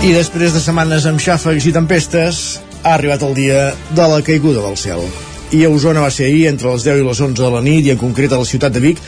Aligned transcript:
I 0.00 0.14
després 0.16 0.54
de 0.56 0.60
setmanes 0.64 1.04
amb 1.04 1.20
xàfecs 1.20 1.66
i 1.68 1.74
tempestes, 1.76 2.38
ha 2.80 2.94
arribat 2.96 3.20
el 3.26 3.34
dia 3.36 3.66
de 3.92 4.06
la 4.08 4.22
caiguda 4.24 4.62
del 4.64 4.78
cel. 4.80 5.04
I 5.50 5.64
a 5.66 5.68
Osona 5.74 6.04
va 6.04 6.12
ser 6.14 6.28
ahir 6.28 6.44
entre 6.46 6.70
les 6.70 6.84
10 6.86 7.00
i 7.00 7.02
les 7.02 7.20
11 7.20 7.42
de 7.42 7.48
la 7.50 7.60
nit 7.64 7.82
i 7.82 7.90
en 7.90 7.98
concret 7.98 8.30
a 8.30 8.38
la 8.38 8.46
ciutat 8.46 8.70
de 8.70 8.78
Vic, 8.84 9.00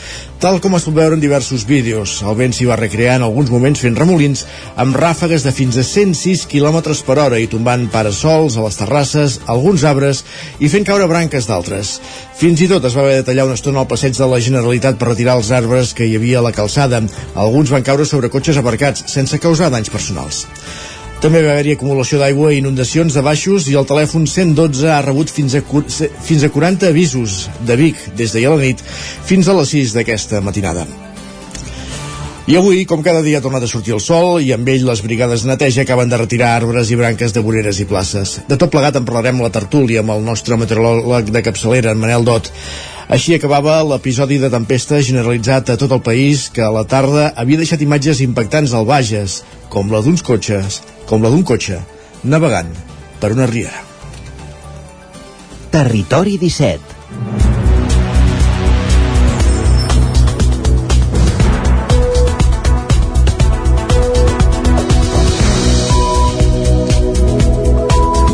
tal 0.43 0.57
com 0.59 0.73
es 0.75 0.83
pot 0.83 0.97
veure 0.97 1.15
en 1.15 1.21
diversos 1.23 1.63
vídeos. 1.63 2.17
El 2.19 2.35
vent 2.35 2.51
s'hi 2.51 2.67
va 2.67 2.75
recrear 2.75 3.13
en 3.15 3.23
alguns 3.23 3.47
moments 3.53 3.79
fent 3.79 3.95
remolins 3.95 4.41
amb 4.75 4.97
ràfegues 4.99 5.45
de 5.47 5.53
fins 5.55 5.79
a 5.79 5.85
106 5.87 6.43
km 6.51 6.81
per 7.07 7.15
hora 7.23 7.39
i 7.39 7.47
tombant 7.47 7.87
parasols 7.93 8.57
a 8.59 8.65
les 8.65 8.75
terrasses, 8.75 9.39
alguns 9.47 9.87
arbres 9.87 10.25
i 10.59 10.67
fent 10.67 10.83
caure 10.83 11.07
branques 11.07 11.47
d'altres. 11.47 11.93
Fins 12.35 12.59
i 12.59 12.67
tot 12.67 12.83
es 12.83 12.97
va 12.97 13.05
haver 13.05 13.21
de 13.21 13.27
tallar 13.29 13.47
una 13.47 13.55
estona 13.55 13.79
al 13.79 13.87
passeig 13.87 14.19
de 14.19 14.27
la 14.27 14.41
Generalitat 14.43 14.99
per 14.99 15.13
retirar 15.13 15.37
els 15.39 15.53
arbres 15.55 15.95
que 15.95 16.09
hi 16.09 16.17
havia 16.19 16.43
a 16.43 16.47
la 16.49 16.51
calçada. 16.51 16.99
Alguns 17.39 17.71
van 17.71 17.87
caure 17.87 18.03
sobre 18.03 18.27
cotxes 18.27 18.59
aparcats, 18.59 19.07
sense 19.15 19.39
causar 19.39 19.71
danys 19.71 19.93
personals. 19.93 20.43
També 21.23 21.39
va 21.39 21.53
haver-hi 21.53 21.77
acumulació 21.77 22.17
d'aigua 22.19 22.49
i 22.51 22.57
inundacions 22.59 23.15
de 23.15 23.21
baixos 23.23 23.69
i 23.71 23.77
el 23.79 23.85
telèfon 23.87 24.25
112 24.27 24.89
ha 24.91 24.97
rebut 25.05 25.29
fins 25.31 25.53
a, 25.55 25.61
fins 25.63 26.43
a 26.43 26.49
40 26.51 26.89
avisos 26.89 27.45
de 27.63 27.77
Vic 27.79 28.01
des 28.19 28.33
d'ahir 28.33 28.49
a 28.49 28.57
la 28.57 28.65
nit 28.65 28.81
fins 29.29 29.47
a 29.47 29.55
les 29.55 29.71
6 29.71 29.93
d'aquesta 29.95 30.41
matinada. 30.43 30.83
I 32.43 32.57
avui, 32.59 32.81
com 32.83 32.99
cada 32.99 33.21
dia, 33.23 33.39
ha 33.39 33.43
tornat 33.45 33.63
a 33.63 33.69
sortir 33.71 33.93
el 33.95 34.01
sol 34.03 34.41
i 34.43 34.51
amb 34.51 34.67
ell 34.67 34.83
les 34.83 34.99
brigades 34.99 35.45
de 35.45 35.53
neteja 35.53 35.85
acaben 35.87 36.11
de 36.11 36.19
retirar 36.19 36.49
arbres 36.57 36.91
i 36.91 36.97
branques 36.99 37.31
de 37.31 37.43
voreres 37.45 37.79
i 37.79 37.87
places. 37.87 38.41
De 38.49 38.57
tot 38.59 38.73
plegat 38.73 38.99
en 38.99 39.07
parlarem 39.07 39.39
la 39.39 39.51
tertúlia 39.53 40.03
amb 40.03 40.11
el 40.11 40.25
nostre 40.25 40.57
meteoròleg 40.59 41.31
de 41.31 41.43
capçalera, 41.45 41.93
en 41.95 42.01
Manel 42.03 42.27
Dot. 42.27 42.51
Així 43.07 43.37
acabava 43.37 43.77
l'episodi 43.87 44.41
de 44.43 44.51
tempesta 44.51 44.99
generalitzat 44.99 45.71
a 45.71 45.79
tot 45.79 45.95
el 45.95 46.03
país 46.03 46.49
que 46.51 46.67
a 46.67 46.73
la 46.75 46.83
tarda 46.83 47.29
havia 47.31 47.63
deixat 47.63 47.87
imatges 47.87 48.19
impactants 48.27 48.75
al 48.75 48.91
Bages, 48.91 49.39
com 49.71 49.87
la 49.87 50.03
d'uns 50.03 50.25
cotxes, 50.27 50.81
com 51.09 51.23
la 51.23 51.31
d'un 51.33 51.43
cotxe, 51.47 51.79
navegant 52.23 52.71
per 53.19 53.33
una 53.35 53.47
riera. 53.49 53.83
Territori 55.73 56.37
17 56.37 57.52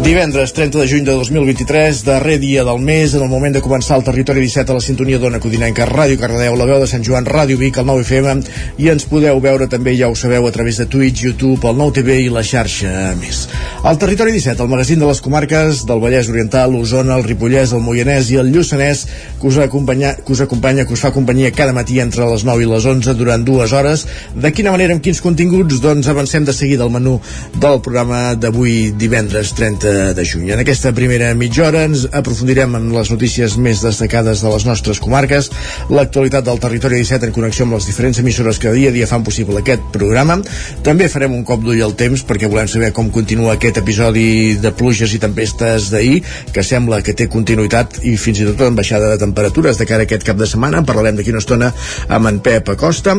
Divendres 0.10 0.54
30 0.54 0.80
de 0.80 0.88
juny 0.90 1.04
de 1.06 1.12
2023, 1.12 2.04
darrer 2.04 2.40
dia 2.40 2.64
del 2.64 2.80
mes, 2.82 3.14
en 3.14 3.22
el 3.22 3.30
moment 3.30 3.54
de 3.54 3.62
començar 3.62 4.00
el 4.00 4.04
territori 4.08 4.42
17 4.42 4.74
a 4.74 4.78
la 4.80 4.82
sintonia 4.82 5.20
d'Ona 5.22 5.38
Codinenca, 5.38 5.86
Ràdio 5.86 6.18
Cardedeu, 6.18 6.56
la 6.58 6.66
veu 6.66 6.80
de 6.82 6.88
Sant 6.90 7.04
Joan, 7.06 7.28
Ràdio 7.30 7.60
Vic, 7.62 7.78
el 7.78 7.86
9 7.86 8.02
FM, 8.02 8.42
i 8.82 8.90
ens 8.90 9.06
podeu 9.06 9.38
veure 9.38 9.68
també, 9.70 9.94
ja 10.00 10.10
ho 10.10 10.16
sabeu, 10.18 10.48
a 10.50 10.52
través 10.56 10.80
de 10.82 10.88
Twitch, 10.90 11.22
YouTube, 11.28 11.62
el 11.70 11.78
9 11.78 11.94
TV 12.00 12.16
i 12.24 12.32
la 12.34 12.42
xarxa 12.42 13.12
més. 13.20 13.44
El 13.86 14.00
territori 14.02 14.34
17, 14.34 14.64
el 14.66 14.72
magazín 14.72 14.98
de 14.98 15.12
les 15.12 15.22
comarques 15.22 15.84
del 15.86 16.02
Vallès 16.02 16.34
Oriental, 16.34 16.74
l'Osona, 16.74 17.14
el 17.14 17.28
Ripollès, 17.30 17.76
el 17.78 17.86
Moianès 17.86 18.34
i 18.34 18.42
el 18.42 18.50
Lluçanès, 18.50 19.06
que 19.38 19.48
us, 19.52 19.62
acompanya, 19.62 20.16
que 20.26 20.34
us 20.34 20.42
acompanya, 20.42 20.88
que 20.90 20.98
us 20.98 21.06
fa 21.06 21.14
companyia 21.14 21.54
cada 21.54 21.78
matí 21.78 22.02
entre 22.02 22.26
les 22.34 22.48
9 22.50 22.66
i 22.66 22.72
les 22.74 22.90
11 22.96 23.14
durant 23.14 23.46
dues 23.46 23.78
hores. 23.78 24.08
De 24.34 24.50
quina 24.58 24.74
manera, 24.74 24.98
amb 24.98 25.06
quins 25.06 25.22
continguts? 25.22 25.78
Doncs 25.86 26.10
avancem 26.10 26.50
de 26.50 26.58
seguida 26.58 26.90
al 26.90 26.98
menú 26.98 27.20
del 27.62 27.78
programa 27.86 28.34
d'avui 28.34 28.90
divendres 28.98 29.54
30 29.54 29.99
de 30.16 30.26
juny. 30.26 30.50
En 30.54 30.62
aquesta 30.62 30.92
primera 30.96 31.30
mitja 31.38 31.66
hora 31.68 31.84
ens 31.88 32.06
aprofundirem 32.16 32.76
en 32.80 32.90
les 32.94 33.12
notícies 33.12 33.56
més 33.62 33.82
destacades 33.84 34.44
de 34.44 34.52
les 34.54 34.66
nostres 34.68 35.02
comarques, 35.04 35.50
l'actualitat 35.92 36.46
del 36.48 36.62
territori 36.64 37.02
17 37.02 37.30
en 37.30 37.36
connexió 37.36 37.68
amb 37.68 37.78
les 37.78 37.88
diferents 37.90 38.20
emissores 38.22 38.60
que 38.60 38.74
dia 38.76 38.94
a 38.94 38.96
dia 38.96 39.08
fan 39.10 39.26
possible 39.28 39.60
aquest 39.62 39.90
programa. 39.96 40.40
També 40.86 41.10
farem 41.12 41.36
un 41.36 41.44
cop 41.48 41.64
d'ull 41.66 41.84
al 41.86 41.96
temps 42.00 42.24
perquè 42.28 42.50
volem 42.52 42.70
saber 42.72 42.92
com 42.96 43.12
continua 43.14 43.56
aquest 43.58 43.82
episodi 43.84 44.56
de 44.62 44.74
pluges 44.76 45.14
i 45.16 45.22
tempestes 45.22 45.90
d'ahir, 45.94 46.22
que 46.54 46.64
sembla 46.64 47.02
que 47.06 47.18
té 47.18 47.30
continuïtat 47.32 48.02
i 48.04 48.16
fins 48.18 48.42
i 48.44 48.50
tot 48.52 48.66
en 48.70 48.80
baixada 48.80 49.12
de 49.14 49.20
temperatures 49.22 49.78
de 49.80 49.90
cara 49.90 50.06
a 50.06 50.10
aquest 50.10 50.26
cap 50.28 50.40
de 50.40 50.48
setmana. 50.50 50.86
Parlarem 50.88 51.20
d'aquí 51.20 51.36
una 51.36 51.44
estona 51.44 51.74
amb 52.08 52.32
en 52.32 52.42
Pep 52.46 52.74
Acosta 52.76 53.18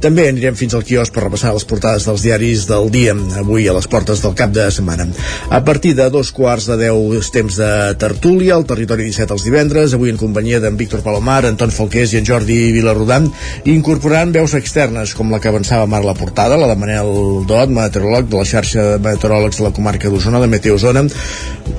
també 0.00 0.26
anirem 0.30 0.56
fins 0.56 0.74
al 0.74 0.84
quiosc 0.86 1.12
per 1.14 1.24
repassar 1.26 1.52
les 1.54 1.66
portades 1.68 2.06
dels 2.08 2.24
diaris 2.24 2.66
del 2.68 2.88
dia, 2.92 3.14
avui 3.40 3.68
a 3.68 3.74
les 3.76 3.88
portes 3.90 4.22
del 4.24 4.34
cap 4.38 4.52
de 4.54 4.66
setmana. 4.72 5.06
A 5.50 5.60
partir 5.64 5.94
de 5.98 6.08
dos 6.10 6.32
quarts 6.32 6.66
de 6.70 6.78
deu 6.80 7.12
temps 7.32 7.60
de 7.60 7.70
tertúlia, 8.00 8.56
al 8.56 8.66
Territori 8.68 9.06
17 9.08 9.36
els 9.36 9.44
divendres, 9.46 9.94
avui 9.94 10.12
en 10.12 10.20
companyia 10.20 10.60
d'en 10.62 10.78
Víctor 10.80 11.04
Palomar, 11.04 11.44
Anton 11.46 11.72
Falqués 11.74 12.14
i 12.14 12.20
en 12.20 12.28
Jordi 12.28 12.58
Vilarrodant, 12.74 13.28
incorporant 13.70 14.32
veus 14.34 14.56
externes, 14.58 15.14
com 15.16 15.32
la 15.32 15.40
que 15.40 15.52
avançava 15.52 15.88
Mar 15.90 16.02
la 16.04 16.16
portada, 16.16 16.58
la 16.60 16.70
de 16.70 16.78
Manel 16.80 17.44
Dot, 17.48 17.72
meteoròleg 17.72 18.30
de 18.30 18.40
la 18.40 18.48
xarxa 18.48 18.86
de 18.94 19.00
meteoròlegs 19.04 19.60
de 19.60 19.68
la 19.68 19.74
comarca 19.76 20.10
d'Osona, 20.10 20.40
de 20.40 20.50
Meteozona, 20.50 21.04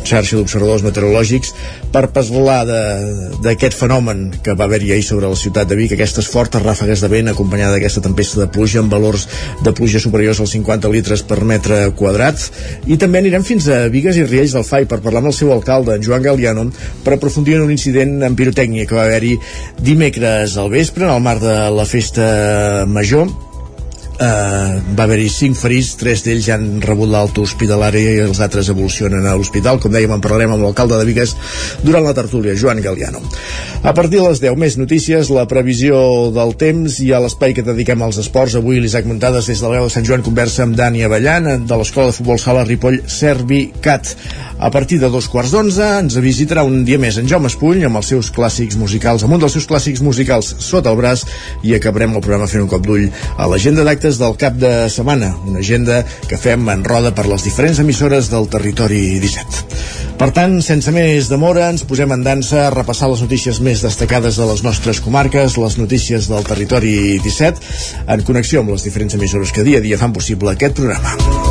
xarxa 0.06 0.38
d'observadors 0.38 0.86
meteorològics, 0.86 1.56
per 1.92 2.08
parlar 2.16 2.62
d'aquest 3.44 3.76
fenomen 3.78 4.30
que 4.44 4.56
va 4.58 4.66
haver-hi 4.66 4.94
ahir 4.96 5.06
sobre 5.06 5.30
la 5.30 5.38
ciutat 5.40 5.68
de 5.70 5.78
Vic, 5.80 5.94
aquestes 5.96 6.30
fortes 6.32 6.64
ràfegues 6.64 7.04
de 7.04 7.10
vent 7.12 7.32
acompanyada 7.32 7.76
d'aquesta 7.76 8.04
tempesta 8.06 8.40
de 8.42 8.48
pluja 8.52 8.80
amb 8.80 8.94
valors 8.94 9.28
de 9.64 9.74
pluja 9.76 10.00
superiors 10.00 10.40
als 10.40 10.56
50 10.56 10.92
litres 10.94 11.26
per 11.28 11.42
metre 11.44 11.84
quadrat. 12.00 12.48
I 12.88 12.98
també 13.02 13.22
anirem 13.22 13.44
fins 13.48 13.68
a 13.68 13.84
Vigues 13.92 14.18
i 14.18 14.26
Riells 14.26 14.56
del 14.56 14.68
FAI 14.68 14.88
per 14.88 15.02
parlar 15.04 15.24
amb 15.24 15.34
el 15.34 15.38
seu 15.38 15.52
alcalde, 15.54 15.96
en 15.96 16.06
Joan 16.06 16.24
Galiano 16.26 16.70
per 17.04 17.16
aprofundir 17.18 17.58
en 17.58 17.68
un 17.68 17.76
incident 17.76 18.22
en 18.24 18.36
pirotècnia 18.40 18.88
que 18.88 18.98
va 18.98 19.06
haver-hi 19.10 19.38
dimecres 19.84 20.58
al 20.58 20.72
vespre 20.72 21.08
en 21.08 21.16
el 21.16 21.24
marc 21.24 21.44
de 21.44 21.56
la 21.76 21.88
festa 21.90 22.86
major 22.88 23.30
eh, 24.22 24.82
va 24.98 25.06
haver-hi 25.06 25.28
cinc 25.34 25.58
ferits, 25.58 25.96
tres 26.00 26.24
d'ells 26.26 26.46
ja 26.48 26.58
han 26.58 26.82
rebut 26.84 27.10
l'alta 27.12 27.42
hospitalari 27.44 28.04
i 28.06 28.20
els 28.28 28.42
altres 28.44 28.70
evolucionen 28.74 29.26
a 29.26 29.36
l'hospital. 29.38 29.80
Com 29.82 29.94
dèiem, 29.94 30.14
en 30.14 30.24
parlarem 30.24 30.54
amb 30.56 30.66
l'alcalde 30.66 31.00
de 31.00 31.08
Vigues 31.10 31.36
durant 31.84 32.06
la 32.06 32.16
tertúlia, 32.18 32.56
Joan 32.58 32.82
Galiano. 32.84 33.24
A 33.82 33.96
partir 33.98 34.20
de 34.20 34.28
les 34.30 34.42
10, 34.44 34.58
més 34.62 34.78
notícies, 34.78 35.32
la 35.34 35.48
previsió 35.50 36.30
del 36.36 36.56
temps 36.60 37.00
i 37.02 37.12
a 37.14 37.22
l'espai 37.24 37.56
que 37.58 37.66
dediquem 37.66 38.02
als 38.06 38.22
esports. 38.22 38.58
Avui 38.60 38.80
l'Isaac 38.82 39.10
Muntades 39.10 39.50
des 39.50 39.62
de 39.62 39.68
la 39.68 39.80
veu 39.80 39.90
de 39.90 39.94
Sant 39.94 40.06
Joan 40.08 40.26
conversa 40.26 40.68
amb 40.68 40.78
Dani 40.78 41.06
Avellan 41.08 41.66
de 41.66 41.80
l'Escola 41.80 42.12
de 42.12 42.18
Futbol 42.18 42.40
Sala 42.40 42.66
Ripoll 42.68 43.02
Servi 43.10 43.68
Cat. 43.82 44.16
A 44.62 44.70
partir 44.70 45.00
de 45.02 45.10
dos 45.10 45.26
quarts 45.26 45.56
d'onze 45.56 45.82
ens 46.04 46.20
visitarà 46.22 46.62
un 46.62 46.84
dia 46.86 47.00
més 47.02 47.16
en 47.18 47.26
Jaume 47.30 47.50
Espull 47.50 47.82
amb 47.88 47.98
els 47.98 48.12
seus 48.12 48.30
clàssics 48.36 48.78
musicals, 48.78 49.24
amb 49.26 49.34
un 49.34 49.42
dels 49.42 49.56
seus 49.58 49.66
clàssics 49.66 50.04
musicals 50.06 50.52
sota 50.62 50.92
el 50.92 51.00
braç 51.00 51.24
i 51.66 51.74
acabarem 51.74 52.14
el 52.14 52.22
programa 52.22 52.50
fent 52.52 52.62
un 52.62 52.70
cop 52.70 52.86
d'ull 52.86 53.08
a 53.38 53.48
l'agenda 53.50 53.82
d'actes 53.88 54.11
del 54.20 54.36
cap 54.40 54.58
de 54.60 54.90
setmana, 54.92 55.32
una 55.48 55.60
agenda 55.60 56.02
que 56.28 56.40
fem 56.40 56.68
en 56.74 56.84
roda 56.84 57.14
per 57.16 57.28
les 57.30 57.46
diferents 57.48 57.80
emissores 57.84 58.32
del 58.32 58.50
territori 58.52 59.20
17. 59.24 59.62
Per 60.22 60.30
tant, 60.36 60.60
sense 60.66 60.92
més 60.94 61.30
demora, 61.32 61.70
ens 61.74 61.86
posem 61.88 62.12
en 62.14 62.26
dansa 62.26 62.66
a 62.66 62.74
repassar 62.74 63.10
les 63.12 63.24
notícies 63.26 63.62
més 63.64 63.86
destacades 63.86 64.38
de 64.38 64.50
les 64.50 64.66
nostres 64.66 65.02
comarques, 65.02 65.58
les 65.58 65.80
notícies 65.82 66.30
del 66.32 66.46
territori 66.48 67.18
17, 67.24 67.72
en 68.08 68.28
connexió 68.28 68.62
amb 68.62 68.76
les 68.76 68.86
diferents 68.88 69.18
emissores 69.18 69.56
que 69.56 69.66
dia 69.68 69.82
a 69.82 69.88
dia 69.88 70.02
fan 70.02 70.14
possible 70.14 70.54
aquest 70.54 70.78
programa. 70.82 71.51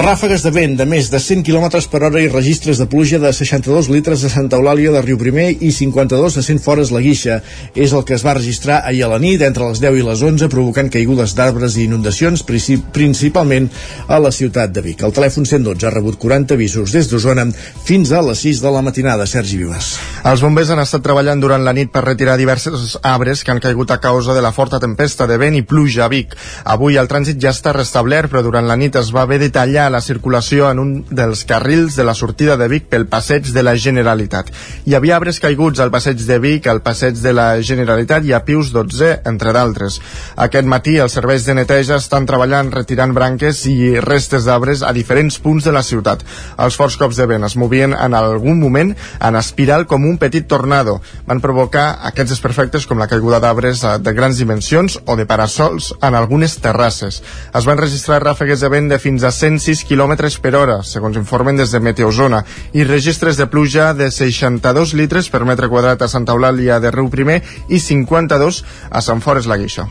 Ràfegues 0.00 0.40
de 0.40 0.48
vent 0.48 0.78
de 0.78 0.86
més 0.88 1.10
de 1.12 1.18
100 1.20 1.42
km 1.44 1.66
per 1.92 1.98
hora 2.06 2.20
i 2.22 2.28
registres 2.32 2.78
de 2.80 2.86
pluja 2.88 3.18
de 3.20 3.28
62 3.36 3.90
litres 3.92 4.22
a 4.24 4.30
Santa 4.32 4.56
Eulàlia 4.56 4.94
de 4.94 5.02
Riu 5.04 5.18
Primer 5.20 5.50
i 5.60 5.68
52 5.76 6.38
a 6.40 6.44
100 6.46 6.62
fores 6.64 6.88
la 6.94 7.02
Guixa. 7.04 7.36
És 7.76 7.92
el 7.92 8.06
que 8.08 8.14
es 8.16 8.24
va 8.24 8.32
registrar 8.38 8.78
ahir 8.88 9.02
a 9.04 9.10
la 9.12 9.18
nit 9.20 9.44
entre 9.44 9.68
les 9.68 9.82
10 9.82 9.98
i 10.00 10.06
les 10.06 10.22
11, 10.24 10.48
provocant 10.48 10.88
caigudes 10.88 11.34
d'arbres 11.36 11.76
i 11.76 11.84
inundacions, 11.84 12.40
principalment 12.48 13.68
a 14.08 14.16
la 14.24 14.30
ciutat 14.32 14.72
de 14.72 14.80
Vic. 14.86 15.02
El 15.04 15.12
telèfon 15.12 15.44
112 15.44 15.84
ha 15.84 15.92
rebut 15.92 16.16
40 16.22 16.56
avisos 16.56 16.96
des 16.96 17.12
d'Osona 17.12 17.44
fins 17.84 18.14
a 18.16 18.24
les 18.24 18.40
6 18.46 18.64
de 18.64 18.72
la 18.72 18.80
matinada. 18.80 19.28
Sergi 19.28 19.60
Vives. 19.60 19.92
Els 20.24 20.40
bombers 20.40 20.72
han 20.72 20.80
estat 20.80 21.04
treballant 21.04 21.44
durant 21.44 21.60
la 21.60 21.76
nit 21.76 21.92
per 21.92 22.06
retirar 22.06 22.38
diversos 22.40 22.96
arbres 23.02 23.44
que 23.44 23.52
han 23.52 23.60
caigut 23.60 23.92
a 23.92 24.00
causa 24.00 24.32
de 24.32 24.40
la 24.40 24.56
forta 24.56 24.80
tempesta 24.80 25.28
de 25.28 25.36
vent 25.36 25.60
i 25.60 25.62
pluja 25.62 26.06
a 26.06 26.10
Vic. 26.12 26.32
Avui 26.64 26.96
el 26.96 27.12
trànsit 27.12 27.36
ja 27.36 27.52
està 27.52 27.76
restablert, 27.76 28.32
però 28.32 28.40
durant 28.48 28.64
la 28.64 28.80
nit 28.80 28.96
es 28.96 29.12
va 29.12 29.28
haver 29.28 29.42
de 29.44 29.52
tallar 29.52 29.89
la 29.90 30.00
circulació 30.00 30.70
en 30.70 30.78
un 30.78 30.90
dels 31.10 31.44
carrils 31.44 31.96
de 31.98 32.04
la 32.06 32.14
sortida 32.14 32.56
de 32.56 32.68
Vic 32.70 32.86
pel 32.90 33.06
passeig 33.10 33.50
de 33.52 33.62
la 33.62 33.76
Generalitat. 33.76 34.50
Hi 34.86 34.94
havia 34.96 35.16
arbres 35.16 35.40
caiguts 35.42 35.80
al 35.80 35.90
passeig 35.90 36.22
de 36.26 36.38
Vic, 36.42 36.66
al 36.66 36.82
passeig 36.82 37.18
de 37.20 37.32
la 37.36 37.48
Generalitat 37.60 38.24
i 38.24 38.32
a 38.32 38.42
Pius 38.44 38.72
12, 38.72 39.10
entre 39.28 39.52
d'altres. 39.56 40.00
Aquest 40.36 40.68
matí 40.70 40.96
els 41.02 41.16
serveis 41.18 41.44
de 41.46 41.56
neteja 41.58 41.98
estan 42.00 42.28
treballant 42.28 42.70
retirant 42.72 43.14
branques 43.16 43.64
i 43.66 43.98
restes 44.00 44.46
d'arbres 44.48 44.84
a 44.86 44.92
diferents 44.96 45.38
punts 45.42 45.66
de 45.66 45.74
la 45.74 45.82
ciutat. 45.82 46.24
Els 46.58 46.78
forts 46.78 46.96
cops 47.00 47.18
de 47.20 47.26
vent 47.30 47.44
es 47.46 47.56
movien 47.60 47.94
en 47.96 48.14
algun 48.14 48.60
moment 48.60 48.94
en 49.20 49.36
espiral 49.40 49.86
com 49.90 50.06
un 50.06 50.18
petit 50.18 50.46
tornado. 50.48 51.00
Van 51.26 51.42
provocar 51.42 51.86
aquests 52.10 52.36
desperfectes 52.36 52.86
com 52.86 52.98
la 53.00 53.08
caiguda 53.10 53.40
d'arbres 53.42 53.82
de 54.00 54.14
grans 54.16 54.38
dimensions 54.38 55.00
o 55.06 55.16
de 55.16 55.26
parasols 55.26 55.92
en 56.00 56.14
algunes 56.14 56.56
terrasses. 56.62 57.22
Es 57.54 57.66
van 57.66 57.80
registrar 57.80 58.22
ràfegues 58.22 58.60
de 58.62 58.70
vent 58.72 58.90
de 58.90 58.98
fins 59.02 59.24
a 59.24 59.32
106 59.34 59.79
km 59.88 60.16
per 60.42 60.54
hora, 60.56 60.80
segons 60.82 61.16
informen 61.16 61.56
des 61.56 61.72
de 61.72 61.80
Meteozona, 61.80 62.42
i 62.72 62.84
registres 62.84 63.38
de 63.40 63.46
pluja 63.46 63.92
de 63.94 64.10
62 64.10 64.94
litres 64.98 65.30
per 65.30 65.44
metre 65.44 65.68
quadrat 65.68 66.02
a 66.02 66.08
Santa 66.08 66.36
Eulàlia 66.36 66.80
de 66.80 66.90
Riu 66.90 67.08
Primer 67.10 67.40
i 67.68 67.80
52 67.80 68.62
a 68.90 69.02
Sant 69.04 69.20
Forest 69.20 69.50
la 69.50 69.58
Guixa. 69.60 69.88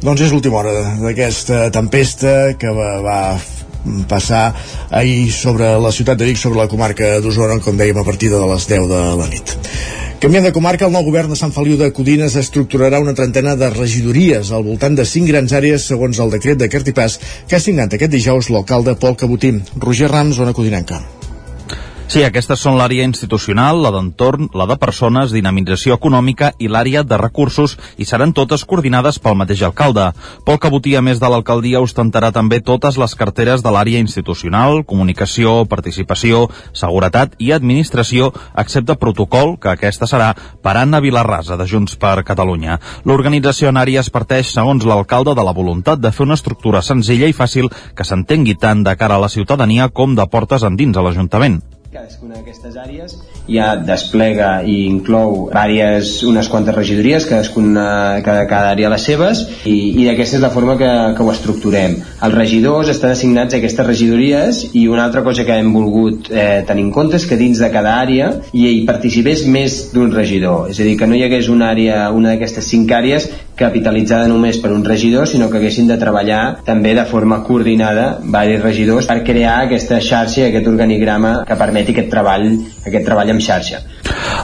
Doncs 0.00 0.22
és 0.24 0.30
l'última 0.32 0.62
hora 0.62 0.72
d'aquesta 1.02 1.66
tempesta 1.74 2.54
que 2.56 2.70
va 2.72 3.22
passar 4.08 4.54
ahir 4.90 5.30
sobre 5.32 5.72
la 5.80 5.92
ciutat 5.92 6.18
de 6.18 6.28
Vic, 6.28 6.38
sobre 6.38 6.60
la 6.60 6.68
comarca 6.68 7.18
d'Osona, 7.20 7.60
com 7.64 7.76
dèiem, 7.76 7.98
a 7.98 8.04
partir 8.04 8.30
de 8.30 8.40
les 8.40 8.68
10 8.68 8.88
de 8.90 9.02
la 9.20 9.28
nit. 9.30 9.56
Canviant 10.20 10.44
de 10.44 10.52
comarca, 10.52 10.84
el 10.84 10.92
nou 10.92 11.06
govern 11.06 11.32
de 11.32 11.36
Sant 11.38 11.52
Feliu 11.54 11.78
de 11.80 11.88
Codines 11.96 12.34
estructurarà 12.36 12.98
una 13.00 13.14
trentena 13.16 13.54
de 13.56 13.70
regidories 13.72 14.50
al 14.52 14.66
voltant 14.66 14.98
de 14.98 15.06
cinc 15.08 15.30
grans 15.32 15.54
àrees 15.56 15.86
segons 15.88 16.20
el 16.20 16.34
decret 16.34 16.60
de 16.60 16.68
Cartipàs 16.68 17.16
que 17.48 17.56
ha 17.56 17.62
signat 17.64 17.96
aquest 17.96 18.12
dijous 18.12 18.50
l'alcalde 18.52 18.98
Pol 19.00 19.16
Cabotí. 19.16 19.54
Roger 19.80 20.12
Rams, 20.12 20.36
zona 20.36 20.52
codinenca. 20.52 21.00
Sí, 22.10 22.24
aquestes 22.26 22.58
són 22.58 22.74
l'àrea 22.74 23.04
institucional, 23.06 23.84
la 23.84 23.92
d'entorn, 23.94 24.48
la 24.58 24.64
de 24.66 24.74
persones, 24.82 25.30
dinamització 25.30 25.94
econòmica 25.94 26.48
i 26.58 26.66
l'àrea 26.66 27.04
de 27.06 27.18
recursos 27.20 27.76
i 28.02 28.08
seran 28.08 28.32
totes 28.34 28.64
coordinades 28.66 29.20
pel 29.22 29.36
mateix 29.38 29.62
alcalde. 29.68 30.08
Pol 30.42 30.58
Cabotí, 30.58 30.96
a 30.98 31.04
més 31.06 31.22
de 31.22 31.30
l'alcaldia, 31.30 31.78
ostentarà 31.78 32.32
també 32.34 32.58
totes 32.66 32.98
les 32.98 33.14
carteres 33.14 33.62
de 33.62 33.70
l'àrea 33.70 34.02
institucional, 34.02 34.82
comunicació, 34.82 35.54
participació, 35.70 36.48
seguretat 36.74 37.38
i 37.38 37.54
administració, 37.54 38.32
excepte 38.58 38.98
protocol, 38.98 39.54
que 39.62 39.70
aquesta 39.76 40.10
serà 40.10 40.34
per 40.34 40.74
Anna 40.82 40.98
Vilarrasa, 40.98 41.54
de 41.54 41.70
Junts 41.70 41.94
per 41.94 42.24
Catalunya. 42.26 42.80
L'organització 43.06 43.70
en 43.70 43.78
àrees 43.86 44.10
parteix, 44.10 44.50
segons 44.50 44.82
l'alcalde, 44.82 45.38
de 45.38 45.46
la 45.46 45.54
voluntat 45.54 46.02
de 46.02 46.10
fer 46.10 46.26
una 46.26 46.42
estructura 46.42 46.82
senzilla 46.82 47.30
i 47.30 47.42
fàcil 47.44 47.70
que 47.94 48.02
s'entengui 48.02 48.58
tant 48.58 48.82
de 48.82 48.98
cara 48.98 49.14
a 49.14 49.28
la 49.28 49.30
ciutadania 49.30 49.92
com 49.94 50.18
de 50.18 50.26
portes 50.26 50.66
endins 50.66 50.98
a 50.98 51.06
l'Ajuntament. 51.06 51.62
Cadascuna 51.90 52.36
d'aquestes 52.38 52.76
àrees 52.78 53.16
ja 53.50 53.72
desplega 53.82 54.50
i 54.62 54.76
inclou 54.86 55.48
àrees, 55.58 56.20
unes 56.22 56.46
quantes 56.46 56.76
regidories, 56.76 57.24
cadascuna, 57.26 58.20
cada, 58.22 58.44
cada 58.46 58.68
àrea 58.76 58.92
les 58.92 59.06
seves, 59.08 59.40
i, 59.66 59.74
i 59.98 60.06
d'aquesta 60.06 60.38
és 60.38 60.44
la 60.44 60.52
forma 60.54 60.76
que, 60.78 60.90
que 61.18 61.26
ho 61.26 61.32
estructurem. 61.32 61.96
Els 62.22 62.36
regidors 62.36 62.92
estan 62.94 63.16
assignats 63.16 63.56
a 63.56 63.58
aquestes 63.58 63.88
regidories 63.88 64.62
i 64.70 64.84
una 64.86 65.02
altra 65.08 65.24
cosa 65.26 65.42
que 65.48 65.58
hem 65.58 65.74
volgut 65.74 66.30
eh, 66.30 66.62
tenir 66.68 66.86
en 66.86 66.94
compte 66.94 67.18
és 67.18 67.26
que 67.26 67.40
dins 67.40 67.58
de 67.58 67.72
cada 67.74 67.96
àrea 67.98 68.30
hi, 68.52 68.68
hi 68.68 68.86
participés 68.86 69.42
més 69.50 69.80
d'un 69.90 70.14
regidor. 70.14 70.70
És 70.70 70.78
a 70.78 70.86
dir, 70.86 70.94
que 71.00 71.10
no 71.10 71.18
hi 71.18 71.26
hagués 71.26 71.50
una 71.50 71.72
àrea, 71.74 72.04
una 72.14 72.36
d'aquestes 72.36 72.70
cinc 72.70 72.94
àrees 72.94 73.26
capitalitzada 73.60 74.28
només 74.30 74.58
per 74.62 74.72
un 74.72 74.84
regidor, 74.86 75.28
sinó 75.28 75.50
que 75.50 75.60
haguessin 75.60 75.88
de 75.90 75.98
treballar 76.00 76.42
també 76.66 76.94
de 76.96 77.06
forma 77.08 77.42
coordinada 77.44 78.08
diversos 78.24 78.64
regidors 78.64 79.06
per 79.10 79.22
crear 79.24 79.56
aquesta 79.66 80.00
xarxa, 80.00 80.46
aquest 80.48 80.68
organigrama 80.70 81.44
que 81.48 81.58
permeti 81.60 81.94
aquest 81.94 82.10
treball, 82.12 82.46
aquest 82.86 83.06
treball 83.06 83.34
en 83.34 83.40
xarxa. 83.44 83.82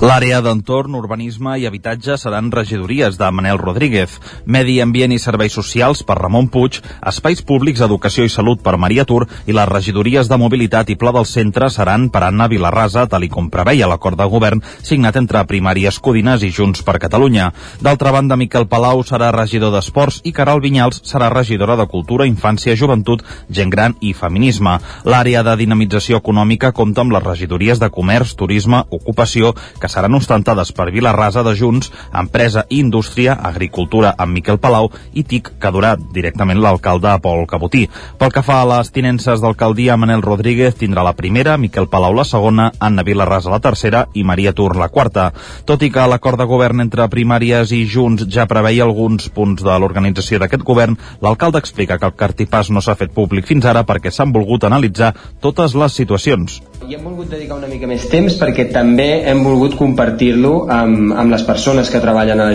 L'àrea 0.05 0.43
d'entorn, 0.45 0.95
urbanisme 0.99 1.55
i 1.57 1.65
habitatge 1.67 2.19
seran 2.21 2.51
regidories 2.53 3.17
de 3.17 3.31
Manel 3.33 3.59
Rodríguez, 3.59 4.19
Medi 4.45 4.77
Ambient 4.85 5.15
i 5.15 5.19
Serveis 5.23 5.57
Socials 5.57 6.03
per 6.05 6.19
Ramon 6.19 6.51
Puig, 6.53 6.83
Espais 7.01 7.41
Públics, 7.41 7.81
Educació 7.81 8.27
i 8.27 8.33
Salut 8.33 8.61
per 8.62 8.77
Maria 8.77 9.07
Tur 9.09 9.23
i 9.47 9.57
les 9.57 9.69
regidories 9.71 10.29
de 10.29 10.39
Mobilitat 10.41 10.93
i 10.93 10.99
Pla 11.01 11.15
del 11.17 11.25
Centre 11.31 11.71
seran 11.73 12.11
per 12.12 12.27
Anna 12.29 12.49
Vilarrasa, 12.53 13.07
tal 13.09 13.25
i 13.25 13.31
com 13.33 13.49
preveia 13.53 13.89
l'acord 13.89 14.21
de 14.21 14.29
govern 14.29 14.61
signat 14.83 15.17
entre 15.17 15.47
Primàries 15.49 15.99
Codines 16.05 16.45
i 16.45 16.53
Junts 16.53 16.85
per 16.85 16.99
Catalunya. 17.01 17.49
D'altra 17.81 18.12
banda, 18.12 18.37
Miquel 18.37 18.69
Palau 18.69 19.03
serà 19.06 19.31
regidor 19.35 19.73
d'Esports 19.75 20.20
i 20.25 20.32
Caral 20.37 20.61
Vinyals 20.64 21.03
serà 21.06 21.29
regidora 21.32 21.76
de 21.79 21.87
Cultura, 21.91 22.26
Infància, 22.26 22.76
Joventut, 22.76 23.23
Gent 23.49 23.70
Gran 23.70 23.94
i 24.00 24.12
Feminisme. 24.14 24.76
L'àrea 25.06 25.43
de 25.47 25.56
dinamització 25.61 26.20
econòmica 26.23 26.73
compta 26.76 27.05
amb 27.05 27.14
les 27.14 27.25
regidories 27.25 27.81
de 27.82 27.91
Comerç, 27.91 28.35
Turisme, 28.37 28.82
Ocupació, 28.91 29.55
que 29.81 29.91
seran 29.93 30.14
ostentades 30.19 30.73
per 30.73 30.91
Vilarrasa 30.94 31.44
de 31.47 31.55
Junts, 31.56 31.93
Empresa 32.12 32.67
i 32.69 32.81
Indústria, 32.81 33.35
Agricultura 33.35 34.14
amb 34.19 34.35
Miquel 34.37 34.58
Palau 34.62 34.91
i 35.14 35.25
TIC, 35.25 35.52
que 35.61 35.73
durà 35.75 35.94
directament 35.97 36.61
l'alcalde 36.62 37.14
Pol 37.23 37.47
Cabotí. 37.50 37.87
Pel 38.19 38.32
que 38.35 38.44
fa 38.47 38.61
a 38.62 38.69
les 38.70 38.93
tinences 38.94 39.43
d'alcaldia, 39.43 39.97
Manel 39.97 40.25
Rodríguez 40.25 40.79
tindrà 40.81 41.05
la 41.06 41.17
primera, 41.19 41.56
Miquel 41.59 41.88
Palau 41.93 42.14
la 42.17 42.26
segona, 42.29 42.70
Anna 42.81 43.05
Vilarrasa 43.06 43.52
la 43.52 43.62
tercera 43.62 44.06
i 44.14 44.25
Maria 44.25 44.52
Tur 44.56 44.75
la 44.76 44.88
quarta. 44.88 45.31
Tot 45.67 45.82
i 45.82 45.91
que 45.93 46.06
l'acord 46.09 46.41
de 46.41 46.49
govern 46.49 46.82
entre 46.85 47.09
primàries 47.12 47.73
i 47.75 47.85
Junts 47.91 48.26
ja 48.32 48.47
preveia 48.50 48.87
alguns 48.97 49.29
punts 49.29 49.61
de 49.61 49.75
l'organització 49.77 50.41
d'aquest 50.41 50.65
govern, 50.65 50.97
l'alcalde 51.21 51.61
explica 51.61 51.99
que 52.01 52.09
el 52.09 52.17
cartipàs 52.17 52.71
no 52.73 52.81
s'ha 52.81 52.97
fet 52.97 53.13
públic 53.13 53.45
fins 53.47 53.67
ara 53.69 53.85
perquè 53.85 54.11
s'han 54.11 54.33
volgut 54.33 54.65
analitzar 54.65 55.13
totes 55.45 55.77
les 55.77 55.93
situacions. 55.93 56.63
I 56.87 56.95
hem 56.95 57.05
volgut 57.05 57.29
dedicar 57.29 57.59
una 57.59 57.69
mica 57.69 57.89
més 57.91 58.07
temps 58.09 58.37
perquè 58.41 58.69
també 58.73 59.27
hem 59.29 59.43
volgut 59.45 59.77
compartir-lo 59.77 60.67
amb, 60.73 61.13
amb 61.13 61.35
les 61.35 61.45
persones 61.45 61.91
que 61.93 62.01
treballen 62.01 62.41
a 62.41 62.49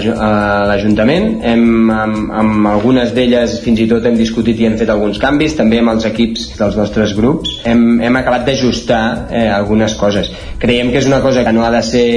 l'Ajuntament. 0.70 1.28
Hem, 1.46 1.92
amb, 1.94 2.32
amb 2.42 2.70
algunes 2.72 3.14
d'elles 3.14 3.60
fins 3.62 3.82
i 3.84 3.88
tot 3.92 4.06
hem 4.08 4.18
discutit 4.18 4.62
i 4.62 4.70
hem 4.70 4.78
fet 4.80 4.90
alguns 4.90 5.20
canvis, 5.22 5.58
també 5.60 5.82
amb 5.82 5.94
els 5.94 6.08
equips 6.10 6.48
dels 6.58 6.78
nostres 6.80 7.14
grups. 7.18 7.60
Hem, 7.68 8.00
hem 8.02 8.18
acabat 8.18 8.48
d'ajustar 8.48 9.04
eh, 9.30 9.46
algunes 9.52 9.98
coses. 10.00 10.32
Creiem 10.62 10.90
que 10.94 11.02
és 11.02 11.10
una 11.10 11.22
cosa 11.22 11.44
que 11.46 11.54
no 11.54 11.66
ha 11.66 11.72
de 11.74 11.84
ser 11.86 12.08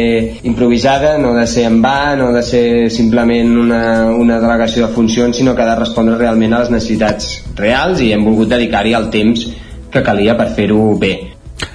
improvisada, 0.48 1.16
no 1.18 1.34
ha 1.34 1.42
de 1.42 1.48
ser 1.50 1.66
en 1.68 1.80
va, 1.84 2.14
no 2.16 2.30
ha 2.30 2.38
de 2.38 2.44
ser 2.46 2.64
simplement 2.94 3.56
una, 3.64 3.82
una 4.12 4.40
delegació 4.42 4.86
de 4.86 4.94
funcions, 4.94 5.36
sinó 5.36 5.54
que 5.54 5.62
ha 5.62 5.70
de 5.72 5.78
respondre 5.80 6.16
realment 6.18 6.54
a 6.54 6.64
les 6.64 6.72
necessitats 6.74 7.30
reals 7.56 8.02
i 8.04 8.12
hem 8.12 8.24
volgut 8.26 8.52
dedicar-hi 8.52 8.94
el 8.98 9.10
temps 9.14 9.46
que 9.90 10.02
calia 10.02 10.36
per 10.38 10.50
fer-ho 10.56 10.96
bé. 10.98 11.14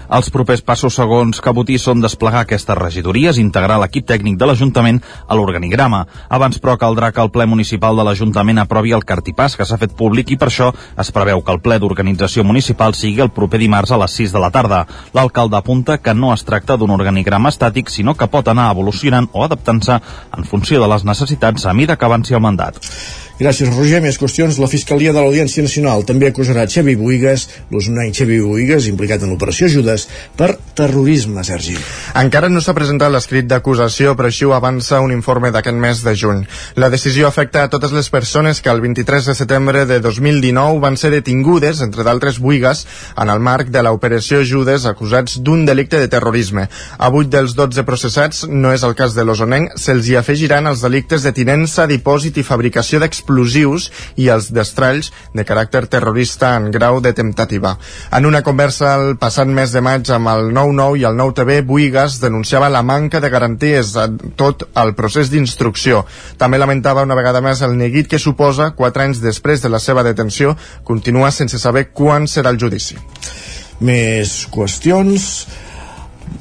Els 0.09 0.31
propers 0.33 0.63
passos 0.65 0.95
segons 0.97 1.37
Cabotí 1.45 1.75
són 1.77 1.99
desplegar 2.01 2.39
aquestes 2.41 2.77
regidories, 2.79 3.37
integrar 3.37 3.75
l'equip 3.77 4.07
tècnic 4.09 4.39
de 4.41 4.47
l'Ajuntament 4.49 4.97
a 5.27 5.37
l'organigrama. 5.37 5.99
Abans, 6.33 6.57
però, 6.57 6.73
caldrà 6.81 7.11
que 7.13 7.21
el 7.21 7.29
ple 7.29 7.45
municipal 7.45 7.99
de 7.99 8.07
l'Ajuntament 8.07 8.63
aprovi 8.63 8.95
el 8.97 9.05
cartipàs 9.05 9.53
que 9.59 9.69
s'ha 9.69 9.77
fet 9.77 9.93
públic 9.99 10.33
i 10.33 10.39
per 10.41 10.49
això 10.49 10.71
es 10.73 11.13
preveu 11.13 11.43
que 11.45 11.53
el 11.53 11.61
ple 11.61 11.77
d'organització 11.77 12.43
municipal 12.43 12.97
sigui 12.97 13.21
el 13.21 13.29
proper 13.37 13.61
dimarts 13.61 13.93
a 13.93 14.01
les 14.01 14.17
6 14.23 14.33
de 14.33 14.41
la 14.41 14.49
tarda. 14.49 14.81
L'alcalde 15.13 15.61
apunta 15.61 16.01
que 16.01 16.17
no 16.17 16.33
es 16.33 16.45
tracta 16.47 16.77
d'un 16.77 16.97
organigrama 16.97 17.53
estàtic, 17.53 17.93
sinó 17.93 18.17
que 18.17 18.31
pot 18.33 18.49
anar 18.49 18.71
evolucionant 18.73 19.29
o 19.33 19.45
adaptant-se 19.45 20.01
en 20.01 20.49
funció 20.49 20.81
de 20.81 20.89
les 20.89 21.05
necessitats 21.05 21.69
a 21.69 21.77
mida 21.77 22.01
que 22.01 22.09
avanci 22.09 22.33
el 22.33 22.41
mandat. 22.41 22.81
Gràcies, 23.39 23.69
Roger. 23.71 24.01
Més 24.03 24.17
qüestions. 24.19 24.57
La 24.59 24.67
Fiscalia 24.67 25.13
de 25.15 25.21
l'Audiència 25.23 25.63
Nacional 25.63 26.01
també 26.03 26.27
acusarà 26.27 26.65
Xevi 26.67 26.97
Buigas, 26.99 27.45
l'usonany 27.71 28.11
Xevi 28.11 28.41
Buigas, 28.43 28.89
implicat 28.91 29.23
en 29.23 29.31
l'operació 29.31 29.69
Judes, 29.71 29.98
per 30.37 30.53
terrorisme, 30.77 31.43
Sergi. 31.43 31.75
Encara 32.19 32.49
no 32.49 32.61
s'ha 32.61 32.75
presentat 32.77 33.11
l'escrit 33.11 33.47
d'acusació, 33.49 34.15
però 34.15 34.29
així 34.29 34.47
ho 34.47 34.53
avança 34.55 35.01
un 35.03 35.13
informe 35.15 35.51
d'aquest 35.51 35.77
mes 35.77 36.03
de 36.05 36.15
juny. 36.15 36.43
La 36.75 36.89
decisió 36.93 37.27
afecta 37.27 37.63
a 37.63 37.71
totes 37.73 37.91
les 37.95 38.09
persones 38.09 38.61
que 38.61 38.69
el 38.69 38.81
23 38.81 39.31
de 39.31 39.35
setembre 39.35 39.85
de 39.89 39.99
2019 39.99 40.79
van 40.79 40.97
ser 40.97 41.11
detingudes, 41.11 41.81
entre 41.81 42.03
d'altres 42.07 42.39
Buigas, 42.39 42.85
en 43.17 43.29
el 43.29 43.39
marc 43.39 43.73
de 43.73 43.83
l'operació 43.83 44.43
Judes, 44.45 44.85
acusats 44.85 45.39
d'un 45.43 45.65
delicte 45.65 45.99
de 45.99 46.07
terrorisme. 46.07 46.69
A 46.97 47.09
8 47.09 47.29
dels 47.35 47.55
12 47.57 47.83
processats, 47.83 48.45
no 48.47 48.73
és 48.73 48.83
el 48.83 48.95
cas 48.95 49.17
de 49.17 49.25
l'Osonenc, 49.25 49.75
se'ls 49.75 50.07
hi 50.07 50.17
afegiran 50.19 50.67
els 50.69 50.85
delictes 50.85 51.25
de 51.25 51.35
tinença, 51.35 51.87
dipòsit 51.89 52.37
i 52.37 52.47
fabricació 52.47 52.99
d'explosius 52.99 53.39
explosius 53.39 53.89
i 54.17 54.29
els 54.33 54.49
destralls 54.51 55.11
de 55.35 55.45
caràcter 55.45 55.85
terrorista 55.87 56.55
en 56.57 56.69
grau 56.71 56.99
de 57.01 57.13
temptativa. 57.13 57.77
En 58.11 58.25
una 58.25 58.41
conversa 58.43 58.95
el 58.97 59.17
passat 59.17 59.47
mes 59.47 59.71
de 59.71 59.81
maig 59.81 59.88
amb 59.89 60.29
el 60.31 60.49
9-9 60.55 60.99
i 61.01 61.05
el 61.09 61.15
9-TV, 61.17 61.61
Buigas 61.65 62.19
denunciava 62.21 62.69
la 62.69 62.83
manca 62.85 63.19
de 63.19 63.29
garanties 63.33 63.95
a 63.97 64.05
tot 64.37 64.67
el 64.77 64.93
procés 64.97 65.31
d'instrucció. 65.31 66.03
També 66.37 66.59
lamentava 66.61 67.05
una 67.07 67.17
vegada 67.17 67.41
més 67.41 67.63
el 67.65 67.77
neguit 67.77 68.09
que 68.11 68.19
suposa, 68.21 68.71
quatre 68.77 69.07
anys 69.07 69.23
després 69.23 69.63
de 69.65 69.71
la 69.73 69.79
seva 69.81 70.03
detenció, 70.05 70.55
continua 70.83 71.31
sense 71.31 71.59
saber 71.59 71.89
quan 71.93 72.27
serà 72.27 72.53
el 72.53 72.61
judici. 72.61 72.99
Més 73.79 74.45
qüestions 74.51 75.31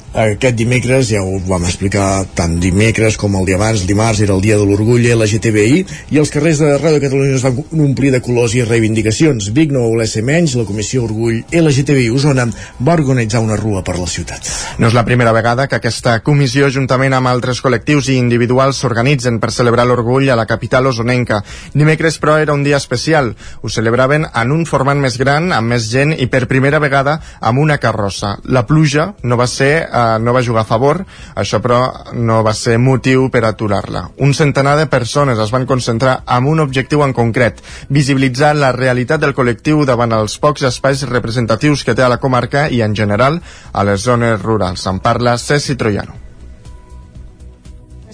Aquest 0.09 0.55
dimecres, 0.57 1.11
ja 1.11 1.19
ho 1.21 1.35
vam 1.45 1.67
explicar 1.67 2.23
tant 2.33 2.55
dimecres 2.57 3.13
com 3.21 3.35
el 3.37 3.45
dia 3.45 3.59
abans, 3.59 3.83
dimarts 3.85 4.23
era 4.25 4.33
el 4.33 4.41
dia 4.41 4.55
de 4.57 4.65
l'orgull 4.65 5.03
LGTBI 5.05 5.83
i 6.09 6.17
els 6.17 6.31
carrers 6.33 6.57
de 6.63 6.71
Ràdio 6.79 6.97
Catalunya 7.03 7.35
es 7.37 7.43
van 7.45 7.83
omplir 7.85 8.09
de 8.15 8.21
colors 8.25 8.55
i 8.57 8.63
reivindicacions. 8.65 9.51
Vic 9.53 9.69
no 9.69 9.83
voler 9.85 10.07
ser 10.09 10.23
menys, 10.25 10.55
la 10.57 10.65
Comissió 10.65 11.03
Orgull 11.05 11.43
LGTBI 11.53 12.07
Osona 12.09 12.47
va 12.81 12.95
organitzar 12.97 13.43
una 13.45 13.57
rua 13.59 13.83
per 13.85 13.99
la 13.99 14.07
ciutat. 14.09 14.49
No 14.81 14.89
és 14.89 14.97
la 14.97 15.05
primera 15.05 15.33
vegada 15.35 15.67
que 15.69 15.77
aquesta 15.77 16.17
comissió, 16.25 16.71
juntament 16.73 17.13
amb 17.13 17.29
altres 17.29 17.61
col·lectius 17.61 18.09
i 18.09 18.17
individuals, 18.17 18.81
s'organitzen 18.81 19.37
per 19.37 19.53
celebrar 19.53 19.85
l'orgull 19.85 20.25
a 20.33 20.39
la 20.39 20.47
capital 20.49 20.89
osonenca. 20.89 21.43
Dimecres, 21.75 22.17
però, 22.17 22.39
era 22.41 22.57
un 22.57 22.65
dia 22.65 22.81
especial. 22.81 23.35
Ho 23.61 23.69
celebraven 23.69 24.25
en 24.33 24.57
un 24.57 24.65
format 24.65 24.97
més 24.97 25.21
gran, 25.21 25.53
amb 25.53 25.69
més 25.75 25.85
gent 25.93 26.17
i 26.17 26.25
per 26.25 26.47
primera 26.49 26.81
vegada 26.81 27.19
amb 27.39 27.61
una 27.61 27.77
carrossa. 27.77 28.39
La 28.49 28.65
pluja 28.65 29.11
no 29.21 29.37
va 29.37 29.45
ser 29.45 29.85
eh, 29.99 30.19
no 30.19 30.33
va 30.35 30.43
jugar 30.45 30.63
a 30.63 30.69
favor, 30.69 31.01
això 31.35 31.59
però 31.63 31.79
no 32.13 32.41
va 32.45 32.53
ser 32.57 32.77
motiu 32.79 33.27
per 33.33 33.43
aturar-la. 33.45 34.05
Un 34.25 34.33
centenar 34.33 34.77
de 34.79 34.87
persones 34.91 35.39
es 35.39 35.51
van 35.55 35.67
concentrar 35.69 36.19
amb 36.25 36.49
un 36.51 36.63
objectiu 36.63 37.03
en 37.05 37.13
concret, 37.13 37.61
visibilitzar 37.89 38.55
la 38.55 38.71
realitat 38.75 39.21
del 39.21 39.35
col·lectiu 39.35 39.85
davant 39.85 40.15
els 40.15 40.39
pocs 40.39 40.65
espais 40.69 41.03
representatius 41.09 41.83
que 41.83 41.95
té 41.95 42.05
a 42.05 42.09
la 42.11 42.21
comarca 42.23 42.69
i 42.69 42.81
en 42.85 42.95
general 42.95 43.41
a 43.73 43.83
les 43.83 44.01
zones 44.07 44.41
rurals. 44.41 44.87
En 44.87 45.03
parla 45.03 45.37
Ceci 45.37 45.75
Troiano 45.75 46.29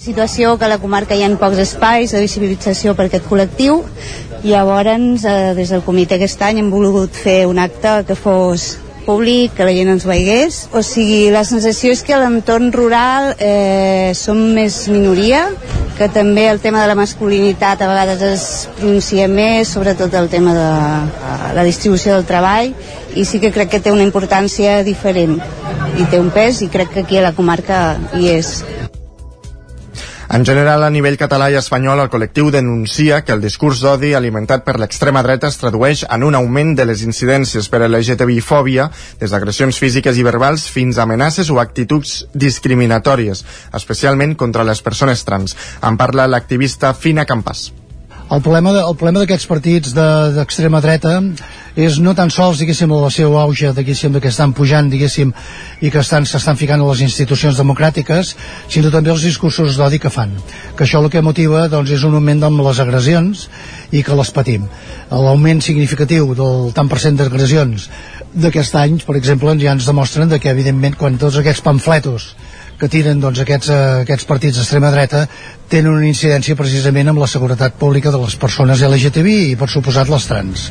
situació 0.06 0.54
que 0.56 0.66
a 0.66 0.70
la 0.70 0.78
comarca 0.78 1.16
hi 1.18 1.24
ha 1.26 1.30
pocs 1.40 1.58
espais 1.58 2.12
de 2.14 2.20
visibilització 2.22 2.94
per 2.94 3.08
aquest 3.08 3.26
col·lectiu 3.26 3.80
i 4.44 4.52
llavors 4.52 5.24
eh, 5.26 5.54
des 5.58 5.72
del 5.72 5.82
comitè 5.82 6.14
aquest 6.14 6.42
any 6.46 6.60
hem 6.62 6.70
volgut 6.70 7.16
fer 7.26 7.40
un 7.50 7.58
acte 7.58 8.02
que 8.06 8.14
fos 8.14 8.76
públic, 9.06 9.54
que 9.56 9.64
la 9.64 9.72
gent 9.72 9.92
ens 9.94 10.04
veigués. 10.08 10.66
O 10.74 10.82
sigui, 10.84 11.30
la 11.32 11.44
sensació 11.48 11.94
és 11.94 12.02
que 12.04 12.16
a 12.16 12.20
l'entorn 12.20 12.72
rural 12.74 13.32
eh, 13.38 14.12
som 14.18 14.40
més 14.56 14.82
minoria, 14.92 15.46
que 15.96 16.10
també 16.12 16.48
el 16.50 16.60
tema 16.60 16.82
de 16.82 16.90
la 16.90 16.98
masculinitat 16.98 17.80
a 17.80 17.88
vegades 17.88 18.24
es 18.26 18.46
pronuncia 18.76 19.30
més, 19.32 19.70
sobretot 19.72 20.12
el 20.18 20.28
tema 20.32 20.52
de 20.58 20.66
eh, 20.66 21.54
la 21.56 21.64
distribució 21.64 22.18
del 22.18 22.28
treball, 22.28 22.74
i 23.16 23.24
sí 23.24 23.40
que 23.40 23.54
crec 23.54 23.72
que 23.72 23.80
té 23.80 23.94
una 23.94 24.04
importància 24.04 24.82
diferent 24.84 25.38
i 25.96 26.10
té 26.10 26.20
un 26.20 26.28
pes 26.34 26.60
i 26.66 26.68
crec 26.68 26.92
que 26.92 27.06
aquí 27.06 27.16
a 27.16 27.24
la 27.30 27.32
comarca 27.38 27.96
hi 28.18 28.34
és. 28.36 28.58
En 30.28 30.44
general, 30.44 30.82
a 30.82 30.90
nivell 30.90 31.14
català 31.20 31.46
i 31.52 31.56
espanyol, 31.58 32.00
el 32.02 32.10
col·lectiu 32.10 32.48
denuncia 32.50 33.20
que 33.22 33.30
el 33.36 33.44
discurs 33.44 33.78
d'odi 33.84 34.10
alimentat 34.18 34.64
per 34.66 34.74
l'extrema 34.82 35.22
dreta 35.22 35.46
es 35.52 35.60
tradueix 35.60 36.02
en 36.10 36.26
un 36.26 36.34
augment 36.34 36.74
de 36.74 36.88
les 36.88 37.04
incidències 37.06 37.70
per 37.70 37.84
a 37.84 37.88
LGTBI-fòbia, 37.88 38.88
des 39.22 39.30
d'agressions 39.30 39.78
físiques 39.78 40.18
i 40.18 40.26
verbals 40.26 40.66
fins 40.66 40.98
a 40.98 41.06
amenaces 41.06 41.50
o 41.54 41.62
actituds 41.62 42.24
discriminatòries, 42.34 43.46
especialment 43.78 44.34
contra 44.34 44.66
les 44.66 44.82
persones 44.82 45.22
trans. 45.24 45.54
En 45.82 45.96
parla 45.96 46.26
l'activista 46.26 46.94
Fina 46.94 47.24
Campas. 47.24 47.68
El 48.26 48.40
problema, 48.42 48.72
de, 48.74 48.80
el 48.82 48.96
problema 48.98 49.20
d'aquests 49.22 49.46
partits 49.46 49.92
d'extrema 49.94 50.80
de, 50.80 50.88
dreta 50.88 51.12
és 51.78 52.00
no 52.02 52.10
tan 52.18 52.32
sols, 52.34 52.58
diguéssim, 52.58 52.90
la 52.90 53.10
seva 53.14 53.44
auge, 53.44 53.70
diguéssim, 53.76 54.16
que 54.18 54.32
estan 54.32 54.50
pujant, 54.56 54.88
diguéssim, 54.90 55.30
i 55.78 55.92
que 55.94 56.02
estan 56.02 56.26
ficant 56.58 56.82
a 56.82 56.88
les 56.88 57.04
institucions 57.06 57.60
democràtiques, 57.60 58.32
sinó 58.66 58.90
també 58.90 59.12
els 59.14 59.22
discursos 59.28 59.78
d'odi 59.78 60.00
que 60.02 60.10
fan. 60.10 60.34
Que 60.74 60.88
això 60.88 61.04
el 61.04 61.10
que 61.12 61.22
motiva, 61.22 61.68
doncs, 61.70 61.94
és 61.94 62.02
un 62.02 62.18
augment 62.18 62.42
de 62.42 62.50
les 62.56 62.82
agressions 62.82 63.46
i 63.94 64.02
que 64.02 64.18
les 64.18 64.34
patim. 64.34 64.66
L'augment 65.12 65.62
significatiu 65.62 66.34
del 66.34 66.72
tant 66.74 66.90
per 66.90 66.98
cent 66.98 67.22
d'agressions 67.22 67.86
d'aquest 68.34 68.74
any, 68.74 68.98
per 69.06 69.14
exemple, 69.20 69.54
ja 69.62 69.78
ens 69.78 69.86
demostren 69.86 70.28
de 70.28 70.42
que, 70.42 70.50
evidentment, 70.50 70.98
quan 70.98 71.14
tots 71.22 71.38
aquests 71.38 71.62
pamfletos 71.62 72.32
que 72.80 72.90
tiren 72.92 73.20
doncs, 73.20 73.40
aquests, 73.42 73.70
eh, 73.72 73.78
aquests 74.04 74.28
partits 74.28 74.58
d'extrema 74.58 74.90
dreta 74.92 75.26
tenen 75.68 75.94
una 75.94 76.08
incidència 76.08 76.58
precisament 76.58 77.08
amb 77.08 77.22
la 77.22 77.30
seguretat 77.30 77.78
pública 77.80 78.12
de 78.12 78.20
les 78.22 78.36
persones 78.36 78.82
LGTBI 78.82 79.50
i 79.52 79.56
per 79.56 79.70
suposat 79.72 80.12
les 80.12 80.28
trans. 80.28 80.70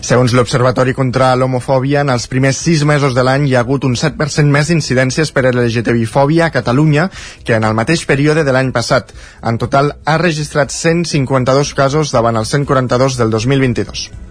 Segons 0.00 0.32
l'Observatori 0.32 0.94
contra 0.96 1.34
l'Homofòbia, 1.36 2.00
en 2.00 2.10
els 2.10 2.26
primers 2.26 2.58
sis 2.64 2.82
mesos 2.88 3.14
de 3.14 3.22
l'any 3.22 3.44
hi 3.46 3.54
ha 3.54 3.60
hagut 3.60 3.84
un 3.84 3.94
7% 4.00 4.48
més 4.50 4.72
d'incidències 4.72 5.30
per 5.36 5.44
LGTBI-fòbia 5.52 6.48
a 6.48 6.54
Catalunya 6.54 7.10
que 7.44 7.58
en 7.58 7.68
el 7.68 7.76
mateix 7.76 8.06
període 8.08 8.42
de 8.44 8.56
l'any 8.56 8.72
passat. 8.72 9.12
En 9.44 9.60
total, 9.60 9.92
ha 10.04 10.16
registrat 10.18 10.72
152 10.74 11.76
casos 11.78 12.16
davant 12.16 12.40
els 12.40 12.56
142 12.56 13.20
del 13.20 13.30
2022. 13.36 14.29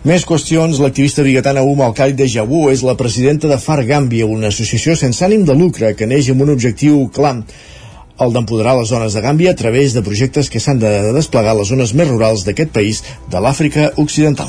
Més 0.00 0.22
qüestions, 0.24 0.78
l'activista 0.80 1.20
biguetana 1.20 1.60
Uma 1.60 1.90
de 1.92 2.26
Jabú 2.26 2.70
és 2.70 2.80
la 2.82 2.94
presidenta 2.96 3.46
de 3.48 3.58
FAR 3.58 3.84
Gàmbia, 3.84 4.24
una 4.24 4.48
associació 4.48 4.96
sense 4.96 5.22
ànim 5.22 5.44
de 5.44 5.52
lucre 5.52 5.94
que 5.94 6.06
neix 6.06 6.30
amb 6.30 6.40
un 6.40 6.52
objectiu 6.54 7.10
clar 7.12 7.42
el 8.20 8.32
d'empoderar 8.32 8.78
les 8.78 8.88
zones 8.88 9.12
de 9.12 9.20
Gàmbia 9.20 9.52
a 9.52 9.56
través 9.56 9.92
de 9.92 10.02
projectes 10.02 10.48
que 10.48 10.60
s'han 10.60 10.78
de 10.78 11.12
desplegar 11.12 11.52
a 11.52 11.58
les 11.58 11.68
zones 11.68 11.92
més 11.92 12.08
rurals 12.08 12.46
d'aquest 12.46 12.72
país 12.72 13.02
de 13.28 13.40
l'Àfrica 13.40 13.90
Occidental. 13.96 14.48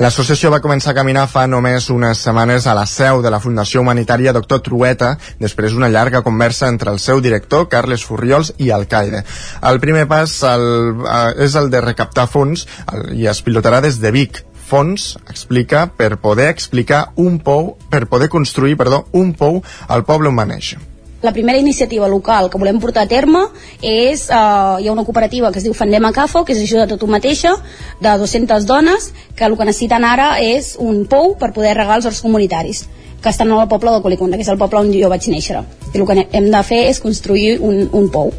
L'associació 0.00 0.50
va 0.52 0.60
començar 0.64 0.92
a 0.92 0.98
caminar 0.98 1.26
fa 1.28 1.46
només 1.46 1.90
unes 1.92 2.24
setmanes 2.24 2.66
a 2.66 2.74
la 2.76 2.86
seu 2.86 3.20
de 3.20 3.30
la 3.32 3.40
Fundació 3.40 3.80
Humanitària 3.84 4.32
Doctor 4.32 4.60
Trueta, 4.64 5.14
després 5.40 5.72
d'una 5.72 5.92
llarga 5.92 6.24
conversa 6.24 6.68
entre 6.68 6.92
el 6.92 6.98
seu 6.98 7.20
director, 7.20 7.68
Carles 7.68 8.04
Furriols, 8.08 8.54
i 8.58 8.70
Al-Qaeda. 8.72 9.24
El 9.68 9.80
primer 9.84 10.06
pas 10.08 10.40
el, 10.48 10.68
és 11.44 11.56
el 11.60 11.72
de 11.72 11.84
recaptar 11.84 12.28
fons 12.28 12.64
i 13.12 13.28
es 13.28 13.44
pilotarà 13.44 13.80
des 13.84 14.00
de 14.00 14.12
Vic, 14.12 14.44
fons, 14.68 15.16
explica, 15.32 15.86
per 15.96 16.18
poder 16.20 16.50
explicar 16.52 17.08
un 17.16 17.40
pou, 17.40 17.74
per 17.90 18.06
poder 18.06 18.28
construir, 18.28 18.76
perdó, 18.76 19.06
un 19.16 19.32
pou 19.32 19.62
al 19.88 20.04
poble 20.04 20.30
on 20.30 20.38
va 20.38 20.46
néixer. 20.48 20.78
La 21.20 21.32
primera 21.34 21.58
iniciativa 21.58 22.06
local 22.06 22.46
que 22.46 22.58
volem 22.62 22.78
portar 22.78 23.02
a 23.08 23.10
terme 23.10 23.40
és, 23.82 24.28
eh, 24.30 24.34
hi 24.34 24.86
ha 24.86 24.92
una 24.92 25.04
cooperativa 25.04 25.50
que 25.50 25.58
es 25.58 25.64
diu 25.64 25.74
Fandem 25.74 26.04
a 26.04 26.12
Cafo, 26.12 26.44
que 26.44 26.52
és 26.52 26.62
ajuda 26.62 26.84
a 26.84 26.98
tu 26.98 27.08
mateixa, 27.08 27.56
de 28.00 28.12
200 28.18 28.66
dones, 28.66 29.12
que 29.34 29.44
el 29.44 29.56
que 29.56 29.64
necessiten 29.64 30.04
ara 30.04 30.38
és 30.38 30.76
un 30.78 31.06
pou 31.06 31.34
per 31.36 31.52
poder 31.52 31.74
regar 31.74 31.96
els 31.96 32.06
horts 32.06 32.22
comunitaris 32.22 32.86
que 33.20 33.30
estan 33.30 33.50
al 33.50 33.66
poble 33.68 33.90
de 33.90 34.02
Colicunda, 34.02 34.36
que 34.36 34.42
és 34.42 34.48
el 34.48 34.58
poble 34.58 34.78
on 34.78 34.92
jo 34.92 35.08
vaig 35.08 35.26
néixer. 35.26 35.64
I 35.92 35.98
el 35.98 36.06
que 36.06 36.28
hem 36.30 36.50
de 36.52 36.62
fer 36.62 36.84
és 36.88 37.00
construir 37.00 37.58
un, 37.58 37.88
un 37.92 38.08
pou. 38.14 38.32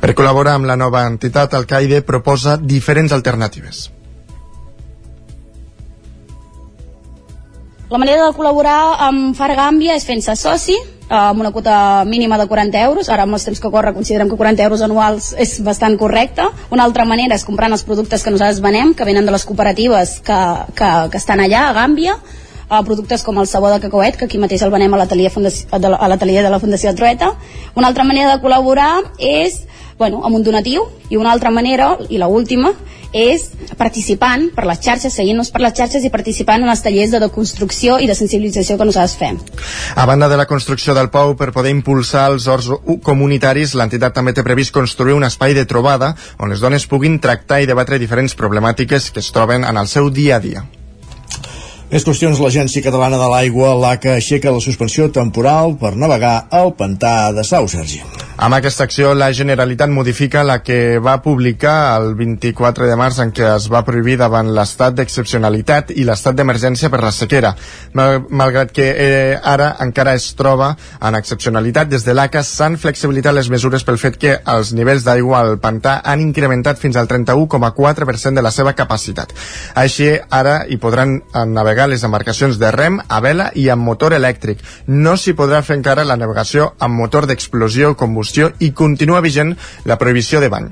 Per 0.00 0.14
col·laborar 0.14 0.54
amb 0.54 0.66
la 0.66 0.76
nova 0.76 1.02
entitat, 1.08 1.54
el 1.54 1.66
CAIDE 1.66 2.02
proposa 2.06 2.56
diferents 2.56 3.12
alternatives. 3.12 3.90
La 7.86 8.00
manera 8.02 8.24
de 8.26 8.34
col·laborar 8.34 8.96
amb 9.06 9.36
Fargàmbia 9.38 9.94
és 9.94 10.04
fent-se 10.08 10.34
soci, 10.34 10.74
amb 11.06 11.38
una 11.38 11.52
quota 11.54 12.02
mínima 12.02 12.34
de 12.40 12.48
40 12.50 12.80
euros, 12.82 13.06
ara 13.14 13.22
amb 13.22 13.36
els 13.38 13.44
temps 13.46 13.60
que 13.62 13.70
corre 13.70 13.92
considerem 13.94 14.26
que 14.26 14.38
40 14.40 14.64
euros 14.64 14.82
anuals 14.82 15.28
és 15.38 15.52
bastant 15.62 15.94
correcte. 16.00 16.48
Una 16.74 16.82
altra 16.82 17.04
manera 17.06 17.38
és 17.38 17.46
comprant 17.46 17.70
els 17.70 17.84
productes 17.86 18.26
que 18.26 18.32
nosaltres 18.34 18.58
venem, 18.64 18.90
que 18.90 19.06
venen 19.06 19.26
de 19.26 19.36
les 19.36 19.46
cooperatives 19.46 20.16
que, 20.26 20.40
que, 20.74 20.90
que 21.12 21.20
estan 21.22 21.44
allà 21.44 21.68
a 21.68 21.76
Gàmbia, 21.78 22.16
a 22.68 22.82
productes 22.82 23.22
com 23.22 23.38
el 23.38 23.46
sabó 23.46 23.70
de 23.70 23.80
cacauet, 23.80 24.16
que 24.16 24.26
aquí 24.26 24.38
mateix 24.38 24.62
el 24.62 24.74
venem 24.74 24.94
a 24.94 24.98
l'atelier 25.02 25.30
de, 25.30 26.42
de 26.42 26.50
la 26.50 26.60
Fundació 26.60 26.94
Trueta. 26.94 27.32
Una 27.74 27.88
altra 27.88 28.04
manera 28.04 28.34
de 28.34 28.42
col·laborar 28.42 29.04
és 29.18 29.62
bueno, 29.98 30.20
amb 30.24 30.36
un 30.36 30.44
donatiu 30.44 30.84
i 31.08 31.16
una 31.16 31.32
altra 31.32 31.50
manera, 31.50 31.96
i 32.08 32.18
la 32.18 32.28
última, 32.28 32.72
és 33.16 33.46
participant 33.78 34.50
per 34.52 34.66
les 34.68 34.80
xarxes, 34.82 35.14
seguint-nos 35.14 35.48
per 35.54 35.62
les 35.64 35.72
xarxes 35.76 36.04
i 36.04 36.10
participant 36.12 36.62
en 36.62 36.68
els 36.68 36.82
tallers 36.84 37.14
de 37.14 37.20
deconstrucció 37.22 37.96
i 38.02 38.08
de 38.10 38.16
sensibilització 38.18 38.76
que 38.76 38.88
nosaltres 38.88 39.16
fem. 39.16 39.40
A 39.96 40.04
banda 40.04 40.28
de 40.28 40.36
la 40.36 40.46
construcció 40.46 40.94
del 40.94 41.08
POU, 41.08 41.36
per 41.40 41.52
poder 41.56 41.72
impulsar 41.72 42.28
els 42.34 42.48
horts 42.50 42.68
comunitaris, 43.06 43.76
l'entitat 43.78 44.18
també 44.18 44.36
té 44.36 44.44
previst 44.44 44.74
construir 44.74 45.16
un 45.16 45.24
espai 45.24 45.56
de 45.56 45.64
trobada 45.64 46.12
on 46.38 46.52
les 46.52 46.60
dones 46.60 46.86
puguin 46.86 47.20
tractar 47.20 47.62
i 47.62 47.70
debatre 47.70 48.02
diferents 48.02 48.36
problemàtiques 48.36 49.12
que 49.12 49.24
es 49.24 49.32
troben 49.32 49.64
en 49.64 49.80
el 49.80 49.88
seu 49.88 50.10
dia 50.10 50.36
a 50.36 50.44
dia. 50.44 50.66
Més 51.86 52.02
qüestions, 52.02 52.40
l'Agència 52.42 52.82
Catalana 52.82 53.20
de 53.20 53.28
l'Aigua, 53.30 53.68
l'ACA, 53.78 54.16
aixeca 54.18 54.50
la 54.50 54.62
suspensió 54.64 55.06
temporal 55.14 55.76
per 55.78 55.94
navegar 55.94 56.34
al 56.50 56.74
pantà 56.74 57.30
de 57.30 57.46
Sau, 57.46 57.70
Sergi. 57.70 58.02
Amb 58.36 58.52
aquesta 58.52 58.84
acció, 58.84 59.14
la 59.16 59.30
Generalitat 59.32 59.88
modifica 59.88 60.42
la 60.44 60.58
que 60.60 60.98
va 61.00 61.14
publicar 61.24 61.96
el 61.96 62.10
24 62.18 62.88
de 62.90 62.96
març 63.00 63.20
en 63.22 63.30
què 63.32 63.46
es 63.54 63.68
va 63.72 63.80
prohibir 63.86 64.18
davant 64.20 64.50
l'estat 64.52 64.98
d'excepcionalitat 64.98 65.94
i 65.94 66.04
l'estat 66.04 66.36
d'emergència 66.36 66.90
per 66.92 67.00
la 67.00 67.14
sequera. 67.16 67.54
Mal 67.96 68.26
malgrat 68.28 68.74
que 68.76 68.90
eh, 68.90 69.38
ara 69.40 69.70
encara 69.80 70.12
es 70.18 70.26
troba 70.36 70.74
en 71.00 71.16
excepcionalitat, 71.16 71.88
des 71.88 72.04
de 72.04 72.12
l'ACA 72.12 72.42
s'han 72.44 72.76
flexibilitat 72.82 73.38
les 73.38 73.48
mesures 73.48 73.86
pel 73.86 73.96
fet 74.02 74.18
que 74.20 74.34
els 74.56 74.74
nivells 74.76 75.06
d'aigua 75.06 75.40
al 75.40 75.56
pantà 75.62 76.02
han 76.04 76.26
incrementat 76.26 76.82
fins 76.82 77.00
al 77.00 77.08
31,4% 77.08 78.36
de 78.36 78.44
la 78.44 78.52
seva 78.52 78.74
capacitat. 78.76 79.32
Així, 79.86 80.10
ara 80.28 80.58
hi 80.68 80.76
podran 80.82 81.22
navegar 81.54 81.75
les 81.84 82.08
embarcacions 82.08 82.56
de 82.56 82.72
rem, 82.72 82.96
a 82.96 83.20
vela 83.20 83.50
i 83.54 83.68
amb 83.68 83.84
motor 83.84 84.16
elèctric. 84.16 84.64
No 84.88 85.18
s'hi 85.20 85.36
podrà 85.36 85.60
fer 85.60 85.76
encara 85.76 86.08
la 86.08 86.16
navegació 86.16 86.72
amb 86.80 86.96
motor 86.96 87.28
d'explosió 87.28 87.92
combustible 87.92 88.06
combustió 88.06 88.52
i 88.60 88.72
continua 88.72 89.20
vigent 89.20 89.54
la 89.84 89.98
prohibició 89.98 90.40
de 90.40 90.50
bany. 90.52 90.70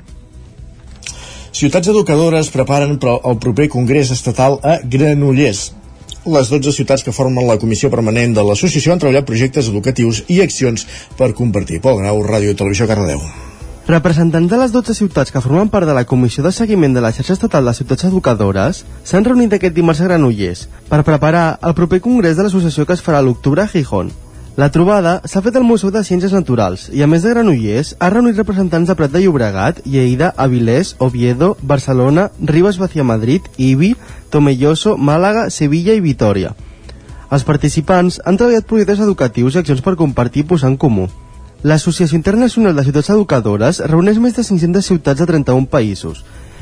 Ciutats 1.55 1.87
educadores 1.87 2.51
preparen 2.51 2.97
el 2.97 3.39
proper 3.39 3.69
Congrés 3.69 4.11
Estatal 4.11 4.59
a 4.63 4.79
Granollers. 4.83 5.73
les 6.25 6.49
12 6.49 6.71
ciutats 6.73 7.03
que 7.05 7.11
formen 7.13 7.45
la 7.45 7.59
comissió 7.61 7.91
permanent 7.93 8.33
de 8.33 8.41
l'associació 8.41 8.93
han 8.93 8.99
treballat 8.99 9.29
projectes 9.29 9.69
educatius 9.69 10.23
i 10.27 10.41
accions 10.41 10.87
per 11.17 11.35
compartir. 11.37 11.81
Pol 11.81 12.01
Grau, 12.01 12.23
Ràdio 12.25 12.49
i 12.49 12.57
Televisió 12.57 12.87
Cardedeu. 12.89 13.44
Representants 13.87 14.49
de 14.49 14.57
les 14.57 14.71
12 14.73 14.95
ciutats 14.97 15.29
que 15.29 15.39
formen 15.45 15.67
part 15.69 15.85
de 15.85 15.93
la 15.93 16.07
Comissió 16.09 16.41
de 16.41 16.51
Seguiment 16.51 16.95
de 16.95 17.01
la 17.05 17.11
Xarxa 17.13 17.35
Estatal 17.35 17.67
de 17.69 17.73
Ciutats 17.77 18.07
Educadores 18.07 18.79
s'han 19.05 19.25
reunit 19.27 19.51
aquest 19.53 19.75
dimarts 19.75 19.99
a 20.01 20.07
Granollers 20.07 20.63
per 20.89 21.03
preparar 21.05 21.59
el 21.61 21.75
proper 21.77 21.99
congrés 22.01 22.33
de 22.33 22.47
l'associació 22.47 22.87
que 22.89 22.95
es 22.97 23.03
farà 23.05 23.19
a 23.21 23.25
l'octubre 23.27 23.61
a 23.61 23.67
Gijón. 23.69 24.09
La 24.57 24.71
trobada 24.73 25.19
s'ha 25.29 25.43
fet 25.45 25.59
al 25.59 25.67
Museu 25.69 25.91
de 25.93 26.01
Ciències 26.01 26.33
Naturals 26.33 26.87
i, 26.89 27.03
a 27.03 27.07
més 27.11 27.21
de 27.21 27.29
Granollers, 27.35 27.91
ha 27.99 28.09
reunit 28.09 28.41
representants 28.41 28.89
de 28.89 28.95
Prat 28.97 29.13
de 29.13 29.21
Llobregat, 29.21 29.83
Lleida, 29.85 30.31
Avilés, 30.35 30.95
Oviedo, 30.97 31.51
Barcelona, 31.61 32.31
Ribes 32.41 32.79
Vacía 32.81 33.05
Madrid, 33.05 33.45
Ibi, 33.57 33.91
Tomelloso, 34.33 34.95
Màlaga, 34.97 35.51
Sevilla 35.51 35.93
i 35.93 36.01
Vitoria. 36.01 36.55
Els 37.29 37.45
participants 37.45 38.17
han 38.25 38.41
treballat 38.41 38.65
projectes 38.65 39.05
educatius 39.05 39.53
i 39.53 39.61
accions 39.61 39.85
per 39.85 39.93
compartir 40.01 40.41
i 40.41 40.49
posar 40.55 40.73
en 40.73 40.79
comú. 40.81 41.05
L'Associació 41.65 42.13
Internacional 42.13 42.75
de 42.77 42.83
Ciutats 42.85 43.07
Educadores 43.09 43.79
reuneix 43.89 44.19
més 44.21 44.35
de 44.37 44.43
500 44.45 44.85
ciutats 44.85 45.17
de 45.17 45.25
31 45.25 45.65
països 45.71 46.19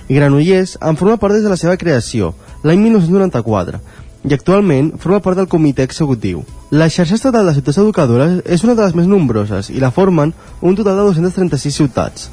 i 0.07 0.15
Granollers 0.15 0.77
en 0.79 0.95
forma 0.95 1.17
part 1.19 1.35
des 1.35 1.43
de 1.43 1.51
la 1.51 1.57
seva 1.59 1.75
creació, 1.81 2.29
l'any 2.63 2.79
1994, 2.85 3.81
i 4.23 4.31
actualment 4.31 4.93
forma 5.03 5.19
part 5.25 5.41
del 5.41 5.49
comitè 5.51 5.83
executiu. 5.83 6.45
La 6.71 6.87
xarxa 6.87 7.17
estatal 7.19 7.51
de 7.51 7.55
ciutats 7.57 7.81
educadores 7.83 8.39
és 8.47 8.63
una 8.63 8.77
de 8.79 8.85
les 8.85 8.95
més 8.95 9.09
nombroses 9.11 9.73
i 9.75 9.83
la 9.83 9.91
formen 9.91 10.31
un 10.61 10.79
total 10.79 11.01
de 11.01 11.09
236 11.09 11.81
ciutats. 11.81 12.29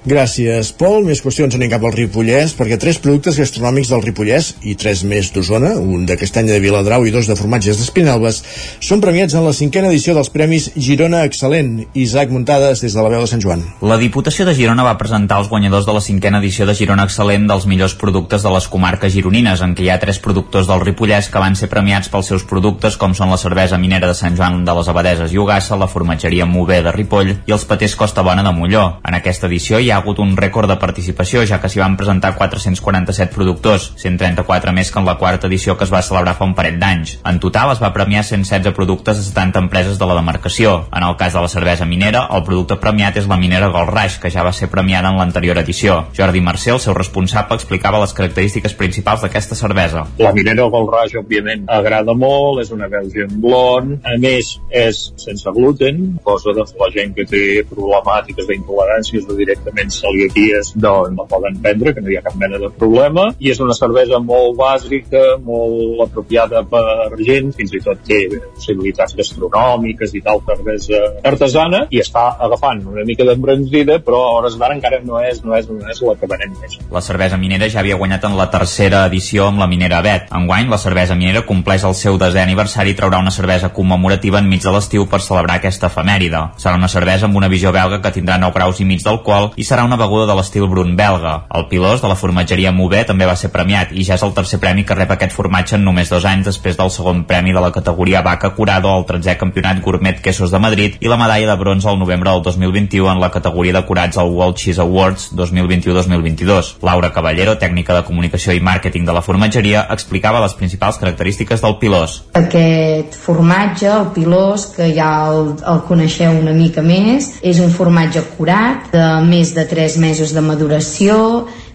Gràcies, 0.00 0.70
Pol. 0.80 1.02
Més 1.04 1.20
qüestions 1.20 1.52
anem 1.52 1.68
cap 1.68 1.82
al 1.84 1.92
Ripollès, 1.92 2.54
perquè 2.56 2.78
tres 2.80 2.96
productes 3.04 3.36
gastronòmics 3.36 3.90
del 3.92 4.00
Ripollès 4.00 4.54
i 4.64 4.72
tres 4.80 5.02
més 5.04 5.28
d'Osona, 5.34 5.74
un 5.76 6.06
de 6.08 6.16
castanya 6.16 6.54
de 6.54 6.62
Viladrau 6.64 7.04
i 7.04 7.12
dos 7.12 7.28
de 7.28 7.36
formatges 7.36 7.76
d'Espinalbes, 7.76 8.38
són 8.80 9.02
premiats 9.04 9.36
en 9.36 9.44
la 9.44 9.52
cinquena 9.52 9.90
edició 9.92 10.14
dels 10.16 10.32
Premis 10.32 10.70
Girona 10.72 11.20
Excel·lent. 11.28 11.90
Isaac 11.92 12.32
Muntades, 12.32 12.80
des 12.80 12.96
de 12.96 13.04
la 13.04 13.10
veu 13.12 13.20
de 13.20 13.28
Sant 13.28 13.44
Joan. 13.44 13.66
La 13.84 13.98
Diputació 14.00 14.46
de 14.48 14.54
Girona 14.56 14.86
va 14.88 14.96
presentar 14.96 15.42
els 15.42 15.50
guanyadors 15.52 15.84
de 15.84 15.98
la 15.98 16.00
cinquena 16.00 16.40
edició 16.40 16.64
de 16.64 16.78
Girona 16.78 17.04
Excel·lent 17.04 17.44
dels 17.50 17.68
millors 17.68 17.96
productes 18.00 18.40
de 18.40 18.54
les 18.56 18.70
comarques 18.72 19.12
gironines, 19.12 19.60
en 19.60 19.76
què 19.76 19.84
hi 19.84 19.92
ha 19.92 20.00
tres 20.00 20.22
productors 20.24 20.70
del 20.70 20.80
Ripollès 20.80 21.28
que 21.28 21.44
van 21.44 21.60
ser 21.60 21.68
premiats 21.68 22.08
pels 22.08 22.32
seus 22.32 22.48
productes, 22.48 22.96
com 22.96 23.12
són 23.12 23.28
la 23.28 23.40
cervesa 23.42 23.76
minera 23.76 24.08
de 24.08 24.16
Sant 24.16 24.40
Joan 24.40 24.64
de 24.64 24.78
les 24.80 24.88
Abadeses 24.88 25.36
i 25.36 25.44
Ugassa, 25.44 25.76
la 25.76 25.92
formatgeria 25.92 26.48
Mover 26.48 26.80
de 26.88 26.96
Ripoll 26.96 27.36
i 27.36 27.52
els 27.52 27.68
patés 27.68 28.00
Costa 28.00 28.24
Bona 28.24 28.46
de 28.46 28.56
Molló. 28.56 28.86
En 29.04 29.20
aquesta 29.20 29.50
edició 29.50 29.76
hi 29.76 29.89
ha 29.92 30.00
hagut 30.00 30.18
un 30.22 30.36
rècord 30.36 30.70
de 30.70 30.76
participació, 30.80 31.44
ja 31.46 31.60
que 31.60 31.68
s'hi 31.70 31.80
van 31.82 31.96
presentar 31.98 32.34
447 32.36 33.34
productors, 33.34 33.90
134 34.00 34.74
més 34.76 34.90
que 34.90 35.00
en 35.00 35.08
la 35.08 35.16
quarta 35.18 35.48
edició 35.48 35.76
que 35.76 35.86
es 35.86 35.92
va 35.92 36.02
celebrar 36.02 36.36
fa 36.38 36.46
un 36.48 36.54
parell 36.58 36.78
d'anys. 36.80 37.16
En 37.26 37.40
total 37.42 37.72
es 37.74 37.82
va 37.82 37.92
premiar 37.94 38.24
116 38.24 38.74
productes 38.76 39.18
de 39.18 39.24
70 39.24 39.64
empreses 39.66 39.98
de 39.98 40.06
la 40.06 40.16
demarcació. 40.18 40.86
En 40.94 41.06
el 41.06 41.16
cas 41.16 41.34
de 41.34 41.40
la 41.40 41.48
cervesa 41.48 41.86
minera, 41.86 42.26
el 42.36 42.44
producte 42.44 42.76
premiat 42.80 43.16
és 43.16 43.28
la 43.30 43.38
minera 43.40 43.70
Golraix, 43.72 44.18
que 44.20 44.30
ja 44.30 44.44
va 44.46 44.52
ser 44.52 44.70
premiada 44.70 45.10
en 45.10 45.18
l'anterior 45.20 45.58
edició. 45.58 46.04
Jordi 46.16 46.42
Mercè, 46.44 46.74
el 46.74 46.82
seu 46.82 46.94
responsable, 46.94 47.58
explicava 47.58 48.00
les 48.02 48.14
característiques 48.16 48.74
principals 48.74 49.24
d'aquesta 49.24 49.58
cervesa. 49.58 50.04
La 50.18 50.34
minera 50.36 50.68
Golraix, 50.70 51.14
òbviament, 51.18 51.64
agrada 51.68 52.14
molt, 52.14 52.62
és 52.64 52.72
una 52.74 52.88
Belgian 52.92 53.32
Blonde, 53.40 54.00
a 54.04 54.16
més, 54.20 54.52
és 54.70 55.00
sense 55.16 55.54
gluten, 55.56 56.18
cosa 56.24 56.54
de 56.56 56.64
la 56.80 56.90
gent 56.94 57.14
que 57.16 57.26
té 57.28 57.44
problemàtiques 57.70 58.48
d'intoleràncies 58.48 59.28
o 59.28 59.36
directament 59.38 59.79
celiaquies, 59.88 60.74
doncs 60.76 61.16
la 61.16 61.26
poden 61.30 61.56
prendre, 61.64 61.94
que 61.94 62.04
no 62.04 62.12
hi 62.12 62.18
ha 62.18 62.24
cap 62.26 62.36
mena 62.36 62.60
de 62.60 62.68
problema, 62.76 63.30
i 63.40 63.50
és 63.54 63.60
una 63.64 63.76
cervesa 63.76 64.20
molt 64.20 64.58
bàsica, 64.58 65.22
molt 65.44 66.04
apropiada 66.04 66.62
per 66.68 66.84
gent, 67.24 67.54
fins 67.56 67.72
i 67.74 67.80
tot 67.84 68.02
té 68.06 68.20
possibilitats 68.54 69.16
gastronòmiques 69.16 70.14
i 70.14 70.22
tal, 70.26 70.42
cervesa 70.46 71.00
artesana, 71.24 71.86
i 71.90 72.02
està 72.02 72.26
agafant 72.40 72.84
una 72.90 73.04
mica 73.06 73.24
d'embranzida, 73.24 74.00
però 74.04 74.20
a 74.26 74.34
hores 74.38 74.58
d'ara 74.60 74.76
encara 74.76 75.00
no 75.04 75.20
és, 75.24 75.42
no 75.44 75.56
és, 75.56 75.68
no 75.70 75.88
és 75.88 76.02
la 76.04 76.16
que 76.20 76.28
venem 76.30 76.54
més. 76.60 76.76
La 76.92 77.02
cervesa 77.04 77.38
minera 77.40 77.68
ja 77.72 77.80
havia 77.80 77.98
guanyat 78.00 78.26
en 78.28 78.36
la 78.38 78.50
tercera 78.52 79.04
edició 79.08 79.48
amb 79.48 79.62
la 79.62 79.68
minera 79.70 80.02
Bet. 80.04 80.28
Enguany, 80.34 80.68
la 80.70 80.78
cervesa 80.80 81.16
minera 81.18 81.44
compleix 81.46 81.84
el 81.86 81.96
seu 81.98 82.18
desè 82.20 82.42
aniversari 82.42 82.94
i 82.94 82.98
traurà 82.98 83.20
una 83.22 83.32
cervesa 83.34 83.70
commemorativa 83.76 84.40
enmig 84.40 84.64
de 84.64 84.74
l'estiu 84.74 85.06
per 85.10 85.22
celebrar 85.24 85.60
aquesta 85.60 85.90
efemèride. 85.90 86.42
Serà 86.60 86.76
una 86.78 86.90
cervesa 86.90 87.28
amb 87.28 87.38
una 87.40 87.50
visió 87.52 87.72
belga 87.72 88.00
que 88.02 88.14
tindrà 88.14 88.38
9 88.40 88.56
graus 88.56 88.80
i 88.80 88.88
mig 88.88 89.04
d'alcohol 89.04 89.52
i 89.56 89.66
serà 89.70 89.84
una 89.86 89.98
beguda 90.00 90.26
de 90.26 90.34
l'estil 90.34 90.66
brun 90.66 90.96
belga. 90.98 91.44
El 91.54 91.68
pilós 91.70 92.02
de 92.02 92.08
la 92.10 92.18
formatgeria 92.18 92.72
Mover 92.74 93.04
també 93.06 93.28
va 93.28 93.36
ser 93.38 93.52
premiat 93.54 93.92
i 93.94 94.02
ja 94.06 94.16
és 94.16 94.24
el 94.26 94.34
tercer 94.34 94.58
premi 94.62 94.82
que 94.86 94.96
rep 94.98 95.12
aquest 95.14 95.36
formatge 95.36 95.76
en 95.78 95.84
només 95.86 96.10
dos 96.10 96.26
anys 96.26 96.48
després 96.50 96.78
del 96.78 96.90
segon 96.90 97.22
premi 97.28 97.54
de 97.54 97.62
la 97.62 97.70
categoria 97.70 98.24
Vaca 98.26 98.50
Curado 98.56 98.90
al 98.90 99.06
13è 99.06 99.36
Campionat 99.38 99.82
Gourmet 99.84 100.18
Quesos 100.24 100.50
de 100.50 100.58
Madrid 100.58 100.96
i 101.00 101.10
la 101.12 101.18
medalla 101.20 101.52
de 101.52 101.56
bronze 101.60 101.88
al 101.88 102.00
novembre 102.00 102.32
del 102.32 102.42
2021 102.42 103.12
en 103.12 103.20
la 103.22 103.30
categoria 103.30 103.76
de 103.76 103.84
curats 103.86 104.18
al 104.18 104.32
World 104.34 104.56
Cheese 104.56 104.80
Awards 104.80 105.30
2021-2022. 105.36 106.72
Laura 106.82 107.12
Caballero, 107.12 107.54
tècnica 107.58 107.94
de 107.94 108.02
comunicació 108.08 108.56
i 108.56 108.60
màrqueting 108.64 109.06
de 109.06 109.14
la 109.14 109.22
formatgeria, 109.22 109.86
explicava 109.94 110.42
les 110.42 110.56
principals 110.58 110.98
característiques 110.98 111.62
del 111.62 111.78
pilós. 111.78 112.20
Aquest 112.34 113.14
formatge, 113.14 113.86
el 113.86 114.10
pilós, 114.16 114.66
que 114.74 114.90
ja 114.96 115.10
el, 115.30 115.54
el 115.62 115.82
coneixeu 115.86 116.34
una 116.40 116.56
mica 116.56 116.82
més, 116.82 117.36
és 117.46 117.62
un 117.62 117.70
formatge 117.70 118.24
curat 118.34 118.90
de 118.90 119.06
més 119.30 119.54
de 119.54 119.59
3 119.68 119.96
mesos 120.02 120.34
de 120.36 120.42
maduració, 120.44 121.18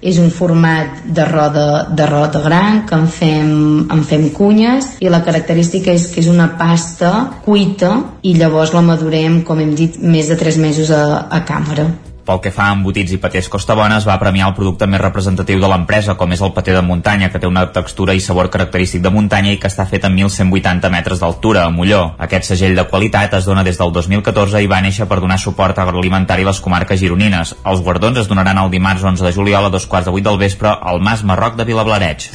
és 0.01 0.19
un 0.21 0.31
format 0.31 1.03
de 1.05 1.25
roda, 1.25 1.67
de 1.89 2.05
roda 2.09 2.41
gran 2.45 2.83
que 2.87 2.97
en 2.97 3.07
fem, 3.09 3.53
en 3.91 4.03
fem 4.05 4.29
cunyes 4.35 4.95
i 5.01 5.09
la 5.09 5.23
característica 5.25 5.93
és 5.93 6.07
que 6.13 6.21
és 6.21 6.31
una 6.31 6.51
pasta 6.59 7.41
cuita 7.45 7.93
i 8.21 8.35
llavors 8.37 8.73
la 8.75 8.85
madurem, 8.85 9.41
com 9.43 9.61
hem 9.61 9.73
dit, 9.77 9.97
més 10.01 10.29
de 10.29 10.37
3 10.39 10.61
mesos 10.61 10.91
a, 10.93 11.05
a 11.29 11.45
càmera. 11.47 11.89
Pel 12.25 12.39
que 12.41 12.49
fa 12.49 12.71
a 12.71 12.73
embotits 12.73 13.13
i 13.13 13.19
patés 13.21 13.45
Costa 13.53 13.75
Bona, 13.77 13.99
es 14.01 14.07
va 14.09 14.15
premiar 14.17 14.47
el 14.49 14.55
producte 14.57 14.87
més 14.89 15.01
representatiu 15.01 15.59
de 15.61 15.67
l'empresa, 15.69 16.15
com 16.17 16.31
és 16.33 16.41
el 16.41 16.55
paté 16.55 16.73
de 16.73 16.81
muntanya, 16.81 17.29
que 17.29 17.37
té 17.41 17.45
una 17.45 17.67
textura 17.75 18.15
i 18.17 18.23
sabor 18.23 18.49
característic 18.49 19.03
de 19.03 19.11
muntanya 19.13 19.53
i 19.53 19.59
que 19.61 19.69
està 19.69 19.85
fet 19.85 20.07
a 20.07 20.09
1.180 20.09 20.89
metres 20.89 21.21
d'altura, 21.21 21.67
a 21.69 21.73
Molló. 21.75 22.01
Aquest 22.25 22.49
segell 22.49 22.73
de 22.75 22.87
qualitat 22.89 23.37
es 23.37 23.45
dona 23.45 23.63
des 23.67 23.77
del 23.77 23.93
2014 23.93 24.63
i 24.65 24.71
va 24.71 24.81
néixer 24.81 25.05
per 25.05 25.21
donar 25.21 25.37
suport 25.37 25.77
agroalimentari 25.77 26.47
a 26.47 26.49
les 26.49 26.61
comarques 26.65 26.99
gironines. 26.99 27.53
Els 27.61 27.85
guardons 27.85 28.17
es 28.23 28.31
donaran 28.31 28.63
el 28.63 28.73
dimarts 28.73 29.05
11 29.05 29.21
de 29.21 29.35
juliol 29.37 29.69
a 29.69 29.75
dos 29.77 29.85
quarts 29.85 30.09
de 30.09 30.17
vuit 30.17 30.25
del 30.25 30.41
vespre 30.41 30.73
al 30.81 31.05
Mas 31.05 31.21
Marroc 31.21 31.61
de 31.61 31.69
Vilablareig. 31.69 32.31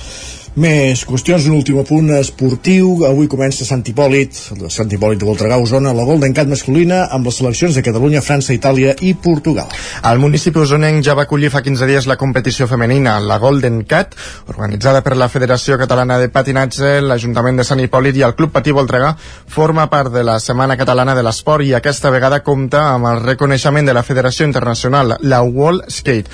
Més 0.58 1.04
qüestions, 1.06 1.44
un 1.46 1.60
últim 1.60 1.76
apunt 1.78 2.08
esportiu. 2.16 3.04
Avui 3.06 3.28
comença 3.30 3.62
Sant 3.62 3.84
Hipòlit, 3.86 4.34
Sant 4.74 4.90
Hipòlit 4.90 5.20
de 5.20 5.26
Voltregà, 5.28 5.60
Osona, 5.62 5.92
la 5.94 6.02
Golden 6.02 6.32
Cat 6.34 6.48
masculina 6.50 7.04
amb 7.14 7.28
les 7.28 7.36
seleccions 7.38 7.76
de 7.78 7.84
Catalunya, 7.86 8.18
França, 8.18 8.50
Itàlia 8.50 8.96
i 8.98 9.12
Portugal. 9.14 9.70
El 10.10 10.18
municipi 10.18 10.58
osonenc 10.58 11.04
ja 11.06 11.14
va 11.14 11.28
acollir 11.28 11.52
fa 11.54 11.62
15 11.62 11.86
dies 11.86 12.08
la 12.10 12.16
competició 12.18 12.66
femenina, 12.66 13.20
la 13.22 13.36
Golden 13.38 13.84
Cat, 13.86 14.16
organitzada 14.50 15.04
per 15.06 15.14
la 15.14 15.28
Federació 15.30 15.78
Catalana 15.78 16.16
de 16.18 16.32
Patinatge, 16.34 16.96
l'Ajuntament 16.98 17.62
de 17.62 17.68
Sant 17.70 17.84
Hipòlit 17.84 18.18
i 18.18 18.26
el 18.26 18.34
Club 18.34 18.50
Patí 18.50 18.74
Voltregà, 18.74 19.12
forma 19.46 19.86
part 19.86 20.10
de 20.10 20.26
la 20.26 20.40
Setmana 20.42 20.74
Catalana 20.74 21.14
de 21.14 21.22
l'Esport 21.22 21.62
i 21.62 21.76
aquesta 21.78 22.10
vegada 22.10 22.42
compta 22.42 22.88
amb 22.96 23.06
el 23.12 23.22
reconeixement 23.22 23.86
de 23.86 23.94
la 23.94 24.02
Federació 24.02 24.50
Internacional, 24.50 25.14
la 25.22 25.44
Wall 25.46 25.84
Skate. 25.86 26.26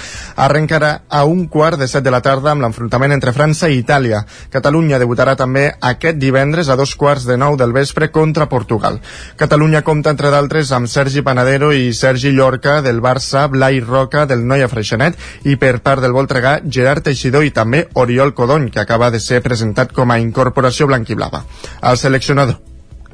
Arrencarà 0.49 1.03
a 1.05 1.27
un 1.29 1.51
quart 1.53 1.77
de 1.77 1.93
set 1.93 2.09
de 2.09 2.17
la 2.17 2.25
tarda 2.25 2.57
amb 2.57 2.65
l'enfrontament 2.65 3.13
entre 3.13 3.37
França 3.37 3.69
i 3.69 3.83
Itàlia 3.85 4.06
Itàlia. 4.07 4.25
Catalunya 4.51 4.99
debutarà 5.03 5.35
també 5.37 5.67
aquest 5.81 6.19
divendres 6.19 6.69
a 6.69 6.77
dos 6.77 6.95
quarts 6.97 7.27
de 7.27 7.37
nou 7.37 7.57
del 7.57 7.73
vespre 7.73 8.11
contra 8.11 8.49
Portugal. 8.49 9.01
Catalunya 9.37 9.83
compta, 9.83 10.11
entre 10.11 10.31
d'altres, 10.31 10.73
amb 10.73 10.89
Sergi 10.89 11.23
Panadero 11.23 11.73
i 11.73 11.93
Sergi 11.93 12.33
Llorca 12.33 12.81
del 12.83 13.01
Barça, 13.01 13.47
Blai 13.49 13.81
Roca 13.81 14.27
del 14.27 14.47
Noia 14.47 14.69
Freixenet 14.69 15.19
i 15.45 15.57
per 15.57 15.81
part 15.83 16.03
del 16.03 16.15
Voltregà, 16.15 16.61
Gerard 16.65 17.05
Teixidor 17.05 17.45
i 17.45 17.51
també 17.51 17.87
Oriol 17.95 18.35
Codony, 18.35 18.71
que 18.71 18.81
acaba 18.81 19.11
de 19.11 19.21
ser 19.21 19.43
presentat 19.43 19.93
com 19.93 20.11
a 20.11 20.21
incorporació 20.21 20.87
blanquiblava. 20.87 21.45
El 21.83 21.99
seleccionador 21.99 22.63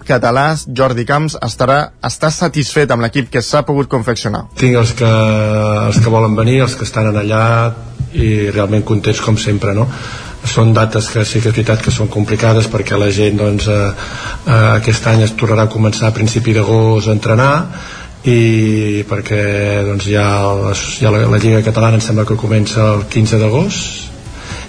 català, 0.03 0.57
Jordi 0.67 1.05
Camps, 1.07 1.37
estarà, 1.47 1.93
està 2.03 2.27
satisfet 2.35 2.91
amb 2.91 3.05
l'equip 3.05 3.29
que 3.31 3.39
s'ha 3.39 3.63
pogut 3.63 3.87
confeccionar. 3.87 4.49
Tinc 4.59 4.75
els 4.81 4.97
que, 4.99 5.11
els 5.87 6.01
que 6.03 6.11
volen 6.11 6.35
venir, 6.35 6.59
els 6.65 6.75
que 6.75 6.83
estan 6.89 7.15
allà 7.15 7.45
i 8.13 8.51
realment 8.51 8.83
contents 8.83 9.23
com 9.23 9.39
sempre, 9.39 9.77
no? 9.79 9.87
Són 10.45 10.73
dates 10.75 11.09
que 11.13 11.25
sí 11.25 11.41
que 11.41 11.51
és 11.51 11.57
veritat 11.57 11.83
que 11.85 11.95
són 11.95 12.11
complicades 12.11 12.69
perquè 12.71 12.99
la 12.99 13.11
gent 13.15 13.39
doncs, 13.39 13.69
eh, 13.71 13.91
eh, 14.47 14.71
aquest 14.79 15.07
any 15.07 15.23
es 15.27 15.35
tornarà 15.39 15.69
a 15.69 15.73
començar 15.73 16.09
a 16.09 16.17
principi 16.17 16.55
d'agost 16.57 17.09
a 17.09 17.17
entrenar 17.17 17.53
i 18.27 19.03
perquè 19.09 19.43
doncs, 19.87 20.07
ja, 20.07 20.27
la, 20.59 20.75
ja 20.75 21.11
la, 21.11 21.25
la 21.31 21.43
Lliga 21.43 21.63
Catalana 21.67 21.99
em 21.99 22.05
sembla 22.05 22.27
que 22.27 22.39
comença 22.39 22.93
el 22.95 23.07
15 23.11 23.41
d'agost 23.43 24.13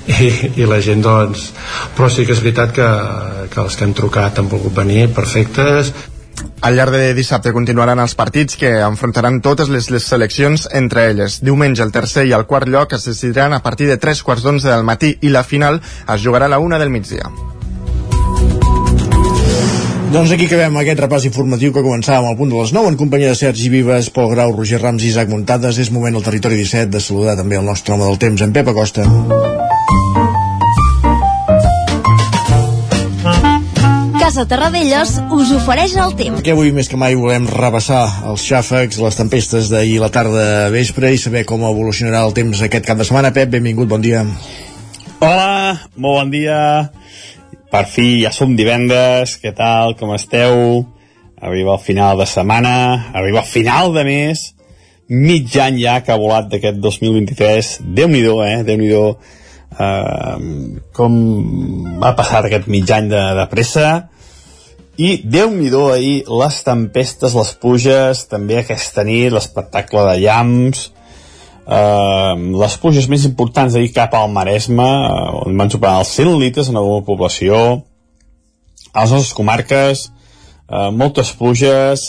i, 0.10 0.30
i 0.60 0.66
la 0.68 0.82
gent 0.84 1.04
doncs 1.04 1.52
però 1.98 2.10
sí 2.12 2.26
que 2.26 2.34
és 2.36 2.42
veritat 2.44 2.74
que, 2.76 2.90
que 3.54 3.62
els 3.62 3.78
que 3.78 3.86
han 3.88 3.94
trucat 3.98 4.42
han 4.42 4.50
volgut 4.52 4.76
venir 4.78 5.08
perfectes 5.16 5.94
al 6.62 6.78
llarg 6.78 6.96
de 6.96 7.14
dissabte 7.14 7.52
continuaran 7.52 8.00
els 8.00 8.16
partits 8.16 8.56
que 8.60 8.72
enfrontaran 8.82 9.42
totes 9.44 9.70
les, 9.70 9.90
les 9.92 10.06
seleccions 10.08 10.68
entre 10.72 11.08
elles. 11.12 11.42
Diumenge 11.44 11.84
el 11.84 11.92
tercer 11.92 12.28
i 12.30 12.36
el 12.38 12.48
quart 12.48 12.70
lloc 12.72 12.94
es 12.96 13.08
decidiran 13.10 13.54
a 13.54 13.64
partir 13.64 13.90
de 13.90 13.98
tres 13.98 14.24
quarts 14.24 14.44
d'onze 14.44 14.70
del 14.70 14.88
matí 14.88 15.18
i 15.22 15.34
la 15.34 15.44
final 15.44 15.82
es 15.82 16.24
jugarà 16.24 16.48
a 16.48 16.56
la 16.56 16.64
una 16.64 16.80
del 16.80 16.94
migdia. 16.94 17.32
Doncs 20.14 20.30
aquí 20.30 20.46
acabem 20.46 20.76
aquest 20.78 21.00
repàs 21.02 21.24
informatiu 21.26 21.72
que 21.74 21.82
començàvem 21.82 22.28
al 22.30 22.38
punt 22.38 22.52
de 22.54 22.60
les 22.60 22.74
9 22.76 22.92
en 22.94 23.00
companyia 23.02 23.32
de 23.34 23.40
Sergi 23.40 23.72
Vives, 23.74 24.12
Pol 24.14 24.30
Grau, 24.30 24.54
Roger 24.54 24.78
Rams 24.84 25.02
i 25.02 25.10
Isaac 25.10 25.34
Muntades. 25.34 25.82
És 25.82 25.90
moment 25.90 26.14
al 26.14 26.28
territori 26.30 26.62
17 26.62 26.94
de 26.94 27.02
saludar 27.02 27.34
també 27.40 27.58
el 27.58 27.66
nostre 27.66 27.98
home 27.98 28.06
del 28.06 28.22
temps, 28.22 28.46
en 28.46 28.54
Pep 28.54 28.70
Acosta. 28.76 29.10
Casa 34.24 34.46
Terradellos 34.48 35.18
us 35.36 35.50
ofereix 35.52 35.98
el 36.00 36.14
temps. 36.16 36.38
Perquè 36.38 36.54
avui 36.54 36.70
més 36.72 36.88
que 36.88 36.96
mai 36.96 37.12
volem 37.20 37.44
rebassar 37.50 38.06
els 38.32 38.46
xàfecs, 38.48 39.02
les 39.04 39.18
tempestes 39.20 39.68
d'ahir 39.68 39.98
la 40.00 40.08
tarda 40.16 40.70
vespre 40.72 41.10
i 41.12 41.20
saber 41.20 41.42
com 41.44 41.66
evolucionarà 41.68 42.22
el 42.24 42.32
temps 42.38 42.62
aquest 42.64 42.88
cap 42.88 43.02
de 43.02 43.04
setmana. 43.04 43.34
Pep, 43.36 43.52
benvingut, 43.52 43.90
bon 43.92 44.00
dia. 44.00 44.22
Hola, 45.20 45.74
molt 45.98 46.22
bon 46.22 46.32
dia. 46.32 46.60
Per 47.68 47.84
fi 47.92 48.22
ja 48.22 48.32
som 48.32 48.56
divendres, 48.56 49.36
què 49.44 49.52
tal, 49.58 49.98
com 50.00 50.16
esteu? 50.16 50.56
Arriba 51.44 51.76
el 51.76 51.84
final 51.84 52.24
de 52.24 52.30
setmana, 52.32 52.78
arriba 53.12 53.44
el 53.44 53.52
final 53.52 53.92
de 53.92 54.08
mes, 54.08 54.46
mig 55.12 55.52
any 55.60 55.84
ja 55.84 55.98
que 56.00 56.16
ha 56.16 56.20
volat 56.24 56.48
d'aquest 56.48 56.80
2023. 56.80 57.76
Déu-n'hi-do, 58.00 58.40
eh? 58.48 58.64
Déu-n'hi-do 58.72 59.04
eh, 59.84 60.82
com 60.96 61.22
va 62.00 62.16
passar 62.16 62.46
aquest 62.46 62.72
mig 62.72 62.88
any 62.88 63.12
de, 63.12 63.28
de 63.42 63.48
pressa. 63.52 63.92
I 64.98 65.24
Déu-n'hi-do 65.26 65.88
ahir 65.90 66.26
les 66.30 66.58
tempestes, 66.66 67.34
les 67.34 67.54
pluges, 67.58 68.28
també 68.30 68.60
aquesta 68.60 69.06
nit, 69.08 69.32
l'espectacle 69.34 70.04
de 70.12 70.20
llamps, 70.22 70.90
Uh, 71.64 72.36
les 72.60 72.74
pluges 72.76 73.06
més 73.08 73.24
importants 73.24 73.72
d'ahir 73.72 73.94
cap 73.96 74.12
al 74.20 74.32
Maresme, 74.36 74.84
uh, 74.84 75.46
on 75.48 75.56
van 75.56 75.70
superar 75.72 76.02
els 76.02 76.10
100 76.18 76.36
litres 76.42 76.68
en 76.68 76.76
alguna 76.76 77.06
població, 77.08 77.60
a 78.92 79.06
les 79.06 79.14
nostres 79.16 79.32
comarques, 79.38 80.10
uh, 80.68 80.90
moltes 80.92 81.32
pluges, 81.40 82.04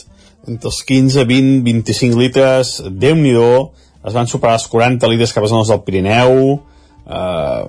entre 0.50 0.72
els 0.72 0.80
15, 0.88 1.22
20, 1.30 1.62
25 1.70 2.18
litres, 2.18 2.74
déu 2.90 3.14
nhi 3.14 3.36
es 4.04 4.12
van 4.12 4.26
superar 4.26 4.58
els 4.58 4.66
40 4.68 5.08
litres 5.08 5.32
cap 5.32 5.46
a 5.46 5.52
zones 5.54 5.70
del 5.70 5.84
Pirineu, 5.86 6.58
uh, 7.06 7.62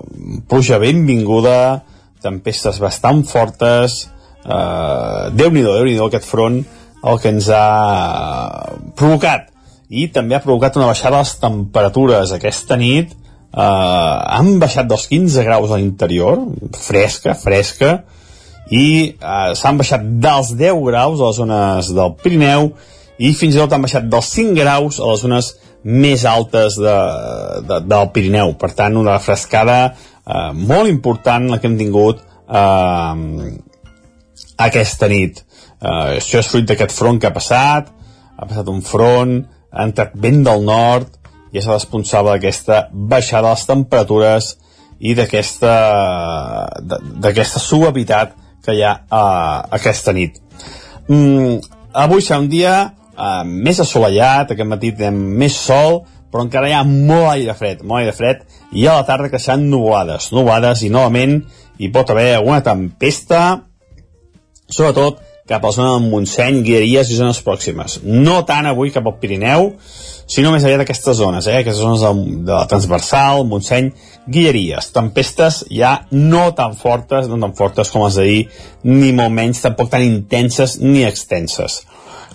pluja 0.50 0.82
benvinguda, 0.82 1.84
tempestes 2.20 2.82
bastant 2.82 3.22
fortes, 3.30 4.08
uh, 4.46 5.28
déu 5.34 5.50
nhi 5.50 5.66
déu 5.66 6.06
aquest 6.06 6.26
front, 6.26 6.62
el 7.06 7.20
que 7.22 7.30
ens 7.34 7.50
ha 7.52 7.66
provocat. 8.98 9.52
I 9.90 10.08
també 10.14 10.34
ha 10.34 10.42
provocat 10.42 10.78
una 10.78 10.88
baixada 10.90 11.18
de 11.18 11.22
les 11.22 11.36
temperatures. 11.42 12.32
Aquesta 12.34 12.78
nit 12.80 13.12
eh, 13.56 14.16
han 14.36 14.56
baixat 14.62 14.88
dels 14.90 15.06
15 15.10 15.44
graus 15.46 15.70
a 15.70 15.78
l'interior 15.80 16.42
fresca, 16.76 17.36
fresca 17.38 17.92
i 18.66 18.86
eh, 19.14 19.52
s'han 19.54 19.78
baixat 19.78 20.08
dels 20.24 20.52
10 20.58 20.82
graus 20.88 21.20
a 21.20 21.30
les 21.30 21.38
zones 21.40 21.92
del 21.94 22.16
Pirineu 22.22 22.72
i 23.22 23.32
fins 23.38 23.54
i 23.54 23.62
tot 23.62 23.72
han 23.72 23.86
baixat 23.86 24.10
dels 24.12 24.32
5 24.34 24.58
graus 24.58 24.98
a 25.00 25.12
les 25.12 25.22
zones 25.22 25.52
més 25.86 26.24
altes 26.26 26.80
de, 26.82 26.96
de, 27.68 27.80
del 27.86 28.10
Pirineu. 28.10 28.56
Per 28.58 28.72
tant 28.74 28.98
una 28.98 29.20
frescada 29.22 29.78
eh, 29.92 30.50
molt 30.52 30.90
important 30.90 31.46
la 31.52 31.60
que 31.62 31.70
hem 31.70 31.78
tingut 31.78 32.20
eh, 32.20 33.14
aquesta 34.56 35.08
nit. 35.08 35.42
Eh, 35.80 36.16
això 36.20 36.40
és 36.40 36.48
fruit 36.48 36.66
d'aquest 36.68 36.94
front 36.94 37.20
que 37.20 37.28
ha 37.28 37.34
passat. 37.34 37.92
Ha 38.36 38.46
passat 38.48 38.68
un 38.68 38.82
front 38.84 39.44
ha 39.76 39.84
entrat 39.84 40.14
vent 40.16 40.42
del 40.46 40.64
nord 40.64 41.08
i 41.52 41.58
és 41.60 41.68
responsable 41.68 42.32
d'aquesta 42.34 42.88
baixada 42.92 43.48
de 43.48 43.54
les 43.54 43.66
temperatures 43.68 44.44
i 44.98 45.14
d'aquesta 45.16 45.72
suavitat 47.60 48.28
que 48.64 48.72
hi 48.74 48.82
ha 48.82 48.94
uh, 49.04 49.58
aquesta 49.76 50.12
nit. 50.16 50.32
Mm, 51.06 51.60
avui 51.92 52.20
serà 52.24 52.38
un 52.42 52.48
dia 52.50 52.74
uh, 52.88 53.44
més 53.44 53.80
assolellat, 53.84 54.50
aquest 54.50 54.68
matí 54.68 54.92
tenim 54.96 55.20
més 55.38 55.54
sol, 55.68 55.92
però 56.32 56.40
encara 56.42 56.68
hi 56.70 56.74
ha 56.74 56.82
molt 56.88 57.28
aire 57.36 57.54
fred, 57.58 57.84
molt 57.84 58.00
aire 58.02 58.14
fred, 58.16 58.42
i 58.72 58.88
a 58.88 58.96
la 58.98 59.06
tarda 59.06 59.30
que 59.30 59.38
seran 59.38 59.68
nuvolades, 59.70 60.32
nuvolades, 60.34 60.82
i 60.82 60.90
novament 60.92 61.34
hi 61.78 61.88
pot 61.92 62.10
haver 62.10 62.30
alguna 62.40 62.62
tempesta, 62.64 63.40
sobretot 64.68 65.22
cap 65.46 65.62
a 65.62 65.70
la 65.70 65.72
zona 65.72 65.92
del 65.94 66.08
Montseny, 66.10 66.60
Guilleries 66.66 67.10
i 67.10 67.16
zones 67.20 67.38
pròximes. 67.46 68.00
No 68.02 68.40
tant 68.48 68.66
avui 68.66 68.90
cap 68.90 69.06
al 69.06 69.14
Pirineu, 69.20 69.68
sinó 70.26 70.50
més 70.50 70.64
aviat 70.66 70.82
aquestes 70.82 71.20
zones, 71.20 71.46
eh? 71.46 71.60
aquestes 71.60 71.84
zones 71.84 72.02
de, 72.02 72.40
de 72.48 72.52
la 72.52 72.66
transversal, 72.70 73.44
Montseny, 73.46 73.92
Guilleries. 74.26 74.90
Tempestes 74.94 75.62
ja 75.70 75.92
no 76.10 76.48
tan 76.58 76.74
fortes, 76.78 77.30
no 77.30 77.38
tan 77.42 77.54
fortes 77.58 77.94
com 77.94 78.02
les 78.02 78.18
d'ahir, 78.18 78.40
ni 78.90 79.12
molt 79.14 79.34
menys, 79.38 79.62
tampoc 79.62 79.92
tan 79.92 80.02
intenses 80.02 80.80
ni 80.82 81.06
extenses. 81.06 81.84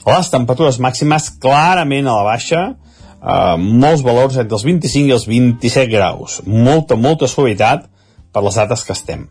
Les 0.07 0.31
temperatures 0.33 0.79
màximes 0.81 1.27
clarament 1.43 2.07
a 2.07 2.15
la 2.21 2.29
baixa, 2.31 2.63
eh, 2.71 3.55
molts 3.59 4.07
valors 4.07 4.39
entre 4.39 4.55
els 4.55 4.65
25 4.65 5.11
i 5.11 5.17
els 5.19 5.27
27 5.27 5.91
graus. 5.91 6.39
Molta, 6.47 6.95
molta 6.95 7.27
suavitat 7.27 7.89
per 8.31 8.47
les 8.47 8.55
dates 8.55 8.87
que 8.87 8.95
estem. 8.95 9.27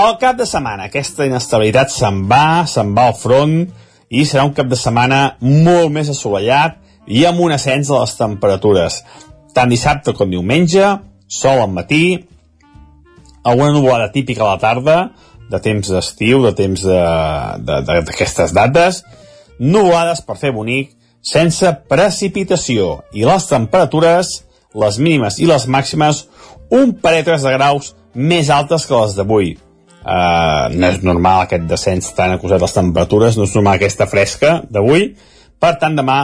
Al 0.00 0.16
cap 0.22 0.38
de 0.38 0.46
setmana, 0.46 0.86
aquesta 0.88 1.26
inestabilitat 1.26 1.92
se'n 1.92 2.24
va, 2.30 2.66
se'n 2.70 2.94
va 2.96 3.08
al 3.10 3.16
front, 3.18 3.56
i 4.10 4.24
serà 4.26 4.44
un 4.46 4.54
cap 4.54 4.68
de 4.70 4.78
setmana 4.78 5.36
molt 5.40 5.92
més 5.94 6.10
assolellat 6.10 6.78
i 7.10 7.24
amb 7.28 7.42
un 7.44 7.54
ascens 7.54 7.90
de 7.90 7.98
les 7.98 8.14
temperatures. 8.18 9.00
Tant 9.54 9.70
dissabte 9.70 10.14
com 10.18 10.30
diumenge, 10.30 10.86
sol 11.30 11.62
al 11.62 11.70
matí, 11.74 12.20
alguna 13.42 13.72
nuvolada 13.72 14.10
típica 14.12 14.44
a 14.44 14.54
la 14.54 14.62
tarda, 14.62 14.96
de 15.50 15.58
temps 15.62 15.90
d'estiu, 15.90 16.42
de 16.44 16.52
temps 16.54 16.82
d'aquestes 16.86 18.54
dates, 18.54 19.02
nuvolades 19.58 20.22
per 20.26 20.38
fer 20.38 20.52
bonic, 20.54 20.92
sense 21.20 21.70
precipitació, 21.90 23.00
i 23.12 23.26
les 23.26 23.46
temperatures, 23.50 24.30
les 24.74 24.98
mínimes 25.02 25.40
i 25.42 25.48
les 25.50 25.66
màximes, 25.66 26.24
un 26.70 26.94
parell 27.02 27.26
de 27.26 27.54
graus 27.56 27.94
més 28.14 28.50
altes 28.50 28.86
que 28.86 28.96
les 28.96 29.16
d'avui. 29.18 29.56
Uh, 30.00 30.72
no 30.72 30.88
és 30.88 31.02
normal 31.04 31.44
aquest 31.44 31.66
descens 31.68 32.08
tan 32.16 32.32
acusat 32.32 32.62
les 32.62 32.72
temperatures, 32.72 33.36
no 33.36 33.44
és 33.44 33.54
normal 33.54 33.76
aquesta 33.76 34.08
fresca 34.08 34.60
d'avui, 34.72 35.10
per 35.60 35.74
tant 35.80 35.98
demà 35.98 36.22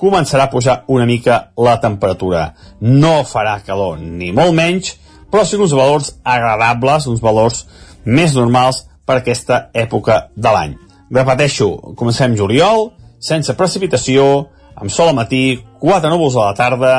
començarà 0.00 0.46
a 0.46 0.52
pujar 0.52 0.78
una 0.88 1.04
mica 1.06 1.50
la 1.58 1.76
temperatura. 1.82 2.52
No 2.80 3.20
farà 3.28 3.58
calor, 3.66 3.98
ni 4.00 4.30
molt 4.32 4.56
menys, 4.56 4.94
però 5.30 5.44
sí 5.44 5.58
uns 5.60 5.76
valors 5.76 6.14
agradables, 6.24 7.08
uns 7.10 7.20
valors 7.20 7.66
més 8.04 8.34
normals 8.38 8.86
per 9.04 9.20
aquesta 9.20 9.68
època 9.74 10.28
de 10.36 10.54
l'any. 10.54 10.76
Repeteixo, 11.12 11.68
comencem 11.96 12.36
juliol, 12.36 12.92
sense 13.20 13.54
precipitació, 13.56 14.48
amb 14.78 14.92
sol 14.92 15.12
al 15.12 15.18
matí, 15.18 15.58
quatre 15.80 16.10
núvols 16.12 16.36
a 16.36 16.50
la 16.50 16.56
tarda 16.56 16.92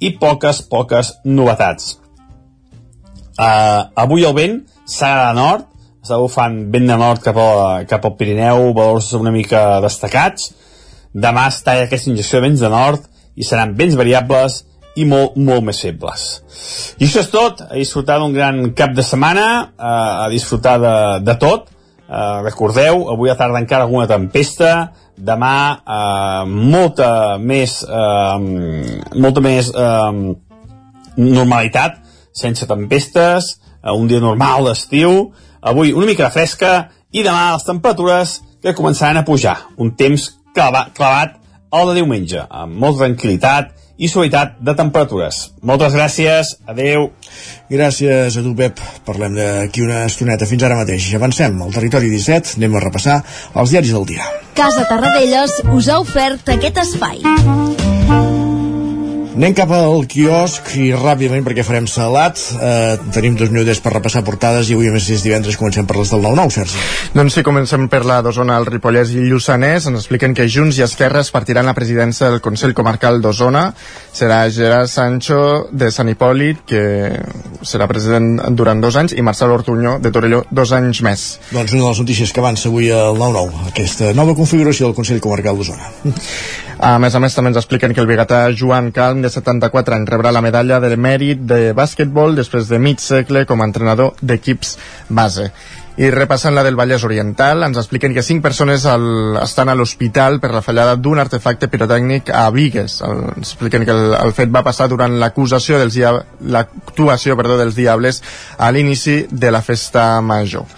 i 0.00 0.14
poques, 0.20 0.62
poques 0.70 1.16
novetats. 1.24 1.96
Uh, 3.38 3.86
avui 3.94 4.24
el 4.26 4.34
vent 4.34 4.56
serà 4.88 5.28
de 5.28 5.38
nord, 5.38 5.68
està 6.02 6.16
bufant 6.18 6.56
vent 6.72 6.88
de 6.90 6.96
nord 6.98 7.22
cap, 7.22 7.36
a, 7.38 7.84
cap 7.86 8.06
al 8.08 8.16
Pirineu, 8.18 8.72
valors 8.74 9.12
una 9.14 9.30
mica 9.30 9.78
destacats. 9.84 10.50
Demà 11.14 11.46
està 11.52 11.76
aquesta 11.84 12.10
injecció 12.10 12.40
de 12.40 12.48
vents 12.48 12.64
de 12.64 12.70
nord 12.72 13.06
i 13.38 13.46
seran 13.46 13.76
vents 13.78 13.94
variables 13.98 14.64
i 14.98 15.06
molt, 15.06 15.36
molt 15.38 15.62
més 15.68 15.78
febles. 15.84 16.24
I 16.98 17.06
això 17.06 17.22
és 17.22 17.30
tot, 17.30 17.62
a 17.68 17.76
disfrutar 17.78 18.18
d'un 18.18 18.34
gran 18.34 18.72
cap 18.78 18.96
de 18.96 19.04
setmana, 19.06 19.46
uh, 19.78 20.24
a 20.24 20.26
disfrutar 20.32 20.74
de, 20.82 20.96
de 21.28 21.36
tot. 21.38 21.70
Uh, 22.08 22.40
recordeu, 22.42 23.04
avui 23.12 23.30
a 23.30 23.36
tarda 23.38 23.60
encara 23.62 23.86
alguna 23.86 24.08
tempesta, 24.10 24.72
demà 25.14 25.54
uh, 25.78 26.42
molta 26.48 27.36
més 27.38 27.82
uh, 27.84 28.38
molta 29.18 29.42
més 29.44 29.70
uh, 29.74 30.10
normalitat 31.18 32.07
sense 32.38 32.66
tempestes, 32.70 33.56
un 33.94 34.08
dia 34.10 34.20
normal 34.22 34.68
d'estiu, 34.68 35.32
avui 35.60 35.92
una 35.92 36.06
mica 36.06 36.30
fresca 36.34 36.88
i 37.12 37.24
demà 37.26 37.54
les 37.54 37.66
temperatures 37.66 38.38
que 38.62 38.76
començaran 38.76 39.20
a 39.20 39.26
pujar. 39.26 39.56
Un 39.78 39.94
temps 39.96 40.30
clavat, 40.54 40.94
clavat 40.96 41.36
al 41.70 41.90
de 41.90 41.98
diumenge, 42.00 42.44
amb 42.48 42.78
molta 42.80 43.06
tranquil·litat 43.06 43.74
i 43.98 44.08
suavitat 44.08 44.58
de 44.62 44.74
temperatures. 44.78 45.40
Moltes 45.66 45.94
gràcies, 45.96 46.54
adeu. 46.70 47.08
Gràcies 47.70 48.36
a 48.38 48.44
tu, 48.44 48.54
Pep. 48.58 48.78
Parlem 49.06 49.34
d'aquí 49.38 49.82
una 49.82 50.04
estoneta. 50.06 50.46
Fins 50.46 50.62
ara 50.62 50.78
mateix. 50.78 51.08
Avancem 51.18 51.58
al 51.64 51.74
territori 51.74 52.12
17. 52.14 52.56
Anem 52.62 52.78
a 52.78 52.84
repassar 52.86 53.18
els 53.54 53.74
diaris 53.74 53.96
del 53.96 54.06
dia. 54.14 54.30
Casa 54.58 54.86
Tarradellas 54.90 55.58
us 55.74 55.90
ha 55.90 55.98
ofert 56.04 56.54
aquest 56.54 56.78
espai. 56.86 57.26
Anem 59.38 59.52
cap 59.54 59.70
al 59.70 60.00
quiosc 60.10 60.72
i 60.82 60.88
ràpidament 60.90 61.44
perquè 61.46 61.62
farem 61.62 61.84
salat. 61.86 62.40
Eh, 62.58 62.96
tenim 63.14 63.36
dos 63.38 63.52
minutets 63.54 63.78
per 63.78 63.92
repassar 63.92 64.24
portades 64.26 64.66
i 64.66 64.74
avui 64.74 64.88
a 64.90 64.94
més 64.96 65.06
és 65.14 65.22
divendres 65.22 65.54
comencem 65.60 65.86
per 65.86 65.94
les 65.94 66.10
del 66.10 66.24
9-9, 66.26 66.50
Sergi. 66.56 66.80
Doncs 67.14 67.36
sí, 67.38 67.44
comencem 67.46 67.86
per 67.86 68.00
la 68.02 68.16
d'Osona, 68.26 68.56
el 68.58 68.66
Ripollès 68.66 69.12
i 69.14 69.20
el 69.22 69.30
Lluçanès. 69.30 69.86
Ens 69.86 70.00
expliquen 70.00 70.34
que 70.34 70.48
Junts 70.50 70.80
i 70.80 70.82
Esquerra 70.82 71.22
es 71.22 71.30
partiran 71.30 71.70
la 71.70 71.76
presidència 71.78 72.32
del 72.32 72.42
Consell 72.42 72.74
Comarcal 72.74 73.22
d'Osona. 73.22 73.68
Serà 74.10 74.40
Gerard 74.50 74.90
Sancho 74.90 75.68
de 75.70 75.92
Sant 75.94 76.10
Hipòlit, 76.10 76.66
que 76.66 76.82
serà 77.62 77.86
president 77.86 78.40
durant 78.58 78.82
dos 78.82 78.98
anys, 78.98 79.14
i 79.14 79.22
Marcel 79.22 79.54
Ortuño 79.54 80.00
de 80.02 80.10
Torelló 80.10 80.48
dos 80.50 80.74
anys 80.74 81.06
més. 81.06 81.28
Doncs 81.52 81.78
una 81.78 81.84
de 81.84 81.92
les 81.92 82.02
notícies 82.02 82.34
que 82.34 82.42
avança 82.42 82.72
avui 82.72 82.90
al 82.90 83.14
9-9, 83.22 83.68
aquesta 83.70 84.10
nova 84.18 84.34
configuració 84.34 84.90
del 84.90 84.98
Consell 84.98 85.22
Comarcal 85.22 85.62
d'Osona. 85.62 85.94
A 86.78 86.94
més 87.02 87.14
a 87.14 87.18
més, 87.18 87.34
també 87.34 87.50
ens 87.50 87.58
expliquen 87.58 87.90
que 87.90 87.98
el 87.98 88.06
biguetà 88.06 88.44
Joan 88.54 88.92
Calm, 88.94 89.18
de 89.24 89.30
74 89.34 89.96
anys, 89.96 90.10
rebrà 90.12 90.30
la 90.30 90.42
medalla 90.44 90.78
del 90.78 90.94
mèrit 90.94 91.40
de 91.42 91.72
bàsquetbol 91.74 92.36
després 92.38 92.68
de 92.70 92.78
mig 92.78 93.02
segle 93.02 93.42
com 93.50 93.58
a 93.58 93.66
entrenador 93.66 94.14
d'equips 94.22 94.76
base. 95.10 95.48
I 95.98 96.12
repassant 96.14 96.54
la 96.54 96.62
del 96.62 96.76
Vallès 96.78 97.02
Oriental, 97.02 97.64
ens 97.66 97.80
expliquen 97.80 98.14
que 98.14 98.22
cinc 98.22 98.44
persones 98.44 98.84
al, 98.86 99.08
estan 99.42 99.72
a 99.72 99.74
l'hospital 99.74 100.38
per 100.38 100.52
la 100.54 100.62
fallada 100.62 100.94
d'un 100.94 101.18
artefacte 101.18 101.66
pirotècnic 101.72 102.30
a 102.30 102.44
Vigues. 102.54 103.00
El, 103.02 103.24
ens 103.32 103.56
expliquen 103.56 103.82
que 103.82 103.96
el, 103.96 104.14
el 104.20 104.30
fet 104.36 104.54
va 104.54 104.62
passar 104.62 104.86
durant 104.86 105.18
l'acusació 105.18 105.82
dels 105.82 105.98
l'actuació 106.54 107.34
perdó, 107.34 107.58
dels 107.58 107.74
Diables 107.74 108.22
a 108.54 108.70
l'inici 108.70 109.24
de 109.32 109.50
la 109.50 109.64
festa 109.66 110.06
major. 110.22 110.70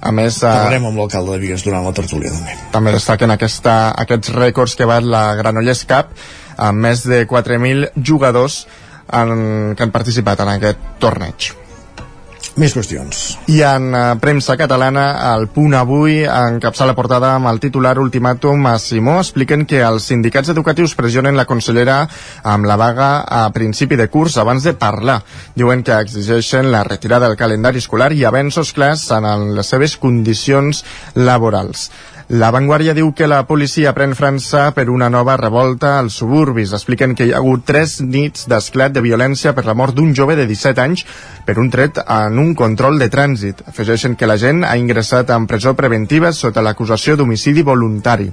A 0.00 0.12
més... 0.16 0.40
Eh, 0.40 0.48
Parlarem 0.48 0.86
amb 0.88 1.00
l'alcalde 1.02 1.34
de 1.36 1.42
Vigues 1.42 1.64
durant 1.66 1.84
la 1.84 1.94
tertúlia, 1.96 2.32
també. 2.32 2.56
També 2.72 2.94
destaquen 2.96 3.34
aquesta, 3.34 3.76
aquests 4.00 4.32
rècords 4.36 4.76
que 4.78 4.88
va 4.88 5.00
la 5.04 5.24
Granollers 5.38 5.84
Cup, 5.88 6.14
amb 6.56 6.86
més 6.88 7.04
de 7.08 7.24
4.000 7.28 7.92
jugadors 8.00 8.64
en, 9.12 9.74
que 9.76 9.84
han 9.84 9.92
participat 9.92 10.40
en 10.44 10.54
aquest 10.56 10.86
torneig. 11.02 11.52
Més 12.58 12.72
qüestions. 12.74 13.18
I 13.52 13.60
en 13.62 13.92
uh, 13.94 14.00
premsa 14.20 14.56
catalana, 14.58 15.04
el 15.36 15.46
punt 15.54 15.74
avui 15.78 16.20
encapçar 16.26 16.88
la 16.88 16.96
portada 16.98 17.34
amb 17.36 17.46
el 17.50 17.60
titular 17.62 17.94
ultimàtum 18.02 18.66
a 18.66 18.74
Simó. 18.82 19.20
Expliquen 19.22 19.62
que 19.70 19.82
els 19.86 20.08
sindicats 20.10 20.50
educatius 20.50 20.96
pressionen 20.98 21.38
la 21.38 21.46
consellera 21.46 22.00
amb 22.42 22.66
la 22.66 22.76
vaga 22.80 23.10
a 23.22 23.44
principi 23.54 23.98
de 24.00 24.08
curs 24.10 24.36
abans 24.42 24.66
de 24.66 24.74
parlar. 24.74 25.20
Diuen 25.54 25.84
que 25.86 26.00
exigeixen 26.02 26.72
la 26.74 26.82
retirada 26.84 27.28
del 27.28 27.38
calendari 27.38 27.78
escolar 27.78 28.10
i 28.12 28.26
avenços 28.26 28.74
clars 28.74 29.06
en 29.14 29.54
les 29.54 29.70
seves 29.70 29.96
condicions 30.00 30.84
laborals. 31.14 31.90
La 32.30 32.52
Vanguardia 32.54 32.92
diu 32.94 33.08
que 33.10 33.26
la 33.26 33.40
policia 33.42 33.90
pren 33.90 34.12
França 34.14 34.68
per 34.70 34.84
una 34.86 35.08
nova 35.10 35.34
revolta 35.34 35.96
als 35.98 36.20
suburbis. 36.20 36.70
Expliquen 36.76 37.16
que 37.18 37.24
hi 37.26 37.32
ha 37.34 37.40
hagut 37.40 37.64
tres 37.66 37.96
nits 38.06 38.44
d'esclat 38.46 38.94
de 38.94 39.02
violència 39.02 39.50
per 39.56 39.64
la 39.66 39.74
mort 39.74 39.96
d'un 39.96 40.12
jove 40.14 40.36
de 40.38 40.44
17 40.46 40.78
anys 40.84 41.02
per 41.48 41.56
un 41.58 41.72
tret 41.74 41.98
en 42.04 42.38
un 42.38 42.52
control 42.54 43.02
de 43.02 43.08
trànsit. 43.10 43.64
Afegeixen 43.66 44.14
que 44.14 44.30
la 44.30 44.38
gent 44.38 44.62
ha 44.62 44.76
ingressat 44.78 45.34
en 45.34 45.48
presó 45.50 45.74
preventiva 45.74 46.30
sota 46.30 46.62
l'acusació 46.62 47.18
d'homicidi 47.18 47.66
voluntari. 47.66 48.30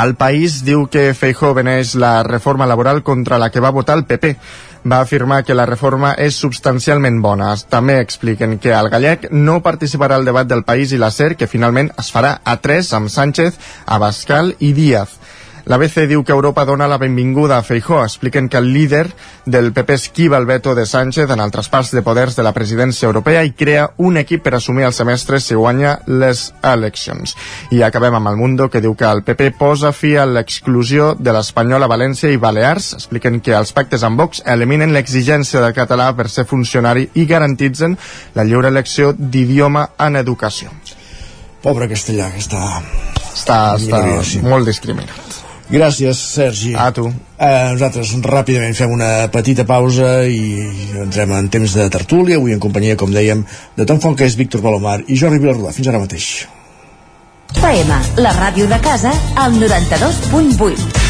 El 0.00 0.14
país 0.16 0.62
diu 0.64 0.86
que 0.88 1.12
Feijó 1.12 1.52
beneix 1.52 1.96
la 2.00 2.22
reforma 2.22 2.64
laboral 2.64 3.02
contra 3.02 3.36
la 3.42 3.50
que 3.50 3.60
va 3.60 3.76
votar 3.76 3.98
el 3.98 4.06
PP 4.08 4.36
va 4.84 5.00
afirmar 5.00 5.42
que 5.44 5.54
la 5.54 5.66
reforma 5.66 6.14
és 6.18 6.38
substancialment 6.40 7.20
bona. 7.22 7.52
També 7.68 7.98
expliquen 8.00 8.58
que 8.58 8.72
el 8.76 8.88
gallec 8.92 9.28
no 9.30 9.60
participarà 9.62 10.16
al 10.16 10.24
debat 10.24 10.48
del 10.48 10.64
país 10.64 10.92
i 10.92 11.00
la 11.00 11.10
SER, 11.10 11.36
que 11.36 11.50
finalment 11.50 11.92
es 11.98 12.12
farà 12.14 12.38
a 12.44 12.56
tres 12.56 12.92
amb 12.96 13.10
Sánchez, 13.12 13.58
Abascal 13.86 14.54
i 14.58 14.72
Díaz. 14.72 15.18
La 15.70 15.76
BC 15.78 16.08
diu 16.10 16.24
que 16.26 16.32
Europa 16.34 16.64
dona 16.66 16.88
la 16.90 16.96
benvinguda 16.98 17.56
a 17.56 17.62
Feijó. 17.62 18.00
Expliquen 18.02 18.48
que 18.48 18.56
el 18.58 18.72
líder 18.74 19.12
del 19.46 19.72
PP 19.72 19.94
esquiva 19.94 20.36
el 20.36 20.44
veto 20.44 20.74
de 20.74 20.84
Sánchez 20.84 21.30
en 21.30 21.38
el 21.38 21.52
traspàs 21.54 21.92
de 21.94 22.02
poders 22.02 22.34
de 22.34 22.42
la 22.42 22.50
presidència 22.50 23.06
europea 23.06 23.44
i 23.46 23.52
crea 23.54 23.84
un 24.02 24.16
equip 24.18 24.42
per 24.42 24.56
assumir 24.58 24.88
el 24.88 24.96
semestre 24.96 25.38
si 25.38 25.54
guanya 25.54 25.92
les 26.08 26.40
eleccions. 26.66 27.36
I 27.70 27.84
acabem 27.86 28.16
amb 28.18 28.32
el 28.32 28.40
Mundo, 28.40 28.66
que 28.66 28.82
diu 28.82 28.96
que 28.98 29.06
el 29.06 29.22
PP 29.22 29.52
posa 29.60 29.92
fi 29.94 30.16
a 30.18 30.24
l'exclusió 30.26 31.12
de 31.14 31.36
l'Espanyol 31.36 31.86
a 31.86 31.90
València 31.92 32.32
i 32.34 32.40
Balears. 32.42 32.90
Expliquen 32.98 33.38
que 33.38 33.54
els 33.54 33.70
pactes 33.70 34.02
amb 34.02 34.18
Vox 34.18 34.42
eliminen 34.42 34.90
l'exigència 34.90 35.62
del 35.62 35.76
català 35.76 36.08
per 36.18 36.26
ser 36.34 36.48
funcionari 36.50 37.06
i 37.14 37.28
garantitzen 37.30 37.94
la 38.34 38.42
lliure 38.42 38.74
elecció 38.74 39.12
d'idioma 39.14 39.92
en 40.02 40.18
educació. 40.18 40.74
Pobre 41.62 41.86
castellà, 41.86 42.32
que 42.34 42.42
està... 42.42 42.64
Està, 43.30 43.60
està 43.78 44.02
molt 44.42 44.66
discriminat. 44.66 45.39
Gràcies, 45.70 46.18
Sergi. 46.18 46.72
A 46.74 46.90
tu. 46.90 47.04
Eh, 47.38 47.68
nosaltres 47.72 48.10
ràpidament 48.26 48.74
fem 48.74 48.90
una 48.90 49.28
petita 49.30 49.64
pausa 49.64 50.24
i 50.26 50.66
entrem 51.04 51.30
en 51.36 51.48
temps 51.48 51.76
de 51.78 51.86
tertúlia, 51.94 52.40
avui 52.40 52.56
en 52.56 52.62
companyia, 52.62 52.98
com 52.98 53.12
dèiem, 53.14 53.44
de 53.78 53.86
Tom 53.86 54.00
Fonques, 54.02 54.34
Víctor 54.36 54.64
Palomar 54.66 54.98
i 55.06 55.18
Jordi 55.20 55.38
Vilarrodà. 55.38 55.70
Fins 55.76 55.92
ara 55.92 56.02
mateix. 56.02 56.26
FM, 57.54 58.02
la 58.22 58.34
ràdio 58.34 58.66
de 58.70 58.82
casa, 58.82 59.14
al 59.38 59.54
92.8. 59.62 61.09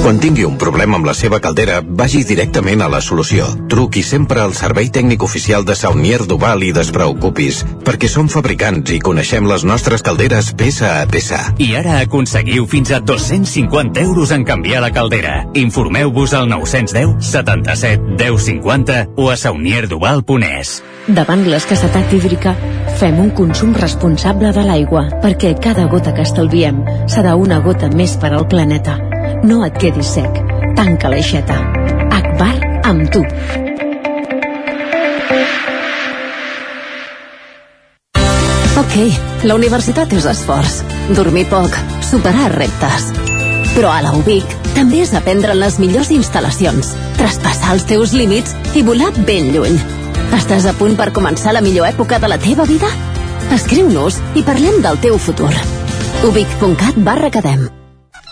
Quan 0.00 0.16
tingui 0.16 0.46
un 0.48 0.54
problema 0.56 0.96
amb 0.96 1.04
la 1.04 1.12
seva 1.12 1.42
caldera, 1.44 1.82
vagi 1.84 2.22
directament 2.24 2.80
a 2.80 2.86
la 2.88 3.02
solució. 3.04 3.44
Truqui 3.68 4.00
sempre 4.02 4.40
al 4.40 4.54
servei 4.56 4.88
tècnic 4.88 5.20
oficial 5.26 5.66
de 5.68 5.74
Saunier 5.76 6.22
Duval 6.24 6.64
i 6.64 6.70
despreocupis, 6.72 7.58
perquè 7.84 8.08
som 8.08 8.30
fabricants 8.32 8.94
i 8.96 9.00
coneixem 9.04 9.44
les 9.50 9.66
nostres 9.68 10.00
calderes 10.00 10.54
peça 10.56 10.94
a 11.02 11.04
peça. 11.04 11.42
I 11.60 11.74
ara 11.82 11.98
aconseguiu 12.00 12.64
fins 12.64 12.94
a 12.96 13.02
250 13.04 14.00
euros 14.00 14.32
en 14.32 14.48
canviar 14.48 14.80
la 14.86 14.90
caldera. 14.96 15.44
Informeu-vos 15.52 16.32
al 16.32 16.48
910 16.48 17.20
77 17.20 18.16
10 18.16 18.48
50 18.48 18.98
o 19.20 19.28
a 19.28 19.36
saunierduval.es. 19.36 20.80
Davant 21.12 21.44
l'escassetat 21.44 22.16
hídrica, 22.16 22.56
fem 22.96 23.20
un 23.20 23.34
consum 23.36 23.76
responsable 23.76 24.56
de 24.56 24.64
l'aigua, 24.64 25.10
perquè 25.20 25.58
cada 25.60 25.84
gota 25.92 26.16
que 26.16 26.24
estalviem 26.24 26.86
serà 27.04 27.36
una 27.36 27.60
gota 27.60 27.92
més 27.92 28.16
per 28.16 28.32
al 28.32 28.48
planeta. 28.48 28.96
No 29.42 29.62
et 29.64 29.76
quedis 29.80 30.08
sec. 30.18 30.34
Tanca 30.76 31.08
l'aixeta. 31.08 31.54
Akbar 32.12 32.52
amb 32.84 33.08
tu. 33.12 33.22
Ok, 38.80 38.96
la 39.48 39.56
universitat 39.56 40.12
és 40.12 40.26
esforç. 40.28 40.82
Dormir 41.16 41.46
poc, 41.48 41.72
superar 42.04 42.50
reptes. 42.52 43.08
Però 43.72 43.94
a 43.94 44.04
la 44.04 44.12
UBIC 44.18 44.58
també 44.74 45.00
és 45.06 45.14
aprendre 45.16 45.56
en 45.56 45.62
les 45.62 45.80
millors 45.80 46.12
instal·lacions, 46.12 46.92
traspassar 47.16 47.78
els 47.78 47.88
teus 47.88 48.12
límits 48.12 48.52
i 48.76 48.84
volar 48.84 49.12
ben 49.24 49.54
lluny. 49.54 49.80
Estàs 50.36 50.68
a 50.68 50.76
punt 50.76 51.00
per 51.00 51.14
començar 51.16 51.56
la 51.56 51.64
millor 51.64 51.88
època 51.88 52.20
de 52.20 52.28
la 52.28 52.38
teva 52.38 52.68
vida? 52.68 52.92
Escriu-nos 53.56 54.20
i 54.36 54.44
parlem 54.44 54.82
del 54.84 55.00
teu 55.00 55.18
futur. 55.18 55.52
ubic.cat 56.28 56.98
barra 57.00 57.30
cadem. 57.32 57.79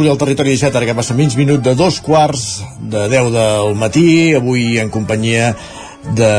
Tertúlia 0.00 0.12
al 0.16 0.18
territori 0.18 0.50
17, 0.56 0.76
ara 0.78 0.86
que 0.88 0.94
passa 0.96 1.14
mig 1.14 1.34
minut 1.36 1.60
de 1.60 1.74
dos 1.76 1.98
quarts 2.00 2.62
de 2.80 3.02
10 3.12 3.28
del 3.34 3.74
matí, 3.76 4.32
avui 4.32 4.78
en 4.80 4.88
companyia 4.88 5.50
de 6.16 6.30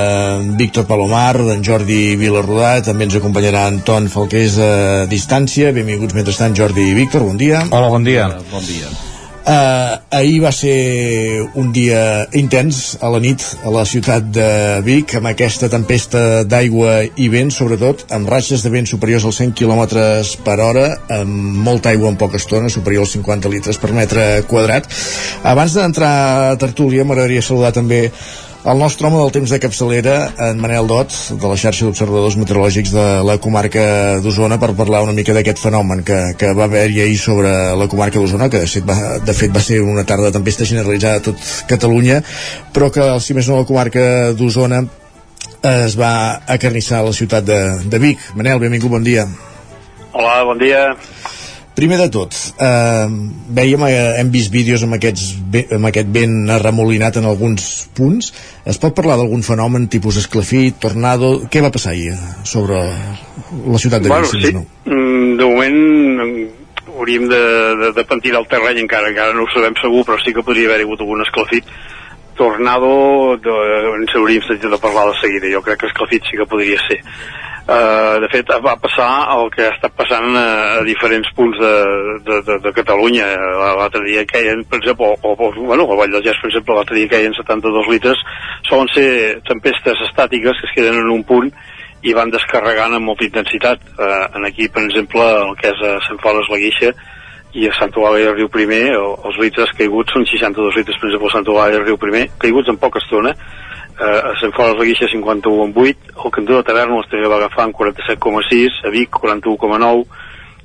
Víctor 0.58 0.88
Palomar, 0.90 1.38
d'en 1.38 1.62
Jordi 1.62 2.16
Vilarrodà, 2.18 2.82
també 2.82 3.06
ens 3.06 3.20
acompanyarà 3.20 3.68
Anton 3.70 4.10
Falqués 4.10 4.58
a 4.58 5.06
distància. 5.06 5.70
Benvinguts 5.78 6.18
mentrestant, 6.18 6.58
Jordi 6.58 6.90
i 6.90 6.98
Víctor, 6.98 7.22
bon 7.30 7.38
dia. 7.38 7.62
Hola, 7.70 7.94
bon 7.94 8.04
dia. 8.04 8.32
Bon 8.50 8.66
dia. 8.66 9.11
Uh, 9.42 9.98
ahir 10.14 10.38
va 10.44 10.52
ser 10.54 11.42
un 11.58 11.72
dia 11.74 12.28
intens 12.38 12.92
a 13.02 13.10
la 13.10 13.18
nit 13.24 13.42
a 13.66 13.72
la 13.74 13.82
ciutat 13.90 14.28
de 14.30 14.50
Vic 14.86 15.16
amb 15.18 15.32
aquesta 15.32 15.66
tempesta 15.72 16.44
d'aigua 16.46 17.00
i 17.18 17.26
vent 17.34 17.50
sobretot 17.50 18.06
amb 18.14 18.30
ratxes 18.30 18.62
de 18.62 18.70
vent 18.70 18.86
superiors 18.92 19.26
als 19.26 19.40
100 19.42 19.58
km 19.58 19.82
per 20.46 20.60
hora 20.62 20.86
amb 21.18 21.58
molta 21.66 21.90
aigua 21.90 22.12
en 22.14 22.22
poca 22.22 22.38
estona 22.38 22.70
superior 22.70 23.08
als 23.08 23.16
50 23.18 23.50
litres 23.50 23.82
per 23.82 23.90
metre 23.98 24.44
quadrat. 24.46 24.86
Abans 25.42 25.74
d'entrar 25.74 26.14
a 26.52 26.56
tertúlia 26.62 27.02
m'agradaria 27.02 27.42
saludar 27.42 27.74
també 27.74 28.12
el 28.64 28.78
nostre 28.78 29.08
home 29.08 29.18
del 29.18 29.32
temps 29.34 29.50
de 29.50 29.58
capçalera, 29.60 30.16
en 30.50 30.60
Manel 30.62 30.86
Dot, 30.88 31.14
de 31.34 31.50
la 31.50 31.58
xarxa 31.58 31.88
d'observadors 31.88 32.38
meteorològics 32.38 32.94
de 32.94 33.06
la 33.26 33.38
comarca 33.42 34.20
d'Osona, 34.22 34.60
per 34.62 34.76
parlar 34.78 35.02
una 35.02 35.16
mica 35.18 35.34
d'aquest 35.34 35.62
fenomen 35.64 36.04
que, 36.06 36.20
que 36.38 36.52
va 36.58 36.68
haver-hi 36.70 37.02
ahir 37.02 37.18
sobre 37.18 37.52
la 37.78 37.88
comarca 37.90 38.22
d'Osona, 38.22 38.52
que 38.54 38.62
de 38.62 38.98
de 39.26 39.34
fet 39.34 39.56
va 39.56 39.66
ser 39.66 39.82
una 39.82 40.06
tarda 40.06 40.30
de 40.30 40.38
tempesta 40.38 40.66
generalitzada 40.66 41.18
a 41.18 41.26
tot 41.26 41.42
Catalunya, 41.68 42.22
però 42.74 42.92
que, 42.94 43.08
si 43.20 43.34
més 43.34 43.50
no, 43.50 43.58
la 43.58 43.66
comarca 43.66 44.32
d'Osona 44.38 44.84
es 45.62 45.98
va 45.98 46.42
acarnissar 46.46 47.02
a 47.02 47.10
la 47.10 47.14
ciutat 47.14 47.46
de, 47.46 47.62
de 47.86 48.00
Vic. 48.02 48.22
Manel, 48.36 48.62
benvingut, 48.62 48.94
bon 48.94 49.04
dia. 49.04 49.26
Hola, 50.14 50.44
bon 50.46 50.62
dia. 50.62 50.92
Primer 51.72 51.98
de 52.02 52.10
tot, 52.12 52.36
eh, 52.60 53.08
veiem, 53.56 53.84
eh, 53.88 54.20
hem 54.20 54.32
vist 54.32 54.52
vídeos 54.52 54.84
amb, 54.84 54.98
aquests, 54.98 55.38
amb 55.72 55.88
aquest 55.88 56.10
vent 56.12 56.50
arremolinat 56.52 57.18
en 57.22 57.26
alguns 57.30 57.88
punts. 57.96 58.34
Es 58.68 58.78
pot 58.78 58.94
parlar 58.94 59.16
d'algun 59.18 59.42
fenomen 59.42 59.88
tipus 59.88 60.18
esclafit, 60.20 60.82
tornado? 60.84 61.48
Què 61.48 61.62
va 61.64 61.72
passar 61.72 61.94
ahir 61.94 62.12
sobre 62.44 62.76
la 62.76 63.80
ciutat 63.80 64.04
de 64.04 64.10
bueno, 64.10 64.28
sí. 64.28 64.52
Mm, 64.86 65.38
De 65.40 65.46
moment 65.48 65.80
mm, 66.28 66.48
hauríem 66.98 67.30
de, 67.30 67.42
de, 67.80 67.94
de 67.96 68.04
pentinar 68.04 68.44
el 68.44 68.52
terreny 68.52 68.84
encara, 68.84 69.10
encara 69.10 69.34
no 69.34 69.48
ho 69.48 69.54
sabem 69.56 69.74
segur, 69.80 70.04
però 70.06 70.20
sí 70.20 70.36
que 70.36 70.44
podria 70.44 70.68
haver 70.68 70.84
hagut 70.84 71.02
algun 71.02 71.24
esclafit. 71.24 71.72
Tornado, 72.42 73.38
de, 73.38 73.54
ens 74.00 74.18
hauríem 74.18 74.42
sentit 74.48 74.74
de 74.74 74.82
parlar 74.82 75.12
de 75.12 75.20
seguida. 75.22 75.54
Jo 75.54 75.62
crec 75.62 75.84
que 75.84 75.90
esclafit 75.92 76.26
sí 76.26 76.40
que 76.40 76.50
podria 76.50 76.80
ser. 76.88 76.98
Uh, 77.62 78.18
de 78.24 78.28
fet, 78.34 78.50
va 78.66 78.74
passar 78.82 79.10
el 79.36 79.52
que 79.54 79.68
ha 79.68 79.74
estat 79.76 79.94
passant 79.94 80.34
a, 80.36 80.48
a 80.80 80.82
diferents 80.88 81.30
punts 81.38 81.60
de, 81.62 81.74
de, 82.26 82.40
de, 82.48 82.58
de 82.64 82.72
Catalunya. 82.74 83.28
L'altre 83.78 84.02
dia 84.08 84.26
queien, 84.26 84.66
per 84.66 84.80
exemple, 84.82 85.12
o, 85.14 85.36
o, 85.38 85.52
bueno, 85.60 85.86
a 85.86 86.00
Vall 86.00 86.18
del 86.18 86.26
Gès, 86.26 86.42
per 86.42 86.50
exemple, 86.50 86.80
l'altre 86.80 86.98
dia 86.98 87.12
queien 87.14 87.38
72 87.38 87.94
litres. 87.94 88.26
Solen 88.66 88.90
ser 88.96 89.08
tempestes 89.48 90.02
estàtiques 90.10 90.58
que 90.58 90.70
es 90.72 90.76
queden 90.80 90.98
en 91.04 91.14
un 91.14 91.24
punt 91.30 91.54
i 92.02 92.18
van 92.18 92.34
descarregant 92.34 92.98
amb 92.98 93.12
molta 93.12 93.30
intensitat. 93.30 93.86
Uh, 93.94 94.26
en 94.34 94.50
aquí, 94.50 94.66
per 94.66 94.88
exemple, 94.90 95.30
el 95.46 95.56
que 95.62 95.70
és 95.76 95.86
a 95.86 96.00
Sant 96.10 96.20
Fores 96.26 96.50
la 96.50 96.64
Guixa 96.66 96.96
i 97.54 97.68
a 97.68 97.74
Sant 97.76 97.92
Eulàlia 97.96 98.30
del 98.30 98.38
Riu 98.40 98.50
Primer, 98.52 98.84
el, 98.96 99.14
els 99.28 99.40
litres 99.42 99.74
caiguts 99.78 100.14
són 100.16 100.26
62 100.28 100.78
litres, 100.80 101.00
per 101.00 101.10
exemple, 101.10 101.30
a 101.32 101.36
Sant 101.36 101.50
Eulàlia 101.50 101.80
del 101.80 101.88
Riu 101.90 102.00
Primer, 102.00 102.26
caiguts 102.40 102.72
en 102.72 102.80
poca 102.80 103.02
estona, 103.04 103.34
eh, 103.34 104.20
a 104.32 104.34
Sant 104.40 104.54
Fora 104.56 104.72
de 104.72 104.80
la 104.80 104.88
Guixa 104.88 105.10
51 105.12 105.68
en 105.68 105.74
8, 105.76 106.14
el 106.26 106.36
Cantó 106.38 106.58
de 106.58 106.68
Tavernes 106.70 107.10
també 107.12 107.32
va 107.32 107.40
agafar 107.42 107.68
en 107.68 107.74
47,6, 107.76 108.82
a 108.88 108.94
Vic 108.94 109.20
41,9, 109.20 110.06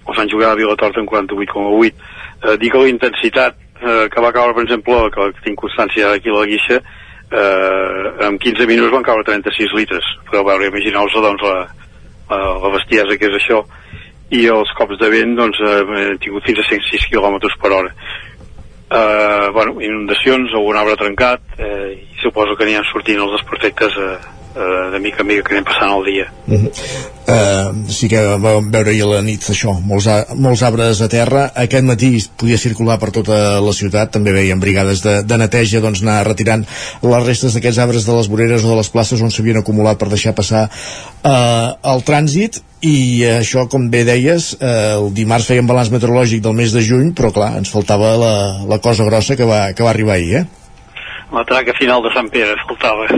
o 0.07 0.14
Sant 0.14 0.31
Julià 0.31 0.53
de 0.53 0.62
Vilatorta 0.62 1.03
en 1.03 1.09
48,8. 1.11 2.05
Eh, 2.42 2.57
dic 2.62 2.72
que 2.72 2.85
la 2.85 2.92
intensitat 2.92 3.57
eh, 3.81 4.07
que 4.12 4.22
va 4.22 4.33
caure, 4.33 4.55
per 4.55 4.64
exemple, 4.64 5.01
que 5.14 5.33
tinc 5.44 5.59
constància 5.59 6.12
aquí 6.14 6.31
a 6.31 6.38
la 6.38 6.46
Guixa, 6.46 6.79
eh, 7.31 8.27
en 8.29 8.38
15 8.38 8.66
minuts 8.70 8.94
van 8.94 9.07
caure 9.07 9.27
36 9.27 9.75
litres. 9.75 10.07
Podeu 10.29 10.46
veure, 10.46 10.70
imagineu-vos 10.70 11.18
doncs, 11.27 11.42
la, 11.42 11.66
la, 12.31 12.40
la 12.62 12.72
bestiesa 12.79 13.18
que 13.18 13.31
és 13.33 13.40
això. 13.40 13.64
I 14.35 14.47
els 14.51 14.71
cops 14.79 14.99
de 14.99 15.11
vent 15.12 15.37
doncs, 15.39 15.61
eh, 15.62 15.83
han 16.11 16.19
tingut 16.23 16.47
fins 16.47 16.59
a 16.62 16.69
106 16.69 17.11
km 17.12 17.39
per 17.62 17.73
hora. 17.73 17.93
Eh, 18.87 19.51
bueno, 19.53 19.81
inundacions, 19.83 20.55
algun 20.55 20.79
arbre 20.79 20.95
trencat 20.99 21.59
eh, 21.59 21.95
i 21.99 22.21
suposo 22.23 22.55
que 22.55 22.67
aniran 22.67 22.87
sortint 22.87 23.19
els 23.19 23.33
desperfectes 23.35 23.97
eh, 23.99 24.12
eh, 24.57 24.91
de 24.93 25.01
mica 25.01 25.23
en 25.23 25.27
mica 25.27 25.43
que 25.43 25.55
anem 25.57 25.67
passant 25.67 25.93
el 25.97 26.05
dia. 26.07 26.27
Uh 26.47 26.55
-huh. 26.55 26.71
uh, 27.35 27.91
sí 27.91 28.09
que 28.09 28.21
vam 28.39 28.71
veure 28.71 28.91
ahir 28.91 29.03
a 29.03 29.07
la 29.07 29.23
nit 29.23 29.43
això, 29.43 29.75
molts, 29.81 30.07
a, 30.07 30.27
molts 30.35 30.62
arbres 30.62 31.01
a 31.03 31.09
terra. 31.09 31.51
Aquest 31.55 31.85
matí 31.85 32.11
podia 32.37 32.59
circular 32.59 32.99
per 32.99 33.11
tota 33.11 33.61
la 33.61 33.73
ciutat. 33.73 34.11
També 34.11 34.33
veiem 34.33 34.61
brigades 34.61 35.03
de, 35.03 35.23
de 35.23 35.37
neteja 35.37 35.81
doncs 35.81 36.03
anar 36.03 36.27
retirant 36.27 36.65
les 37.03 37.27
restes 37.27 37.55
d'aquests 37.55 37.79
arbres 37.79 38.07
de 38.07 38.12
les 38.12 38.29
voreres 38.29 38.65
o 38.65 38.69
de 38.69 38.77
les 38.77 38.91
places 38.91 39.21
on 39.21 39.31
s'havien 39.31 39.57
acumulat 39.57 39.99
per 39.99 40.09
deixar 40.09 40.33
passar 40.33 40.71
uh, 41.25 41.93
el 41.93 42.01
trànsit 42.03 42.62
i 42.85 42.97
uh, 43.25 43.39
això, 43.41 43.67
com 43.73 43.89
bé 43.93 44.03
deies 44.09 44.53
uh, 44.59 44.99
el 44.99 45.09
dimarts 45.17 45.49
fèiem 45.49 45.69
balanç 45.69 45.93
meteorològic 45.95 46.43
del 46.45 46.57
mes 46.59 46.75
de 46.77 46.85
juny 46.85 47.15
però 47.17 47.33
clar, 47.33 47.55
ens 47.61 47.73
faltava 47.73 48.17
la, 48.21 48.35
la 48.69 48.81
cosa 48.85 49.07
grossa 49.09 49.39
que 49.39 49.49
va, 49.49 49.71
que 49.73 49.87
va 49.87 49.95
arribar 49.95 50.19
ahir 50.19 50.43
eh? 50.43 50.45
la 51.33 51.47
traca 51.49 51.75
final 51.79 52.05
de 52.05 52.12
Sant 52.15 52.29
Pere 52.33 52.59
faltava 52.67 53.09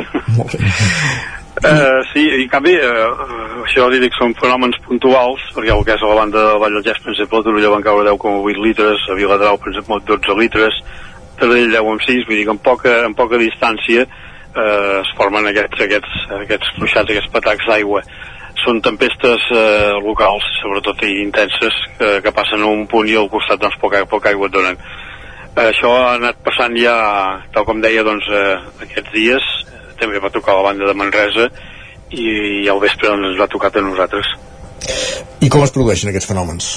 Uh, 1.59 2.05
sí, 2.13 2.23
i 2.23 2.45
en 2.45 2.51
canvi, 2.53 2.77
uh, 2.79 3.65
això 3.65 3.89
dic 3.91 4.15
són 4.15 4.31
fenòmens 4.39 4.77
puntuals, 4.85 5.43
perquè 5.57 5.73
el 5.75 5.83
que 5.87 5.97
és 5.97 6.05
a 6.05 6.11
la 6.11 6.19
banda 6.21 6.45
de 6.45 6.61
Vall 6.63 6.77
del 6.77 6.85
Gès, 6.87 7.01
per 7.03 7.11
exemple, 7.11 7.41
a 7.41 7.47
Torelló 7.47 7.73
van 7.73 7.83
caure 7.83 8.05
10,8 8.07 8.63
litres, 8.63 9.03
a 9.11 9.17
Viladrau, 9.19 9.59
per 9.59 9.73
exemple, 9.73 9.99
12 10.07 10.37
litres, 10.39 10.79
Taradell 11.41 11.75
10 11.75 11.91
amb 11.95 12.05
6, 12.07 12.29
vull 12.29 12.39
dir 12.39 12.45
que 12.47 12.55
en 12.55 12.63
poca, 12.63 12.95
en 13.09 13.17
poca 13.19 13.43
distància 13.43 14.05
uh, 14.07 15.01
es 15.01 15.11
formen 15.19 15.51
aquests, 15.51 15.83
aquests, 15.89 16.21
aquests 16.45 16.71
fluixats, 16.77 17.11
aquests 17.11 17.35
patacs 17.35 17.67
d'aigua. 17.73 18.05
Són 18.65 18.81
tempestes 18.83 19.45
uh, 19.55 19.99
locals, 20.03 20.47
sobretot 20.63 21.05
i 21.07 21.13
intenses, 21.23 21.77
uh, 21.99 22.19
que 22.25 22.35
passen 22.35 22.65
a 22.65 22.71
un 22.73 22.87
punt 22.91 23.09
i 23.09 23.17
al 23.17 23.31
costat 23.31 23.61
doncs, 23.63 23.79
poca, 23.81 24.03
poca 24.11 24.33
aigua 24.33 24.51
et 24.51 24.57
donen. 24.57 24.81
Uh, 25.55 25.69
això 25.69 25.93
ha 25.95 26.17
anat 26.17 26.43
passant 26.47 26.75
ja, 26.79 26.97
tal 27.55 27.69
com 27.69 27.81
deia, 27.85 28.05
doncs, 28.07 28.27
uh, 28.29 28.83
aquests 28.89 29.15
dies, 29.15 29.49
també 30.01 30.21
va 30.23 30.33
tocar 30.35 30.55
a 30.55 30.61
la 30.61 30.69
banda 30.71 30.91
de 30.91 30.97
Manresa 30.99 31.49
i 32.11 32.69
al 32.71 32.81
vespre 32.83 33.11
doncs, 33.11 33.33
ens 33.33 33.41
va 33.41 33.51
tocar 33.51 33.71
a 33.75 33.85
nosaltres. 33.85 34.31
I 35.45 35.51
com 35.53 35.63
es 35.63 35.75
produeixen 35.75 36.11
aquests 36.11 36.31
fenòmens? 36.31 36.71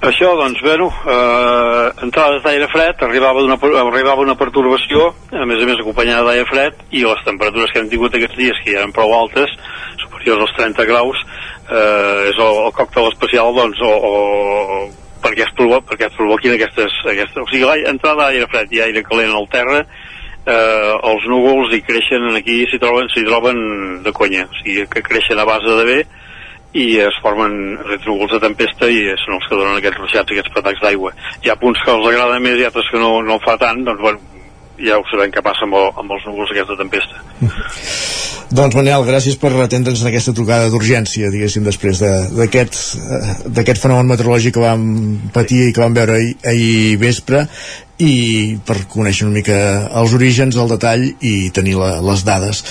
Això, 0.00 0.30
doncs, 0.32 0.62
bueno, 0.64 0.86
eh, 0.88 2.04
entrades 2.06 2.40
d'aire 2.42 2.70
fred, 2.72 3.02
arribava 3.04 3.42
una, 3.44 3.58
arribava 3.82 4.22
una 4.24 4.36
pertorbació, 4.40 5.10
a 5.28 5.44
més 5.44 5.60
a 5.60 5.66
més 5.68 5.82
acompanyada 5.82 6.30
d'aire 6.30 6.46
fred, 6.48 6.78
i 6.96 7.04
les 7.04 7.20
temperatures 7.26 7.72
que 7.72 7.82
hem 7.82 7.90
tingut 7.92 8.16
aquests 8.16 8.38
dies, 8.38 8.62
que 8.64 8.72
ja 8.72 8.80
eren 8.80 8.94
prou 8.96 9.12
altes, 9.12 9.52
superiors 10.00 10.46
als 10.46 10.56
30 10.56 10.88
graus, 10.88 11.20
eh, 11.68 12.30
és 12.30 12.40
el, 12.40 12.62
el 12.64 12.72
còctel 12.78 13.10
especial 13.12 13.52
doncs, 13.58 13.82
o, 13.84 13.92
o 13.92 15.10
perquè 15.20 15.44
es, 15.44 15.52
provo 15.58 15.82
perquè 15.84 16.08
es 16.08 16.16
provoquin 16.16 16.56
aquestes, 16.56 16.96
aquestes... 17.04 17.42
O 17.44 17.50
sigui, 17.52 17.68
l'entrada 17.84 18.30
d'aire 18.30 18.48
fred 18.48 18.72
i 18.72 18.80
aire 18.86 19.04
calent 19.04 19.36
al 19.36 19.50
terra 19.52 19.82
eh, 20.46 20.94
els 21.12 21.26
núvols 21.28 21.74
hi 21.74 21.82
creixen 21.84 22.24
aquí 22.38 22.62
s'hi 22.70 22.80
troben, 22.80 23.10
s'hi 23.12 23.26
troben 23.28 23.60
de 24.04 24.12
conya 24.16 24.46
o 24.48 24.58
sigui 24.62 24.86
que 24.90 25.04
creixen 25.04 25.38
a 25.38 25.48
base 25.48 25.76
de 25.80 25.86
bé 25.88 25.98
i 26.72 26.86
es 27.02 27.16
formen 27.22 27.54
retrògols 27.88 28.36
de 28.36 28.42
tempesta 28.44 28.88
i 28.90 29.02
són 29.24 29.38
els 29.38 29.46
que 29.48 29.58
donen 29.58 29.78
aquests 29.80 29.98
ruixats, 29.98 30.30
aquests 30.30 30.54
patacs 30.54 30.82
d'aigua. 30.84 31.14
Hi 31.42 31.50
ha 31.50 31.58
punts 31.58 31.82
que 31.84 31.94
els 31.94 32.06
agrada 32.12 32.38
més 32.42 32.60
i 32.60 32.66
altres 32.68 32.90
que 32.92 33.02
no, 33.02 33.16
no 33.26 33.40
fa 33.42 33.56
tant, 33.58 33.82
doncs 33.86 34.04
bueno, 34.04 34.22
ja 34.80 34.98
ho 34.98 35.04
sabem 35.10 35.32
què 35.34 35.42
passa 35.44 35.66
amb, 35.66 35.76
el, 35.76 35.90
amb 36.00 36.16
els 36.16 36.26
núvols 36.28 36.54
aquesta 36.54 36.78
tempesta. 36.78 37.24
Doncs 38.50 38.74
Manel, 38.74 39.04
gràcies 39.06 39.36
per 39.38 39.52
atendre'ns 39.62 40.00
en 40.02 40.08
aquesta 40.08 40.32
trucada 40.34 40.70
d'urgència, 40.72 41.28
diguéssim, 41.30 41.62
després 41.62 42.00
de, 42.02 42.08
d'aquest 42.34 43.78
fenomen 43.78 44.08
meteorològic 44.10 44.56
que 44.56 44.64
vam 44.64 44.82
patir 45.30 45.68
i 45.68 45.76
que 45.76 45.84
vam 45.84 45.94
veure 45.94 46.16
ahir, 46.16 46.32
ahir 46.50 46.96
vespre 46.98 47.44
i 48.02 48.56
per 48.66 48.80
conèixer 48.90 49.28
una 49.28 49.36
mica 49.36 49.60
els 50.00 50.16
orígens, 50.18 50.58
el 50.58 50.74
detall 50.74 51.06
i 51.06 51.34
tenir 51.54 51.76
la, 51.78 51.92
les 52.02 52.26
dades. 52.26 52.64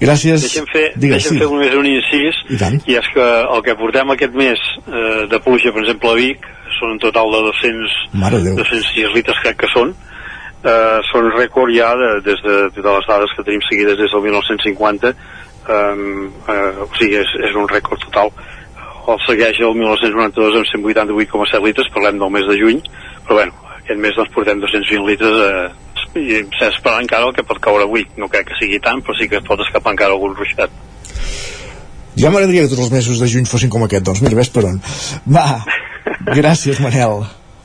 Gràcies. 0.00 0.42
Deixem 0.42 0.66
fer, 0.72 0.88
Digues, 0.96 1.22
deixem 1.22 1.36
sí. 1.36 1.40
fer 1.42 1.48
només 1.50 1.76
un 1.78 1.86
incís, 1.86 2.40
I 2.50 2.58
tant. 2.60 2.80
i 2.90 2.96
és 2.98 3.10
que 3.14 3.26
el 3.44 3.62
que 3.66 3.76
portem 3.78 4.10
aquest 4.14 4.34
mes 4.36 4.64
eh, 4.88 5.20
de 5.30 5.40
pluja, 5.44 5.72
per 5.74 5.84
exemple, 5.84 6.10
a 6.10 6.18
Vic, 6.18 6.48
són 6.78 6.96
un 6.96 6.98
total 7.02 7.30
de 7.30 7.42
200, 7.46 7.94
Mare 8.24 8.40
de 8.42 8.50
Déu. 8.50 8.58
206 8.64 9.14
litres, 9.14 9.38
crec 9.44 9.60
que 9.62 9.70
són, 9.70 9.94
eh, 10.64 10.98
són 11.12 11.30
rècord 11.36 11.72
ja 11.76 11.92
de, 12.00 12.10
des 12.26 12.42
de, 12.42 12.58
de 12.74 12.88
les 12.88 13.08
dades 13.10 13.36
que 13.36 13.46
tenim 13.46 13.62
seguides 13.68 14.00
des 14.00 14.10
del 14.10 14.26
1950, 14.26 15.14
eh, 15.14 15.78
eh, 15.78 16.82
o 16.82 16.90
sigui, 16.98 17.22
és, 17.22 17.36
és 17.50 17.56
un 17.60 17.70
rècord 17.70 18.02
total. 18.08 18.34
El 19.04 19.20
segueix 19.28 19.60
el 19.60 19.76
1992 19.76 20.58
amb 20.58 20.90
188,7 20.90 21.62
litres, 21.68 21.92
parlem 21.94 22.18
del 22.18 22.34
mes 22.34 22.46
de 22.50 22.58
juny, 22.58 22.82
però 23.28 23.42
bueno, 23.42 23.56
aquest 23.78 24.00
mes 24.00 24.16
doncs 24.16 24.32
portem 24.34 24.62
220 24.64 25.06
litres 25.10 25.42
eh, 25.44 25.83
i 26.18 26.42
s'ha 26.58 26.70
esperat 26.70 27.02
encara 27.02 27.28
el 27.28 27.34
que 27.36 27.44
pot 27.46 27.60
caure 27.62 27.86
avui. 27.88 28.06
No 28.20 28.28
crec 28.32 28.50
que 28.50 28.58
sigui 28.60 28.80
tant, 28.82 29.02
però 29.04 29.16
sí 29.18 29.28
que 29.30 29.40
es 29.40 29.46
pot 29.46 29.60
escapar 29.64 29.94
encara 29.94 30.16
algun 30.16 30.36
ruixat. 30.38 30.70
Ja 32.14 32.30
m'agradaria 32.30 32.64
que 32.64 32.70
tots 32.70 32.86
els 32.86 32.94
mesos 32.94 33.18
de 33.18 33.28
juny 33.30 33.48
fossin 33.50 33.72
com 33.72 33.82
aquest, 33.86 34.04
doncs 34.06 34.22
mira, 34.22 34.38
ves 34.38 34.52
per 34.54 34.68
on. 34.68 34.78
Va, 35.26 35.48
gràcies 36.38 36.78
Manel. 36.84 37.24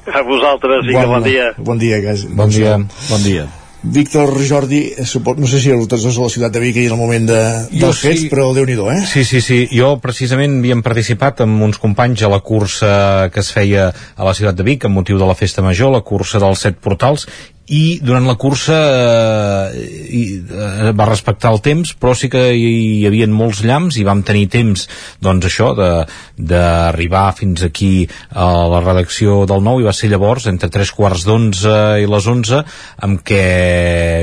A 0.10 0.26
vosaltres 0.26 0.90
i 0.90 0.98
que 0.98 1.08
bon 1.08 1.26
dia. 1.26 1.54
Bon 1.58 1.78
dia, 1.78 2.02
que, 2.02 2.18
Bon 2.34 2.50
dia. 2.50 2.78
Bon 3.12 3.22
dia. 3.24 3.46
Víctor 3.82 4.34
Jordi, 4.44 4.92
eh, 4.98 5.06
no 5.38 5.48
sé 5.48 5.62
si 5.62 5.72
tots 5.88 6.04
dos 6.04 6.18
a 6.18 6.26
la 6.26 6.30
ciutat 6.30 6.52
de 6.52 6.60
Vic 6.60 6.76
ahir 6.76 6.90
en 6.90 6.98
el 6.98 7.00
moment 7.00 7.30
de, 7.30 7.40
Jo 7.72 7.86
dels 7.86 8.02
fets, 8.04 8.26
sí. 8.26 8.30
però 8.32 8.50
déu 8.54 8.66
nhi 8.68 8.76
eh? 8.76 9.06
Sí, 9.08 9.24
sí, 9.24 9.40
sí. 9.40 9.70
Jo 9.72 10.00
precisament 10.04 10.60
havíem 10.60 10.82
participat 10.84 11.46
amb 11.46 11.64
uns 11.64 11.80
companys 11.80 12.24
a 12.24 12.30
la 12.30 12.42
cursa 12.42 13.30
que 13.32 13.40
es 13.40 13.54
feia 13.56 13.88
a 13.90 14.26
la 14.26 14.34
ciutat 14.34 14.56
de 14.56 14.64
Vic 14.64 14.84
amb 14.86 14.96
motiu 15.00 15.18
de 15.18 15.26
la 15.26 15.36
festa 15.36 15.62
major, 15.62 15.94
la 15.94 16.02
cursa 16.02 16.40
dels 16.40 16.60
set 16.60 16.76
portals, 16.76 17.28
i 17.70 18.00
durant 18.02 18.26
la 18.26 18.36
cursa 18.40 18.78
eh, 19.70 19.82
i, 20.10 20.24
eh, 20.42 20.92
va 20.98 21.06
respectar 21.10 21.52
el 21.54 21.62
temps 21.62 21.94
però 22.02 22.16
sí 22.18 22.30
que 22.34 22.42
hi, 22.56 22.70
hi 23.00 23.06
havia 23.06 23.28
molts 23.30 23.62
llamps 23.66 24.00
i 24.00 24.06
vam 24.08 24.24
tenir 24.26 24.48
temps 24.50 24.88
doncs 25.22 25.50
això 25.50 25.70
d'arribar 25.78 27.28
fins 27.38 27.64
aquí 27.68 28.08
a 28.34 28.48
la 28.72 28.82
redacció 28.82 29.44
del 29.50 29.62
nou. 29.66 29.80
I 29.80 29.88
va 29.88 29.94
ser 29.94 30.10
llavors 30.10 30.48
entre 30.50 30.72
tres 30.74 30.92
quarts 30.96 31.26
d'onze 31.28 31.76
i 32.02 32.10
les 32.10 32.30
onze 32.32 32.64
amb 33.06 33.22
què 33.26 33.44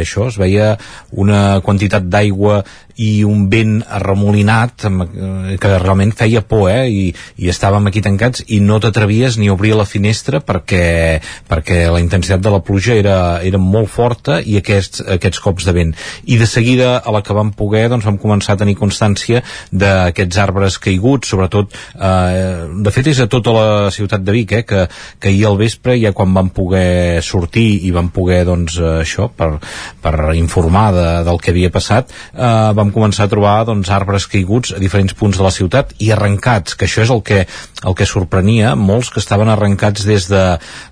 això 0.03 0.27
es 0.31 0.41
veia 0.41 0.75
una 1.13 1.61
quantitat 1.63 2.09
d'aigua 2.11 2.63
i 3.03 3.25
un 3.29 3.47
vent 3.53 3.81
arremolinat 3.99 4.87
eh, 4.89 5.57
que 5.61 5.73
realment 5.79 6.15
feia 6.17 6.41
por 6.41 6.71
eh? 6.71 6.87
I, 6.89 7.05
i 7.43 7.51
estàvem 7.53 7.89
aquí 7.89 8.03
tancats 8.05 8.45
i 8.53 8.61
no 8.65 8.79
t'atrevies 8.81 9.37
ni 9.41 9.51
a 9.51 9.55
obrir 9.57 9.75
la 9.77 9.85
finestra 9.89 10.41
perquè, 10.41 11.21
perquè 11.49 11.85
la 11.93 12.01
intensitat 12.01 12.41
de 12.43 12.53
la 12.53 12.63
pluja 12.65 12.97
era, 12.97 13.19
era 13.45 13.61
molt 13.61 13.91
forta 13.93 14.41
i 14.41 14.57
aquests, 14.61 15.05
aquests 15.17 15.43
cops 15.45 15.69
de 15.69 15.77
vent 15.77 15.93
i 16.25 16.39
de 16.41 16.49
seguida 16.49 16.97
a 16.99 17.13
la 17.15 17.23
que 17.25 17.37
vam 17.37 17.53
poder 17.57 17.87
doncs 17.93 18.09
vam 18.09 18.19
començar 18.21 18.57
a 18.57 18.63
tenir 18.63 18.79
constància 18.81 19.43
d'aquests 19.71 20.41
arbres 20.41 20.81
caiguts 20.83 21.35
sobretot 21.35 21.77
eh, 21.77 22.65
de 22.81 22.95
fet 22.95 23.13
és 23.13 23.21
a 23.21 23.29
tota 23.31 23.55
la 23.57 23.67
ciutat 23.95 24.25
de 24.25 24.37
Vic 24.37 24.57
eh? 24.57 24.63
que, 24.65 24.87
que 25.21 25.33
ahir 25.33 25.47
al 25.51 25.61
vespre 25.61 25.99
ja 26.01 26.15
quan 26.17 26.33
vam 26.37 26.49
poder 26.55 27.23
sortir 27.25 27.69
i 27.87 27.93
vam 27.93 28.09
poder 28.15 28.45
doncs 28.49 28.81
eh, 28.81 29.03
això 29.05 29.29
per, 29.29 29.57
per 30.03 30.17
informar 30.39 30.89
de, 30.97 31.07
del 31.29 31.41
que 31.43 31.53
havia 31.53 31.73
passat 31.75 32.13
eh, 32.33 32.73
vam 32.77 32.86
començar 32.95 33.27
a 33.27 33.33
trobar 33.33 33.57
doncs, 33.69 33.91
arbres 33.93 34.27
caiguts 34.31 34.75
a 34.77 34.81
diferents 34.83 35.15
punts 35.17 35.39
de 35.39 35.45
la 35.45 35.53
ciutat 35.55 35.95
i 36.03 36.11
arrencats, 36.15 36.77
que 36.77 36.87
això 36.87 37.03
és 37.05 37.13
el 37.13 37.23
que, 37.27 37.45
el 37.85 37.97
que 37.97 38.09
sorprenia, 38.09 38.75
molts 38.77 39.11
que 39.13 39.23
estaven 39.23 39.51
arrencats 39.53 40.07
des 40.07 40.29
de, 40.31 40.45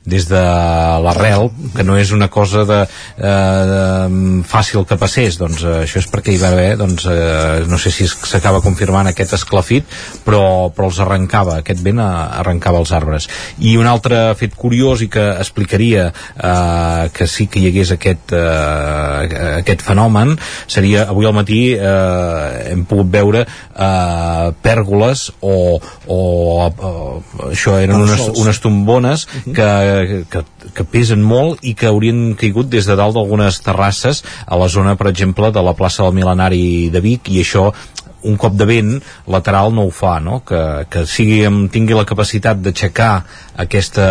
des 0.04 0.28
de 0.30 0.42
l'arrel, 1.04 1.50
que 1.76 1.86
no 1.86 1.98
és 2.00 2.12
una 2.14 2.28
cosa 2.32 2.64
de, 2.68 2.80
eh, 2.84 3.62
de, 3.70 3.82
fàcil 4.48 4.86
que 4.88 4.98
passés, 5.00 5.38
doncs 5.40 5.64
eh, 5.64 5.82
això 5.84 6.00
és 6.02 6.08
perquè 6.10 6.34
hi 6.34 6.40
va 6.42 6.52
haver, 6.54 6.76
doncs, 6.80 7.06
eh, 7.10 7.64
no 7.70 7.78
sé 7.80 7.92
si 7.94 8.08
s'acaba 8.08 8.62
confirmant 8.64 9.08
aquest 9.10 9.36
esclafit, 9.38 9.88
però, 10.26 10.70
però 10.74 10.90
els 10.90 11.00
arrencava, 11.02 11.58
aquest 11.62 11.82
vent 11.84 12.02
arrencava 12.04 12.80
els 12.82 12.92
arbres. 12.96 13.28
I 13.58 13.76
un 13.80 13.88
altre 13.90 14.34
fet 14.38 14.56
curiós 14.58 15.04
i 15.04 15.10
que 15.12 15.24
explicaria 15.38 16.08
eh, 16.10 17.08
que 17.14 17.28
sí 17.30 17.46
que 17.50 17.62
hi 17.62 17.68
hagués 17.70 17.94
aquest, 17.94 18.34
eh, 18.34 19.58
aquest 19.60 19.84
fenomen 19.86 20.34
seria 20.66 21.08
avui 21.08 21.28
al 21.28 21.36
matí 21.36 21.60
hem 21.84 22.84
pogut 22.88 23.10
veure 23.12 23.44
eh, 23.44 24.48
pèrgoles 24.64 25.26
o, 25.40 25.78
o, 26.06 26.18
o 26.68 27.50
això 27.50 27.76
eren 27.82 28.00
unes, 28.00 28.24
unes 28.40 28.60
tombones 28.64 29.26
que, 29.44 29.68
que, 30.30 30.44
que 30.74 30.86
pesen 30.88 31.22
molt 31.24 31.64
i 31.64 31.74
que 31.78 31.88
haurien 31.90 32.34
caigut 32.40 32.70
des 32.72 32.88
de 32.88 32.96
dalt 32.98 33.16
d'algunes 33.16 33.60
terrasses 33.64 34.24
a 34.46 34.58
la 34.60 34.68
zona, 34.68 34.96
per 35.00 35.10
exemple, 35.10 35.52
de 35.54 35.62
la 35.64 35.74
plaça 35.76 36.04
del 36.04 36.16
Milenari 36.16 36.90
de 36.94 37.04
Vic 37.04 37.30
i 37.32 37.42
això 37.44 37.70
un 38.24 38.36
cop 38.40 38.56
de 38.58 38.66
vent 38.68 38.92
lateral 39.30 39.74
no 39.74 39.86
ho 39.88 39.92
fa, 39.94 40.18
no? 40.20 40.40
Que, 40.46 40.60
que 40.90 41.04
sigui, 41.10 41.42
tingui 41.72 41.96
la 41.96 42.06
capacitat 42.08 42.60
d'aixecar 42.64 43.12
aquesta, 43.56 44.06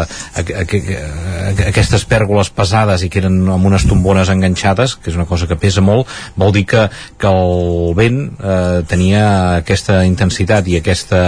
a, 0.00 0.40
a, 0.40 0.62
a, 0.62 1.50
aquestes 1.68 2.06
pèrgoles 2.08 2.50
pesades 2.54 3.04
i 3.04 3.10
que 3.12 3.20
eren 3.20 3.36
amb 3.52 3.68
unes 3.68 3.84
tombones 3.88 4.30
enganxades, 4.32 4.96
que 4.96 5.12
és 5.12 5.18
una 5.18 5.28
cosa 5.28 5.48
que 5.50 5.58
pesa 5.60 5.84
molt, 5.84 6.08
vol 6.40 6.54
dir 6.56 6.64
que, 6.70 6.86
que 7.20 7.28
el 7.28 7.92
vent 7.98 8.22
eh, 8.38 8.80
tenia 8.88 9.24
aquesta 9.60 10.00
intensitat 10.08 10.68
i 10.70 10.78
aquesta 10.80 11.22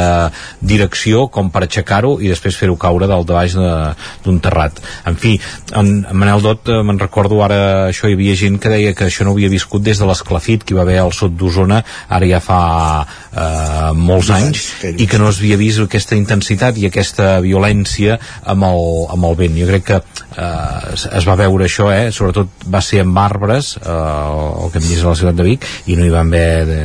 direcció 0.61 1.27
com 1.33 1.51
per 1.53 1.67
aixecar-ho 1.67 2.17
i 2.23 2.31
després 2.33 2.57
fer-ho 2.59 2.79
caure 2.81 3.09
dalt 3.11 3.29
de 3.29 3.37
baix 3.37 3.57
d'un 3.57 4.41
terrat. 4.43 4.81
En 5.09 5.19
fi, 5.21 5.37
en, 5.77 5.93
en 6.09 6.19
Manel 6.19 6.45
Dot, 6.45 6.73
eh, 6.73 6.81
me'n 6.87 7.01
recordo 7.03 7.43
ara, 7.45 7.61
això 7.91 8.09
hi 8.09 8.17
havia 8.17 8.37
gent 8.39 8.59
que 8.63 8.73
deia 8.73 8.97
que 8.97 9.09
això 9.09 9.27
no 9.29 9.37
havia 9.37 9.53
viscut 9.53 9.85
des 9.85 10.01
de 10.01 10.09
l'esclafit 10.09 10.65
que 10.65 10.75
hi 10.75 10.81
va 10.81 10.87
haver 10.87 10.99
al 11.03 11.13
sud 11.17 11.37
d'Osona 11.37 11.83
ara 12.13 12.29
ja 12.29 12.41
fa 12.45 12.61
eh, 13.03 13.93
molts 13.97 14.31
anys 14.35 14.67
i 14.93 15.07
que 15.09 15.21
no 15.21 15.31
es 15.33 15.41
havia 15.41 15.59
vist 15.61 15.83
aquesta 15.83 16.19
intensitat 16.19 16.79
i 16.79 16.89
aquesta 16.89 17.39
violència 17.45 18.19
amb 18.45 18.69
el, 18.69 18.85
amb 19.17 19.31
el 19.31 19.39
vent. 19.43 19.59
Jo 19.59 19.69
crec 19.71 19.89
que 19.91 20.01
eh, 20.01 20.95
es, 20.95 21.27
va 21.29 21.39
veure 21.39 21.67
això, 21.69 21.89
eh? 21.93 22.11
sobretot 22.15 22.67
va 22.73 22.83
ser 22.85 23.03
amb 23.05 23.19
arbres, 23.23 23.77
eh, 23.83 23.93
el 23.93 24.73
que 24.73 24.81
hem 24.81 24.89
vist 24.89 25.05
a 25.05 25.13
la 25.13 25.19
ciutat 25.19 25.39
de 25.41 25.49
Vic, 25.49 25.69
i 25.87 25.99
no 25.99 26.07
hi 26.07 26.13
van 26.15 26.33
haver 26.33 26.67
de, 26.69 26.81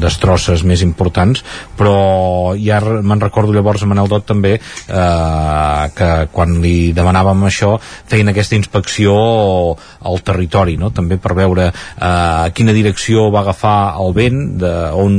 destrosses 0.00 0.64
més 0.66 0.82
importants, 0.86 1.44
però 1.78 2.54
ja 2.58 2.80
me'n 2.80 3.22
recordo 3.22 3.54
llavors 3.54 3.84
a 3.84 3.90
Manel 3.90 4.08
Dot 4.10 4.26
també 4.30 4.56
eh, 4.56 5.84
que 5.96 6.10
quan 6.32 6.58
li 6.64 6.92
demanàvem 6.96 7.46
això 7.48 7.74
feien 7.80 8.32
aquesta 8.32 8.58
inspecció 8.58 9.14
al 10.00 10.22
territori, 10.26 10.76
no? 10.80 10.90
també 10.94 11.20
per 11.20 11.36
veure 11.38 11.68
eh, 11.70 12.46
quina 12.56 12.76
direcció 12.76 13.28
va 13.30 13.44
agafar 13.44 13.78
el 14.00 14.14
vent, 14.16 14.39
de 14.60 14.72
on 14.98 15.16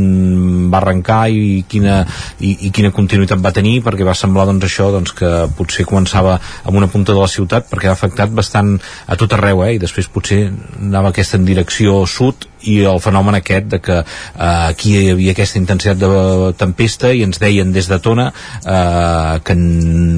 va 0.72 0.82
arrencar 0.82 1.22
i 1.32 1.64
quina, 1.70 2.02
i, 2.40 2.54
i 2.68 2.72
quina 2.76 2.94
continuïtat 2.96 3.42
va 3.44 3.54
tenir, 3.56 3.80
perquè 3.86 4.08
va 4.08 4.18
semblar 4.18 4.48
doncs, 4.50 4.68
això 4.68 4.92
doncs, 4.94 5.16
que 5.18 5.32
potser 5.58 5.88
començava 5.90 6.38
amb 6.38 6.78
una 6.78 6.90
punta 6.92 7.16
de 7.16 7.22
la 7.22 7.32
ciutat 7.32 7.70
perquè 7.72 7.92
ha 7.92 7.98
afectat 7.98 8.34
bastant 8.36 8.78
a 9.08 9.18
tot 9.20 9.34
arreu 9.38 9.66
eh? 9.66 9.76
i 9.76 9.82
després 9.82 10.10
potser 10.12 10.44
anava 10.80 11.12
aquesta 11.12 11.40
en 11.40 11.48
direcció 11.48 12.02
sud 12.10 12.51
i 12.70 12.80
el 12.88 13.00
fenomen 13.04 13.38
aquest 13.38 13.70
de 13.72 13.80
que 13.84 13.98
eh, 14.02 14.06
aquí 14.46 14.96
hi 14.98 15.10
havia 15.14 15.36
aquesta 15.36 15.60
intensitat 15.62 16.00
de 16.02 16.12
tempesta 16.60 17.12
i 17.14 17.24
ens 17.26 17.42
deien 17.42 17.74
des 17.74 17.90
de 17.92 18.00
Tona 18.04 18.30
eh, 18.32 19.40
que 19.46 19.58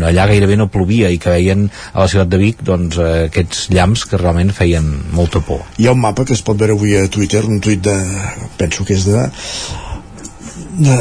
allà 0.10 0.28
gairebé 0.32 0.58
no 0.60 0.70
plovia 0.74 1.12
i 1.14 1.20
que 1.22 1.34
veien 1.34 1.70
a 1.94 2.04
la 2.04 2.10
ciutat 2.12 2.32
de 2.32 2.42
Vic 2.42 2.64
doncs, 2.66 3.00
eh, 3.00 3.28
aquests 3.30 3.68
llamps 3.74 4.08
que 4.10 4.20
realment 4.22 4.54
feien 4.56 4.90
molta 5.14 5.44
por. 5.44 5.64
Hi 5.78 5.88
ha 5.88 5.96
un 5.96 6.04
mapa 6.04 6.28
que 6.28 6.36
es 6.38 6.44
pot 6.46 6.60
veure 6.60 6.78
avui 6.78 6.98
a 6.98 7.08
Twitter, 7.08 7.46
un 7.48 7.62
tuit 7.64 7.84
de... 7.84 7.98
penso 8.58 8.86
que 8.86 8.98
és 8.98 9.08
de 9.08 9.28
de, 10.78 10.96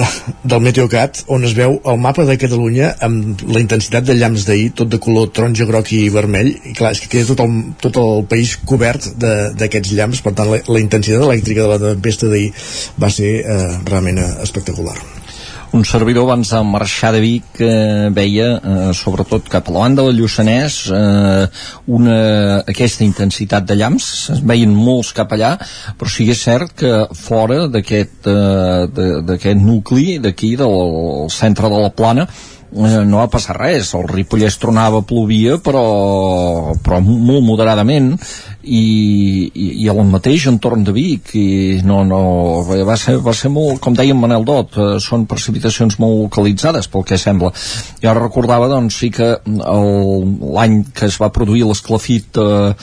del 0.44 0.62
Meteocat 0.64 1.22
on 1.32 1.46
es 1.46 1.54
veu 1.56 1.78
el 1.88 2.00
mapa 2.02 2.26
de 2.28 2.36
Catalunya 2.40 2.92
amb 3.06 3.42
la 3.48 3.62
intensitat 3.62 4.06
de 4.08 4.16
llamps 4.18 4.46
d'ahir 4.48 4.72
tot 4.82 4.90
de 4.92 5.00
color 5.02 5.30
taronja, 5.34 5.66
groc 5.68 5.92
i 5.96 6.02
vermell. 6.12 6.52
I 6.70 6.76
clar, 6.78 6.92
és 6.96 7.02
que 7.04 7.10
queda 7.14 7.30
tot 7.32 7.44
el, 7.46 7.56
tot 7.82 7.98
el 8.02 8.26
país 8.30 8.56
cobert 8.68 9.12
d'aquests 9.22 9.96
llamps 9.96 10.22
per 10.24 10.34
tant 10.36 10.52
la, 10.52 10.60
la 10.68 10.82
intensitat 10.82 11.24
elèctrica 11.24 11.66
de 11.66 11.72
la 11.72 11.80
tempesta 11.86 12.30
d'ahir 12.30 12.52
va 13.00 13.12
ser 13.12 13.34
eh, 13.42 13.74
realment 13.88 14.22
eh, 14.22 14.30
espectacular 14.46 14.96
un 15.72 15.84
servidor 15.84 16.24
abans 16.28 16.50
de 16.52 16.60
marxar 16.62 17.12
de 17.14 17.20
Vic 17.20 17.60
eh, 17.64 18.10
veia, 18.12 18.48
eh, 18.60 18.90
sobretot 18.92 19.48
cap 19.48 19.68
a 19.68 19.72
la 19.72 19.84
banda 19.86 20.04
del 20.04 20.18
Lluçanès, 20.20 20.76
eh, 20.92 21.46
una, 21.96 22.18
aquesta 22.68 23.06
intensitat 23.06 23.64
de 23.68 23.78
llamps, 23.80 24.08
es 24.36 24.42
veien 24.44 24.74
molts 24.76 25.14
cap 25.16 25.32
allà, 25.32 25.54
però 25.96 26.12
sí 26.12 26.28
que 26.28 26.36
és 26.36 26.44
cert 26.44 26.76
que 26.76 26.92
fora 27.16 27.66
d'aquest 27.72 28.28
eh, 28.28 29.54
nucli 29.56 30.18
d'aquí, 30.20 30.54
del 30.60 31.30
centre 31.32 31.72
de 31.72 31.80
la 31.86 31.92
plana, 31.96 32.28
eh, 32.72 33.02
no 33.04 33.20
va 33.20 33.28
passar 33.32 33.56
res, 33.58 33.92
el 33.98 34.08
Ripollès 34.08 34.56
tronava, 34.60 35.02
plovia, 35.06 35.58
però, 35.62 36.74
però 36.82 37.00
molt 37.04 37.44
moderadament. 37.46 38.14
I, 38.62 38.80
i, 39.58 39.68
i 39.82 39.88
el 39.90 39.98
mateix 40.06 40.44
entorn 40.46 40.84
de 40.86 40.94
Vic. 40.94 41.32
I 41.34 41.80
no, 41.86 42.02
no, 42.06 42.22
va 42.86 42.96
ser, 43.00 43.16
va 43.24 43.34
ser 43.34 43.50
molt, 43.50 43.80
com 43.82 43.96
deia 43.98 44.14
Manel 44.14 44.46
Dot, 44.48 44.78
eh, 44.78 44.98
són 45.02 45.26
precipitacions 45.30 45.98
molt 46.02 46.20
localitzades 46.26 46.90
pel 46.92 47.06
que 47.08 47.20
sembla. 47.20 47.52
Jo 48.02 48.16
recordava 48.18 48.70
doncs 48.70 49.00
sí 49.02 49.10
que 49.14 49.34
l'any 49.46 50.82
que 50.94 51.08
es 51.10 51.18
va 51.20 51.32
produir 51.34 51.66
l'esclafit 51.66 52.38
eh, 52.38 52.74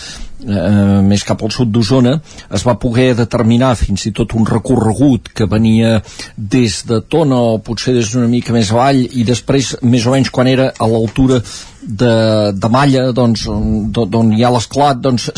eh, 0.46 1.02
més 1.06 1.24
cap 1.28 1.42
al 1.44 1.52
sud 1.54 1.72
d'Osona 1.74 2.16
es 2.56 2.66
va 2.68 2.78
poder 2.82 3.14
determinar 3.18 3.74
fins 3.80 4.06
i 4.10 4.14
tot 4.16 4.36
un 4.38 4.48
recorregut 4.48 5.32
que 5.36 5.50
venia 5.50 6.00
des 6.38 6.82
de 6.90 7.02
Tona 7.02 7.42
o 7.54 7.58
potser 7.64 7.96
des 7.98 8.14
d'una 8.14 8.30
mica 8.32 8.56
més 8.56 8.72
avall 8.72 9.02
i 9.06 9.26
després 9.28 9.76
més 9.82 10.06
o 10.06 10.16
menys 10.16 10.32
quan 10.34 10.48
era 10.48 10.72
a 10.78 10.88
l'altura 10.88 11.42
de, 11.90 12.52
de 12.54 12.70
Malla 12.70 13.10
doncs, 13.16 13.48
d'on 13.50 14.34
hi 14.36 14.44
ha 14.46 14.52
l'esclat 14.54 15.00
doncs, 15.02 15.30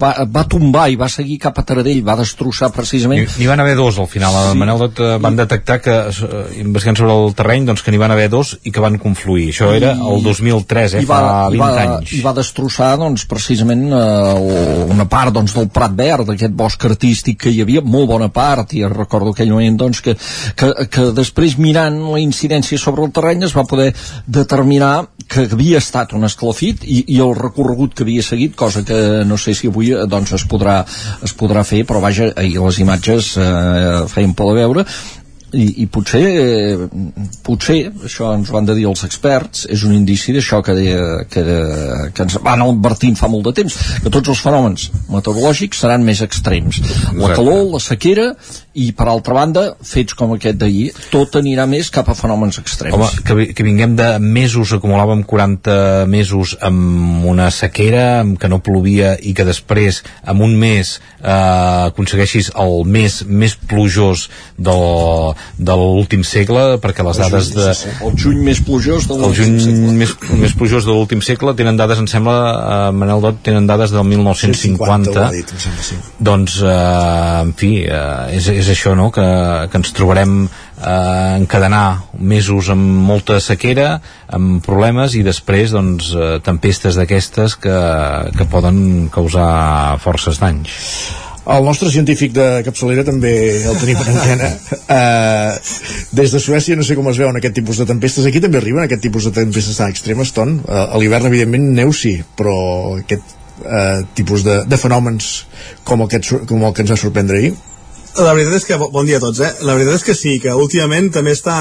va, 0.00 0.10
va 0.26 0.42
tombar 0.50 0.88
i 0.90 0.98
va 0.98 1.08
seguir 1.12 1.38
cap 1.42 1.60
a 1.60 1.64
Taradell 1.66 2.02
va 2.06 2.16
destrossar 2.18 2.72
precisament. 2.74 3.28
N'hi 3.38 3.46
van 3.46 3.62
haver 3.62 3.76
dos 3.78 4.00
al 4.02 4.08
final, 4.10 4.34
sí. 4.50 4.58
Manel 4.58 4.82
van 5.22 5.38
detectar 5.38 5.78
que 5.84 5.96
eh, 6.10 6.42
investigant 6.62 6.98
sobre 6.98 7.14
el 7.14 7.34
terreny 7.38 7.68
doncs 7.68 7.84
que 7.86 7.94
n'hi 7.94 8.00
van 8.02 8.14
haver 8.14 8.28
dos 8.32 8.56
i 8.64 8.74
que 8.74 8.82
van 8.82 8.98
confluir. 9.02 9.50
Això 9.54 9.70
era 9.76 9.92
el 9.94 10.24
2003, 10.26 10.98
eh, 10.98 11.04
va, 11.06 11.20
fa 11.20 11.46
20 11.54 11.62
va, 11.62 11.84
anys. 11.84 12.14
i 12.18 12.22
va 12.24 12.34
destrossar 12.36 12.90
doncs, 13.00 13.26
precisament 13.30 13.86
eh, 13.86 14.90
una 14.90 15.06
part 15.10 15.34
doncs, 15.36 15.54
del 15.54 15.70
Prat 15.70 15.94
Verd 15.96 16.32
d'aquest 16.32 16.56
bosc 16.58 16.88
artístic 16.90 17.38
que 17.44 17.54
hi 17.54 17.62
havia 17.62 17.84
molt 17.86 18.10
bona 18.10 18.30
part 18.34 18.74
i 18.74 18.82
recordo 18.90 19.34
aquell 19.34 19.54
moment 19.54 19.78
doncs, 19.84 20.02
que, 20.02 20.16
que, 20.58 20.72
que 20.90 21.08
després 21.14 21.56
mirant 21.60 22.02
la 22.10 22.18
incidència 22.22 22.80
sobre 22.82 23.06
el 23.06 23.14
terreny 23.14 23.46
es 23.46 23.54
va 23.56 23.68
poder 23.68 23.92
determinar 24.26 24.94
que 25.30 25.46
havia 25.46 25.78
estat 25.78 25.99
un 26.16 26.26
esclafit 26.28 26.84
i, 26.84 27.02
i 27.14 27.20
el 27.20 27.34
recorregut 27.36 27.94
que 27.94 28.06
havia 28.06 28.24
seguit, 28.24 28.56
cosa 28.56 28.84
que 28.86 29.00
no 29.28 29.38
sé 29.40 29.54
si 29.58 29.70
avui 29.70 29.92
eh, 29.94 30.06
doncs, 30.10 30.34
es, 30.38 30.46
podrà, 30.48 30.80
es 31.26 31.36
podrà 31.36 31.64
fer, 31.66 31.84
però 31.88 32.02
vaja, 32.02 32.30
ahir 32.36 32.58
les 32.60 32.80
imatges 32.82 33.34
eh, 33.36 34.06
feien 34.10 34.34
por 34.36 34.52
de 34.52 34.60
veure 34.62 34.86
i, 35.52 35.82
i 35.82 35.86
potser, 35.90 36.22
eh, 36.22 36.88
potser, 37.46 37.78
això 38.06 38.30
ens 38.36 38.50
ho 38.50 38.58
han 38.58 38.68
de 38.68 38.76
dir 38.78 38.86
els 38.90 39.02
experts, 39.06 39.66
és 39.72 39.84
un 39.86 39.94
indici 39.96 40.34
d'això 40.36 40.60
que, 40.64 40.76
deia, 40.76 41.02
que, 41.30 41.44
que 42.14 42.26
ens 42.26 42.38
van 42.44 42.64
advertint 42.64 43.18
fa 43.18 43.30
molt 43.32 43.48
de 43.50 43.54
temps, 43.62 43.76
que 44.04 44.12
tots 44.12 44.32
els 44.32 44.42
fenòmens 44.44 44.88
meteorològics 45.10 45.82
seran 45.84 46.06
més 46.06 46.22
extrems. 46.26 46.80
La 47.18 47.32
calor, 47.34 47.64
la 47.74 47.82
sequera 47.82 48.30
i, 48.74 48.90
per 48.96 49.08
altra 49.10 49.34
banda, 49.34 49.64
fets 49.82 50.14
com 50.14 50.36
aquest 50.36 50.60
d'ahir, 50.60 50.90
tot 51.10 51.40
anirà 51.40 51.66
més 51.70 51.90
cap 51.90 52.08
a 52.10 52.14
fenòmens 52.14 52.60
extrems. 52.62 52.94
Home, 52.94 53.24
que, 53.26 53.48
que 53.56 53.66
vinguem 53.66 53.96
de 53.98 54.10
mesos, 54.22 54.74
acumulàvem 54.76 55.24
40 55.26 56.06
mesos 56.10 56.54
amb 56.62 57.26
una 57.30 57.50
sequera, 57.54 58.20
amb 58.22 58.38
que 58.40 58.50
no 58.50 58.60
plovia 58.62 59.16
i 59.18 59.34
que 59.34 59.46
després, 59.48 60.02
en 60.30 60.44
un 60.46 60.54
mes, 60.60 60.96
eh, 61.18 61.90
aconsegueixis 61.90 62.52
el 62.60 62.84
mes 62.86 63.20
més 63.26 63.56
plujós 63.70 64.28
del, 64.56 65.34
de 65.58 65.76
l'últim 65.76 66.24
segle 66.26 66.78
perquè 66.82 67.04
les 67.06 67.20
dades 67.20 67.50
de... 67.54 67.66
El 68.06 68.16
juny 68.18 68.40
més 68.46 68.62
plujós 68.64 69.08
de 69.10 69.18
El 69.18 69.36
juny 69.36 69.58
més, 69.98 70.14
més 70.40 70.56
plujós 70.56 70.88
de 70.88 70.94
l'últim 70.94 71.22
segle 71.24 71.54
tenen 71.58 71.78
dades, 71.80 72.00
em 72.02 72.08
sembla, 72.10 72.36
eh, 72.58 72.80
Manel 72.96 73.24
Dot, 73.24 73.42
tenen 73.46 73.68
dades 73.68 73.94
del 73.94 74.06
1950. 74.08 75.28
dit, 75.36 75.54
em 75.54 75.62
sembla, 75.66 75.86
sí. 75.86 76.00
Doncs, 76.30 76.58
eh, 76.64 77.44
en 77.44 77.54
fi, 77.58 77.72
eh, 77.84 78.36
és, 78.38 78.50
és 78.62 78.72
això, 78.74 78.96
no?, 78.98 79.10
que, 79.14 79.26
que 79.70 79.80
ens 79.80 79.94
trobarem 79.96 80.42
eh, 80.44 81.36
encadenar 81.38 81.86
mesos 82.18 82.70
amb 82.72 83.00
molta 83.08 83.40
sequera, 83.44 83.94
amb 84.32 84.60
problemes, 84.64 85.16
i 85.18 85.24
després, 85.26 85.74
doncs, 85.76 86.12
eh, 86.14 86.36
tempestes 86.44 86.98
d'aquestes 87.00 87.56
que, 87.60 87.80
que 88.36 88.48
poden 88.50 89.08
causar 89.12 89.98
forces 90.02 90.40
danys. 90.42 90.78
El 91.48 91.64
nostre 91.64 91.88
científic 91.88 92.34
de 92.36 92.46
capçalera 92.66 93.04
també 93.06 93.32
el 93.64 93.78
tenim 93.80 94.00
en 94.02 94.10
antena. 94.12 94.50
Uh, 94.84 95.56
des 96.20 96.34
de 96.34 96.40
Suècia 96.42 96.76
no 96.76 96.84
sé 96.84 96.96
com 96.98 97.08
es 97.08 97.20
veuen 97.20 97.40
aquest 97.40 97.56
tipus 97.56 97.80
de 97.80 97.88
tempestes. 97.88 98.28
Aquí 98.28 98.42
també 98.44 98.60
arriben 98.60 98.84
aquest 98.84 99.02
tipus 99.06 99.28
de 99.28 99.34
tempestes 99.40 99.80
tan 99.80 99.94
extremes, 99.94 100.34
Ton. 100.36 100.58
Uh, 100.66 100.84
a 100.84 101.00
l'hivern, 101.00 101.30
evidentment, 101.30 101.70
neu 101.80 101.94
sí, 101.96 102.18
però 102.36 102.54
aquest 103.00 103.34
uh, 103.64 104.04
tipus 104.18 104.44
de, 104.44 104.60
de 104.68 104.80
fenòmens 104.80 105.32
com 105.88 106.04
el, 106.04 106.12
que 106.12 106.20
et, 106.20 106.30
com 106.50 106.68
el 106.68 106.76
que 106.76 106.84
ens 106.84 106.94
va 106.96 107.00
sorprendre 107.00 107.40
ahir 107.40 107.56
la 108.18 108.32
veritat 108.34 108.56
és 108.58 108.64
que, 108.66 108.76
bon 108.90 109.06
dia 109.06 109.20
a 109.20 109.22
tots, 109.22 109.38
eh? 109.38 109.50
La 109.62 109.76
veritat 109.76 110.00
és 110.00 110.04
que 110.04 110.16
sí, 110.18 110.32
que 110.42 110.50
últimament 110.58 111.12
també 111.14 111.30
està 111.36 111.54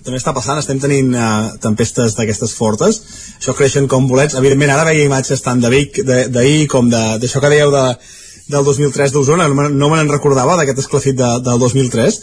també 0.00 0.16
està 0.16 0.32
passant, 0.34 0.58
estem 0.58 0.80
tenint 0.80 1.12
uh, 1.12 1.50
tempestes 1.60 2.16
d'aquestes 2.16 2.54
fortes, 2.56 2.98
això 3.36 3.52
creixen 3.56 3.86
com 3.88 4.08
bolets, 4.08 4.34
evidentment 4.38 4.72
ara 4.72 4.86
veia 4.88 5.04
imatges 5.04 5.44
tant 5.44 5.60
de 5.60 5.70
Vic 5.72 6.00
d'ahir 6.06 6.64
com 6.72 6.88
d'això 6.90 7.42
que 7.42 7.52
dèieu 7.52 7.72
de, 7.74 7.84
del 8.50 8.64
2003 8.66 9.14
d'Osona, 9.14 9.48
no, 9.48 9.68
no 9.68 9.90
me 9.90 9.98
n'en 9.98 10.10
recordava 10.10 10.56
d'aquest 10.58 10.82
esclafit 10.84 11.16
de, 11.18 11.30
del 11.46 11.62
2003 11.62 12.18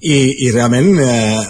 i, 0.00 0.46
i 0.46 0.50
realment 0.54 0.98
eh, 1.02 1.42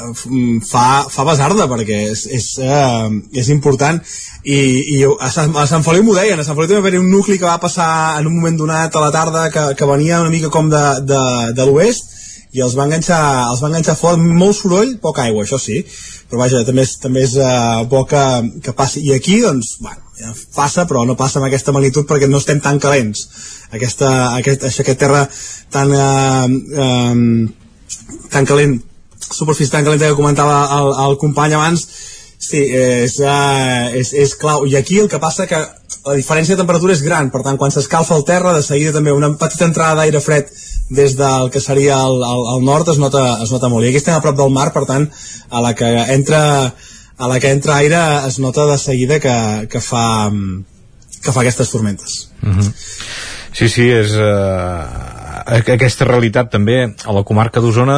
fa, 0.65 1.05
fa 1.13 1.27
basarda 1.29 1.69
perquè 1.71 2.03
és, 2.13 2.25
és, 2.39 2.49
eh, 2.65 3.09
és 3.43 3.51
important. 3.55 4.01
I, 4.45 4.59
i 4.97 5.01
a, 5.09 5.31
Sant, 5.33 5.53
a 5.57 5.67
Sant 5.69 5.85
Feliu 5.85 6.07
m'ho 6.07 6.17
deien, 6.17 6.41
a 6.41 6.47
Sant 6.47 6.57
Feliu 6.57 6.71
també 6.71 6.83
va 6.83 6.89
haver 6.89 7.03
un 7.03 7.11
nucli 7.13 7.39
que 7.39 7.49
va 7.49 7.59
passar 7.63 7.91
en 8.21 8.31
un 8.31 8.39
moment 8.39 8.57
donat 8.57 8.95
a 8.95 9.03
la 9.05 9.11
tarda 9.15 9.49
que, 9.55 9.67
que 9.77 9.91
venia 9.91 10.23
una 10.25 10.33
mica 10.33 10.53
com 10.55 10.71
de, 10.73 10.85
de, 11.09 11.25
de 11.59 11.69
l'oest 11.69 12.17
i 12.57 12.63
els 12.65 12.77
va 12.79 12.87
enganxar, 12.89 13.21
els 13.51 13.61
va 13.61 13.69
enganxar 13.69 13.99
fort, 13.99 14.21
molt 14.21 14.57
soroll, 14.57 14.97
poca 15.03 15.27
aigua, 15.27 15.45
això 15.45 15.59
sí, 15.61 15.83
però 16.29 16.43
vaja, 16.43 16.61
també 16.67 16.85
és, 16.85 16.97
també 17.01 17.23
és 17.25 17.37
uh, 17.41 17.85
bo 17.89 18.03
que, 18.09 18.25
que 18.65 18.75
passi. 18.77 19.01
I 19.09 19.15
aquí, 19.17 19.39
doncs, 19.41 19.79
bueno, 19.81 20.03
ja 20.19 20.35
passa, 20.55 20.85
però 20.89 21.07
no 21.09 21.17
passa 21.17 21.41
amb 21.41 21.49
aquesta 21.49 21.73
magnitud 21.73 22.09
perquè 22.09 22.29
no 22.29 22.41
estem 22.43 22.61
tan 22.65 22.81
calents. 22.83 23.25
Aquesta, 23.73 24.11
aquest, 24.37 24.67
aquesta 24.69 24.99
terra 25.01 25.25
tan, 25.73 25.95
uh, 25.97 26.45
um, 26.85 28.21
tan 28.33 28.49
calent, 28.49 28.77
superfície 29.29 29.73
tan 29.73 29.89
calenta 29.89 30.09
que 30.09 30.19
comentava 30.21 30.61
el, 30.77 30.93
el 31.07 31.19
company 31.21 31.57
abans, 31.57 31.87
sí, 32.39 32.61
és, 32.61 33.19
uh, 33.25 33.89
és, 33.97 34.13
és 34.13 34.37
clau. 34.41 34.69
I 34.69 34.77
aquí 34.77 35.01
el 35.01 35.09
que 35.09 35.23
passa 35.23 35.49
que 35.49 35.65
la 36.07 36.15
diferència 36.17 36.55
de 36.55 36.63
temperatura 36.63 36.95
és 36.95 37.03
gran, 37.05 37.31
per 37.31 37.43
tant, 37.47 37.59
quan 37.61 37.73
s'escalfa 37.75 38.17
el 38.17 38.25
terra, 38.29 38.55
de 38.57 38.63
seguida 38.63 38.95
també 38.95 39.13
una 39.13 39.33
petita 39.41 39.67
entrada 39.69 39.99
d'aire 40.01 40.21
fred 40.25 40.49
des 40.89 41.17
del 41.19 41.51
que 41.53 41.61
seria 41.61 41.99
el, 42.07 42.23
el, 42.25 42.45
el 42.55 42.65
nord 42.65 42.89
es 42.89 43.01
nota, 43.03 43.25
es 43.45 43.53
nota 43.53 43.69
molt. 43.69 43.85
I 43.85 43.91
aquí 43.91 44.01
estem 44.01 44.17
a 44.17 44.23
prop 44.25 44.39
del 44.39 44.55
mar, 44.55 44.71
per 44.73 44.87
tant, 44.89 45.09
a 45.51 45.65
la 45.65 45.75
que 45.77 45.91
entra, 46.15 46.41
a 47.19 47.29
la 47.29 47.39
que 47.43 47.53
entra 47.53 47.77
aire 47.83 48.01
es 48.29 48.39
nota 48.39 48.67
de 48.71 48.79
seguida 48.79 49.21
que, 49.21 49.37
que, 49.69 49.85
fa, 49.85 50.31
que 51.21 51.35
fa 51.35 51.45
aquestes 51.45 51.71
tormentes. 51.75 52.29
Uh 52.43 52.57
-huh. 52.57 52.73
Sí, 53.53 53.69
sí, 53.69 53.91
és... 53.91 54.17
Uh 54.17 55.18
aquesta 55.49 56.07
realitat 56.09 56.51
també 56.53 56.77
a 56.85 57.15
la 57.15 57.23
comarca 57.27 57.63
d'Osona 57.65 57.97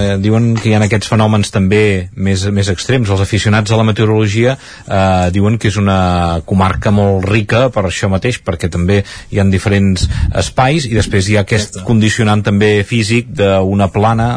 eh, 0.00 0.16
diuen 0.22 0.54
que 0.56 0.70
hi 0.70 0.74
ha 0.76 0.80
aquests 0.86 1.10
fenòmens 1.12 1.52
també 1.52 2.08
més, 2.16 2.46
més 2.48 2.70
extrems. 2.72 3.10
Els 3.12 3.22
aficionats 3.22 3.72
a 3.72 3.78
la 3.78 3.86
meteorologia 3.86 4.56
eh, 4.56 5.28
diuen 5.34 5.58
que 5.60 5.68
és 5.68 5.76
una 5.80 6.40
comarca 6.48 6.92
molt 6.94 7.28
rica 7.28 7.66
per 7.74 7.86
això 7.86 8.10
mateix, 8.12 8.40
perquè 8.44 8.70
també 8.72 9.02
hi 9.30 9.40
han 9.42 9.52
diferents 9.52 10.08
espais 10.34 10.88
i 10.88 10.94
després 10.96 11.28
hi 11.28 11.36
ha 11.36 11.44
aquest 11.44 11.82
condicionant 11.86 12.44
també 12.46 12.80
físic 12.86 13.32
d'una 13.36 13.90
plana 13.92 14.30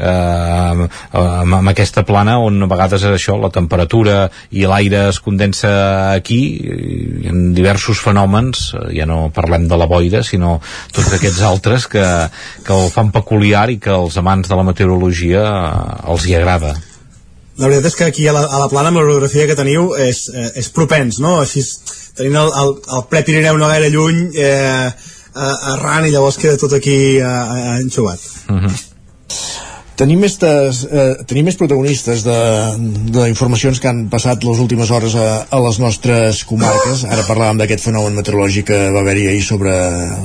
eh, 0.00 0.88
amb, 1.20 1.54
amb 1.60 1.72
aquesta 1.72 2.04
plana 2.08 2.38
on 2.40 2.62
a 2.64 2.70
vegades 2.70 3.04
és 3.04 3.14
això, 3.14 3.36
la 3.40 3.52
temperatura 3.54 4.28
i 4.50 4.66
l'aire 4.68 5.06
es 5.10 5.20
condensa 5.20 5.70
aquí 6.16 6.40
i 6.60 7.30
en 7.30 7.50
diversos 7.56 8.02
fenòmens 8.02 8.70
eh, 8.74 8.86
ja 8.98 9.08
no 9.10 9.28
parlem 9.34 9.68
de 9.70 9.78
la 9.80 9.88
boira 9.90 10.24
sinó 10.26 10.58
tots 10.92 11.12
aquests 11.16 11.42
altres 11.46 11.88
que, 11.90 12.04
que 12.66 12.76
el 12.76 12.90
fan 12.94 13.12
peculiar 13.14 13.68
i 13.70 13.80
que 13.82 13.92
els 13.94 14.16
amants 14.20 14.48
de 14.48 14.58
la 14.58 14.66
meteorologia 14.66 15.44
eh, 15.44 15.98
els 16.14 16.26
hi 16.26 16.38
agrada 16.40 16.76
la 17.60 17.68
veritat 17.68 17.90
és 17.90 17.96
que 17.98 18.06
aquí 18.08 18.26
a 18.28 18.32
la, 18.32 18.46
a 18.48 18.58
la 18.62 18.68
plana 18.72 18.88
amb 18.88 19.02
l'orografia 19.02 19.44
que 19.48 19.56
teniu 19.58 19.90
és, 20.00 20.24
eh, 20.32 20.50
és 20.62 20.70
propens, 20.72 21.18
no? 21.20 21.36
Així 21.42 21.60
tenint 22.16 22.38
el, 22.40 22.52
el, 22.62 22.76
el 22.96 23.02
Prepirineu 23.10 23.58
no 23.60 23.68
gaire 23.68 23.90
lluny 23.92 24.30
eh, 24.32 24.88
arran 25.34 26.06
i 26.06 26.14
llavors 26.14 26.38
queda 26.40 26.56
tot 26.60 26.72
aquí 26.78 27.18
eh, 27.18 27.80
enxugat. 27.80 28.20
Uh 28.48 28.54
mhm. 28.54 28.66
-huh. 28.66 28.86
Tenim 30.00 30.22
més, 30.24 30.32
des, 30.40 30.78
eh, 30.88 31.24
tenim 31.28 31.44
més 31.50 31.58
protagonistes 31.60 32.22
d'informacions 32.24 33.80
que 33.82 33.88
han 33.90 34.06
passat 34.08 34.46
les 34.48 34.62
últimes 34.62 34.88
hores 34.96 35.12
a, 35.12 35.26
a 35.44 35.58
les 35.60 35.76
nostres 35.82 36.40
comarques. 36.48 37.02
Ara 37.04 37.26
parlàvem 37.26 37.60
d'aquest 37.60 37.84
fenomen 37.84 38.16
meteorològic 38.16 38.70
que 38.70 38.78
va 38.94 39.02
haver-hi 39.02 39.26
ahir 39.28 39.44
sobre 39.44 39.74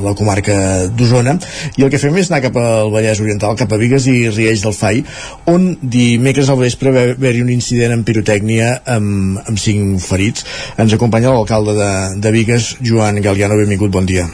la 0.06 0.16
comarca 0.16 0.56
d'Osona. 0.96 1.36
I 1.76 1.84
el 1.84 1.92
que 1.92 2.00
fem 2.00 2.16
és 2.22 2.32
anar 2.32 2.40
cap 2.48 2.56
al 2.62 2.94
Vallès 2.94 3.20
Oriental, 3.20 3.60
cap 3.60 3.76
a 3.76 3.82
Vigues 3.82 4.08
i 4.08 4.16
Riells 4.30 4.64
del 4.64 4.78
Fai, 4.80 5.04
on 5.52 5.74
dimecres 5.82 6.48
al 6.54 6.62
vespre 6.64 6.96
va 6.96 7.08
haver-hi 7.12 7.44
un 7.44 7.52
incident 7.52 7.98
en 7.98 8.08
pirotècnia 8.08 8.78
amb, 8.96 9.42
amb 9.44 9.60
cinc 9.60 10.00
ferits. 10.08 10.48
Ens 10.80 10.96
acompanya 10.96 11.36
l'alcalde 11.36 11.76
de, 11.76 11.96
de 12.24 12.38
Vigues, 12.38 12.78
Joan 12.80 13.20
Galiano. 13.20 13.60
Benvingut, 13.60 13.92
bon 13.92 14.08
dia. 14.08 14.30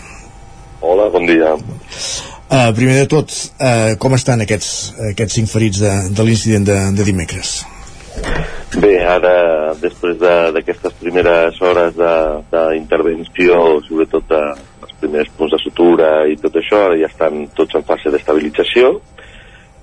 Hola, 0.86 1.10
bon 1.10 1.26
dia. 1.26 1.56
Uh, 2.52 2.74
primer 2.76 2.98
de 3.00 3.08
tot, 3.08 3.32
uh, 3.64 3.94
com 3.96 4.12
estan 4.18 4.42
aquests, 4.44 4.72
aquests 5.14 5.38
cinc 5.38 5.48
ferits 5.48 5.78
de, 5.80 5.92
de 6.12 6.24
l'incident 6.28 6.66
de, 6.68 6.80
de 6.98 7.06
dimecres? 7.08 7.62
Bé, 8.76 8.98
ara, 9.08 9.72
després 9.80 10.18
d'aquestes 10.20 10.92
de, 10.92 10.98
primeres 11.00 11.62
hores 11.64 11.96
d'intervenció, 11.96 13.56
sobretot 13.88 14.28
de, 14.28 14.42
els 14.84 14.98
primers 15.00 15.32
punts 15.38 15.56
de 15.56 15.62
sutura 15.64 16.10
i 16.28 16.36
tot 16.44 16.60
això, 16.60 16.82
ara 16.90 17.00
ja 17.00 17.08
estan 17.08 17.46
tots 17.56 17.80
en 17.80 17.88
fase 17.88 18.12
d'estabilització 18.12 18.98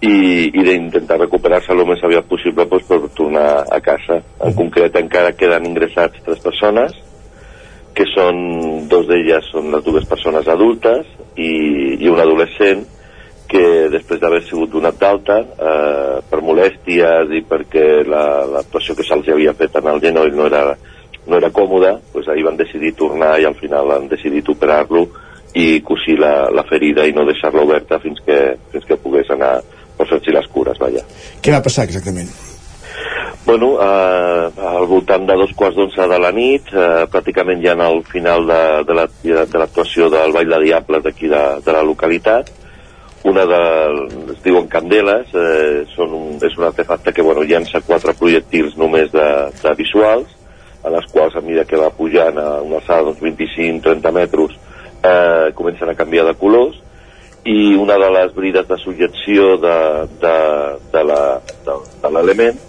i, 0.05 0.19
i 0.53 0.67
d'intentar 0.69 1.23
recuperar-se 1.23 1.73
el 1.73 1.87
més 1.89 2.05
aviat 2.05 2.29
possible 2.29 2.69
doncs, 2.69 2.85
per 2.85 3.01
tornar 3.17 3.49
a 3.65 3.81
casa. 3.81 4.21
En 4.45 4.53
concret 4.61 5.01
encara 5.01 5.33
queden 5.33 5.71
ingressats 5.73 6.21
tres 6.29 6.45
persones, 6.45 6.93
que 7.97 8.05
són, 8.13 8.45
dos 8.93 9.09
d'elles 9.09 9.49
són 9.57 9.73
les 9.73 9.89
dues 9.89 10.05
persones 10.13 10.53
adultes 10.53 11.09
i, 11.39 11.51
i 12.03 12.11
un 12.11 12.21
adolescent 12.21 12.85
que 13.49 13.89
després 13.93 14.21
d'haver 14.21 14.43
sigut 14.45 14.75
donat 14.75 14.99
d'alta 15.01 15.39
eh, 15.41 16.19
per 16.29 16.43
molèsties 16.45 17.33
i 17.33 17.41
perquè 17.49 17.87
l'actuació 18.05 18.93
la, 18.93 18.99
que 18.99 19.07
se'ls 19.09 19.31
havia 19.33 19.55
fet 19.57 19.79
en 19.81 19.89
el 19.95 20.03
genoll 20.05 20.35
no 20.37 20.51
era, 20.51 20.75
no 21.27 21.39
era 21.39 21.53
còmoda, 21.55 21.95
doncs 22.13 22.29
ahir 22.29 22.45
van 22.45 22.61
decidir 22.61 22.93
tornar 22.99 23.39
i 23.41 23.49
al 23.49 23.57
final 23.57 23.95
han 23.97 24.11
decidit 24.13 24.53
operar-lo 24.53 25.07
i 25.57 25.81
cosir 25.81 26.19
la, 26.21 26.51
la 26.53 26.67
ferida 26.69 27.07
i 27.09 27.17
no 27.17 27.25
deixar-la 27.25 27.65
oberta 27.65 28.03
fins 28.05 28.21
que, 28.27 28.39
fins 28.73 28.85
que 28.85 29.01
pogués 29.01 29.33
anar 29.33 29.57
per 29.97 30.07
fer-s'hi 30.07 30.35
les 30.37 30.53
cures, 30.53 30.79
vaja. 30.79 31.03
Què 31.43 31.55
va 31.55 31.65
passar 31.65 31.89
exactament? 31.89 32.29
Bueno, 33.49 33.79
eh, 33.81 34.51
al 34.61 34.87
voltant 34.87 35.25
de 35.25 35.35
dos 35.41 35.55
quarts 35.57 35.77
d'onze 35.79 36.07
de 36.11 36.19
la 36.21 36.31
nit, 36.37 36.69
eh, 36.69 37.07
pràcticament 37.09 37.63
ja 37.65 37.73
al 37.81 38.03
final 38.05 38.45
de, 38.45 38.63
de 38.85 38.97
l'actuació 39.65 40.09
la, 40.09 40.11
de 40.11 40.23
del 40.23 40.35
Ball 40.37 40.53
de 40.53 40.59
Diables 40.67 41.05
d'aquí 41.07 41.31
de, 41.33 41.45
de 41.65 41.73
la 41.73 41.83
localitat, 41.83 42.51
una 43.25 43.47
de, 43.49 43.63
es 44.35 44.43
diuen 44.45 44.69
candeles, 44.69 45.33
eh, 45.33 45.87
són 45.95 46.13
un, 46.13 46.37
és 46.45 46.59
un 46.61 46.69
artefacte 46.69 47.17
que 47.17 47.25
bueno, 47.25 47.47
llença 47.49 47.81
quatre 47.87 48.13
projectils 48.21 48.77
només 48.77 49.09
de, 49.17 49.29
de 49.63 49.75
visuals, 49.81 50.37
a 50.85 50.93
les 50.93 51.09
quals 51.11 51.35
a 51.35 51.41
mesura 51.41 51.65
que 51.65 51.81
va 51.81 51.91
pujant 51.91 52.39
a 52.39 52.61
una 52.63 52.83
alçada 52.83 53.09
d'uns 53.09 53.25
25-30 53.25 54.13
metres 54.15 54.55
eh, 55.03 55.51
comencen 55.57 55.91
a 55.91 55.97
canviar 55.99 56.29
de 56.29 56.37
colors 56.39 56.79
i 57.49 57.75
una 57.81 57.97
de 57.99 58.13
les 58.13 58.35
brides 58.37 58.69
de 58.69 58.79
subjecció 58.85 59.57
de, 59.63 59.77
de, 60.21 60.37
de 60.93 62.11
l'element 62.13 62.68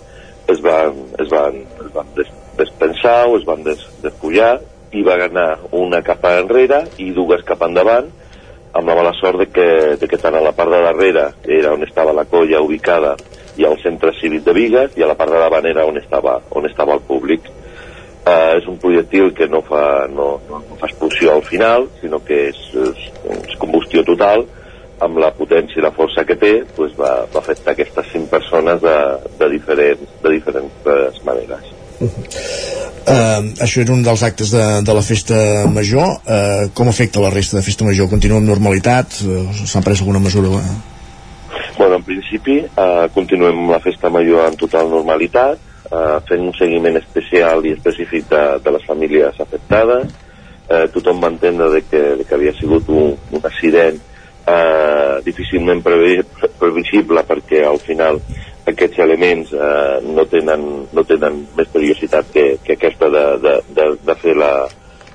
es 0.52 0.62
van, 0.66 1.04
es 1.20 1.30
van, 1.32 1.62
es 1.86 1.92
van 1.94 2.14
des, 2.18 2.30
despensar 2.58 3.28
o 3.30 3.38
es 3.38 3.46
van 3.48 3.64
des, 3.64 3.82
despullar 4.04 4.58
i 4.92 5.04
va 5.06 5.20
anar 5.26 5.50
una 5.78 6.02
cap 6.06 6.24
enrere 6.32 6.84
i 6.98 7.12
dues 7.14 7.46
cap 7.46 7.62
endavant 7.68 8.10
amb 8.74 8.88
la 8.88 8.96
mala 8.96 9.14
sort 9.18 9.40
de 9.42 9.48
que, 9.50 9.68
de 10.02 10.08
que 10.08 10.18
tant 10.22 10.36
a 10.38 10.44
la 10.44 10.54
part 10.58 10.72
de 10.72 10.82
darrere 10.84 11.26
era 11.60 11.74
on 11.74 11.84
estava 11.86 12.14
la 12.14 12.26
colla 12.30 12.62
ubicada 12.62 13.16
i 13.58 13.66
al 13.66 13.80
centre 13.82 14.14
cívic 14.20 14.46
de 14.46 14.54
Vigues 14.54 14.98
i 14.98 15.04
a 15.04 15.10
la 15.10 15.18
part 15.20 15.34
de 15.34 15.42
davant 15.42 15.66
era 15.68 15.86
on 15.90 15.98
estava, 16.00 16.40
on 16.56 16.68
estava 16.70 16.96
el 16.96 17.04
públic. 17.08 17.50
Uh, 18.30 18.60
és 18.60 18.66
un 18.70 18.78
projectil 18.78 19.32
que 19.34 19.48
no 19.50 19.62
fa, 19.66 20.06
no, 20.12 20.28
no 20.50 20.60
fa 20.78 20.90
explosió 20.90 21.34
al 21.34 21.44
final, 21.48 21.88
sinó 22.02 22.20
que 22.22 22.50
és, 22.52 22.60
és, 22.78 23.06
és 23.32 23.56
combustió 23.58 24.04
total, 24.06 24.44
amb 25.06 25.20
la 25.22 25.32
potència 25.36 25.80
i 25.80 25.84
la 25.84 25.94
força 25.96 26.26
que 26.28 26.38
té 26.40 26.54
doncs 26.76 26.96
va, 27.00 27.12
va 27.34 27.42
afectar 27.42 27.74
aquestes 27.74 28.12
cinc 28.14 28.30
persones 28.32 28.82
de, 28.84 28.96
de, 29.40 29.50
diferents, 29.54 30.16
de 30.24 30.34
diferents 30.36 31.24
maneres. 31.28 31.72
Uh 32.00 32.08
-huh. 32.08 32.24
uh, 33.12 33.44
això 33.66 33.82
era 33.82 33.94
un 33.94 34.04
dels 34.04 34.24
actes 34.24 34.52
de, 34.52 34.66
de 34.88 34.94
la 34.94 35.02
festa 35.02 35.66
major 35.68 36.08
uh, 36.08 36.70
com 36.74 36.88
afecta 36.88 37.20
la 37.20 37.30
resta 37.30 37.58
de 37.58 37.64
festa 37.64 37.84
major? 37.84 38.10
Continua 38.10 38.38
amb 38.38 38.48
normalitat? 38.48 39.20
Uh, 39.26 39.52
S'ha 39.66 39.82
pres 39.82 40.00
alguna 40.00 40.20
mesura? 40.20 40.48
Bueno, 41.78 41.96
en 41.96 42.04
principi 42.04 42.60
uh, 42.60 43.08
continuem 43.14 43.58
amb 43.58 43.72
la 43.72 43.80
festa 43.80 44.10
major 44.10 44.48
en 44.48 44.56
total 44.56 44.90
normalitat 44.90 45.58
uh, 45.92 46.20
fent 46.30 46.42
un 46.42 46.54
seguiment 46.54 46.98
especial 46.98 47.66
i 47.66 47.72
específic 47.72 48.30
de, 48.30 48.60
de 48.64 48.72
les 48.72 48.86
famílies 48.86 49.40
afectades 49.40 50.06
uh, 50.70 50.88
tothom 50.94 51.22
va 51.24 51.28
entendre 51.28 51.70
de 51.70 51.82
que, 51.82 52.02
de 52.20 52.24
que 52.24 52.36
havia 52.36 52.54
sigut 52.60 52.90
un, 52.90 53.16
un 53.32 53.42
accident 53.44 54.00
eh, 54.50 55.16
difícilment 55.26 55.84
previ 55.86 56.20
previsible 56.60 57.24
perquè 57.28 57.64
al 57.68 57.80
final 57.84 58.20
aquests 58.70 59.00
elements 59.06 59.54
eh, 59.54 59.98
no, 60.06 60.26
tenen, 60.30 60.66
no 60.94 61.06
tenen 61.08 61.42
més 61.58 61.72
perillositat 61.74 62.30
que, 62.34 62.46
que 62.66 62.78
aquesta 62.78 63.10
de, 63.14 63.26
de, 63.46 63.56
de, 63.78 63.88
de 64.06 64.16
fer 64.22 64.36
la, 64.38 64.54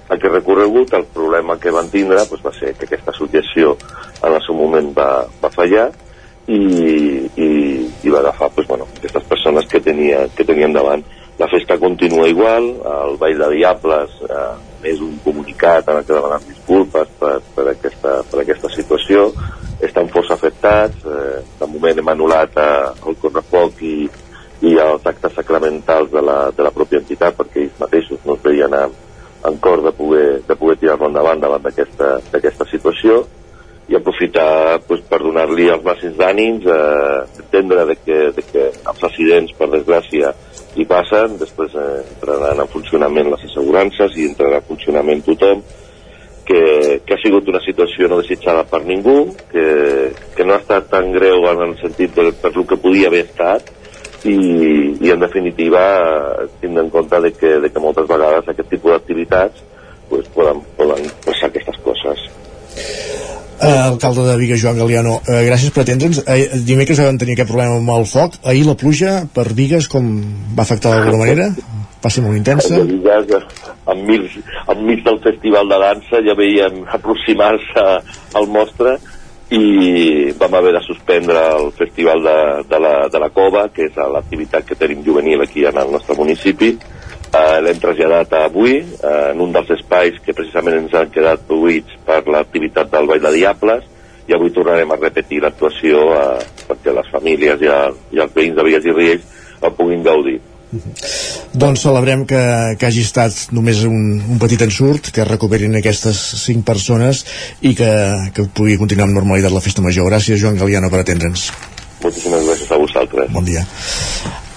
aquest 0.09 0.33
recorregut. 0.33 0.95
El 0.95 1.07
problema 1.15 1.59
que 1.61 1.73
van 1.75 1.91
tindre 1.93 2.25
pues, 2.29 2.43
va 2.45 2.53
ser 2.57 2.75
que 2.79 2.89
aquesta 2.89 3.15
associació 3.15 3.77
en 4.23 4.33
el 4.33 4.43
seu 4.47 4.59
moment 4.59 4.93
va, 4.97 5.11
va 5.43 5.53
fallar 5.55 5.91
i, 6.47 6.61
i, 6.61 7.51
i 8.05 8.13
va 8.13 8.21
agafar 8.21 8.51
pues, 8.55 8.69
bueno, 8.69 8.89
aquestes 8.99 9.25
persones 9.31 9.69
que, 9.71 9.81
tenia, 9.81 10.27
que 10.37 10.45
tenien 10.45 10.75
davant. 10.77 11.05
La 11.39 11.49
festa 11.51 11.79
continua 11.83 12.29
igual, 12.31 12.69
el 12.79 13.17
Ball 13.19 13.41
de 13.41 13.49
Diables 13.57 14.13
eh, 14.29 14.53
és 14.85 15.01
un 15.05 15.17
comunicat 15.25 15.89
en 15.89 16.03
que 16.03 16.13
demanen 16.15 16.49
disculpes 16.49 17.13
per, 17.21 17.39
per, 17.57 17.69
aquesta, 17.73 18.19
per 18.31 18.43
aquesta 18.43 18.71
situació. 18.73 19.31
Estan 19.85 20.11
força 20.13 20.37
afectats. 20.37 21.05
Eh, 21.05 21.41
de 21.61 21.71
moment 21.71 22.01
hem 22.01 22.13
anul·lat 22.15 22.61
eh, 22.61 22.93
el 23.09 23.19
correfoc 23.23 23.81
i, 23.85 23.97
i 24.65 24.75
els 24.81 25.07
actes 25.11 25.35
sacramentals 25.37 26.13
de 26.13 26.23
la, 26.25 26.39
de 26.57 26.67
la 26.67 26.75
pròpia 26.75 27.03
entitat 27.03 27.37
perquè 27.39 27.65
ells 27.65 27.81
mateixos 27.81 28.23
no 28.29 28.37
es 28.39 28.45
veien 28.45 28.77
en, 28.79 28.93
en 29.45 29.57
cor 29.65 29.83
de 29.85 29.93
poder, 29.97 30.29
de 30.49 30.57
poder 30.57 30.79
tirar-lo 30.81 31.11
endavant 31.11 31.43
davant 31.43 31.65
d'aquesta 31.65 32.69
situació 32.71 33.25
i 33.89 33.97
aprofitar 33.99 34.81
pues, 34.89 35.03
per 35.09 35.21
donar-li 35.21 35.69
els 35.69 35.85
màxims 35.85 36.17
d'ànims, 36.17 36.65
eh, 36.65 37.43
entendre 37.43 37.85
de 37.91 37.97
que, 38.01 38.21
de 38.37 38.45
que 38.49 38.69
els 38.73 39.03
accidents, 39.11 39.53
per 39.59 39.69
desgràcia, 39.75 40.33
hi 40.75 40.87
passen, 40.91 41.39
després 41.41 41.75
eh, 41.79 42.03
entraran 42.17 42.61
en 42.65 42.71
funcionament 42.73 43.31
les 43.33 43.47
assegurances 43.49 44.17
i 44.19 44.29
entrarà 44.31 44.61
en 44.61 44.69
funcionament 44.69 45.23
tothom, 45.27 45.63
que, 46.45 46.61
que 47.07 47.15
ha 47.15 47.21
sigut 47.23 47.49
una 47.49 47.63
situació 47.65 48.09
no 48.09 48.21
desitjada 48.21 48.67
per 48.69 48.83
ningú, 48.85 49.31
que, 49.51 49.65
que 50.37 50.45
no 50.45 50.57
ha 50.57 50.61
estat 50.61 50.91
tan 50.93 51.11
greu 51.15 51.47
en 51.51 51.63
el 51.71 51.79
sentit 51.81 52.13
del, 52.17 52.35
per 52.37 52.53
lo 52.57 52.67
que 52.69 52.81
podia 52.81 53.09
haver 53.09 53.25
estat, 53.29 53.71
i, 54.25 54.37
i 55.05 55.11
en 55.13 55.21
definitiva 55.21 55.81
tindre 56.61 56.85
en 56.85 56.91
compte 56.91 57.21
de 57.21 57.33
que, 57.37 57.59
de 57.61 57.71
que 57.71 57.83
moltes 57.83 58.09
vegades 58.09 58.49
aquest 58.49 58.71
tipus 58.73 58.95
d'activitats 58.95 59.61
pues, 60.09 60.29
poden, 60.37 60.63
poden 60.79 61.11
passar 61.27 61.51
aquestes 61.51 61.81
coses. 61.85 62.25
Uh, 63.55 63.95
alcalde 63.95 64.25
de 64.27 64.37
Viga, 64.37 64.57
Joan 64.59 64.79
Galiano, 64.79 65.21
uh, 65.23 65.41
gràcies 65.47 65.71
per 65.73 65.85
atendre'ns. 65.85 66.21
Uh, 66.25 66.59
dimecres 66.67 66.99
vam 67.01 67.19
tenir 67.21 67.37
aquest 67.37 67.51
problema 67.53 67.79
amb 67.79 67.93
el 67.95 68.07
foc. 68.11 68.41
Ahir 68.43 68.67
la 68.67 68.75
pluja 68.79 69.15
per 69.35 69.47
Vigues 69.55 69.87
com 69.89 70.11
va 70.57 70.67
afectar 70.67 70.93
d'alguna 70.93 71.23
manera? 71.23 71.49
Va 72.05 72.11
ser 72.13 72.25
molt 72.25 72.37
intensa? 72.37 72.83
Enmig, 73.95 74.39
enmig 74.75 75.05
del 75.07 75.21
festival 75.25 75.71
de 75.71 75.79
dansa 75.81 76.21
ja 76.27 76.35
veiem 76.37 76.83
aproximar-se 76.99 77.85
al 78.41 78.49
mostre 78.53 78.99
i 79.55 80.33
vam 80.41 80.55
haver 80.59 80.73
de 80.75 80.83
suspendre 80.85 81.41
el 81.59 81.71
festival 81.79 82.23
de, 82.25 82.37
de, 82.69 82.81
la, 82.81 82.95
de 83.13 83.21
la 83.23 83.31
cova, 83.31 83.69
que 83.73 83.87
és 83.89 83.97
l'activitat 83.97 84.67
que 84.67 84.77
tenim 84.81 85.05
juvenil 85.05 85.45
aquí 85.45 85.67
en 85.69 85.79
el 85.79 85.93
nostre 85.93 86.17
municipi, 86.19 86.75
eh, 87.35 87.61
l'hem 87.65 87.81
traslladat 87.83 88.33
a 88.33 88.45
avui 88.49 88.79
eh, 88.79 89.33
en 89.33 89.43
un 89.43 89.53
dels 89.55 89.75
espais 89.77 90.17
que 90.25 90.37
precisament 90.37 90.79
ens 90.79 90.95
han 90.95 91.13
quedat 91.15 91.45
buits 91.49 91.99
per 92.07 92.23
l'activitat 92.31 92.93
del 92.93 93.11
Ball 93.11 93.23
de 93.27 93.35
Diables 93.39 93.91
i 94.25 94.33
avui 94.33 94.53
tornarem 94.57 94.91
a 94.91 95.01
repetir 95.01 95.43
l'actuació 95.43 96.09
eh, 96.15 96.49
perquè 96.69 96.95
les 96.95 97.13
famílies 97.13 97.63
i, 97.63 97.71
el, 97.71 98.03
i 98.15 98.25
els 98.25 98.35
veïns 98.37 98.59
de 98.59 98.67
Vigues 98.67 98.89
i 98.89 98.97
Riells 98.97 99.31
el 99.65 99.73
puguin 99.79 100.05
gaudir. 100.05 100.41
Doncs 101.55 101.85
celebrem 101.87 102.25
que, 102.27 102.41
que 102.79 102.89
hagi 102.89 103.05
estat 103.07 103.55
només 103.55 103.85
un, 103.87 104.19
un 104.35 104.41
petit 104.43 104.65
ensurt, 104.67 105.13
que 105.15 105.27
recuperin 105.29 105.79
aquestes 105.79 106.19
cinc 106.43 106.65
persones 106.67 107.23
i 107.63 107.77
que, 107.79 107.91
que 108.35 108.49
pugui 108.51 108.79
continuar 108.81 109.07
amb 109.07 109.21
normalitat 109.21 109.55
la 109.55 109.63
festa 109.65 109.85
major. 109.85 110.11
Gràcies, 110.11 110.41
Joan 110.43 110.59
Galiano, 110.59 110.91
per 110.91 111.05
atendre'ns. 111.05 111.47
Moltíssimes 112.03 112.49
gràcies 112.51 112.75
a 112.75 112.81
vosaltres. 112.83 113.31
Bon 113.33 113.47
dia. 113.47 113.63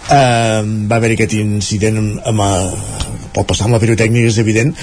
Uh, 0.07 0.63
va 0.87 1.01
haver 1.01 1.13
aquest 1.17 1.33
incident 1.35 1.99
amb, 1.99 2.21
amb, 2.31 2.43
pot 3.37 3.47
passar 3.49 3.67
amb 3.67 3.77
la 3.77 3.81
pirotècnica 3.83 4.31
és 4.31 4.39
evident. 4.41 4.73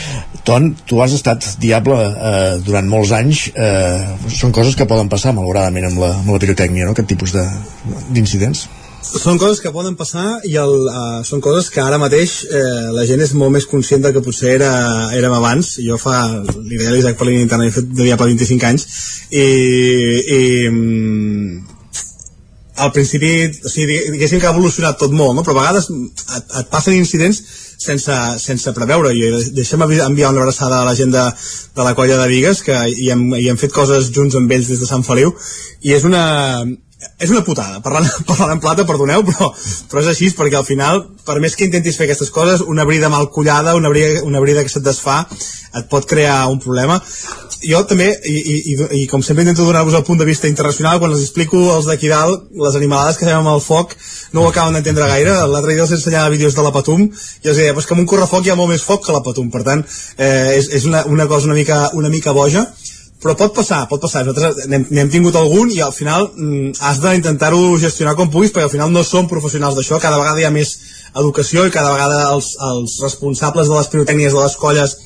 Ton, 0.45 0.72
tu 0.87 1.01
has 1.01 1.14
estat 1.16 1.47
diable 1.62 1.97
eh, 1.97 2.57
durant 2.66 2.89
molts 2.91 3.14
anys. 3.16 3.47
Eh, 3.57 4.29
són 4.29 4.53
coses 4.53 4.77
que 4.77 4.87
poden 4.91 5.09
passar 5.09 5.33
malauradament 5.33 5.89
amb 5.89 6.03
la, 6.03 6.11
amb 6.20 6.35
la 6.35 6.41
pirotècnia, 6.43 6.85
no? 6.85 6.93
aquest 6.93 7.09
tipus 7.09 7.33
d'incidents. 7.35 8.66
Són 9.05 9.37
coses 9.39 9.61
que 9.61 9.72
poden 9.72 9.99
passar 10.01 10.41
i 10.49 10.55
el, 10.57 10.70
uh, 10.89 11.18
són 11.29 11.43
coses 11.45 11.66
que 11.70 11.83
ara 11.83 11.99
mateix 12.01 12.39
eh, 12.49 12.89
la 12.97 13.05
gent 13.05 13.20
és 13.20 13.35
molt 13.37 13.53
més 13.53 13.66
conscient 13.68 14.01
del 14.01 14.14
que 14.16 14.22
potser 14.25 14.55
era, 14.55 14.70
érem 15.16 15.35
abans. 15.37 15.75
Jo 15.85 15.99
fa, 16.01 16.22
li 16.57 16.79
deia 16.81 16.89
a 16.93 16.97
l'Isaac 16.97 17.20
per 17.20 17.29
línia 17.29 17.45
interna 17.45 17.68
he 17.68 17.75
fet 17.75 17.93
de 17.93 18.09
per 18.16 18.31
25 18.31 18.68
anys. 18.70 18.89
I, 19.29 19.45
i 19.45 20.41
mm, 20.70 21.74
al 22.77 22.91
principi, 22.93 23.33
o 23.64 23.70
sigui, 23.70 23.99
diguéssim 24.14 24.41
que 24.43 24.49
ha 24.49 24.55
evolucionat 24.55 24.99
tot 24.99 25.12
molt, 25.14 25.37
no? 25.37 25.45
però 25.47 25.55
a 25.57 25.61
vegades 25.62 25.87
et, 25.91 26.57
et 26.61 26.70
passen 26.72 26.97
incidents 26.99 27.43
sense, 27.85 28.16
sense 28.43 28.72
preveure 28.75 29.12
i 29.14 29.31
deixem 29.55 29.83
enviar 29.85 30.33
una 30.33 30.43
abraçada 30.43 30.81
a 30.81 30.89
la 30.89 30.95
gent 30.99 31.12
de, 31.14 31.22
de 31.77 31.87
la 31.87 31.95
colla 31.95 32.18
de 32.18 32.29
Vigues 32.31 32.62
que 32.66 32.77
hi 32.91 33.11
hem, 33.14 33.29
hi 33.39 33.49
hem 33.51 33.61
fet 33.61 33.75
coses 33.75 34.11
junts 34.14 34.35
amb 34.39 34.51
ells 34.57 34.72
des 34.72 34.83
de 34.83 34.89
Sant 34.91 35.07
Feliu 35.07 35.35
i 35.85 35.95
és 35.95 36.07
una, 36.09 36.25
és 37.20 37.30
una 37.30 37.45
putada, 37.45 37.80
parlant, 37.84 38.09
parlant 38.30 38.55
en 38.57 38.62
plata, 38.64 38.86
perdoneu, 38.88 39.24
però, 39.28 39.51
però 39.90 40.05
és 40.05 40.12
així, 40.12 40.30
perquè 40.36 40.61
al 40.61 40.68
final, 40.68 41.05
per 41.26 41.40
més 41.42 41.57
que 41.57 41.68
intentis 41.68 41.99
fer 41.99 42.09
aquestes 42.09 42.32
coses, 42.34 42.64
una 42.64 42.86
brida 42.88 43.12
mal 43.12 43.30
collada, 43.34 43.76
una 43.78 43.92
brida, 43.92 44.22
una 44.24 44.42
brida 44.45 44.64
que 44.64 44.72
se't 44.72 44.84
desfà, 44.86 45.22
et 45.74 45.88
pot 45.90 46.07
crear 46.07 46.45
un 46.53 46.61
problema 46.62 47.01
jo 47.64 47.80
també, 47.88 48.09
i, 48.28 48.34
i, 48.34 48.74
i, 49.01 49.03
com 49.11 49.22
sempre 49.24 49.45
intento 49.45 49.64
donar-vos 49.64 49.97
el 49.97 50.05
punt 50.05 50.20
de 50.20 50.26
vista 50.28 50.49
internacional, 50.51 50.99
quan 51.01 51.12
els 51.14 51.22
explico 51.24 51.61
els 51.74 51.88
d'aquí 51.88 52.11
dalt, 52.11 52.47
les 52.61 52.76
animalades 52.78 53.18
que 53.18 53.26
fem 53.28 53.38
amb 53.38 53.53
el 53.55 53.62
foc, 53.64 53.95
no 54.36 54.45
ho 54.45 54.51
acaben 54.51 54.76
d'entendre 54.76 55.09
gaire. 55.09 55.36
L'altre 55.49 55.74
dia 55.74 55.84
els 55.86 55.95
ensenyava 55.97 56.32
vídeos 56.34 56.57
de 56.57 56.64
la 56.64 56.72
Patum 56.74 57.07
i 57.07 57.49
els 57.49 57.61
deia, 57.61 57.74
pues 57.76 57.88
que 57.88 57.97
amb 57.97 58.05
un 58.05 58.11
correfoc 58.11 58.47
hi 58.47 58.53
ha 58.53 58.59
molt 58.59 58.74
més 58.74 58.84
foc 58.84 59.07
que 59.07 59.14
la 59.16 59.22
Patum. 59.24 59.51
Per 59.55 59.62
tant, 59.66 59.84
eh, 60.18 60.59
és, 60.59 60.68
és 60.80 60.88
una, 60.90 61.05
una 61.09 61.28
cosa 61.30 61.49
una 61.49 61.57
mica, 61.57 61.86
una 61.95 62.12
mica 62.12 62.36
boja 62.36 62.66
però 63.25 63.33
pot 63.41 63.55
passar, 63.57 63.87
pot 63.89 64.03
passar. 64.05 64.20
Nosaltres 64.27 64.68
n'hem 64.68 65.11
tingut 65.12 65.37
algun 65.41 65.70
i 65.72 65.81
al 65.81 65.95
final 65.97 66.29
mm, 66.29 66.75
has 66.85 67.01
d'intentar-ho 67.01 67.79
gestionar 67.81 68.12
com 68.18 68.29
puguis 68.29 68.53
perquè 68.53 68.68
al 68.68 68.75
final 68.75 68.93
no 68.93 69.01
som 69.07 69.31
professionals 69.31 69.79
d'això, 69.79 69.97
cada 70.03 70.20
vegada 70.20 70.43
hi 70.43 70.45
ha 70.45 70.53
més 70.53 70.75
educació 71.16 71.64
i 71.64 71.72
cada 71.72 71.95
vegada 71.95 72.29
els, 72.35 72.53
els 72.68 72.99
responsables 73.01 73.70
de 73.70 73.79
les 73.79 73.91
pirotècnies 73.95 74.37
de 74.37 74.43
les 74.45 74.57
colles 74.61 74.97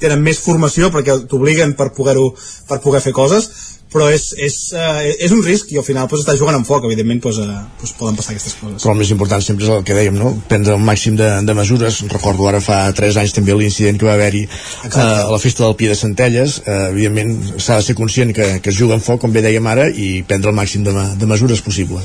tenen 0.00 0.24
més 0.24 0.40
formació 0.40 0.88
perquè 0.94 1.18
t'obliguen 1.28 1.74
per 1.76 1.90
poder-ho 1.96 2.30
per 2.68 2.80
poder 2.84 3.02
fer 3.04 3.12
coses 3.16 3.48
però 3.92 4.08
és, 4.12 4.26
és, 4.42 4.56
uh, 4.74 4.98
és 5.04 5.32
un 5.32 5.42
risc 5.46 5.70
i 5.72 5.78
al 5.80 5.86
final 5.86 6.08
pues, 6.10 6.24
estàs 6.24 6.38
jugant 6.40 6.58
amb 6.58 6.66
foc, 6.68 6.84
evidentment 6.88 7.22
pues, 7.22 7.38
uh, 7.42 7.62
pues, 7.80 7.94
poden 7.98 8.18
passar 8.18 8.34
aquestes 8.34 8.56
coses. 8.58 8.82
Però 8.82 8.94
el 8.94 9.00
més 9.00 9.12
important 9.14 9.44
sempre 9.44 9.68
és 9.68 9.72
el 9.72 9.86
que 9.86 9.96
dèiem, 9.96 10.18
no? 10.18 10.34
prendre 10.50 10.74
un 10.76 10.84
màxim 10.86 11.16
de, 11.18 11.30
de 11.46 11.56
mesures, 11.56 12.02
recordo 12.12 12.48
ara 12.50 12.60
fa 12.64 12.82
3 12.96 13.20
anys 13.22 13.36
també 13.36 13.56
l'incident 13.56 14.00
que 14.00 14.08
va 14.08 14.16
haver-hi 14.18 14.44
uh, 14.48 14.98
a 14.98 15.30
la 15.32 15.40
festa 15.42 15.64
del 15.64 15.78
Pi 15.78 15.90
de 15.92 15.98
Centelles, 15.98 16.60
uh, 16.66 16.90
evidentment 16.90 17.34
s'ha 17.56 17.80
de 17.80 17.88
ser 17.88 17.96
conscient 17.98 18.34
que, 18.36 18.56
que 18.60 18.74
es 18.74 18.78
juga 18.78 18.98
amb 18.98 19.06
foc, 19.06 19.22
com 19.22 19.34
bé 19.34 19.44
dèiem 19.46 19.70
ara, 19.70 19.88
i 19.88 20.22
prendre 20.26 20.52
el 20.52 20.58
màxim 20.58 20.86
de, 20.86 20.94
de 21.16 21.30
mesures 21.30 21.62
possible. 21.64 22.02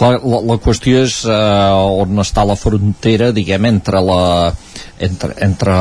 Clar, 0.00 0.14
la, 0.24 0.38
la 0.48 0.56
qüestió 0.64 1.02
és 1.04 1.20
uh, 1.28 2.00
on 2.00 2.22
està 2.22 2.44
la 2.48 2.56
frontera, 2.56 3.34
diguem, 3.36 3.66
entre 3.68 4.00
la 4.00 4.22
entre, 5.00 5.34
entre 5.44 5.74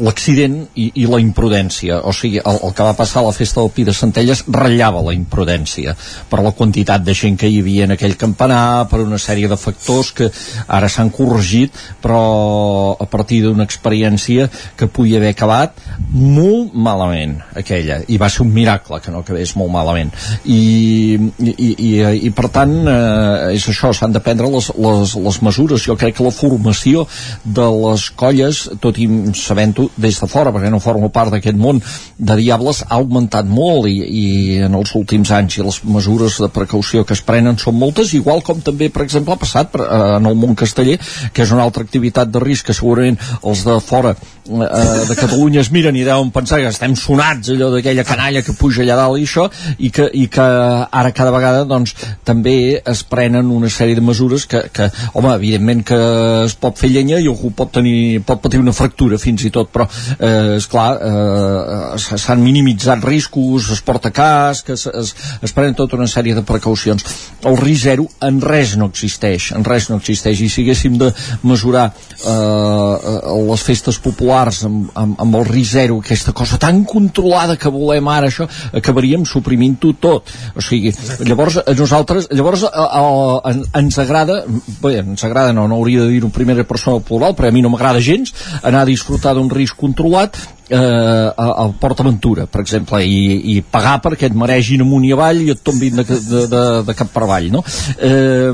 l'accident 0.00 0.56
i, 0.74 0.88
i 1.02 1.06
la 1.10 1.20
imprudència. 1.22 2.00
O 2.08 2.12
sigui, 2.16 2.40
el, 2.40 2.60
el 2.66 2.74
que 2.76 2.86
va 2.86 2.96
passar 2.98 3.22
a 3.22 3.28
la 3.28 3.34
festa 3.36 3.60
del 3.60 3.72
Pi 3.74 3.84
de 3.86 3.94
Centelles 3.96 4.44
ratllava 4.48 5.04
la 5.04 5.14
imprudència 5.16 5.94
per 6.30 6.42
la 6.44 6.54
quantitat 6.56 7.04
de 7.04 7.14
gent 7.16 7.36
que 7.40 7.50
hi 7.50 7.60
havia 7.60 7.86
en 7.86 7.94
aquell 7.96 8.16
campanar, 8.20 8.86
per 8.90 9.02
una 9.04 9.20
sèrie 9.20 9.48
de 9.50 9.58
factors 9.60 10.12
que 10.16 10.30
ara 10.66 10.88
s'han 10.92 11.12
corregit 11.14 11.74
però 12.02 12.96
a 13.00 13.06
partir 13.10 13.42
d'una 13.44 13.66
experiència 13.66 14.48
que 14.78 14.88
podia 14.88 15.20
haver 15.20 15.34
acabat 15.34 15.76
molt 16.12 16.74
malament 16.74 17.38
aquella, 17.56 18.00
i 18.08 18.18
va 18.20 18.30
ser 18.32 18.44
un 18.46 18.52
miracle 18.54 19.00
que 19.02 19.12
no 19.12 19.22
acabés 19.24 19.54
molt 19.58 19.72
malament. 19.72 20.12
I, 20.44 21.18
i, 21.42 21.52
i, 21.72 21.90
i 22.28 22.32
per 22.36 22.50
tant 22.54 22.74
eh, 22.86 23.54
és 23.56 23.68
això, 23.72 23.92
s'han 23.96 24.14
de 24.14 24.22
prendre 24.24 24.48
les, 24.52 24.70
les, 24.76 25.16
les 25.28 25.40
mesures, 25.44 25.86
jo 25.88 25.96
crec 25.98 26.18
que 26.18 26.26
la 26.26 26.34
formació 26.34 27.06
de 27.44 27.66
les 27.82 28.08
colles 28.16 28.45
dies, 28.46 28.62
tot 28.80 28.98
i 28.98 29.06
sabent-ho 29.36 29.88
des 29.96 30.18
de 30.20 30.28
fora, 30.30 30.52
perquè 30.54 30.70
no 30.70 30.80
formo 30.82 31.10
part 31.14 31.32
d'aquest 31.34 31.58
món 31.58 31.80
de 32.16 32.36
diables, 32.38 32.82
ha 32.86 32.98
augmentat 32.98 33.48
molt 33.48 33.88
i, 33.90 33.96
i 34.06 34.26
en 34.66 34.76
els 34.78 34.94
últims 34.98 35.30
anys 35.34 35.58
i 35.58 35.66
les 35.66 35.82
mesures 35.84 36.38
de 36.42 36.50
precaució 36.52 37.04
que 37.04 37.16
es 37.16 37.22
prenen 37.26 37.58
són 37.58 37.78
moltes, 37.78 38.14
igual 38.16 38.42
com 38.46 38.62
també, 38.64 38.88
per 38.92 39.04
exemple, 39.04 39.34
ha 39.34 39.42
passat 39.42 39.72
per, 39.72 39.84
eh, 39.84 40.16
en 40.16 40.30
el 40.30 40.38
món 40.38 40.56
casteller, 40.58 40.98
que 41.32 41.44
és 41.44 41.52
una 41.54 41.66
altra 41.66 41.84
activitat 41.86 42.30
de 42.32 42.42
risc 42.42 42.70
que 42.70 42.76
segurament 42.76 43.18
els 43.42 43.64
de 43.66 43.78
fora 43.84 44.14
eh, 44.16 45.04
de 45.08 45.16
Catalunya 45.18 45.62
es 45.62 45.70
miren 45.74 45.96
i 45.96 46.04
deuen 46.06 46.32
pensar 46.34 46.60
que 46.62 46.70
estem 46.72 46.96
sonats 46.98 47.52
allò 47.52 47.70
d'aquella 47.74 48.06
canalla 48.06 48.42
que 48.46 48.54
puja 48.56 48.82
allà 48.84 48.98
dalt 48.98 49.20
i 49.20 49.26
això, 49.26 49.48
i 49.78 49.90
que, 49.94 50.08
i 50.12 50.26
que 50.32 50.46
ara 50.46 51.12
cada 51.16 51.34
vegada 51.34 51.64
doncs, 51.68 51.94
també 52.26 52.56
es 52.78 53.02
prenen 53.06 53.50
una 53.52 53.70
sèrie 53.72 53.96
de 53.98 54.04
mesures 54.04 54.46
que, 54.50 54.66
que 54.72 54.88
home, 55.14 55.32
evidentment 55.34 55.84
que 55.86 56.00
es 56.44 56.56
pot 56.60 56.78
fer 56.78 56.90
llenya 56.92 57.20
i 57.20 57.28
algú 57.30 57.52
pot 57.56 57.72
tenir 57.74 58.22
pot 58.26 58.35
patir 58.42 58.60
una 58.62 58.74
fractura 58.76 59.18
fins 59.18 59.46
i 59.46 59.52
tot, 59.54 59.70
però 59.72 59.86
eh, 60.18 60.56
esclar 60.56 60.88
eh, 60.96 61.98
s'han 61.98 62.42
minimitzat 62.42 63.04
riscos, 63.04 63.70
es 63.72 63.82
porta 63.86 64.12
casc 64.14 64.70
es, 64.74 64.86
es, 64.86 65.14
es 65.42 65.56
prenen 65.56 65.76
tota 65.78 65.96
una 65.96 66.08
sèrie 66.10 66.34
de 66.36 66.44
precaucions. 66.46 67.04
El 67.46 67.58
risc 67.60 67.86
zero 67.86 68.06
en 68.26 68.40
res 68.42 68.76
no 68.76 68.90
existeix 68.92 69.52
en 69.56 69.64
res 69.64 69.90
no 69.90 70.00
existeix. 70.00 70.40
I 70.42 70.50
si 70.52 70.64
haguéssim 70.64 70.98
de 71.00 71.12
mesurar 71.46 71.88
eh, 71.90 73.42
les 73.46 73.66
festes 73.66 73.98
populars 74.02 74.16
populars 74.16 74.64
amb, 74.66 74.90
amb, 74.94 75.16
amb 75.20 75.36
el 75.38 75.46
risc 75.46 75.72
zero, 75.76 75.98
aquesta 76.00 76.32
cosa 76.32 76.58
tan 76.58 76.84
controlada 76.84 77.56
que 77.56 77.70
volem 77.70 78.08
ara, 78.08 78.30
això, 78.30 78.46
acabaríem 78.72 79.24
suprimint-ho 79.26 79.92
tot. 80.00 80.32
O 80.56 80.64
sigui, 80.64 80.92
llavors 81.26 81.60
a 81.62 81.74
nosaltres, 81.76 82.28
llavors 82.32 82.64
a, 82.66 82.70
a, 82.72 83.02
a, 83.50 83.54
ens 83.80 83.98
agrada, 84.02 84.42
bé, 84.82 84.98
ens 85.02 85.24
agrada, 85.24 85.52
no, 85.56 85.66
no 85.68 85.78
hauria 85.80 86.04
de 86.04 86.10
dir-ho 86.14 86.30
en 86.30 86.34
primera 86.34 86.64
persona 86.64 87.02
plural, 87.04 87.36
però 87.36 87.50
a 87.50 87.54
mi 87.54 87.62
no 87.62 87.72
m'agrada 87.72 88.02
gens 88.02 88.25
anar 88.62 88.82
a 88.84 88.90
disfrutar 88.90 89.34
d'un 89.36 89.50
risc 89.52 89.76
controlat 89.76 90.38
eh, 90.68 91.32
a, 91.36 91.46
a 91.62 91.68
Port 91.78 92.00
Aventura, 92.00 92.46
per 92.46 92.60
exemple, 92.60 93.02
i, 93.04 93.56
i 93.56 93.62
pagar 93.62 94.00
perquè 94.04 94.30
et 94.30 94.36
maregin 94.36 94.84
amunt 94.84 95.06
i 95.06 95.12
avall 95.14 95.42
i 95.44 95.52
et 95.54 95.62
tombin 95.64 96.00
de, 96.00 96.06
de, 96.06 96.44
de, 96.50 96.64
de 96.86 96.96
cap 96.98 97.12
per 97.14 97.24
avall, 97.26 97.50
no? 97.54 97.62
Eh, 97.96 98.50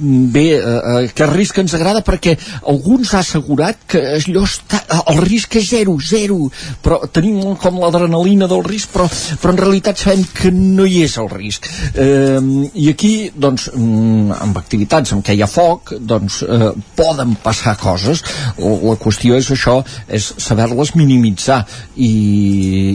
bé, 0.00 0.46
eh, 0.56 0.78
aquest 1.10 1.32
risc 1.34 1.60
ens 1.60 1.74
agrada 1.76 2.00
perquè 2.06 2.36
alguns 2.72 3.12
ha 3.14 3.20
assegurat 3.20 3.84
que 3.90 4.00
allò 4.16 4.46
està, 4.48 4.80
el 5.12 5.20
risc 5.26 5.58
és 5.60 5.68
zero, 5.74 5.96
zero, 6.00 6.38
però 6.80 7.02
tenim 7.12 7.54
com 7.60 7.80
l'adrenalina 7.82 8.48
del 8.50 8.64
risc, 8.64 8.94
però, 8.94 9.08
però 9.42 9.54
en 9.54 9.60
realitat 9.60 10.00
sabem 10.00 10.24
que 10.36 10.52
no 10.54 10.86
hi 10.88 11.02
és 11.04 11.18
el 11.20 11.28
risc. 11.32 11.68
Eh, 11.94 12.40
I 12.80 12.88
aquí, 12.94 13.12
doncs, 13.34 13.68
mm, 13.74 14.40
amb 14.40 14.60
activitats 14.60 15.12
en 15.12 15.20
què 15.26 15.36
hi 15.36 15.44
ha 15.44 15.50
foc, 15.50 15.94
doncs, 16.00 16.40
eh, 16.48 16.72
poden 16.96 17.36
passar 17.42 17.76
coses. 17.80 18.24
La 18.56 18.96
qüestió 19.00 19.36
és 19.36 19.50
això, 19.52 19.80
és 20.08 20.32
saber-les 20.40 20.94
minimitzar 20.96 21.09
minimitzar 21.10 21.64
i, 21.96 22.10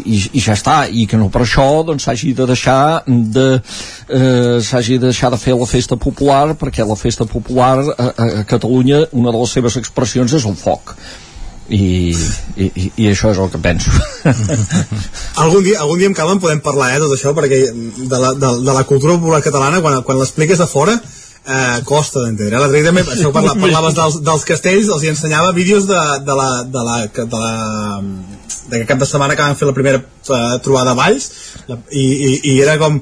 i, 0.06 0.20
i 0.38 0.44
ja 0.44 0.56
està 0.56 0.78
i 0.88 1.06
que 1.10 1.20
no 1.20 1.30
per 1.34 1.44
això 1.44 1.68
doncs 1.88 2.08
de 2.08 2.48
deixar 2.48 3.04
de 3.08 3.48
eh, 3.56 4.58
s'hagi 4.62 5.00
de 5.00 5.12
deixar 5.12 5.32
de 5.34 5.42
fer 5.42 5.56
la 5.58 5.68
festa 5.68 5.98
popular 5.98 6.56
perquè 6.60 6.88
la 6.88 6.96
festa 6.96 7.26
popular 7.26 7.78
a, 7.98 8.08
a 8.08 8.44
Catalunya 8.48 9.06
una 9.12 9.32
de 9.32 9.40
les 9.44 9.56
seves 9.58 9.78
expressions 9.82 10.34
és 10.34 10.46
el 10.46 10.56
foc. 10.56 10.96
I, 11.66 12.14
i, 12.62 12.66
i 13.02 13.08
això 13.10 13.32
és 13.34 13.40
el 13.42 13.48
que 13.50 13.58
penso. 13.58 13.90
Algun 15.42 15.64
dia, 15.66 15.80
algun 15.82 15.98
dia 15.98 16.12
amb 16.12 16.18
calma 16.18 16.36
en 16.36 16.42
podem 16.44 16.60
parlar 16.62 16.92
eh, 16.94 17.00
tot 17.02 17.16
això 17.16 17.34
perquè 17.34 17.58
de 17.74 18.20
la, 18.22 18.36
de, 18.38 18.52
de 18.68 18.76
la 18.76 18.84
cultura 18.86 19.16
popular 19.18 19.42
catalana 19.42 19.82
quan, 19.82 20.04
quan 20.06 20.22
l'expliques 20.22 20.62
de 20.62 20.68
fora 20.70 20.94
eh, 21.48 21.82
costa 21.86 22.24
d'entendre. 22.24 22.60
L'altre 22.60 22.82
dia 22.82 22.90
també, 22.90 23.06
això 23.16 23.32
parla, 23.36 23.56
parlaves 23.60 23.98
dels, 23.98 24.22
dels 24.26 24.48
castells, 24.48 24.90
els 24.90 25.06
hi 25.06 25.14
ensenyava 25.14 25.54
vídeos 25.56 25.88
de, 25.90 26.02
de 26.26 26.40
la, 26.42 26.50
de 26.70 26.88
la, 26.90 26.98
de 27.16 27.44
la 27.46 27.54
d'aquest 28.66 28.88
cap 28.90 29.02
de 29.02 29.06
setmana 29.06 29.36
que 29.38 29.46
van 29.46 29.58
fer 29.58 29.68
la 29.70 29.76
primera 29.78 30.00
uh, 30.02 30.58
trobada 30.66 30.96
a 30.96 30.98
Valls 30.98 31.28
la, 31.70 31.78
i, 31.94 32.02
i, 32.02 32.32
i 32.50 32.54
era 32.64 32.78
com 32.82 32.98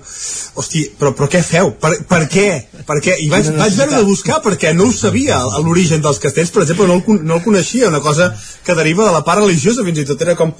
hosti, 0.60 0.84
però, 1.00 1.14
però 1.16 1.30
què 1.32 1.39
feu? 1.46 1.72
Per, 1.80 1.94
per 2.10 2.22
què? 2.32 2.48
Per 2.88 2.98
què? 3.04 3.16
I 3.24 3.30
vaig, 3.32 3.48
vaig 3.56 3.78
veure 3.80 3.96
de 3.96 4.08
buscar 4.08 4.41
perquè 4.44 4.74
no 4.76 4.89
ho 4.89 4.96
sabia 4.96 5.39
l'origen 5.64 6.04
dels 6.04 6.20
castells, 6.24 6.52
per 6.52 6.66
exemple 6.66 6.89
no 6.89 7.00
el, 7.00 7.22
no 7.24 7.39
el 7.39 7.46
coneixia, 7.46 7.91
una 7.91 8.04
cosa 8.04 8.34
que 8.66 8.76
deriva 8.76 9.08
de 9.08 9.16
la 9.16 9.24
part 9.24 9.44
religiosa 9.44 9.88
fins 9.88 10.04
i 10.04 10.08
tot 10.10 10.28
era 10.28 10.36
com 10.39 10.52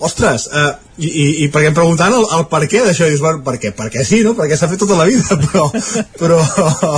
ostres, 0.00 0.46
uh, 0.50 0.72
i, 1.00 1.08
i, 1.08 1.24
i 1.44 1.48
perquè 1.52 1.70
em 1.70 1.76
preguntant 1.76 2.14
el, 2.16 2.24
el 2.36 2.44
per 2.50 2.60
què 2.68 2.82
d'això, 2.84 3.08
dius, 3.08 3.22
bueno, 3.24 3.42
per 3.44 3.56
què? 3.60 3.72
Perquè 3.76 4.04
sí, 4.06 4.20
no? 4.26 4.34
Perquè 4.38 4.56
s'ha 4.58 4.68
fet 4.70 4.80
tota 4.82 4.96
la 4.98 5.06
vida, 5.08 5.36
però... 5.44 5.66
però 6.20 6.38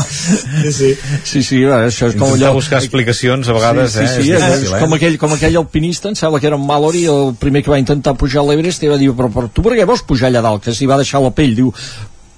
sí, 0.06 0.72
sí. 0.74 0.92
Sí, 1.28 1.42
sí, 1.46 1.62
va, 1.68 1.82
això 1.88 2.10
és 2.10 2.18
com 2.18 2.34
allò... 2.34 2.52
buscar 2.56 2.80
explicacions 2.82 3.50
a 3.50 3.58
vegades, 3.58 3.94
sí, 3.94 4.06
sí, 4.06 4.06
eh? 4.06 4.14
Sí, 4.14 4.30
és, 4.30 4.38
és, 4.38 4.46
difícil, 4.46 4.70
és 4.70 4.76
eh? 4.78 4.82
com, 4.84 4.96
aquell, 4.98 5.18
com 5.22 5.36
aquell 5.38 5.60
alpinista, 5.62 6.10
em 6.12 6.18
sembla 6.18 6.42
que 6.42 6.50
era 6.50 6.58
en 6.58 6.66
Mallory, 6.66 7.04
el 7.12 7.36
primer 7.42 7.64
que 7.66 7.74
va 7.74 7.82
intentar 7.82 8.16
pujar 8.18 8.42
a 8.42 8.48
l'Everest, 8.50 8.86
i 8.86 8.90
va 8.92 8.98
dir, 9.00 9.12
però, 9.18 9.30
però 9.34 9.52
tu 9.52 9.66
per 9.66 9.76
què 9.78 9.86
vols 9.88 10.06
pujar 10.08 10.30
allà 10.30 10.44
dalt? 10.44 10.66
Que 10.66 10.74
s'hi 10.76 10.90
va 10.90 11.00
deixar 11.00 11.22
la 11.22 11.34
pell, 11.36 11.54
diu, 11.58 11.74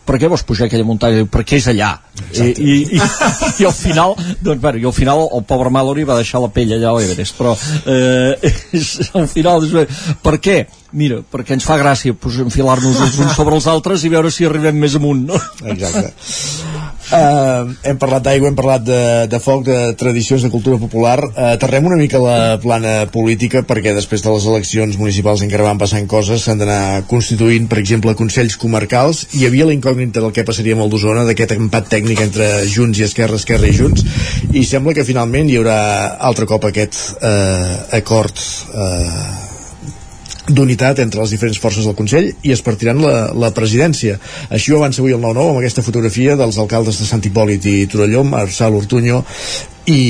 per 0.05 0.19
què 0.21 0.29
vols 0.31 0.45
pujar 0.47 0.69
aquella 0.69 0.87
muntanya? 0.87 1.23
Diu, 1.23 1.29
perquè 1.33 1.59
és 1.61 1.69
allà. 1.73 1.91
I, 2.35 2.51
i, 2.51 2.77
i, 2.97 3.01
i, 3.61 3.67
al 3.67 3.75
final, 3.77 4.15
doncs, 4.41 4.61
bueno, 4.63 4.81
i 4.81 4.87
al 4.89 4.97
final 4.97 5.25
el 5.27 5.45
pobre 5.49 5.73
Mallory 5.75 6.07
va 6.09 6.19
deixar 6.21 6.43
la 6.45 6.53
pell 6.55 6.77
allà 6.77 6.93
a 6.93 6.97
l'Everest, 6.99 7.37
però 7.39 7.57
eh, 7.57 8.53
és, 8.79 8.95
al 9.15 9.29
final, 9.33 9.67
és, 9.67 10.07
per 10.25 10.39
què? 10.43 10.61
Mira, 10.95 11.23
perquè 11.27 11.57
ens 11.57 11.67
fa 11.67 11.79
gràcia 11.81 12.15
pues, 12.15 12.39
enfilar-nos 12.45 13.01
els 13.09 13.19
uns 13.25 13.35
sobre 13.35 13.59
els 13.59 13.67
altres 13.71 14.05
i 14.07 14.13
veure 14.13 14.31
si 14.31 14.47
arribem 14.47 14.79
més 14.79 14.95
amunt, 15.01 15.27
no? 15.33 15.41
Exacte. 15.75 16.15
Uh, 17.05 17.75
hem 17.85 17.99
parlat 18.01 18.25
d'aigua, 18.25 18.49
hem 18.49 18.57
parlat 18.57 18.85
de, 18.87 19.01
de 19.29 19.41
foc, 19.43 19.67
de 19.67 19.93
tradicions, 20.01 20.45
de 20.45 20.51
cultura 20.53 20.79
popular. 20.81 21.19
Uh, 21.27 21.51
aterrem 21.53 21.85
una 21.91 21.99
mica 22.01 22.21
la 22.23 22.57
plana 22.63 22.95
política 23.13 23.61
perquè 23.67 23.93
després 23.97 24.25
de 24.25 24.33
les 24.33 24.47
eleccions 24.49 24.97
municipals 25.01 25.45
encara 25.45 25.69
van 25.69 25.81
passant 25.81 26.09
coses, 26.09 26.47
s'han 26.47 26.63
d'anar 26.63 27.05
constituint, 27.11 27.69
per 27.69 27.81
exemple, 27.83 28.17
consells 28.17 28.57
comarcals. 28.61 29.27
Hi 29.37 29.45
havia 29.49 29.69
la 29.69 29.77
incògnita 29.77 30.25
del 30.25 30.33
què 30.35 30.47
passaria 30.49 30.79
amb 30.79 30.87
el 30.87 30.93
d'Osona, 30.95 31.27
d'aquest 31.29 31.57
empat 31.59 31.93
tècnic 31.93 32.25
entre 32.25 32.51
Junts 32.73 33.01
i 33.03 33.09
Esquerra, 33.09 33.41
Esquerra 33.41 33.69
i 33.69 33.77
Junts, 33.77 34.05
i 34.53 34.65
sembla 34.65 34.97
que 34.97 35.05
finalment 35.05 35.51
hi 35.51 35.61
haurà 35.61 35.79
altre 36.25 36.49
cop 36.49 36.71
aquest 36.71 37.19
uh, 37.21 37.99
acord 38.01 38.41
uh, 38.73 39.54
d'unitat 40.49 41.01
entre 41.01 41.23
les 41.23 41.33
diferents 41.33 41.59
forces 41.61 41.87
del 41.89 41.97
Consell 41.97 42.31
i 42.45 42.53
es 42.53 42.63
partiran 42.65 43.01
la, 43.01 43.31
la 43.33 43.51
presidència. 43.57 44.19
Així 44.53 44.73
ho 44.73 44.81
avança 44.81 45.01
avui 45.01 45.17
el 45.17 45.23
9-9 45.23 45.55
amb 45.55 45.61
aquesta 45.63 45.85
fotografia 45.87 46.37
dels 46.41 46.59
alcaldes 46.61 47.01
de 47.01 47.09
Sant 47.09 47.25
Hipòlit 47.25 47.65
i 47.71 47.77
Torelló, 47.91 48.25
Marçal 48.29 48.77
Ortuño 48.77 49.23
i 49.89 50.01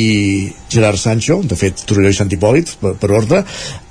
Gerard 0.70 0.98
Sancho, 0.98 1.40
de 1.42 1.58
fet 1.58 1.84
Torelló 1.86 2.10
i 2.10 2.18
Sant 2.18 2.32
Hipòlit, 2.34 2.74
per, 2.80 2.96
per 2.98 3.12
ordre, 3.14 3.44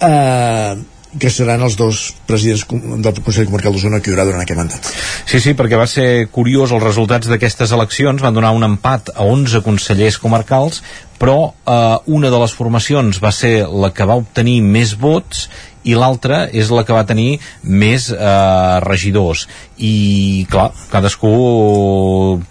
eh, 0.04 0.74
que 1.20 1.30
seran 1.30 1.62
els 1.62 1.76
dos 1.78 2.08
presidents 2.28 2.66
del 3.04 3.22
Consell 3.24 3.48
Comarcal 3.48 3.76
d'Osona 3.76 4.00
que 4.02 4.10
hi 4.10 4.16
haurà 4.16 4.26
durant 4.28 4.42
aquest 4.44 4.60
mandat. 4.60 4.90
Sí, 5.30 5.40
sí, 5.44 5.54
perquè 5.58 5.78
va 5.80 5.88
ser 5.90 6.28
curiós 6.34 6.74
els 6.74 6.84
resultats 6.84 7.30
d'aquestes 7.30 7.74
eleccions, 7.76 8.24
van 8.24 8.36
donar 8.36 8.54
un 8.58 8.66
empat 8.66 9.14
a 9.14 9.28
11 9.30 9.62
consellers 9.66 10.18
comarcals, 10.22 10.82
però 11.24 11.54
eh, 11.64 11.98
una 12.12 12.28
de 12.28 12.40
les 12.42 12.52
formacions 12.52 13.22
va 13.24 13.32
ser 13.32 13.62
la 13.72 13.94
que 13.96 14.04
va 14.04 14.20
obtenir 14.20 14.58
més 14.60 14.98
vots 15.00 15.48
i 15.88 15.96
l'altra 15.96 16.46
és 16.52 16.72
la 16.72 16.84
que 16.88 16.96
va 16.96 17.04
tenir 17.08 17.38
més 17.64 18.10
eh, 18.12 18.80
regidors 18.84 19.46
i 19.84 20.46
clar, 20.52 20.70
cadascú 20.92 21.32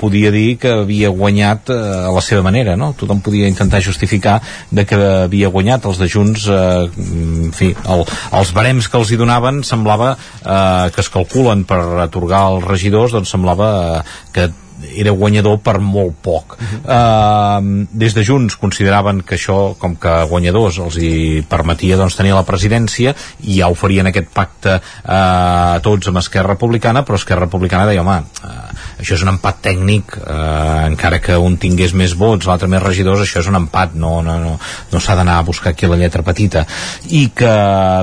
podia 0.00 0.32
dir 0.32 0.56
que 0.60 0.72
havia 0.82 1.12
guanyat 1.12 1.72
eh, 1.72 1.78
a 2.08 2.12
la 2.12 2.24
seva 2.24 2.44
manera, 2.44 2.76
no? 2.80 2.92
Tothom 2.96 3.22
podia 3.24 3.48
intentar 3.48 3.82
justificar 3.84 4.38
de 4.70 4.86
que 4.88 5.00
havia 5.26 5.52
guanyat 5.52 5.88
els 5.88 6.00
de 6.00 6.08
Junts, 6.12 6.48
eh, 6.48 6.88
en 6.88 7.52
fi 7.56 7.72
el, 7.72 8.04
els 8.40 8.56
barems 8.56 8.88
que 8.88 9.00
els 9.00 9.12
hi 9.12 9.20
donaven 9.20 9.62
semblava 9.68 10.14
eh, 10.16 10.88
que 10.92 11.04
es 11.04 11.12
calculen 11.12 11.64
per 11.68 11.82
atorgar 12.08 12.46
els 12.54 12.68
regidors, 12.68 13.16
doncs 13.16 13.36
semblava 13.36 13.72
eh, 14.00 14.02
que 14.32 14.50
era 14.96 15.12
guanyador 15.14 15.60
per 15.62 15.78
molt 15.80 16.16
poc. 16.22 16.56
Uh 16.58 16.66
-huh. 16.66 17.62
uh, 17.62 17.86
des 17.90 18.14
de 18.14 18.24
Junts 18.24 18.56
consideraven 18.56 19.22
que 19.22 19.36
això, 19.36 19.74
com 19.78 19.96
que 19.96 20.24
guanyadors, 20.28 20.78
els 20.78 20.96
hi 20.96 21.44
permetia 21.48 21.96
doncs, 21.96 22.16
tenir 22.16 22.34
la 22.34 22.44
presidència 22.44 23.14
i 23.42 23.58
ja 23.60 23.68
oferien 23.68 24.06
aquest 24.06 24.28
pacte 24.32 24.74
uh, 24.76 25.80
tots 25.82 26.08
amb 26.08 26.18
Esquerra 26.18 26.54
Republicana, 26.54 27.04
però 27.04 27.14
Esquerra 27.14 27.44
Republicana 27.44 27.86
deia, 27.86 28.00
home, 28.00 28.18
uh, 28.44 28.72
això 29.00 29.14
és 29.14 29.22
un 29.22 29.28
empat 29.28 29.62
tècnic, 29.62 30.16
uh, 30.16 30.86
encara 30.86 31.20
que 31.20 31.36
un 31.36 31.56
tingués 31.56 31.94
més 31.94 32.14
vots, 32.14 32.46
l'altre 32.46 32.68
més 32.68 32.82
regidors, 32.82 33.20
això 33.20 33.40
és 33.40 33.46
un 33.46 33.54
empat, 33.54 33.94
no, 33.94 34.22
no, 34.22 34.38
no, 34.38 34.58
no 34.92 35.00
s'ha 35.00 35.14
d'anar 35.14 35.38
a 35.38 35.42
buscar 35.42 35.70
aquí 35.70 35.86
la 35.86 35.96
lletra 35.96 36.22
petita. 36.22 36.66
I 37.10 37.30
que 37.34 37.52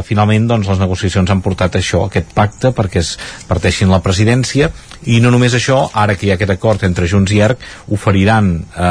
finalment 0.06 0.48
doncs, 0.48 0.68
les 0.68 0.80
negociacions 0.80 1.30
han 1.30 1.42
portat 1.42 1.76
això, 1.76 2.06
aquest 2.06 2.34
pacte, 2.34 2.72
perquè 2.72 3.00
es 3.00 3.18
parteixin 3.48 3.90
la 3.90 4.02
presidència, 4.02 4.72
i 5.08 5.20
no 5.24 5.32
només 5.32 5.54
això, 5.56 5.90
ara 5.94 6.16
que 6.16 6.28
hi 6.28 6.32
ha 6.32 6.36
aquest 6.36 6.52
acord 6.60 6.84
entre 6.86 7.08
Junts 7.10 7.34
i 7.34 7.42
ERC 7.42 7.64
oferiran 7.96 8.52
eh, 8.60 8.84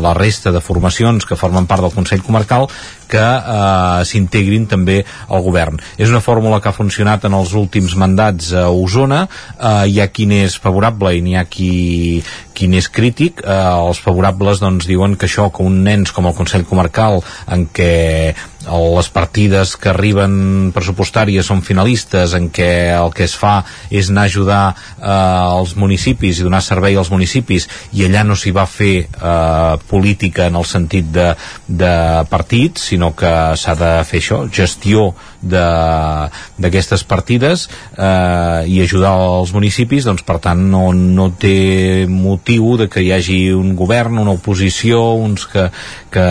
la 0.00 0.14
resta 0.16 0.54
de 0.54 0.62
formacions 0.62 1.26
que 1.26 1.38
formen 1.38 1.66
part 1.66 1.84
del 1.84 1.94
Consell 1.94 2.24
Comarcal 2.24 2.70
que 3.10 3.22
eh, 3.22 4.04
s'integrin 4.08 4.66
també 4.70 5.02
al 5.28 5.44
govern. 5.44 5.80
És 5.98 6.10
una 6.12 6.22
fórmula 6.24 6.60
que 6.60 6.70
ha 6.70 6.76
funcionat 6.76 7.26
en 7.28 7.36
els 7.38 7.54
últims 7.58 7.96
mandats 7.98 8.52
a 8.56 8.68
Osona, 8.70 9.26
eh, 9.56 9.86
hi 9.92 10.00
ha 10.00 10.10
qui 10.12 10.28
n'és 10.30 10.58
favorable 10.62 11.14
i 11.16 11.22
n'hi 11.24 11.36
ha 11.36 11.46
qui, 11.50 12.22
qui 12.54 12.68
n'és 12.72 12.88
crític. 12.88 13.44
Eh, 13.44 13.62
els 13.86 14.02
favorables 14.02 14.62
doncs, 14.62 14.88
diuen 14.90 15.16
que 15.16 15.30
això, 15.30 15.50
que 15.52 15.64
un 15.66 15.82
nens 15.86 16.12
com 16.12 16.28
el 16.28 16.36
Consell 16.36 16.66
Comarcal, 16.68 17.22
en 17.52 17.66
què 17.72 17.94
les 18.66 19.08
partides 19.14 19.76
que 19.78 19.90
arriben 19.92 20.72
pressupostàries 20.74 21.46
són 21.46 21.62
finalistes 21.62 22.34
en 22.34 22.48
què 22.50 22.70
el 22.96 23.12
que 23.14 23.26
es 23.26 23.36
fa 23.38 23.60
és 23.94 24.10
anar 24.10 24.26
a 24.26 24.30
ajudar 24.30 24.62
eh, 24.74 25.58
els 25.60 25.76
municipis 25.78 26.40
i 26.40 26.46
donar 26.46 26.62
servei 26.64 26.96
als 26.98 27.12
municipis 27.14 27.68
i 27.94 28.06
allà 28.06 28.24
no 28.26 28.34
s'hi 28.34 28.50
va 28.56 28.66
fer 28.66 28.94
eh, 29.06 29.76
política 29.86 30.48
en 30.50 30.58
el 30.58 30.66
sentit 30.66 31.12
de, 31.14 31.28
de 31.68 31.92
partits 32.30 32.90
sinó 32.96 33.12
que 33.12 33.30
s'ha 33.60 33.74
de 33.76 33.90
fer 34.08 34.20
això, 34.22 34.38
gestió 34.48 35.10
d'aquestes 36.58 37.04
partides 37.04 37.66
eh, 37.96 38.64
i 38.70 38.80
ajudar 38.82 39.12
els 39.40 39.52
municipis 39.56 40.06
doncs 40.08 40.24
per 40.26 40.38
tant 40.44 40.62
no, 40.72 40.88
no 40.92 41.28
té 41.36 42.06
motiu 42.08 42.76
de 42.80 42.88
que 42.92 43.04
hi 43.04 43.12
hagi 43.12 43.40
un 43.52 43.74
govern, 43.78 44.20
una 44.22 44.36
oposició 44.36 45.02
uns 45.20 45.46
que, 45.50 45.68
que 46.12 46.26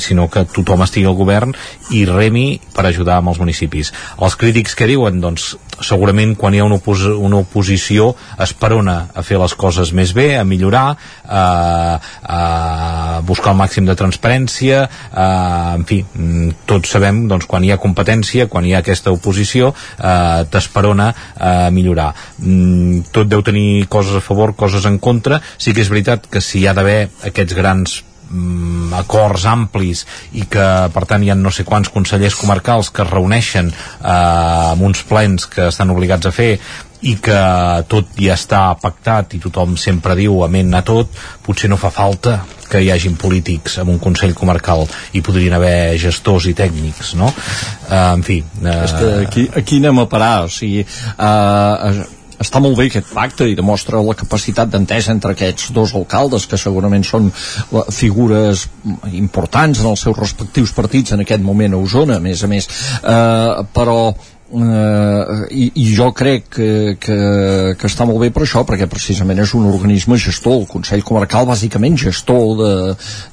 sinó 0.00 0.28
que 0.32 0.46
tothom 0.48 0.84
estigui 0.86 1.08
al 1.10 1.18
govern 1.18 1.52
i 1.92 2.04
remi 2.08 2.46
per 2.72 2.86
ajudar 2.88 3.18
amb 3.20 3.32
els 3.32 3.40
municipis. 3.42 3.92
Els 4.20 4.38
crítics 4.40 4.76
que 4.78 4.88
diuen 4.88 5.20
doncs 5.20 5.52
segurament 5.82 6.36
quan 6.38 6.54
hi 6.54 6.60
ha 6.62 6.66
una, 6.66 6.78
opos 6.78 7.04
una 7.10 7.40
oposició 7.42 8.12
esperona 8.40 9.08
a 9.14 9.24
fer 9.26 9.38
les 9.40 9.54
coses 9.58 9.92
més 9.96 10.12
bé, 10.14 10.36
a 10.38 10.44
millorar 10.46 10.84
a, 10.92 11.42
a 12.22 12.40
buscar 13.26 13.52
el 13.52 13.58
màxim 13.58 13.88
de 13.88 13.96
transparència 13.98 14.84
a, 14.86 15.26
en 15.76 15.86
fi, 15.88 16.02
mm, 16.04 16.66
tots 16.70 16.92
sabem 16.94 17.24
doncs, 17.30 17.48
quan 17.50 17.64
hi 17.64 17.72
ha 17.72 17.80
competència, 17.82 18.48
quan 18.52 18.68
hi 18.68 18.76
ha 18.76 18.82
aquesta 18.84 19.12
oposició 19.14 19.41
eh, 19.72 20.44
t'esperona 20.52 21.10
a 21.38 21.70
millorar. 21.74 22.12
Mm, 22.38 23.10
tot 23.12 23.28
deu 23.28 23.42
tenir 23.42 23.86
coses 23.88 24.16
a 24.18 24.24
favor, 24.24 24.56
coses 24.56 24.86
en 24.86 24.98
contra. 24.98 25.40
Sí 25.58 25.74
que 25.74 25.82
és 25.84 25.92
veritat 25.92 26.28
que 26.30 26.40
si 26.40 26.60
hi 26.62 26.68
ha 26.68 26.76
d'haver 26.76 27.10
aquests 27.28 27.58
grans 27.58 27.98
mm, 28.30 28.92
acords 29.00 29.46
amplis 29.48 30.06
i 30.38 30.46
que 30.50 30.68
per 30.94 31.04
tant 31.08 31.24
hi 31.24 31.32
ha 31.32 31.38
no 31.38 31.52
sé 31.54 31.66
quants 31.68 31.92
consellers 31.92 32.38
comarcals 32.38 32.90
que 32.90 33.04
es 33.04 33.12
reuneixen 33.12 33.68
eh, 33.72 34.08
amb 34.08 34.88
uns 34.88 35.04
plens 35.08 35.46
que 35.50 35.68
estan 35.68 35.92
obligats 35.94 36.28
a 36.28 36.34
fer 36.34 36.56
i 37.02 37.16
que 37.18 37.38
tot 37.90 38.14
ja 38.18 38.36
està 38.38 38.64
pactat 38.78 39.34
i 39.34 39.42
tothom 39.42 39.74
sempre 39.80 40.14
diu 40.18 40.44
amén 40.46 40.70
a 40.74 40.84
tot, 40.86 41.10
potser 41.42 41.70
no 41.70 41.80
fa 41.80 41.90
falta 41.90 42.38
que 42.72 42.80
hi 42.80 42.88
hagin 42.94 43.18
polítics 43.20 43.76
en 43.82 43.92
un 43.92 44.00
Consell 44.02 44.32
Comarcal 44.38 44.86
i 45.12 45.20
podrien 45.24 45.58
haver 45.58 45.98
gestors 46.00 46.48
i 46.48 46.56
tècnics, 46.56 47.12
no? 47.20 47.28
Uh, 47.28 48.16
en 48.16 48.24
fi... 48.26 48.40
Uh... 48.62 48.72
És 48.72 48.96
que 48.96 49.12
aquí, 49.26 49.46
aquí 49.62 49.78
anem 49.82 50.02
a 50.04 50.08
parar, 50.10 50.34
o 50.48 50.50
sigui... 50.52 50.86
Uh, 51.18 52.02
està 52.42 52.60
molt 52.62 52.76
bé 52.78 52.88
aquest 52.88 53.10
pacte 53.14 53.46
i 53.48 53.56
demostra 53.58 54.02
la 54.02 54.16
capacitat 54.18 54.70
d'entesa 54.72 55.12
entre 55.14 55.34
aquests 55.36 55.70
dos 55.76 55.94
alcaldes 55.98 56.48
que 56.50 56.58
segurament 56.58 57.04
són 57.06 57.30
figures 57.94 58.66
importants 59.12 59.82
en 59.82 59.90
els 59.92 60.02
seus 60.06 60.18
respectius 60.18 60.74
partits 60.76 61.14
en 61.14 61.22
aquest 61.22 61.44
moment 61.44 61.76
a 61.76 61.82
Osona, 61.82 62.18
a 62.18 62.24
més 62.24 62.42
a 62.42 62.50
més 62.50 62.68
eh, 62.68 63.62
però 63.76 63.98
eh, 64.52 65.46
i, 65.50 65.70
i 65.82 65.86
jo 65.96 66.10
crec 66.16 66.48
que, 66.56 66.70
que, 67.00 67.18
que 67.78 67.90
està 67.90 68.06
molt 68.08 68.20
bé 68.22 68.30
per 68.34 68.44
això 68.44 68.64
perquè 68.68 68.88
precisament 68.90 69.40
és 69.42 69.54
un 69.58 69.66
organisme 69.70 70.18
gestor 70.20 70.60
el 70.60 70.68
Consell 70.70 71.04
Comarcal 71.06 71.48
bàsicament 71.48 71.96
gestor 72.00 72.62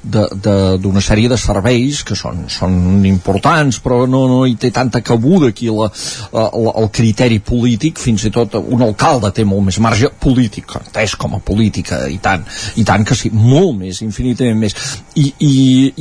d'una 0.02 1.04
sèrie 1.04 1.30
de 1.30 1.38
serveis 1.40 2.02
que 2.06 2.16
són, 2.18 2.46
són 2.52 3.04
importants 3.08 3.80
però 3.84 4.04
no, 4.08 4.24
no 4.30 4.42
hi 4.48 4.56
té 4.60 4.72
tanta 4.74 5.02
cabuda 5.04 5.50
aquí 5.50 5.68
la, 5.70 5.90
la, 6.32 6.46
el 6.80 6.88
criteri 6.94 7.40
polític. 7.44 8.00
Fins 8.00 8.24
i 8.26 8.32
tot 8.34 8.56
un 8.60 8.84
alcalde 8.84 9.32
té 9.34 9.44
molt 9.48 9.66
més 9.68 9.80
marge 9.82 10.10
polític 10.22 10.70
entès 10.80 11.16
com 11.20 11.36
a 11.36 11.42
política 11.44 12.02
i 12.10 12.18
tant, 12.22 12.44
i 12.80 12.84
tant 12.86 13.04
que 13.06 13.16
sí, 13.18 13.32
molt 13.34 13.76
més, 13.80 14.02
infinitament 14.06 14.60
més. 14.60 14.76
I, 15.20 15.26
i, 15.46 15.52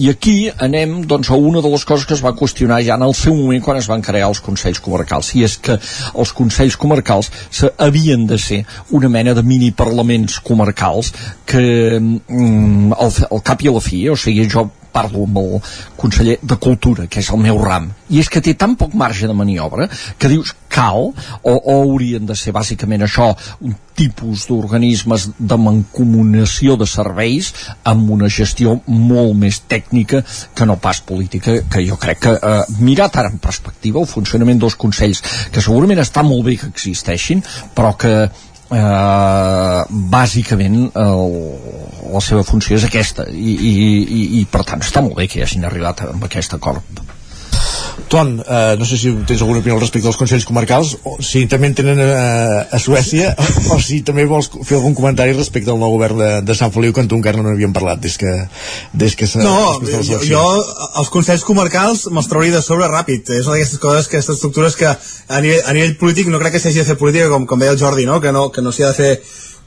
i 0.05 0.09
aquí 0.11 0.37
anem 0.51 1.01
doncs, 1.09 1.31
a 1.31 1.39
una 1.39 1.63
de 1.65 1.71
les 1.71 1.85
coses 1.87 2.07
que 2.07 2.15
es 2.17 2.23
va 2.25 2.35
qüestionar 2.37 2.81
ja 2.85 2.97
en 2.99 3.07
el 3.07 3.15
seu 3.17 3.35
moment 3.37 3.63
quan 3.65 3.79
es 3.79 3.89
van 3.89 4.03
crear 4.05 4.29
els 4.29 4.43
Consells 4.43 4.81
Comarcals 4.83 5.08
comarcals, 5.09 5.35
i 5.35 5.43
és 5.43 5.57
que 5.57 5.77
els 6.15 6.33
consells 6.33 6.77
comarcals 6.77 7.31
havien 7.77 8.27
de 8.27 8.37
ser 8.37 8.63
una 8.91 9.09
mena 9.09 9.33
de 9.33 9.43
mini 9.43 9.71
parlaments 9.71 10.39
comarcals 10.39 11.13
que 11.45 11.99
mm, 11.99 12.93
al, 12.93 13.13
al 13.31 13.41
cap 13.43 13.61
i 13.63 13.69
a 13.69 13.71
la 13.73 13.81
fi, 13.81 14.07
o 14.09 14.15
sigui, 14.15 14.47
jo 14.49 14.69
parlo 14.93 15.25
amb 15.27 15.41
el 15.41 15.51
conseller 15.99 16.37
de 16.41 16.57
Cultura, 16.61 17.07
que 17.07 17.21
és 17.23 17.29
el 17.33 17.41
meu 17.43 17.59
ram, 17.61 17.89
i 18.09 18.19
és 18.21 18.29
que 18.29 18.41
té 18.41 18.55
tan 18.57 18.75
poc 18.79 18.95
marge 18.97 19.27
de 19.29 19.35
maniobra 19.37 19.87
que 20.17 20.31
dius 20.31 20.55
cal, 20.69 21.09
o, 21.41 21.53
o 21.53 21.77
haurien 21.81 22.25
de 22.29 22.35
ser 22.37 22.53
bàsicament 22.55 23.03
això, 23.05 23.31
un 23.65 23.75
tipus 23.99 24.45
d'organismes 24.47 25.25
de 25.37 25.57
mancomunació 25.59 26.77
de 26.79 26.87
serveis 26.87 27.49
amb 27.89 28.13
una 28.15 28.29
gestió 28.31 28.77
molt 28.87 29.33
més 29.35 29.59
tècnica 29.67 30.21
que 30.55 30.67
no 30.69 30.77
pas 30.79 31.01
política, 31.03 31.57
que 31.67 31.83
jo 31.87 31.97
crec 31.99 32.21
que 32.23 32.35
eh, 32.37 32.61
mirat 32.79 33.17
ara 33.19 33.33
en 33.33 33.41
perspectiva 33.43 33.99
el 33.99 34.07
funcionament 34.07 34.61
dels 34.61 34.77
consells, 34.79 35.23
que 35.51 35.63
segurament 35.65 35.99
està 35.99 36.23
molt 36.23 36.47
bé 36.47 36.55
que 36.61 36.71
existeixin, 36.71 37.43
però 37.75 37.95
que 37.99 38.13
eh, 38.71 39.83
bàsicament 40.15 40.81
el, 40.93 41.37
la 42.13 42.23
seva 42.23 42.43
funció 42.47 42.77
és 42.79 42.87
aquesta. 42.87 43.27
I, 43.29 43.55
i, 43.55 43.73
i, 44.01 44.25
i 44.41 44.43
per 44.49 44.65
tant 44.67 44.83
està 44.85 45.03
molt 45.05 45.17
bé 45.19 45.29
que 45.29 45.39
hi 45.39 45.45
hagin 45.45 45.67
arribat 45.69 46.05
amb 46.09 46.27
aquest 46.29 46.57
acord 46.57 47.03
Ton, 48.07 48.39
eh, 48.39 48.75
no 48.79 48.85
sé 48.85 48.97
si 48.97 49.11
tens 49.27 49.41
alguna 49.41 49.59
opinió 49.59 49.75
al 49.75 49.81
respecte 49.83 50.07
dels 50.07 50.17
Consells 50.19 50.45
Comarcals, 50.47 50.95
o 51.03 51.17
si 51.25 51.43
també 51.51 51.69
en 51.69 51.75
tenen 51.77 51.99
eh, 52.03 52.63
a 52.71 52.79
Suècia, 52.81 53.33
o, 53.35 53.47
o 53.75 53.79
si 53.83 53.99
també 54.05 54.25
vols 54.29 54.49
fer 54.63 54.77
algun 54.79 54.95
comentari 54.97 55.35
respecte 55.35 55.73
al 55.73 55.81
nou 55.81 55.93
govern 55.97 56.21
de, 56.21 56.29
de 56.45 56.57
Sant 56.57 56.73
Feliu, 56.75 56.93
que 56.95 57.05
tu 57.09 57.19
encara 57.19 57.41
no 57.41 57.49
n'havíem 57.49 57.75
parlat 57.75 58.01
des 58.03 58.17
que, 58.21 58.35
des 58.93 59.17
que 59.19 59.27
No, 59.43 59.79
jo, 59.83 60.21
jo 60.25 60.45
els 61.01 61.11
Consells 61.13 61.45
Comarcals 61.47 62.07
me'ls 62.13 62.29
trauria 62.31 62.55
de 62.55 62.63
sobre 62.65 62.89
ràpid. 62.89 63.29
És 63.35 63.47
una 63.49 63.57
d'aquestes 63.57 63.83
coses, 63.83 64.07
aquestes 64.09 64.37
estructures 64.37 64.79
que 64.79 64.89
a 64.89 65.43
nivell, 65.43 65.61
a 65.65 65.75
nivell 65.75 65.97
polític 65.99 66.31
no 66.31 66.41
crec 66.41 66.57
que 66.57 66.63
s'hagi 66.63 66.81
de 66.81 66.87
fer 66.87 66.97
política, 66.99 67.29
com, 67.33 67.45
com 67.49 67.61
deia 67.61 67.75
el 67.75 67.81
Jordi, 67.81 68.07
no? 68.09 68.19
que 68.23 68.33
no, 68.35 68.49
que 68.53 68.65
no 68.65 68.73
s'hi 68.73 68.87
ha 68.87 68.93
de 68.93 68.99
fer 68.99 69.13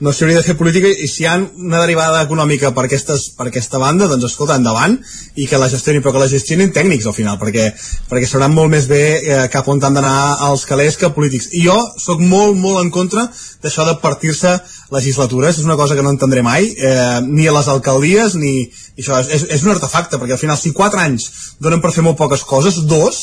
no 0.03 0.11
s'hauria 0.11 0.41
de 0.41 0.43
fer 0.43 0.57
política 0.59 0.89
i 0.91 1.07
si 1.07 1.23
hi 1.23 1.27
ha 1.31 1.37
una 1.39 1.81
derivada 1.85 2.25
econòmica 2.25 2.73
per, 2.75 2.89
aquestes, 2.89 3.29
per 3.39 3.47
aquesta 3.49 3.79
banda, 3.79 4.09
doncs 4.11 4.27
escolta, 4.27 4.57
endavant 4.59 4.97
i 5.39 5.47
que 5.47 5.61
la 5.63 5.69
gestionin, 5.71 6.03
però 6.03 6.17
que 6.17 6.23
la 6.25 6.31
gestionin 6.31 6.73
tècnics 6.75 7.07
al 7.07 7.15
final, 7.15 7.39
perquè, 7.39 7.69
perquè 8.11 8.27
sabran 8.27 8.55
molt 8.57 8.73
més 8.73 8.89
bé 8.91 9.03
eh, 9.21 9.45
cap 9.53 9.69
on 9.71 9.83
han 9.87 9.95
d'anar 9.95 10.17
els 10.49 10.65
calés 10.67 10.99
que 10.99 11.13
polítics. 11.15 11.53
I 11.55 11.63
jo 11.69 11.77
sóc 12.03 12.19
molt, 12.19 12.59
molt 12.59 12.83
en 12.83 12.91
contra 12.91 13.29
d'això 13.63 13.87
de 13.87 13.95
partir-se 14.03 14.57
legislatures, 14.91 15.61
és 15.63 15.69
una 15.69 15.79
cosa 15.79 15.95
que 15.95 16.03
no 16.03 16.11
entendré 16.11 16.43
mai, 16.43 16.67
eh, 16.75 17.21
ni 17.29 17.47
a 17.47 17.55
les 17.55 17.71
alcaldies, 17.71 18.35
ni... 18.35 18.67
Això 18.99 19.23
és, 19.23 19.47
és 19.55 19.63
un 19.65 19.71
artefacte, 19.73 20.19
perquè 20.19 20.35
al 20.35 20.43
final 20.43 20.59
si 20.59 20.75
quatre 20.77 21.01
anys 21.01 21.31
donen 21.63 21.81
per 21.81 21.95
fer 21.95 22.03
molt 22.05 22.19
poques 22.19 22.43
coses, 22.45 22.83
dos, 22.91 23.23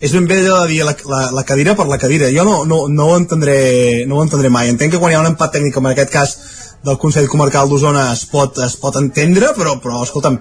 és 0.00 0.12
ben 0.16 0.26
bé 0.26 0.40
de 0.40 0.54
dir 0.70 0.80
la, 0.88 0.94
la, 1.12 1.20
la 1.36 1.44
cadira 1.44 1.74
per 1.76 1.84
la 1.86 1.98
cadira. 2.00 2.30
Jo 2.32 2.44
no, 2.48 2.64
no, 2.64 2.86
no, 2.88 3.10
ho 3.10 3.18
entendré, 3.20 4.06
no 4.08 4.16
ho 4.16 4.24
entendré 4.24 4.48
mai. 4.48 4.72
Entenc 4.72 4.94
que 4.94 5.00
quan 5.02 5.12
hi 5.12 5.18
ha 5.18 5.20
un 5.20 5.28
empat 5.34 5.52
tècnic 5.58 5.76
com 5.76 5.86
en 5.86 5.92
aquest 5.92 6.14
cas 6.14 6.36
del 6.84 6.96
Consell 7.00 7.28
Comarcal 7.28 7.68
d'Osona 7.68 8.06
es, 8.14 8.24
pot, 8.30 8.56
es 8.64 8.76
pot 8.80 8.96
entendre, 8.96 9.50
però, 9.56 9.74
però 9.82 10.00
escolta'm, 10.04 10.38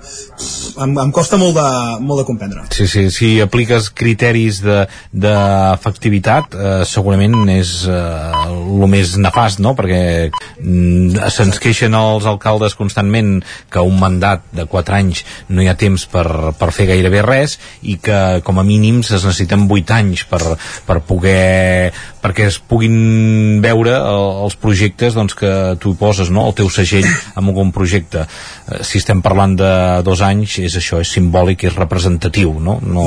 em, 0.85 0.93
em 1.03 1.11
costa 1.15 1.37
molt 1.41 1.57
de, 1.57 1.67
molt 1.99 2.21
de 2.21 2.25
comprendre. 2.27 2.63
Sí, 2.75 2.87
sí, 2.87 3.09
si 3.11 3.31
apliques 3.43 3.89
criteris 3.91 4.61
d'efectivitat, 4.63 6.55
de, 6.55 6.59
eh, 6.63 6.85
segurament 6.87 7.35
és 7.51 7.73
eh, 7.91 8.45
el 8.47 8.87
més 8.91 9.17
nefast, 9.19 9.59
no? 9.63 9.75
Perquè 9.75 10.01
mm, 10.31 11.27
se'ns 11.35 11.59
queixen 11.59 11.97
els 11.97 12.27
alcaldes 12.29 12.77
constantment 12.79 13.39
que 13.71 13.83
un 13.83 13.99
mandat 13.99 14.47
de 14.55 14.65
4 14.69 14.95
anys 14.99 15.25
no 15.51 15.63
hi 15.63 15.67
ha 15.67 15.77
temps 15.79 16.07
per, 16.11 16.53
per 16.59 16.71
fer 16.75 16.87
gairebé 16.93 17.25
res 17.25 17.57
i 17.83 17.97
que 17.99 18.39
com 18.47 18.61
a 18.61 18.67
mínims 18.67 19.11
es 19.11 19.25
necessiten 19.27 19.67
8 19.67 19.97
anys 19.99 20.23
per, 20.29 20.41
per 20.87 21.01
poder 21.03 21.91
perquè 22.23 22.47
es 22.49 22.59
puguin 22.59 23.59
veure 23.63 23.95
els 23.99 24.55
projectes 24.59 25.15
doncs, 25.15 25.35
que 25.37 25.51
tu 25.79 25.95
poses 25.99 26.28
no? 26.33 26.45
el 26.47 26.55
teu 26.57 26.69
segell 26.73 27.07
amb 27.35 27.51
algun 27.51 27.73
projecte. 27.75 28.25
Eh, 28.25 28.81
si 28.85 29.01
estem 29.01 29.23
parlant 29.25 29.57
de 29.59 29.73
dos 30.05 30.23
anys 30.25 30.59
és 30.63 30.79
això, 30.79 31.01
és 31.03 31.13
simbòlic 31.17 31.67
és 31.69 31.77
representatiu 31.77 32.55
no, 32.59 32.79
no, 32.83 33.05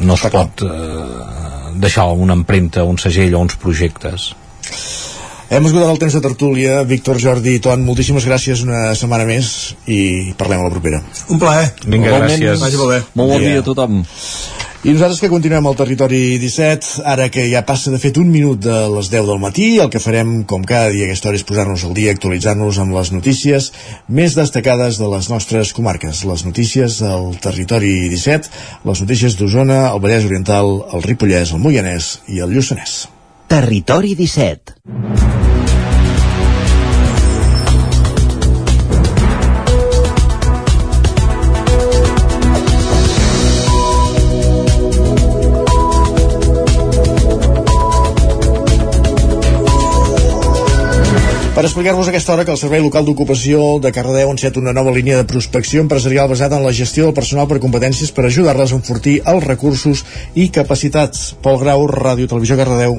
no 0.00 0.14
es 0.16 0.26
pot 0.32 0.64
eh, 0.66 0.70
deixar 1.76 2.08
una 2.12 2.36
empremta, 2.38 2.84
un 2.84 2.98
segell 3.00 3.36
o 3.36 3.44
uns 3.44 3.58
projectes 3.60 4.32
hem 5.48 5.66
esgotat 5.68 5.92
el 5.92 6.00
temps 6.02 6.16
de 6.16 6.22
tertúlia 6.24 6.82
Víctor, 6.88 7.20
Jordi 7.22 7.56
i 7.56 7.62
Ton, 7.62 7.84
moltíssimes 7.86 8.26
gràcies 8.26 8.64
una 8.66 8.90
setmana 8.98 9.26
més 9.28 9.76
i 9.86 10.34
parlem 10.38 10.62
a 10.62 10.68
la 10.68 10.74
propera 10.74 11.02
un 11.30 11.42
plaer 11.42 11.70
Vinga, 11.86 12.18
gràcies 12.18 12.62
Vagi 12.62 12.80
molt 12.80 12.94
bé. 12.96 13.02
molt 13.14 13.36
bon 13.36 13.44
dia 13.44 13.62
a 13.62 13.66
tothom 13.66 14.02
i 14.86 14.92
nosaltres 14.94 15.18
que 15.18 15.30
continuem 15.32 15.66
al 15.66 15.74
territori 15.74 16.36
17, 16.38 17.00
ara 17.10 17.24
que 17.32 17.42
ja 17.50 17.64
passa 17.66 17.90
de 17.90 17.98
fet 17.98 18.20
un 18.20 18.28
minut 18.30 18.60
de 18.62 18.76
les 18.92 19.08
10 19.10 19.24
del 19.26 19.40
matí, 19.42 19.64
el 19.82 19.90
que 19.90 19.98
farem, 19.98 20.44
com 20.46 20.62
cada 20.62 20.92
dia 20.94 21.08
a 21.08 21.08
aquesta 21.08 21.26
hora, 21.32 21.40
és 21.40 21.46
posar-nos 21.48 21.82
al 21.88 21.96
dia, 21.96 22.12
actualitzar-nos 22.14 22.78
amb 22.84 22.94
les 22.94 23.10
notícies 23.10 23.72
més 24.06 24.38
destacades 24.38 25.00
de 25.02 25.10
les 25.10 25.32
nostres 25.32 25.74
comarques. 25.74 26.22
Les 26.30 26.46
notícies 26.46 27.00
del 27.02 27.34
territori 27.42 27.96
17, 28.14 28.54
les 28.86 29.02
notícies 29.02 29.40
d'Osona, 29.40 29.82
el 29.90 30.06
Vallès 30.06 30.30
Oriental, 30.30 30.72
el 30.94 31.02
Ripollès, 31.08 31.50
el 31.50 31.66
Moianès 31.66 32.20
i 32.30 32.44
el 32.46 32.54
Lluçanès. 32.54 33.15
Territori 33.46 34.16
17 34.16 34.74
Per 51.56 51.64
explicar-vos 51.64 52.08
aquesta 52.08 52.34
hora 52.34 52.44
que 52.44 52.50
el 52.52 52.58
Servei 52.58 52.82
Local 52.84 53.06
d'Ocupació 53.06 53.78
de 53.80 53.88
Cardedeu 53.88 54.28
ha 54.28 54.34
encet 54.34 54.58
una 54.60 54.74
nova 54.76 54.92
línia 54.92 55.16
de 55.16 55.24
prospecció 55.24 55.80
empresarial 55.80 56.28
basada 56.28 56.58
en 56.58 56.66
la 56.66 56.74
gestió 56.76 57.06
del 57.06 57.16
personal 57.16 57.48
per 57.48 57.62
competències 57.64 58.12
per 58.12 58.26
ajudar-les 58.26 58.74
a 58.74 58.76
enfortir 58.76 59.20
els 59.24 59.46
recursos 59.46 60.04
i 60.34 60.50
capacitats. 60.52 61.30
Pol 61.40 61.56
Grau, 61.62 61.86
Ràdio 61.88 62.28
Televisió 62.28 62.60
Cardedeu. 62.60 62.98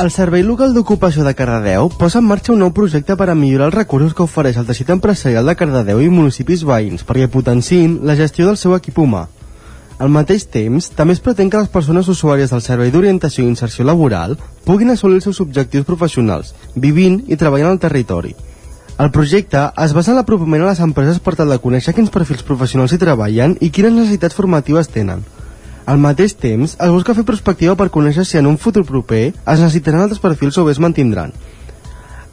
El 0.00 0.10
Servei 0.10 0.42
Local 0.42 0.72
d'Ocupació 0.74 1.22
de 1.22 1.34
Cardedeu 1.36 1.90
posa 2.00 2.18
en 2.22 2.24
marxa 2.26 2.54
un 2.54 2.62
nou 2.64 2.70
projecte 2.74 3.14
per 3.20 3.28
a 3.28 3.34
millorar 3.36 3.68
els 3.68 3.76
recursos 3.76 4.14
que 4.16 4.24
ofereix 4.24 4.56
el 4.56 4.64
teixit 4.66 4.88
empresarial 4.90 5.46
de 5.46 5.54
Cardedeu 5.54 6.00
i 6.00 6.08
municipis 6.10 6.64
veïns 6.66 7.04
perquè 7.06 7.28
potenciïn 7.30 7.98
la 8.08 8.16
gestió 8.18 8.48
del 8.48 8.56
seu 8.56 8.74
equip 8.74 8.98
humà. 8.98 9.26
Al 10.02 10.10
mateix 10.10 10.48
temps, 10.50 10.88
també 10.96 11.14
es 11.14 11.20
pretén 11.20 11.52
que 11.52 11.60
les 11.60 11.70
persones 11.70 12.08
usuàries 12.08 12.50
del 12.50 12.64
Servei 12.64 12.90
d'Orientació 12.90 13.44
i 13.44 13.52
Inserció 13.52 13.84
Laboral 13.84 14.38
puguin 14.64 14.90
assolir 14.90 15.20
els 15.20 15.28
seus 15.28 15.42
objectius 15.44 15.86
professionals, 15.86 16.54
vivint 16.74 17.20
i 17.28 17.36
treballant 17.36 17.74
al 17.74 17.82
territori. 17.84 18.34
El 18.98 19.12
projecte 19.12 19.68
es 19.84 19.92
basa 19.92 20.12
en 20.12 20.18
l'apropament 20.18 20.64
a 20.64 20.72
les 20.72 20.80
empreses 20.80 21.20
per 21.20 21.36
tal 21.36 21.52
de 21.52 21.60
conèixer 21.60 21.94
quins 21.94 22.10
perfils 22.10 22.42
professionals 22.48 22.96
hi 22.96 23.00
treballen 23.04 23.58
i 23.60 23.70
quines 23.70 23.94
necessitats 23.94 24.40
formatives 24.40 24.88
tenen. 24.88 25.22
Al 25.84 25.98
mateix 25.98 26.36
temps, 26.38 26.76
es 26.78 26.90
busca 26.94 27.14
fer 27.14 27.24
perspectiva 27.26 27.74
per 27.74 27.88
conèixer 27.90 28.22
si 28.24 28.38
en 28.38 28.46
un 28.46 28.58
futur 28.58 28.84
proper 28.86 29.32
es 29.32 29.58
necessitaran 29.58 30.04
altres 30.04 30.22
perfils 30.22 30.58
o 30.58 30.64
bé 30.64 30.76
es 30.76 30.78
mantindran. 30.78 31.32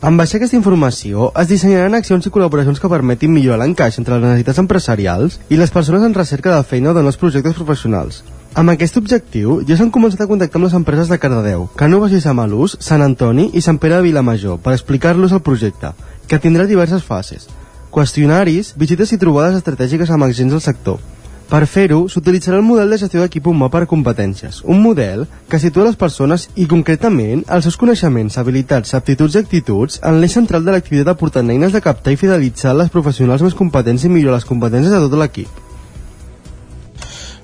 En 0.06 0.16
base 0.16 0.38
a 0.38 0.40
aquesta 0.40 0.56
informació, 0.56 1.32
es 1.42 1.50
dissenyaran 1.50 1.98
accions 1.98 2.28
i 2.30 2.32
col·laboracions 2.32 2.80
que 2.80 2.92
permetin 2.92 3.34
millorar 3.34 3.58
l'encaix 3.64 3.98
entre 4.00 4.16
les 4.16 4.24
necessitats 4.24 4.62
empresarials 4.62 5.40
i 5.50 5.58
les 5.58 5.74
persones 5.74 6.06
en 6.06 6.14
recerca 6.14 6.54
de 6.54 6.64
feina 6.64 6.94
o 6.94 6.94
de 6.94 7.04
nous 7.04 7.18
projectes 7.18 7.58
professionals. 7.58 8.22
Amb 8.54 8.70
aquest 8.72 9.02
objectiu, 9.02 9.60
ja 9.66 9.76
s'han 9.76 9.92
començat 9.92 10.22
a 10.24 10.30
contactar 10.30 10.62
amb 10.62 10.70
les 10.70 10.78
empreses 10.78 11.10
de 11.10 11.18
Cardedeu, 11.20 11.68
Cànoves 11.76 12.14
i 12.14 12.22
Samalús, 12.22 12.78
Sant 12.80 13.02
Antoni 13.02 13.50
i 13.54 13.66
Sant 13.66 13.82
Pere 13.82 13.98
de 13.98 14.08
Vilamajor 14.08 14.62
per 14.62 14.78
explicar-los 14.78 15.34
el 15.34 15.42
projecte, 15.42 15.92
que 16.30 16.40
tindrà 16.40 16.70
diverses 16.70 17.04
fases. 17.04 17.50
Qüestionaris, 17.90 18.76
visites 18.78 19.12
i 19.12 19.20
trobades 19.22 19.58
estratègiques 19.58 20.10
amb 20.14 20.30
agents 20.30 20.54
del 20.54 20.64
sector, 20.64 21.02
per 21.50 21.66
fer-ho, 21.66 22.04
s'utilitzarà 22.08 22.60
el 22.60 22.66
model 22.66 22.94
de 22.94 23.00
gestió 23.02 23.24
d'equip 23.24 23.48
humà 23.50 23.72
per 23.74 23.88
competències, 23.90 24.62
un 24.70 24.84
model 24.84 25.26
que 25.50 25.60
situa 25.62 25.88
les 25.88 25.98
persones 25.98 26.46
i 26.56 26.68
concretament 26.70 27.42
els 27.48 27.66
seus 27.66 27.78
coneixements, 27.82 28.38
habilitats, 28.38 28.94
aptituds 28.94 29.36
i 29.36 29.42
actituds 29.42 29.98
en 30.06 30.20
l'eix 30.22 30.38
central 30.38 30.66
de 30.66 30.76
l'activitat 30.76 31.16
aportant 31.16 31.50
eines 31.50 31.74
de 31.74 31.82
captar 31.82 32.14
i 32.14 32.22
fidelitzar 32.22 32.76
les 32.78 32.94
professionals 32.94 33.42
més 33.46 33.58
competents 33.58 34.06
i 34.06 34.14
millorar 34.14 34.38
les 34.38 34.48
competències 34.52 34.94
de 34.94 35.02
tot 35.08 35.18
l'equip. 35.18 35.69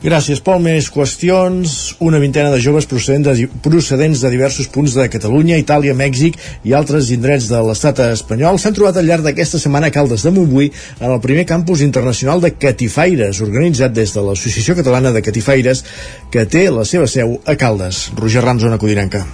Gràcies, 0.06 0.38
Pol. 0.38 0.60
Més 0.62 0.86
qüestions. 0.94 1.96
Una 2.06 2.20
vintena 2.22 2.52
de 2.54 2.60
joves 2.62 2.86
procedents 2.86 3.26
de, 3.26 3.48
procedents 3.66 4.20
de 4.22 4.30
diversos 4.30 4.68
punts 4.70 4.94
de 4.94 5.08
Catalunya, 5.10 5.58
Itàlia, 5.58 5.96
Mèxic 5.98 6.38
i 6.62 6.76
altres 6.78 7.10
indrets 7.16 7.48
de 7.50 7.62
l'estat 7.66 8.04
espanyol 8.12 8.60
s'han 8.62 8.76
trobat 8.78 9.00
al 9.02 9.10
llarg 9.10 9.26
d'aquesta 9.26 9.58
setmana 9.64 9.90
a 9.90 9.96
Caldes 9.96 10.28
de 10.28 10.34
Montbui 10.36 10.70
en 11.00 11.08
el 11.10 11.24
primer 11.24 11.48
campus 11.50 11.82
internacional 11.82 12.44
de 12.44 12.54
Catifaires, 12.54 13.42
organitzat 13.42 13.96
des 13.98 14.14
de 14.14 14.28
l'Associació 14.28 14.78
Catalana 14.78 15.14
de 15.16 15.26
Catifaires, 15.26 15.82
que 16.30 16.46
té 16.46 16.68
la 16.70 16.86
seva 16.86 17.10
seu 17.10 17.40
a 17.42 17.58
Caldes. 17.58 18.12
Roger 18.22 18.46
Rams, 18.46 18.70
una 18.70 18.78
codinenca. 18.78 19.26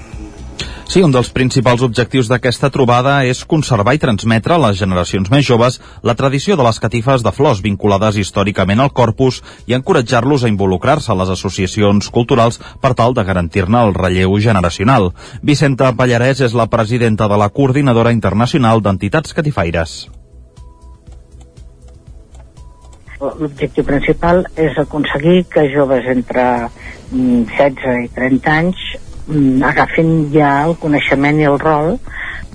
Sí, 0.91 0.99
un 0.99 1.13
dels 1.15 1.29
principals 1.31 1.85
objectius 1.85 2.27
d'aquesta 2.27 2.67
trobada 2.67 3.13
és 3.23 3.45
conservar 3.47 3.93
i 3.95 3.99
transmetre 4.03 4.57
a 4.57 4.59
les 4.59 4.75
generacions 4.75 5.29
més 5.31 5.45
joves 5.47 5.77
la 6.03 6.17
tradició 6.19 6.57
de 6.59 6.65
les 6.67 6.79
catifes 6.83 7.23
de 7.23 7.31
flors 7.31 7.61
vinculades 7.63 8.17
històricament 8.19 8.81
al 8.83 8.89
corpus 8.91 9.37
i 9.71 9.75
encoratjar-los 9.77 10.43
a 10.43 10.49
involucrar-se 10.51 11.13
a 11.13 11.15
les 11.15 11.29
associacions 11.31 12.09
culturals 12.11 12.59
per 12.83 12.91
tal 12.99 13.15
de 13.15 13.23
garantir-ne 13.23 13.85
el 13.87 13.95
relleu 13.95 14.35
generacional. 14.43 15.13
Vicenta 15.41 15.93
Pallarès 15.95 16.41
és 16.43 16.57
la 16.59 16.67
presidenta 16.67 17.29
de 17.31 17.37
la 17.39 17.47
Coordinadora 17.47 18.11
Internacional 18.11 18.83
d'Entitats 18.83 19.31
Catifaires. 19.37 19.93
L'objectiu 23.21 23.87
principal 23.87 24.43
és 24.59 24.75
aconseguir 24.75 25.45
que 25.55 25.69
joves 25.71 26.11
entre 26.17 26.67
16 27.15 28.03
i 28.09 28.11
30 28.19 28.57
anys 28.57 28.83
mm, 28.97 29.00
agafin 29.67 30.31
ja 30.33 30.51
el 30.65 30.77
coneixement 30.81 31.39
i 31.39 31.47
el 31.49 31.59
rol 31.59 31.97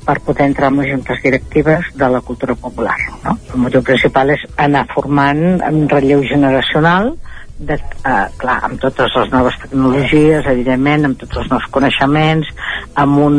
per 0.07 0.21
poder 0.23 0.47
entrar 0.47 0.71
en 0.71 0.81
les 0.81 0.93
juntes 0.93 1.23
directives 1.23 1.87
de 1.95 2.09
la 2.09 2.21
cultura 2.21 2.55
popular. 2.55 2.97
No? 3.25 3.39
El 3.53 3.63
motiu 3.65 3.83
principal 3.83 4.31
és 4.37 4.45
anar 4.57 4.87
formant 4.95 5.43
un 5.67 5.89
relleu 5.91 6.23
generacional 6.27 7.17
de, 7.59 7.75
eh, 7.75 8.27
clar, 8.37 8.59
amb 8.65 8.81
totes 8.81 9.15
les 9.17 9.31
noves 9.33 9.57
tecnologies, 9.63 10.47
evidentment, 10.47 11.07
amb 11.07 11.19
tots 11.19 11.39
els 11.41 11.51
nous 11.51 11.67
coneixements, 11.73 12.49
amb 12.95 13.19
un, 13.19 13.39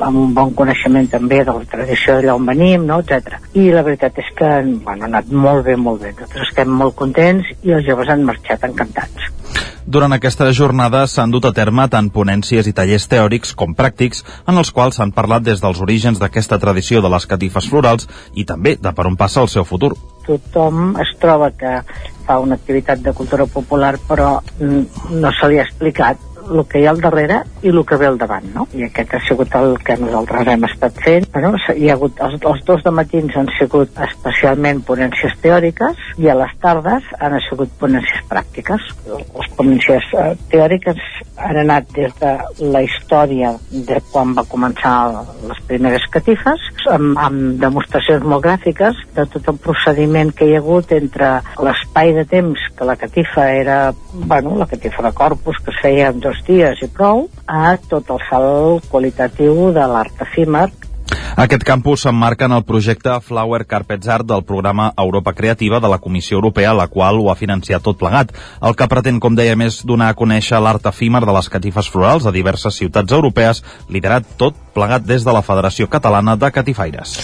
amb 0.00 0.18
un 0.24 0.34
bon 0.34 0.52
coneixement 0.58 1.08
també 1.10 1.44
de 1.44 1.52
la 1.52 1.68
tradició 1.70 2.16
d'allà 2.16 2.34
on 2.34 2.46
venim, 2.46 2.86
no, 2.86 2.98
etc. 3.00 3.38
I 3.54 3.70
la 3.70 3.84
veritat 3.86 4.18
és 4.18 4.32
que 4.36 4.50
bueno, 4.84 5.04
ha 5.04 5.10
anat 5.12 5.30
molt 5.30 5.64
bé, 5.68 5.76
molt 5.76 6.02
bé. 6.02 6.12
Nosaltres 6.12 6.48
estem 6.48 6.74
molt 6.82 6.98
contents 6.98 7.54
i 7.62 7.76
els 7.76 7.86
joves 7.86 8.10
han 8.10 8.26
marxat 8.26 8.66
encantats. 8.68 9.30
Durant 9.86 10.14
aquesta 10.14 10.46
jornada 10.54 11.02
s'han 11.10 11.32
dut 11.34 11.46
a 11.48 11.52
terme 11.52 11.88
tant 11.90 12.08
ponències 12.14 12.68
i 12.70 12.72
tallers 12.76 13.08
teòrics 13.10 13.50
com 13.58 13.74
pràctics 13.74 14.22
en 14.46 14.60
els 14.60 14.70
quals 14.70 15.00
s'han 15.00 15.10
parlat 15.16 15.42
des 15.42 15.60
dels 15.60 15.80
orígens 15.82 16.20
d'aquesta 16.22 16.58
tradició 16.62 17.02
de 17.02 17.10
les 17.10 17.26
catifes 17.26 17.66
florals 17.66 18.06
i 18.34 18.46
també 18.46 18.76
de 18.78 18.92
per 18.94 19.08
on 19.10 19.18
passa 19.18 19.42
el 19.42 19.50
seu 19.50 19.66
futur. 19.66 19.96
Tothom 20.26 20.94
es 21.02 21.10
troba 21.18 21.50
que 21.50 21.80
fa 22.26 22.38
una 22.38 22.54
activitat 22.54 23.02
de 23.02 23.12
cultura 23.12 23.46
popular 23.46 23.96
però 24.08 24.36
no 24.60 25.32
se 25.34 25.50
li 25.50 25.58
ha 25.58 25.66
explicat 25.66 26.31
el 26.50 26.64
que 26.68 26.80
hi 26.80 26.86
ha 26.86 26.92
al 26.92 27.00
darrere 27.02 27.42
i 27.62 27.70
el 27.70 27.82
que 27.86 27.98
ve 28.00 28.08
al 28.08 28.18
davant, 28.18 28.46
no? 28.54 28.66
I 28.76 28.86
aquest 28.88 29.14
ha 29.14 29.20
sigut 29.26 29.54
el 29.58 29.76
que 29.84 29.96
nosaltres 30.00 30.50
hem 30.54 30.66
estat 30.68 30.98
fent. 31.04 31.28
Bueno, 31.34 31.52
hi 31.76 31.88
ha 31.88 31.96
hagut, 31.96 32.20
els, 32.26 32.38
els 32.52 32.64
dos 32.68 32.84
de 32.84 32.92
matins 32.94 33.36
han 33.38 33.50
sigut 33.58 34.00
especialment 34.08 34.82
ponències 34.88 35.36
teòriques 35.44 36.00
i 36.22 36.28
a 36.28 36.36
les 36.38 36.54
tardes 36.62 37.10
han 37.20 37.38
sigut 37.48 37.72
ponències 37.80 38.24
pràctiques. 38.30 38.88
Les 39.08 39.52
ponències 39.58 40.08
eh, 40.18 40.32
teòriques 40.52 41.00
han 41.42 41.58
anat 41.64 41.88
des 41.96 42.12
de 42.20 42.32
la 42.72 42.82
història 42.84 43.52
de 43.72 44.00
quan 44.12 44.34
va 44.36 44.44
començar 44.48 44.94
les 45.48 45.62
primeres 45.68 46.04
catifes, 46.12 46.68
amb, 46.92 47.16
amb 47.18 47.60
demostracions 47.62 48.26
molt 48.28 48.44
gràfiques 48.44 48.98
de 49.16 49.26
tot 49.32 49.48
el 49.52 49.58
procediment 49.62 50.32
que 50.36 50.48
hi 50.48 50.56
ha 50.56 50.62
hagut 50.62 50.92
entre 50.96 51.32
l'espai 51.62 52.14
de 52.16 52.24
temps 52.28 52.60
que 52.76 52.88
la 52.88 52.96
catifa 52.96 53.48
era, 53.52 53.78
bueno, 54.12 54.56
la 54.58 54.68
catifa 54.70 55.02
de 55.06 55.12
corpus 55.12 55.58
que 55.64 55.74
es 55.74 55.80
feia 55.82 56.10
en 56.10 56.20
dos 56.20 56.31
dies 56.46 56.80
i 56.84 56.88
prou, 56.88 57.26
a 57.46 57.76
tot 57.90 58.10
el 58.14 58.22
salt 58.28 58.88
qualitatiu 58.92 59.70
de 59.76 59.84
l'art 59.92 60.24
efímer 60.24 60.68
aquest 61.36 61.62
campus 61.64 62.02
s'emmarca 62.04 62.44
en 62.44 62.52
el 62.52 62.64
projecte 62.68 63.14
Flower 63.24 63.64
Carpets 63.66 64.08
Art 64.08 64.26
del 64.28 64.44
programa 64.44 64.92
Europa 64.98 65.32
Creativa 65.32 65.80
de 65.80 65.88
la 65.88 65.98
Comissió 65.98 66.36
Europea, 66.36 66.74
la 66.74 66.88
qual 66.88 67.16
ho 67.20 67.30
ha 67.30 67.36
financiat 67.36 67.82
tot 67.82 67.96
plegat. 67.96 68.34
El 68.60 68.76
que 68.76 68.88
pretén, 68.88 69.20
com 69.20 69.32
dèiem, 69.32 69.64
és 69.64 69.80
donar 69.88 70.10
a 70.12 70.18
conèixer 70.18 70.60
l'art 70.60 70.84
efímer 70.92 71.24
de 71.24 71.32
les 71.32 71.48
catifes 71.48 71.88
florals 71.88 72.26
a 72.26 72.34
diverses 72.36 72.76
ciutats 72.76 73.16
europees, 73.16 73.62
liderat 73.88 74.28
tot 74.36 74.58
plegat 74.72 75.04
des 75.08 75.24
de 75.24 75.32
la 75.32 75.42
Federació 75.44 75.88
Catalana 75.88 76.36
de 76.36 76.50
Catifaires. 76.52 77.16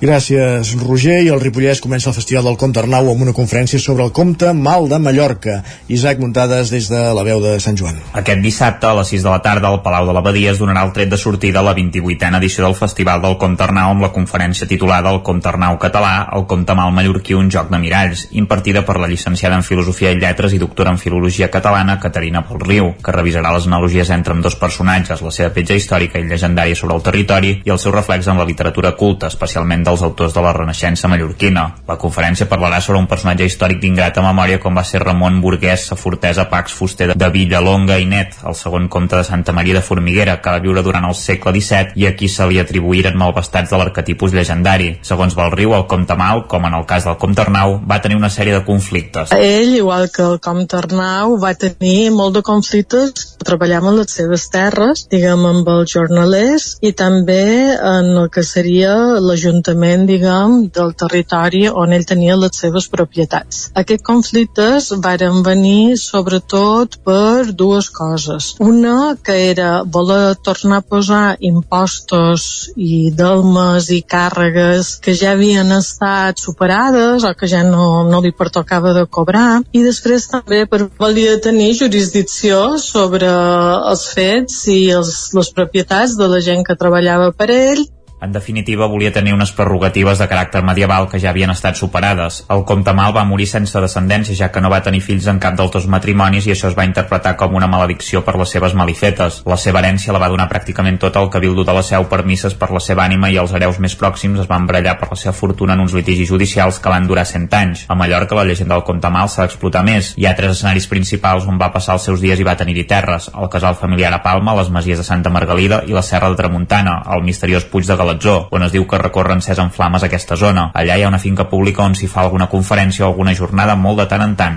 Gràcies, 0.00 0.72
Roger. 0.80 1.18
I 1.20 1.28
el 1.28 1.40
Ripollès 1.40 1.80
comença 1.84 2.08
el 2.08 2.16
Festival 2.16 2.46
del 2.48 2.56
Conte 2.60 2.80
Arnau 2.80 3.10
amb 3.12 3.24
una 3.26 3.36
conferència 3.36 3.80
sobre 3.80 4.04
el 4.04 4.12
Comte 4.16 4.54
Mal 4.56 4.88
de 4.88 4.98
Mallorca. 4.98 5.58
Isaac 5.88 6.20
Muntades 6.20 6.72
des 6.72 6.88
de 6.88 7.00
la 7.16 7.24
veu 7.26 7.40
de 7.44 7.58
Sant 7.60 7.76
Joan. 7.76 8.00
Aquest 8.16 8.40
dissabte, 8.40 8.88
a 8.88 8.96
les 8.96 9.12
6 9.12 9.24
de 9.26 9.30
la 9.32 9.42
tarda, 9.44 9.68
al 9.68 9.82
Palau 9.84 10.08
de 10.08 10.16
l'Abadia 10.16 10.54
es 10.54 10.60
donarà 10.60 10.86
el 10.86 10.94
tret 10.96 11.12
de 11.12 11.20
sortida 11.20 11.60
a 11.60 11.66
la 11.66 11.76
28a 11.76 12.36
edició 12.40 12.64
del 12.64 12.78
Festival 12.78 13.20
del 13.20 13.36
Comte 13.36 13.49
Arnau 13.58 13.90
amb 13.90 14.04
la 14.04 14.12
conferència 14.14 14.68
titulada 14.70 15.10
El 15.10 15.22
Comte 15.26 15.48
Arnau 15.50 15.78
català, 15.82 16.28
el 16.36 16.44
Comte 16.46 16.76
Mal 16.78 16.92
mallorquí, 16.94 17.34
un 17.34 17.48
joc 17.50 17.70
de 17.72 17.80
miralls, 17.82 18.28
impartida 18.38 18.84
per 18.86 18.98
la 19.02 19.08
llicenciada 19.10 19.56
en 19.58 19.64
Filosofia 19.66 20.12
i 20.14 20.20
Lletres 20.20 20.54
i 20.54 20.60
doctora 20.62 20.92
en 20.94 21.00
Filologia 21.02 21.48
Catalana, 21.50 21.98
Caterina 21.98 22.44
Polriu, 22.46 22.92
que 23.02 23.14
revisarà 23.16 23.50
les 23.56 23.66
analogies 23.66 24.12
entre 24.14 24.36
amb 24.36 24.44
dos 24.46 24.54
personatges, 24.60 25.24
la 25.26 25.32
seva 25.34 25.50
petja 25.56 25.74
històrica 25.74 26.20
i 26.20 26.28
llegendària 26.28 26.78
sobre 26.78 26.94
el 26.94 27.02
territori 27.02 27.56
i 27.64 27.74
el 27.74 27.80
seu 27.82 27.90
reflex 27.96 28.28
en 28.30 28.38
la 28.38 28.46
literatura 28.46 28.92
culta, 28.94 29.32
especialment 29.32 29.82
dels 29.88 30.06
autors 30.06 30.36
de 30.36 30.44
la 30.44 30.54
Renaixença 30.54 31.10
mallorquina. 31.10 31.66
La 31.88 31.98
conferència 31.98 32.46
parlarà 32.46 32.78
sobre 32.84 33.00
un 33.02 33.08
personatge 33.10 33.48
històric 33.50 33.80
d'ingrata 33.82 34.22
memòria 34.22 34.60
com 34.62 34.76
va 34.76 34.84
ser 34.84 35.02
Ramon 35.02 35.40
Burguès, 35.40 35.88
sa 35.88 35.98
Fortesa 35.98 36.46
Pax 36.52 36.76
Fuster 36.78 37.12
de 37.16 37.30
Villalonga 37.34 37.98
i 37.98 38.06
Net, 38.06 38.38
el 38.46 38.54
segon 38.54 38.88
comte 38.92 39.16
de 39.16 39.24
Santa 39.24 39.52
Maria 39.56 39.78
de 39.78 39.84
Formiguera, 39.86 40.38
que 40.42 40.52
va 40.52 40.62
viure 40.62 40.84
durant 40.86 41.06
el 41.08 41.16
segle 41.16 41.54
XVII 41.56 41.96
i 42.00 42.06
a 42.06 42.14
qui 42.16 42.28
se 42.28 42.46
li 42.50 42.60
atribuïren 42.60 43.16
malvestats 43.40 43.72
de 43.72 43.78
l'arquetipus 43.80 44.34
llegendari. 44.36 44.90
Segons 45.02 45.34
Valriu, 45.34 45.72
el 45.74 45.86
comte 45.88 46.16
Mal, 46.16 46.44
com 46.48 46.66
en 46.66 46.76
el 46.76 46.86
cas 46.86 47.06
del 47.08 47.16
comte 47.16 47.42
Arnau, 47.42 47.80
va 47.90 48.00
tenir 48.04 48.16
una 48.16 48.28
sèrie 48.28 48.54
de 48.54 48.64
conflictes. 48.64 49.32
Ell, 49.32 49.76
igual 49.76 50.10
que 50.12 50.22
el 50.22 50.38
comte 50.40 50.76
Arnau, 50.76 51.38
va 51.40 51.54
tenir 51.54 52.10
molt 52.12 52.36
de 52.36 52.42
conflictes 52.42 53.30
treballava 53.44 53.90
en 53.90 53.98
les 54.00 54.12
seves 54.14 54.46
terres, 54.52 55.04
diguem, 55.10 55.44
amb 55.48 55.68
els 55.72 55.92
jornalers 55.94 56.66
i 56.84 56.92
també 56.96 57.72
en 57.74 58.10
el 58.22 58.28
que 58.32 58.44
seria 58.46 58.92
l'Ajuntament, 59.24 60.06
diguem, 60.08 60.56
del 60.74 60.92
territori 61.00 61.64
on 61.70 61.94
ell 61.96 62.06
tenia 62.08 62.36
les 62.38 62.60
seves 62.62 62.88
propietats. 62.92 63.62
Aquests 63.80 64.06
conflictes 64.06 64.90
varen 65.04 65.42
venir 65.46 65.96
sobretot 66.00 67.00
per 67.06 67.52
dues 67.52 67.90
coses. 67.94 68.54
Una, 68.60 69.16
que 69.24 69.36
era 69.50 69.70
voler 69.84 70.36
tornar 70.44 70.82
a 70.82 70.86
posar 70.86 71.24
impostos 71.40 72.70
i 72.76 73.10
delmes 73.30 73.90
i 73.94 74.00
càrregues 74.02 74.96
que 75.04 75.14
ja 75.18 75.34
havien 75.34 75.70
estat 75.76 76.42
superades 76.42 77.24
o 77.26 77.32
que 77.38 77.48
ja 77.50 77.62
no, 77.66 78.04
no 78.08 78.20
li 78.24 78.32
pertocava 78.36 78.94
de 78.96 79.06
cobrar. 79.06 79.62
I 79.72 79.84
després 79.86 80.28
també 80.30 80.64
per 80.70 80.82
volia 81.00 81.38
tenir 81.42 81.72
jurisdicció 81.78 82.78
sobre 82.82 83.30
els 83.30 84.06
fets 84.14 84.64
i 84.72 84.82
els, 84.96 85.30
les 85.36 85.54
propietats 85.54 86.18
de 86.18 86.30
la 86.30 86.42
gent 86.44 86.66
que 86.66 86.78
treballava 86.78 87.32
per 87.36 87.50
ell 87.54 87.86
en 88.20 88.32
definitiva, 88.32 88.86
volia 88.86 89.12
tenir 89.12 89.32
unes 89.32 89.52
prerrogatives 89.56 90.18
de 90.20 90.26
caràcter 90.28 90.60
medieval 90.62 91.08
que 91.08 91.18
ja 91.18 91.30
havien 91.30 91.50
estat 91.50 91.78
superades. 91.78 92.42
El 92.52 92.66
comte 92.68 92.92
Mal 92.92 93.14
va 93.16 93.24
morir 93.24 93.46
sense 93.48 93.80
descendència, 93.80 94.36
ja 94.36 94.50
que 94.52 94.60
no 94.60 94.68
va 94.68 94.82
tenir 94.84 95.00
fills 95.00 95.26
en 95.30 95.38
cap 95.40 95.56
dels 95.56 95.72
dos 95.72 95.86
matrimonis 95.88 96.44
i 96.46 96.52
això 96.52 96.68
es 96.68 96.76
va 96.76 96.84
interpretar 96.84 97.32
com 97.40 97.54
una 97.56 97.68
maledicció 97.70 98.20
per 98.26 98.36
les 98.36 98.52
seves 98.52 98.74
malifetes. 98.76 99.40
La 99.48 99.56
seva 99.56 99.80
herència 99.80 100.12
la 100.12 100.20
va 100.20 100.28
donar 100.28 100.50
pràcticament 100.50 100.98
tota 101.00 101.22
al 101.22 101.30
cabildo 101.32 101.64
de 101.64 101.72
la 101.72 101.82
seu 101.82 102.04
per 102.10 102.20
misses 102.28 102.54
per 102.54 102.70
la 102.74 102.82
seva 102.84 103.06
ànima 103.06 103.30
i 103.32 103.38
els 103.40 103.54
hereus 103.56 103.80
més 103.80 103.96
pròxims 103.96 104.44
es 104.44 104.50
van 104.50 104.66
brellar 104.68 104.98
per 105.00 105.08
la 105.14 105.16
seva 105.16 105.32
fortuna 105.32 105.72
en 105.78 105.86
uns 105.86 105.96
litigis 105.96 106.28
judicials 106.28 106.78
que 106.78 106.92
van 106.92 107.08
durar 107.08 107.24
100 107.24 107.56
anys. 107.56 107.86
A 107.88 107.96
Mallorca 107.96 108.36
la 108.36 108.44
llegenda 108.44 108.76
del 108.76 108.84
comte 108.84 109.08
Mal 109.08 109.32
s'ha 109.32 109.46
d'explotar 109.48 109.84
més. 109.86 110.12
Hi 110.20 110.28
ha 110.28 110.36
tres 110.36 110.58
escenaris 110.58 110.90
principals 110.92 111.48
on 111.48 111.56
va 111.56 111.72
passar 111.72 111.96
els 111.96 112.04
seus 112.04 112.20
dies 112.20 112.38
i 112.40 112.44
va 112.44 112.58
tenir-hi 112.60 112.84
terres. 112.84 113.30
El 113.32 113.48
casal 113.48 113.80
familiar 113.80 114.12
a 114.12 114.20
Palma, 114.22 114.58
les 114.60 114.68
masies 114.68 115.00
de 115.00 115.08
Santa 115.08 115.32
Margalida 115.32 115.82
i 115.88 115.96
la 115.96 116.04
serra 116.04 116.28
de 116.28 116.36
Tramuntana, 116.36 117.00
el 117.16 117.24
misteriós 117.24 117.64
Puig 117.70 117.88
de 117.88 117.96
Galatzó, 118.10 118.48
on 118.50 118.64
es 118.66 118.72
diu 118.74 118.86
que 118.90 118.98
recorre 118.98 119.36
encès 119.36 119.58
en 119.62 119.70
flames 119.70 120.02
aquesta 120.02 120.36
zona. 120.36 120.70
Allà 120.74 120.96
hi 120.98 121.04
ha 121.04 121.10
una 121.10 121.20
finca 121.22 121.46
pública 121.48 121.84
on 121.84 121.94
s'hi 121.94 122.08
fa 122.10 122.24
alguna 122.24 122.48
conferència 122.50 123.04
o 123.04 123.10
alguna 123.10 123.34
jornada 123.38 123.76
molt 123.78 124.00
de 124.00 124.06
tant 124.10 124.24
en 124.24 124.34
tant. 124.36 124.56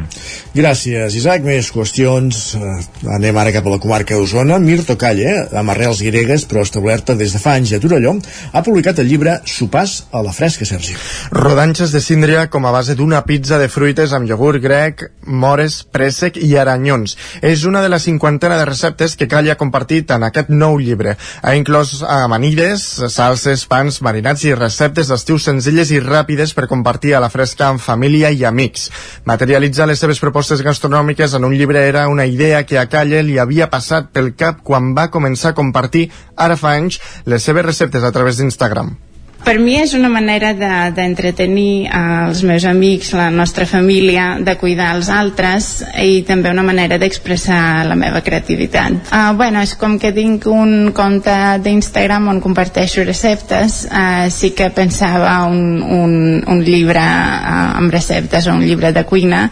Gràcies, 0.55 1.13
Isaac. 1.19 1.43
Més 1.43 1.69
qüestions. 1.75 2.39
Eh, 2.55 3.09
anem 3.13 3.37
ara 3.37 3.51
cap 3.53 3.67
a 3.67 3.73
la 3.75 3.79
comarca 3.83 4.17
d'Osona. 4.17 4.57
Mirto 4.63 4.95
Calle, 4.97 5.35
amb 5.53 5.73
arrels 5.73 6.01
gregues 6.01 6.47
però 6.49 6.63
establerta 6.63 7.15
des 7.19 7.33
de 7.35 7.41
fa 7.41 7.53
anys 7.59 7.75
a 7.75 7.79
Torelló, 7.83 8.15
ha 8.51 8.63
publicat 8.63 9.01
el 9.03 9.09
llibre 9.11 9.39
Sopars 9.45 10.07
a 10.11 10.23
la 10.23 10.33
fresca, 10.33 10.65
Sergi. 10.65 10.95
Rodanxes 11.31 11.91
de 11.93 12.01
síndria 12.01 12.47
com 12.49 12.65
a 12.65 12.71
base 12.73 12.95
d'una 12.95 13.21
pizza 13.27 13.59
de 13.61 13.69
fruites 13.69 14.13
amb 14.13 14.29
iogurt 14.29 14.63
grec, 14.63 15.05
mores, 15.27 15.81
préssec 15.83 16.39
i 16.41 16.55
aranyons. 16.57 17.17
És 17.41 17.67
una 17.69 17.83
de 17.83 17.91
la 17.91 17.99
cinquantena 17.99 18.57
de 18.57 18.65
receptes 18.65 19.17
que 19.19 19.27
Calle 19.27 19.53
ha 19.53 19.59
compartit 19.59 20.11
en 20.15 20.23
aquest 20.23 20.49
nou 20.49 20.79
llibre. 20.79 21.17
Ha 21.43 21.55
inclòs 21.59 22.01
amanides, 22.07 23.03
salses, 23.43 23.65
pans, 23.67 23.97
marinats 24.05 24.45
i 24.47 24.53
receptes 24.55 25.09
d'estiu 25.11 25.37
senzilles 25.41 25.91
i 25.91 25.99
ràpides 25.99 26.53
per 26.55 26.69
compartir 26.71 27.13
a 27.13 27.19
la 27.19 27.29
fresca 27.33 27.67
amb 27.67 27.81
família 27.83 28.31
i 28.31 28.45
amics. 28.47 28.89
Materialitzar 29.27 29.87
les 29.89 29.99
seves 29.99 30.21
propostes 30.23 30.63
gastronòmiques 30.63 31.35
en 31.35 31.43
un 31.43 31.55
llibre 31.57 31.83
era 31.83 32.07
una 32.07 32.25
idea 32.25 32.63
que 32.63 32.79
a 32.79 32.87
Calle 32.87 33.23
li 33.23 33.39
havia 33.39 33.67
passat 33.69 34.13
pel 34.15 34.31
cap 34.39 34.63
quan 34.63 34.93
va 34.95 35.09
començar 35.11 35.51
a 35.51 35.59
compartir, 35.59 36.09
ara 36.37 36.55
fa 36.55 36.77
anys, 36.77 37.01
les 37.25 37.43
seves 37.43 37.65
receptes 37.65 38.03
a 38.03 38.11
través 38.15 38.39
d'Instagram. 38.39 38.95
Per 39.43 39.57
mi 39.59 39.73
és 39.75 39.91
una 39.91 40.07
manera 40.07 40.53
d'entretenir 40.55 41.89
de, 41.89 42.01
els 42.29 42.43
meus 42.47 42.63
amics, 42.63 43.09
la 43.11 43.27
nostra 43.27 43.65
família, 43.67 44.37
de 44.39 44.53
cuidar 44.55 44.93
els 44.95 45.09
altres 45.11 45.67
i 45.99 46.21
també 46.23 46.53
una 46.53 46.63
manera 46.63 46.95
d'expressar 47.01 47.83
la 47.89 47.97
meva 47.99 48.21
creativitat. 48.23 49.11
Uh, 49.11 49.33
bueno, 49.35 49.59
és 49.59 49.75
com 49.75 49.97
que 49.99 50.13
tinc 50.15 50.47
un 50.47 50.93
compte 50.95 51.35
d'Instagram 51.65 52.31
on 52.31 52.39
comparteixo 52.45 53.03
receptes, 53.03 53.81
uh, 53.91 54.29
sí 54.31 54.53
que 54.55 54.71
pensava 54.71 55.35
un, 55.49 55.83
un, 55.83 56.15
un 56.47 56.63
llibre 56.63 57.03
uh, 57.03 57.75
amb 57.81 57.91
receptes 57.91 58.47
o 58.47 58.55
un 58.55 58.63
llibre 58.63 58.93
de 58.95 59.03
cuina, 59.03 59.49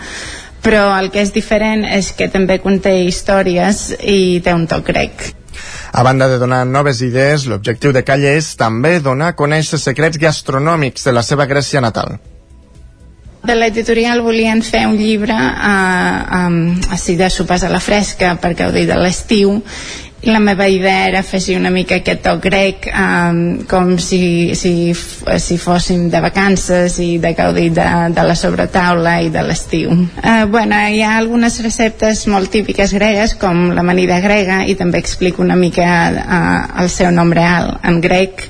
però 0.63 0.87
el 0.95 1.11
que 1.11 1.19
és 1.25 1.35
diferent 1.35 1.83
és 1.89 2.13
que 2.15 2.31
també 2.31 2.61
conté 2.63 2.95
històries 3.03 3.89
i 3.99 4.39
té 4.39 4.55
un 4.55 4.69
toc 4.71 4.87
grec. 4.93 5.40
A 5.91 6.03
banda 6.03 6.29
de 6.31 6.37
donar 6.39 6.65
noves 6.65 7.01
idees, 7.03 7.45
l'objectiu 7.51 7.91
de 7.91 8.03
Calle 8.07 8.37
és 8.39 8.53
també 8.55 8.99
donar 9.03 9.33
a 9.33 9.35
conèixer 9.35 9.79
secrets 9.79 10.19
gastronòmics 10.21 11.03
de 11.03 11.11
la 11.11 11.23
seva 11.23 11.47
Grècia 11.49 11.81
natal. 11.83 12.15
De 13.43 13.55
l'editorial 13.57 14.21
volien 14.21 14.61
fer 14.61 14.85
un 14.87 14.95
llibre 14.95 15.35
eh, 15.35 16.93
així 16.95 17.17
de 17.19 17.27
sopars 17.33 17.65
a 17.65 17.71
la 17.73 17.81
fresca 17.81 18.35
per 18.39 18.53
gaudir 18.55 18.85
de 18.87 18.99
l'estiu 19.01 19.57
la 20.23 20.39
meva 20.39 20.67
idea 20.69 21.07
era 21.07 21.23
fer 21.25 21.41
una 21.57 21.71
mica 21.73 21.97
aquest 21.97 22.21
toc 22.21 22.43
grec 22.43 22.85
um, 22.93 23.63
com 23.69 23.95
si, 23.97 24.53
si, 24.55 24.93
si 24.93 25.57
fóssim 25.57 26.09
de 26.13 26.21
vacances 26.21 26.99
i 27.01 27.17
de 27.21 27.33
gaudir 27.33 27.71
de, 27.73 27.87
de 28.13 28.25
la 28.27 28.35
sobretaula 28.37 29.17
i 29.25 29.31
de 29.33 29.41
l'estiu. 29.47 29.89
Uh, 30.21 30.45
bueno, 30.51 30.77
hi 30.77 31.01
ha 31.01 31.15
algunes 31.17 31.57
receptes 31.65 32.27
molt 32.29 32.53
típiques 32.53 32.93
gregues 32.93 33.33
com 33.41 33.71
l'amanida 33.73 34.21
grega 34.21 34.61
i 34.69 34.77
també 34.77 35.01
explico 35.01 35.41
una 35.41 35.57
mica 35.57 35.89
uh, 36.11 36.83
el 36.83 36.93
seu 36.93 37.09
nom 37.11 37.33
real 37.33 37.79
en 37.81 38.01
grec. 38.03 38.45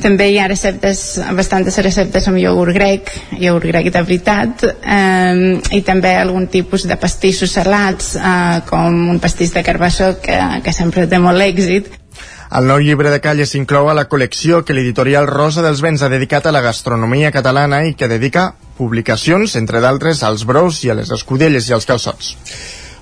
També 0.00 0.30
hi 0.32 0.38
ha 0.40 0.46
receptes, 0.48 1.20
bastantes 1.36 1.76
receptes 1.84 2.24
amb 2.30 2.40
iogurt 2.40 2.72
grec, 2.72 3.10
iogurt 3.36 3.68
grec 3.68 3.90
de 3.92 4.00
veritat, 4.00 4.64
eh, 4.80 5.58
i 5.76 5.80
també 5.84 6.14
algun 6.16 6.46
tipus 6.48 6.86
de 6.88 6.96
pastissos 6.96 7.52
salats, 7.52 8.14
eh, 8.16 8.62
com 8.70 8.96
un 9.12 9.20
pastís 9.20 9.52
de 9.52 9.62
carbassó 9.66 10.14
que, 10.22 10.38
que 10.64 10.72
sempre 10.72 11.04
té 11.10 11.18
molt 11.18 11.42
èxit. 11.42 11.90
El 12.50 12.66
nou 12.66 12.80
llibre 12.82 13.12
de 13.12 13.20
Calles 13.22 13.52
inclou 13.54 13.90
a 13.90 13.94
la 13.94 14.08
col·lecció 14.10 14.64
que 14.66 14.74
l'editorial 14.74 15.28
Rosa 15.30 15.62
dels 15.62 15.82
Vents 15.84 16.02
ha 16.02 16.10
dedicat 16.10 16.46
a 16.46 16.54
la 16.54 16.64
gastronomia 16.64 17.30
catalana 17.30 17.84
i 17.86 17.94
que 17.94 18.08
dedica 18.10 18.48
publicacions, 18.78 19.54
entre 19.60 19.82
d'altres, 19.84 20.24
als 20.26 20.42
brous 20.48 20.82
i 20.82 20.90
a 20.90 20.96
les 20.98 21.12
escudelles 21.14 21.68
i 21.68 21.76
als 21.76 21.86
calçots. 21.86 22.34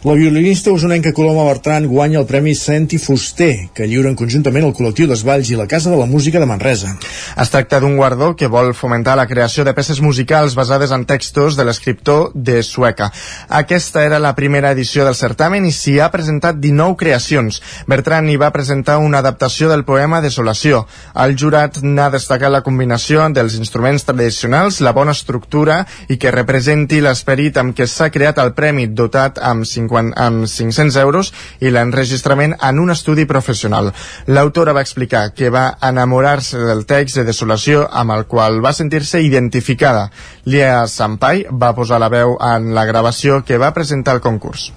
La 0.05 0.13
violinista 0.15 0.71
usonenca 0.71 1.13
Coloma 1.13 1.43
Bertran 1.43 1.89
guanya 1.89 2.21
el 2.21 2.27
Premi 2.27 2.55
Senti 2.55 3.01
Fuster, 3.03 3.67
que 3.75 3.89
lliuren 3.91 4.15
conjuntament 4.15 4.63
el 4.69 4.71
col·lectiu 4.71 5.09
d'Esvalls 5.11 5.49
i 5.51 5.57
la 5.59 5.67
Casa 5.67 5.91
de 5.91 5.97
la 5.99 6.07
Música 6.07 6.39
de 6.39 6.47
Manresa. 6.47 6.93
Es 7.35 7.51
tracta 7.51 7.81
d'un 7.83 7.97
guardó 7.99 8.29
que 8.39 8.47
vol 8.47 8.71
fomentar 8.79 9.17
la 9.19 9.27
creació 9.27 9.65
de 9.67 9.75
peces 9.75 9.99
musicals 9.99 10.55
basades 10.55 10.95
en 10.95 11.03
textos 11.03 11.57
de 11.59 11.67
l'escriptor 11.67 12.31
de 12.33 12.63
Sueca. 12.63 13.09
Aquesta 13.49 14.05
era 14.07 14.21
la 14.23 14.37
primera 14.37 14.71
edició 14.71 15.03
del 15.03 15.17
certamen 15.19 15.67
i 15.67 15.75
s'hi 15.75 15.97
ha 15.99 16.13
presentat 16.15 16.63
19 16.63 16.95
creacions. 17.03 17.59
Bertran 17.91 18.31
hi 18.31 18.39
va 18.39 18.53
presentar 18.55 19.01
una 19.03 19.19
adaptació 19.19 19.67
del 19.67 19.83
poema 19.83 20.23
Desolació. 20.23 20.85
El 21.19 21.35
jurat 21.35 21.83
n'ha 21.83 22.07
destacat 22.15 22.55
la 22.55 22.63
combinació 22.63 23.27
dels 23.35 23.59
instruments 23.59 24.07
tradicionals, 24.07 24.79
la 24.79 24.95
bona 24.95 25.19
estructura 25.19 25.83
i 26.07 26.23
que 26.23 26.31
representi 26.31 27.03
l'esperit 27.03 27.59
amb 27.59 27.75
què 27.75 27.91
s'ha 27.91 28.13
creat 28.15 28.39
el 28.39 28.55
premi 28.55 28.87
dotat 28.87 29.43
amb 29.43 29.67
50 29.67 29.88
50, 29.89 30.15
amb 30.21 30.47
500 30.47 30.97
euros 31.03 31.33
i 31.61 31.73
l'enregistrament 31.73 32.55
en 32.61 32.79
un 32.79 32.93
estudi 32.95 33.27
professional. 33.27 33.93
L'autora 34.27 34.77
va 34.77 34.85
explicar 34.85 35.33
que 35.35 35.51
va 35.51 35.67
enamorar-se 35.91 36.61
del 36.69 36.87
text 36.87 37.19
de 37.19 37.27
Desolació 37.29 37.87
amb 37.91 38.17
el 38.17 38.27
qual 38.31 38.63
va 38.65 38.75
sentir-se 38.77 39.23
identificada. 39.25 40.11
Lia 40.45 40.87
Sampai 40.87 41.47
va 41.51 41.75
posar 41.75 42.01
la 42.01 42.13
veu 42.13 42.37
en 42.39 42.75
la 42.75 42.87
gravació 42.89 43.43
que 43.45 43.59
va 43.59 43.75
presentar 43.75 44.17
el 44.17 44.25
concurs. 44.25 44.71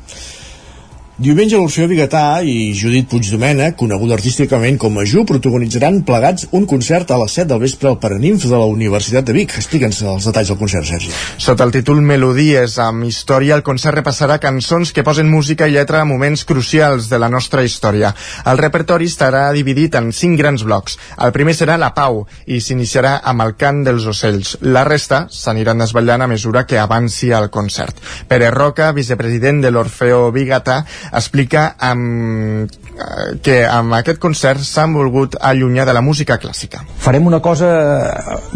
Diumenge 1.19 1.57
l'Orfeó 1.59 1.85
Bigatà 1.91 2.39
i 2.41 2.71
Judit 2.73 3.09
Puigdomena, 3.11 3.67
coneguda 3.77 4.15
artísticament 4.15 4.77
com 4.79 4.95
a 4.97 5.03
Ju, 5.05 5.21
protagonitzaran 5.27 5.99
plegats 6.07 6.47
un 6.55 6.63
concert 6.65 7.11
a 7.11 7.17
les 7.19 7.35
7 7.35 7.49
del 7.51 7.59
vespre 7.61 7.89
al 7.91 7.97
Paraninf 7.99 8.45
de 8.47 8.55
la 8.55 8.65
Universitat 8.65 9.27
de 9.27 9.35
Vic. 9.35 9.53
Explica'ns 9.59 9.99
els 10.07 10.25
detalls 10.25 10.49
del 10.49 10.57
concert, 10.57 10.87
Sergi. 10.87 11.11
Sota 11.37 11.67
el 11.67 11.73
títol 11.75 11.99
Melodies 12.01 12.77
amb 12.81 13.05
història, 13.05 13.57
el 13.59 13.61
concert 13.67 13.99
repassarà 13.99 14.39
cançons 14.41 14.93
que 14.95 15.03
posen 15.05 15.29
música 15.29 15.67
i 15.67 15.75
lletra 15.75 15.99
a 16.01 16.07
moments 16.09 16.45
crucials 16.47 17.11
de 17.11 17.19
la 17.21 17.29
nostra 17.29 17.61
història. 17.67 18.13
El 18.47 18.57
repertori 18.63 19.11
estarà 19.11 19.43
dividit 19.53 19.99
en 19.99 20.09
cinc 20.15 20.39
grans 20.39 20.63
blocs. 20.65 20.97
El 21.19 21.35
primer 21.35 21.53
serà 21.59 21.77
La 21.77 21.91
Pau 21.93 22.23
i 22.47 22.63
s'iniciarà 22.63 23.17
amb 23.29 23.45
el 23.45 23.53
cant 23.59 23.83
dels 23.85 24.07
ocells. 24.09 24.55
La 24.63 24.87
resta 24.87 25.27
s'aniran 25.29 25.85
desvetllant 25.85 26.23
a 26.23 26.31
mesura 26.31 26.65
que 26.65 26.81
avanci 26.81 27.29
el 27.35 27.51
concert. 27.51 28.01
Pere 28.31 28.49
Roca, 28.49 28.89
vicepresident 28.95 29.61
de 29.61 29.75
l'Orfeó 29.75 30.31
Bigatà, 30.31 30.81
explica 31.09 31.75
amb, 31.79 32.69
eh, 32.69 33.37
que 33.43 33.57
amb 33.65 33.95
aquest 33.97 34.19
concert 34.21 34.61
s'han 34.65 34.93
volgut 34.93 35.37
allunyar 35.39 35.85
de 35.87 35.95
la 35.97 36.03
música 36.05 36.37
clàssica. 36.39 36.83
Farem 37.01 37.27
una 37.27 37.41
cosa, 37.41 37.71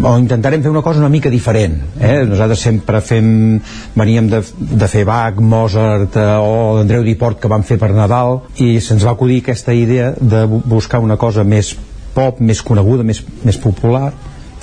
o 0.01 0.13
intentarem 0.19 0.61
fer 0.63 0.71
una 0.71 0.83
cosa 0.85 0.99
una 0.99 1.09
mica 1.09 1.29
diferent. 1.29 1.81
Eh? 1.99 2.23
Nosaltres 2.29 2.61
sempre 2.67 3.01
fem, 3.01 3.59
veníem 3.95 4.29
de, 4.29 4.43
de 4.57 4.87
fer 4.91 5.05
Bach, 5.05 5.39
Mozart 5.39 6.15
eh, 6.15 6.29
o 6.39 6.77
Andreu 6.81 7.03
Diport 7.03 7.41
que 7.41 7.51
vam 7.51 7.63
fer 7.63 7.79
per 7.81 7.91
Nadal 7.95 8.41
i 8.61 8.79
se'ns 8.81 9.05
va 9.05 9.15
acudir 9.15 9.41
aquesta 9.43 9.73
idea 9.73 10.13
de 10.19 10.45
buscar 10.45 11.01
una 11.03 11.17
cosa 11.17 11.43
més 11.43 11.75
pop, 12.15 12.39
més 12.39 12.61
coneguda, 12.63 13.03
més, 13.03 13.21
més 13.43 13.57
popular, 13.59 14.13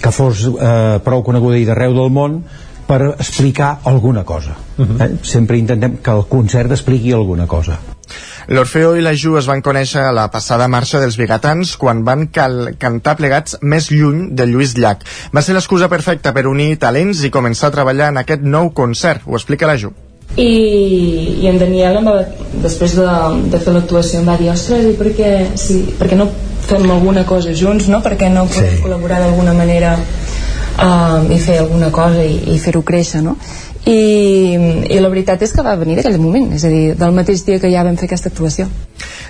que 0.02 0.10
fos 0.10 0.46
eh, 0.48 0.98
prou 1.04 1.22
coneguda 1.22 1.60
i 1.60 1.66
d'arreu 1.68 1.94
del 1.94 2.10
món 2.10 2.40
per 2.92 3.14
explicar 3.16 3.78
alguna 3.88 4.24
cosa. 4.24 4.56
Uh 4.76 4.84
-huh. 4.84 5.00
eh? 5.04 5.16
Sempre 5.22 5.56
intentem 5.56 5.96
que 6.02 6.10
el 6.10 6.26
concert 6.28 6.70
expliqui 6.70 7.12
alguna 7.12 7.46
cosa. 7.46 7.78
L'Orfeo 8.48 8.96
i 8.96 9.00
la 9.00 9.14
Ju 9.14 9.38
es 9.38 9.46
van 9.46 9.62
conèixer 9.62 10.02
a 10.02 10.12
la 10.12 10.30
passada 10.30 10.68
marxa 10.68 11.00
dels 11.00 11.16
bigatans 11.16 11.76
quan 11.76 12.04
van 12.04 12.26
cal 12.26 12.74
cantar 12.78 13.16
plegats 13.16 13.56
més 13.62 13.90
lluny 13.90 14.34
de 14.36 14.46
Lluís 14.46 14.76
Llach. 14.76 15.06
Va 15.32 15.42
ser 15.42 15.54
l'excusa 15.54 15.88
perfecta 15.88 16.32
per 16.32 16.46
unir 16.46 16.76
talents 16.78 17.24
i 17.24 17.30
començar 17.30 17.68
a 17.68 17.70
treballar 17.70 18.08
en 18.08 18.16
aquest 18.16 18.42
nou 18.42 18.70
concert. 18.70 19.22
Ho 19.26 19.34
explica 19.34 19.66
la 19.66 19.76
Ju. 19.76 19.92
I, 20.36 21.40
i 21.42 21.46
en 21.46 21.58
Daniel 21.58 21.96
em 21.96 22.04
va, 22.04 22.24
després 22.62 22.94
de, 22.96 23.08
de 23.52 23.58
fer 23.58 23.72
l'actuació 23.72 24.20
em 24.20 24.26
va 24.26 24.36
dir 24.36 24.50
ostres, 24.50 24.84
i 24.84 24.96
per 24.96 25.12
què, 25.12 25.30
sí, 25.56 25.94
per 25.98 26.08
què 26.08 26.16
no 26.16 26.30
fem 26.62 26.90
alguna 26.90 27.24
cosa 27.26 27.52
junts 27.52 27.88
no? 27.88 28.00
per 28.02 28.16
què 28.16 28.30
no 28.32 28.46
podem 28.46 28.76
sí. 28.76 28.82
col·laborar 28.84 29.18
d'alguna 29.20 29.52
manera 29.52 29.96
um, 30.82 31.30
i 31.32 31.38
fer 31.40 31.58
alguna 31.62 31.90
cosa 31.94 32.24
i, 32.24 32.36
i 32.54 32.58
fer-ho 32.62 32.82
créixer 32.86 33.22
no? 33.24 33.36
I, 33.82 34.54
i 34.94 34.98
la 35.02 35.10
veritat 35.10 35.42
és 35.42 35.52
que 35.54 35.64
va 35.66 35.74
venir 35.80 35.96
d'aquell 35.98 36.20
moment 36.22 36.52
és 36.54 36.64
a 36.64 36.70
dir, 36.70 36.84
del 36.98 37.16
mateix 37.16 37.42
dia 37.48 37.58
que 37.58 37.70
ja 37.72 37.82
vam 37.82 37.98
fer 37.98 38.06
aquesta 38.06 38.30
actuació 38.30 38.68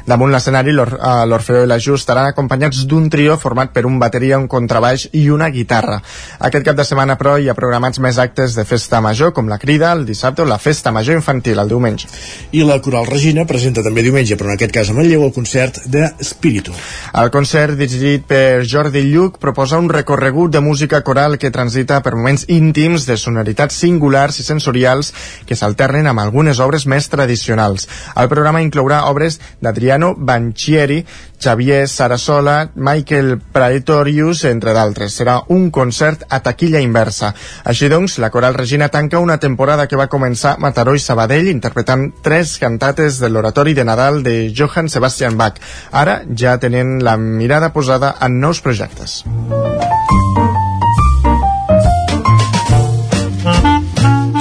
Damunt 0.05 0.33
l'escenari, 0.35 0.73
eh, 0.75 1.27
l'Orfeo 1.27 1.63
i 1.63 1.69
la 1.71 1.79
Ju 1.79 1.95
estaran 1.95 2.27
acompanyats 2.27 2.85
d'un 2.91 3.09
trio 3.11 3.37
format 3.39 3.71
per 3.73 3.85
un 3.87 3.99
bateria, 4.01 4.39
un 4.39 4.49
contrabaix 4.49 5.09
i 5.13 5.29
una 5.31 5.49
guitarra. 5.51 6.01
Aquest 6.41 6.65
cap 6.67 6.77
de 6.77 6.85
setmana, 6.85 7.17
però, 7.19 7.37
hi 7.39 7.49
ha 7.49 7.55
programats 7.55 8.01
més 8.03 8.19
actes 8.19 8.57
de 8.59 8.65
festa 8.65 9.01
major, 9.01 9.33
com 9.33 9.49
la 9.49 9.59
Crida, 9.63 9.93
el 9.93 10.05
dissabte 10.07 10.43
o 10.43 10.47
la 10.49 10.59
festa 10.59 10.91
major 10.91 11.15
infantil, 11.15 11.59
el 11.59 11.69
diumenge. 11.71 12.09
I 12.53 12.65
la 12.67 12.81
Coral 12.83 13.07
Regina 13.07 13.47
presenta 13.47 13.83
també 13.83 14.03
diumenge, 14.03 14.37
però 14.37 14.51
en 14.51 14.57
aquest 14.57 14.75
cas 14.75 14.91
a 14.91 14.97
Manlleu, 14.97 15.23
el 15.29 15.33
concert 15.33 15.79
de 15.87 16.09
Spiritu. 16.21 16.75
El 17.23 17.31
concert, 17.31 17.79
dirigit 17.79 18.27
per 18.27 18.67
Jordi 18.67 19.05
Lluc, 19.07 19.39
proposa 19.39 19.79
un 19.79 19.89
recorregut 19.89 20.51
de 20.51 20.61
música 20.61 21.03
coral 21.03 21.39
que 21.39 21.53
transita 21.55 22.03
per 22.03 22.17
moments 22.17 22.49
íntims 22.49 23.07
de 23.07 23.17
sonoritats 23.17 23.79
singulars 23.79 24.42
i 24.43 24.49
sensorials 24.49 25.15
que 25.47 25.55
s'alternen 25.55 26.11
amb 26.11 26.27
algunes 26.27 26.59
obres 26.59 26.89
més 26.91 27.07
tradicionals. 27.13 27.87
El 28.19 28.31
programa 28.33 28.67
inclourà 28.67 29.05
obres 29.13 29.39
d'Adrià 29.63 29.93
Emiliano 29.93 30.15
Banchieri, 30.17 31.05
Xavier 31.39 31.89
Sarasola, 31.89 32.71
Michael 32.75 33.39
Praetorius, 33.53 34.45
entre 34.45 34.73
d'altres. 34.73 35.13
Serà 35.13 35.41
un 35.49 35.71
concert 35.71 36.25
a 36.31 36.41
taquilla 36.41 36.81
inversa. 36.81 37.35
Així 37.65 37.91
doncs, 37.93 38.19
la 38.23 38.31
Coral 38.31 38.55
Regina 38.55 38.89
tanca 38.89 39.21
una 39.21 39.39
temporada 39.39 39.87
que 39.89 39.99
va 40.01 40.09
començar 40.09 40.57
Mataró 40.59 40.95
i 40.95 41.03
Sabadell 41.03 41.51
interpretant 41.51 42.09
tres 42.23 42.57
cantates 42.63 43.21
de 43.21 43.29
l'oratori 43.29 43.75
de 43.75 43.85
Nadal 43.85 44.23
de 44.23 44.53
Johann 44.57 44.89
Sebastian 44.89 45.37
Bach. 45.37 45.61
Ara 45.91 46.23
ja 46.35 46.57
tenen 46.59 47.03
la 47.05 47.17
mirada 47.17 47.73
posada 47.73 48.17
en 48.21 48.41
nous 48.41 48.63
projectes. 48.63 49.23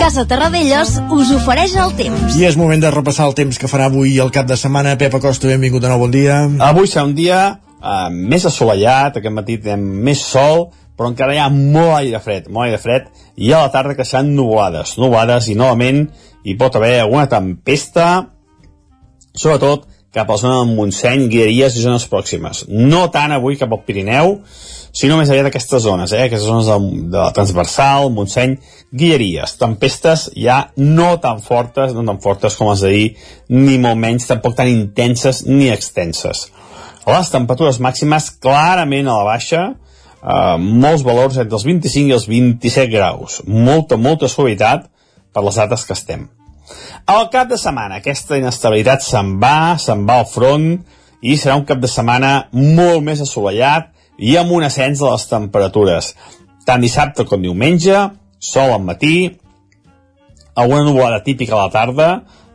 Casa 0.01 0.23
Terradellos 0.25 0.95
us 1.13 1.29
ofereix 1.29 1.75
el 1.77 1.91
temps. 1.93 2.33
I 2.33 2.47
és 2.47 2.55
moment 2.57 2.81
de 2.81 2.89
repassar 2.89 3.27
el 3.29 3.35
temps 3.37 3.59
que 3.61 3.67
farà 3.69 3.85
avui 3.85 4.15
el 4.23 4.31
cap 4.33 4.47
de 4.49 4.55
setmana. 4.57 4.95
Pep 4.97 5.13
Acosta, 5.13 5.45
benvingut 5.45 5.83
de 5.83 5.91
nou, 5.91 5.99
bon 6.01 6.09
dia. 6.09 6.39
Avui 6.65 6.89
serà 6.89 7.03
un 7.05 7.13
dia 7.13 7.41
uh, 7.53 8.07
més 8.09 8.47
assolellat, 8.49 9.19
aquest 9.19 9.35
matí 9.35 9.59
tenim 9.61 10.01
més 10.07 10.23
sol, 10.25 10.71
però 10.97 11.11
encara 11.11 11.35
hi 11.37 11.41
ha 11.43 11.51
molt 11.53 11.93
aire 11.99 12.21
fred, 12.25 12.49
molt 12.49 12.71
aire 12.71 12.79
fred, 12.81 13.11
i 13.37 13.53
a 13.53 13.61
la 13.61 13.69
tarda 13.75 13.93
que 13.99 14.07
seran 14.09 14.33
nuvolades, 14.33 14.95
nuvolades, 14.97 15.51
i 15.53 15.57
novament 15.59 16.07
hi 16.41 16.57
pot 16.57 16.81
haver 16.81 16.95
alguna 17.03 17.27
tempesta, 17.29 18.09
sobretot 19.37 19.85
cap 20.11 20.29
a 20.29 20.35
la 20.35 20.41
zona 20.41 20.59
del 20.59 20.75
Montseny, 20.75 21.27
Guilleries 21.31 21.77
i 21.77 21.83
zones 21.85 22.05
pròximes. 22.11 22.65
No 22.67 23.05
tant 23.13 23.31
avui 23.31 23.55
cap 23.59 23.71
al 23.71 23.83
Pirineu, 23.87 24.39
sinó 24.91 25.15
més 25.17 25.29
aviat 25.31 25.47
aquestes 25.47 25.85
zones, 25.85 26.11
eh? 26.11 26.25
aquestes 26.25 26.49
zones 26.49 26.67
de, 26.67 27.05
de 27.13 27.19
la 27.19 27.31
transversal, 27.35 28.09
Montseny, 28.11 28.57
Guilleries, 28.91 29.55
tempestes 29.61 30.27
ja 30.35 30.65
no 30.75 31.13
tan 31.23 31.39
fortes, 31.43 31.95
no 31.95 32.03
tan 32.07 32.19
fortes 32.23 32.59
com 32.59 32.73
les 32.73 32.83
d'ahir, 32.83 33.05
ni 33.55 33.77
molt 33.79 34.01
menys, 34.03 34.27
tampoc 34.27 34.57
tan 34.59 34.71
intenses 34.71 35.45
ni 35.47 35.71
extenses. 35.71 36.49
Les 37.07 37.31
temperatures 37.33 37.79
màximes 37.81 38.27
clarament 38.43 39.07
a 39.07 39.15
la 39.21 39.29
baixa, 39.31 39.63
eh, 39.71 40.57
molts 40.59 41.07
valors 41.07 41.39
entre 41.39 41.55
els 41.55 41.65
25 41.65 42.11
i 42.11 42.17
els 42.19 42.27
27 42.27 42.91
graus, 42.91 43.39
molta, 43.47 43.95
molta 43.95 44.27
suavitat 44.27 44.91
per 45.31 45.47
les 45.47 45.63
dates 45.63 45.87
que 45.87 45.95
estem. 45.95 46.27
Al 47.11 47.29
cap 47.33 47.49
de 47.49 47.57
setmana 47.59 47.99
aquesta 47.99 48.37
inestabilitat 48.39 49.03
se'n 49.05 49.37
va, 49.41 49.77
se'n 49.81 50.05
va 50.07 50.21
al 50.21 50.29
front 50.29 50.67
i 51.21 51.37
serà 51.37 51.57
un 51.59 51.65
cap 51.69 51.81
de 51.81 51.89
setmana 51.89 52.47
molt 52.53 53.03
més 53.05 53.21
assolellat 53.23 53.91
i 54.21 54.35
amb 54.37 54.53
un 54.53 54.65
ascens 54.65 55.01
de 55.01 55.09
les 55.09 55.27
temperatures. 55.29 56.11
Tant 56.65 56.81
dissabte 56.81 57.25
com 57.29 57.41
diumenge, 57.41 57.97
sol 58.41 58.73
al 58.73 58.83
matí, 58.85 59.31
alguna 60.55 60.85
nuvolada 60.85 61.23
típica 61.23 61.55
a 61.55 61.65
la 61.65 61.73
tarda, 61.73 62.09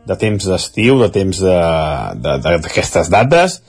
de 0.06 0.16
temps 0.18 0.46
d'estiu, 0.46 1.00
de 1.02 1.10
temps 1.10 1.40
d'aquestes 1.42 3.08
de, 3.08 3.10
de, 3.10 3.16
dates, 3.16 3.60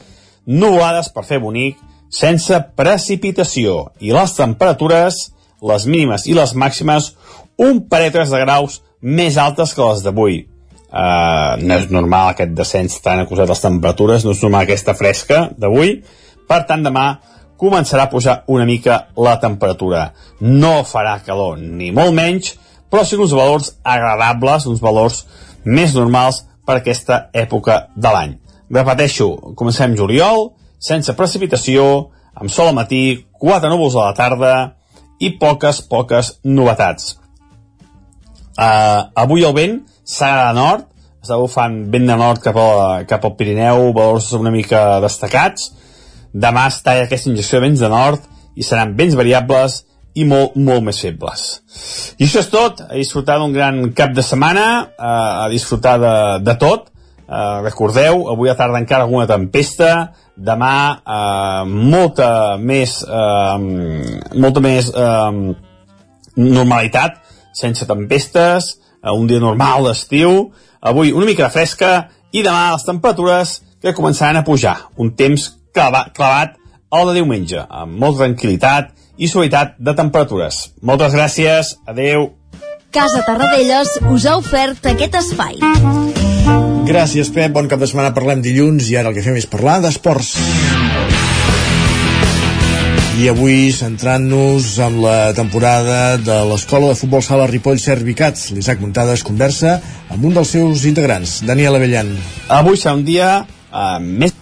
nuvolades 0.46 1.10
per 1.14 1.26
fer 1.26 1.42
bonic, 1.42 1.80
sense 2.14 2.60
precipitació, 2.78 3.90
i 4.00 4.14
les 4.16 4.36
temperatures, 4.38 5.18
les 5.66 5.88
mínimes 5.90 6.28
i 6.30 6.36
les 6.38 6.54
màximes, 6.54 7.16
un 7.58 7.82
parell 7.90 8.14
de 8.14 8.44
graus 8.46 8.82
més 9.02 9.38
altes 9.38 9.74
que 9.74 9.86
les 9.86 10.04
d'avui. 10.06 10.44
Uh, 10.88 11.60
no 11.60 11.76
és 11.76 11.90
normal 11.92 12.32
aquest 12.32 12.54
descens 12.56 12.96
tan 13.04 13.20
acusat 13.20 13.50
les 13.50 13.64
temperatures, 13.64 14.24
no 14.24 14.32
és 14.32 14.44
normal 14.44 14.64
aquesta 14.64 14.96
fresca 14.96 15.50
d'avui, 15.60 15.98
per 16.48 16.62
tant 16.70 16.86
demà 16.86 17.08
començarà 17.60 18.06
a 18.06 18.12
pujar 18.12 18.38
una 18.54 18.66
mica 18.66 19.08
la 19.18 19.36
temperatura. 19.42 20.12
No 20.40 20.84
farà 20.88 21.18
calor 21.26 21.58
ni 21.60 21.92
molt 21.92 22.16
menys, 22.16 22.54
però 22.90 23.04
sí 23.04 23.18
uns 23.20 23.36
valors 23.36 23.74
agradables, 23.84 24.68
uns 24.70 24.82
valors 24.82 25.26
més 25.66 25.96
normals 25.98 26.46
per 26.66 26.80
aquesta 26.80 27.28
època 27.34 27.88
de 27.96 28.14
l'any. 28.14 28.38
Repeteixo, 28.72 29.30
comencem 29.60 29.96
juliol, 29.98 30.52
sense 30.80 31.16
precipitació, 31.16 32.10
amb 32.36 32.52
sol 32.54 32.72
al 32.72 32.78
matí, 32.78 33.26
quatre 33.40 33.72
núvols 33.72 33.96
a 33.96 34.10
la 34.10 34.18
tarda 34.18 34.56
i 35.20 35.34
poques, 35.40 35.82
poques 35.90 36.38
novetats. 36.44 37.16
Uh, 38.58 39.08
avui 39.14 39.46
el 39.46 39.54
vent 39.54 39.82
serà 40.08 40.50
de 40.50 40.58
nord, 40.58 40.88
està 41.22 41.38
bufant 41.38 41.76
vent 41.94 42.08
de 42.10 42.16
nord 42.18 42.42
cap, 42.42 42.58
a, 42.58 43.04
cap 43.10 43.26
al 43.28 43.36
Pirineu, 43.38 43.92
valors 43.94 44.32
una 44.38 44.54
mica 44.54 45.02
destacats. 45.04 45.72
Demà 46.34 46.68
es 46.72 46.82
talla 46.86 47.06
aquesta 47.06 47.30
injecció 47.30 47.60
de 47.60 47.68
vents 47.68 47.84
de 47.84 47.92
nord 47.92 48.26
i 48.58 48.66
seran 48.66 48.96
vents 48.98 49.18
variables 49.18 49.82
i 50.18 50.26
molt, 50.26 50.56
molt 50.58 50.86
més 50.88 51.00
febles. 51.04 51.46
I 52.18 52.26
això 52.26 52.42
és 52.42 52.50
tot, 52.50 52.82
a 52.88 52.96
disfrutar 52.98 53.38
d'un 53.42 53.54
gran 53.54 53.82
cap 53.98 54.16
de 54.18 54.26
setmana, 54.26 54.68
eh, 54.98 55.44
a 55.44 55.50
disfrutar 55.54 55.98
de, 56.02 56.16
de 56.48 56.56
tot. 56.62 56.90
Eh, 57.28 57.60
recordeu, 57.66 58.24
avui 58.32 58.50
a 58.50 58.56
tarda 58.58 58.80
encara 58.82 59.06
alguna 59.06 59.28
tempesta, 59.30 59.92
demà 60.34 60.74
eh, 60.98 61.62
molta 61.68 62.32
més, 62.58 62.98
eh, 63.04 64.36
molta 64.42 64.64
més 64.64 64.90
eh, 64.90 65.54
normalitat, 66.38 67.22
sense 67.58 67.88
tempestes, 67.90 68.76
un 69.08 69.28
dia 69.30 69.42
normal 69.42 69.88
d'estiu, 69.88 70.52
avui 70.82 71.14
una 71.16 71.26
mica 71.26 71.50
fresca 71.54 72.10
i 72.32 72.44
demà 72.46 72.74
les 72.74 72.86
temperatures 72.86 73.58
que 73.82 73.96
començaran 73.98 74.42
a 74.42 74.46
pujar. 74.46 74.78
Un 74.98 75.14
temps 75.18 75.50
clavat, 75.74 76.14
clavat 76.18 76.58
al 76.92 77.10
de 77.10 77.20
diumenge, 77.20 77.62
amb 77.70 77.98
molta 78.00 78.26
tranquil·litat 78.26 78.94
i 79.18 79.30
suavitat 79.30 79.76
de 79.80 79.94
temperatures. 79.98 80.68
Moltes 80.82 81.16
gràcies, 81.18 81.76
adeu. 81.88 82.32
Casa 82.94 83.24
Tarradellas 83.26 83.98
us 84.14 84.26
ha 84.26 84.38
ofert 84.40 84.86
aquest 84.94 85.18
espai. 85.20 85.60
Gràcies, 86.88 87.30
Pep. 87.36 87.52
Bon 87.52 87.68
cap 87.68 87.82
de 87.84 87.90
setmana. 87.90 88.14
Parlem 88.16 88.42
dilluns 88.46 88.88
i 88.88 88.96
ara 88.96 89.12
el 89.12 89.18
que 89.18 89.26
fem 89.26 89.36
és 89.36 89.50
parlar 89.52 89.82
d'esports. 89.84 90.38
I 93.18 93.32
avui 93.32 93.72
centrant-nos 93.74 94.76
en 94.86 95.00
la 95.02 95.34
temporada 95.34 96.20
de 96.22 96.36
l'Escola 96.52 96.92
de 96.92 96.98
Futbol 97.00 97.24
Sala 97.26 97.48
Ripoll 97.50 97.80
Servicat. 97.82 98.38
L'Isaac 98.54 98.78
Muntades 98.78 99.24
conversa 99.26 99.80
amb 100.14 100.28
un 100.30 100.36
dels 100.38 100.52
seus 100.54 100.86
integrants, 100.86 101.40
Daniel 101.50 101.80
Avellan. 101.80 102.12
Avui 102.54 102.78
serà 102.78 102.94
un 102.94 103.02
dia 103.08 103.32
uh, 103.42 103.98
més 103.98 104.36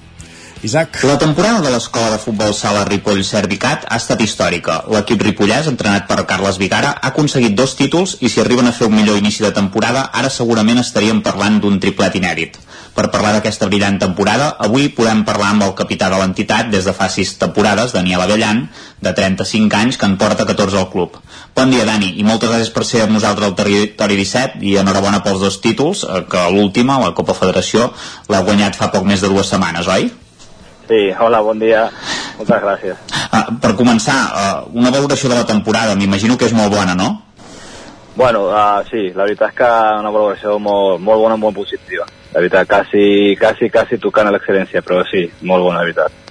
Isaac. 0.65 1.03
La 1.05 1.19
temporada 1.21 1.61
de 1.61 1.69
l'escola 1.69 2.09
de 2.09 2.17
futbol 2.17 2.53
sala 2.57 2.85
Ripoll 2.89 3.21
Servicat 3.23 3.83
ha 3.85 3.99
estat 4.01 4.23
històrica. 4.25 4.79
L'equip 4.89 5.21
ripollès, 5.21 5.69
entrenat 5.69 6.07
per 6.09 6.23
Carles 6.25 6.57
Vigara, 6.57 6.95
ha 6.95 7.11
aconseguit 7.13 7.53
dos 7.53 7.75
títols 7.77 8.15
i 8.25 8.31
si 8.33 8.41
arriben 8.41 8.65
a 8.65 8.73
fer 8.73 8.89
un 8.89 8.95
millor 8.97 9.19
inici 9.21 9.45
de 9.45 9.53
temporada, 9.53 10.07
ara 10.21 10.31
segurament 10.33 10.81
estaríem 10.81 11.21
parlant 11.21 11.59
d'un 11.61 11.77
triplet 11.83 12.17
inèdit. 12.17 12.57
Per 12.95 13.09
parlar 13.11 13.35
d'aquesta 13.35 13.67
brillant 13.69 13.99
temporada, 14.01 14.47
avui 14.65 14.87
podem 14.97 15.21
parlar 15.27 15.51
amb 15.53 15.67
el 15.67 15.75
capità 15.77 16.09
de 16.09 16.17
l'entitat 16.17 16.73
des 16.73 16.87
de 16.87 16.95
fa 16.97 17.11
sis 17.11 17.35
temporades, 17.37 17.93
Daniel 17.93 18.25
Avellan, 18.25 18.65
de 19.05 19.13
35 19.13 19.77
anys, 19.83 20.01
que 20.01 20.09
en 20.09 20.17
porta 20.17 20.47
14 20.49 20.81
al 20.81 20.89
club. 20.89 21.21
Bon 21.53 21.69
dia, 21.69 21.85
Dani, 21.85 22.15
i 22.17 22.25
moltes 22.25 22.49
gràcies 22.49 22.73
per 22.73 22.87
ser 22.87 23.05
amb 23.05 23.13
nosaltres 23.19 23.51
al 23.51 23.57
Territori 23.59 24.17
17 24.23 24.63
i 24.65 24.77
enhorabona 24.81 25.21
pels 25.21 25.43
dos 25.45 25.61
títols, 25.61 26.07
eh, 26.07 26.23
que 26.31 26.49
l'última, 26.55 27.01
la 27.03 27.13
Copa 27.13 27.37
Federació, 27.37 27.91
l'ha 28.31 28.45
guanyat 28.47 28.79
fa 28.79 28.93
poc 28.95 29.05
més 29.05 29.21
de 29.21 29.29
dues 29.29 29.51
setmanes, 29.51 29.91
oi? 29.91 30.13
Sí, 30.87 31.09
hola, 31.19 31.41
bon 31.41 31.59
dia. 31.59 31.87
Moltes 32.37 32.61
gràcies. 32.61 32.97
Uh, 33.33 33.55
per 33.61 33.71
començar, 33.77 34.17
uh, 34.29 34.65
una 34.77 34.91
valoració 34.93 35.31
de 35.31 35.39
la 35.39 35.45
temporada, 35.47 35.95
m'imagino 35.97 36.37
que 36.37 36.45
és 36.45 36.53
molt 36.53 36.73
bona, 36.73 36.93
no? 36.93 37.07
Bueno, 38.15 38.45
uh, 38.47 38.83
sí, 38.89 39.09
la 39.15 39.25
veritat 39.25 39.51
és 39.51 39.57
que 39.57 39.71
una 40.01 40.11
valoració 40.13 40.59
molt, 40.59 41.01
molt 41.01 41.23
bona, 41.23 41.39
molt 41.41 41.57
positiva. 41.57 42.05
La 42.35 42.43
veritat, 42.43 42.67
quasi, 42.69 43.35
quasi, 43.39 43.71
quasi 43.73 43.97
tocant 44.03 44.29
a 44.29 44.35
l'excel·lència, 44.35 44.83
però 44.85 45.01
sí, 45.09 45.25
molt 45.41 45.65
bona, 45.65 45.81
la 45.81 45.87
veritat. 45.89 46.24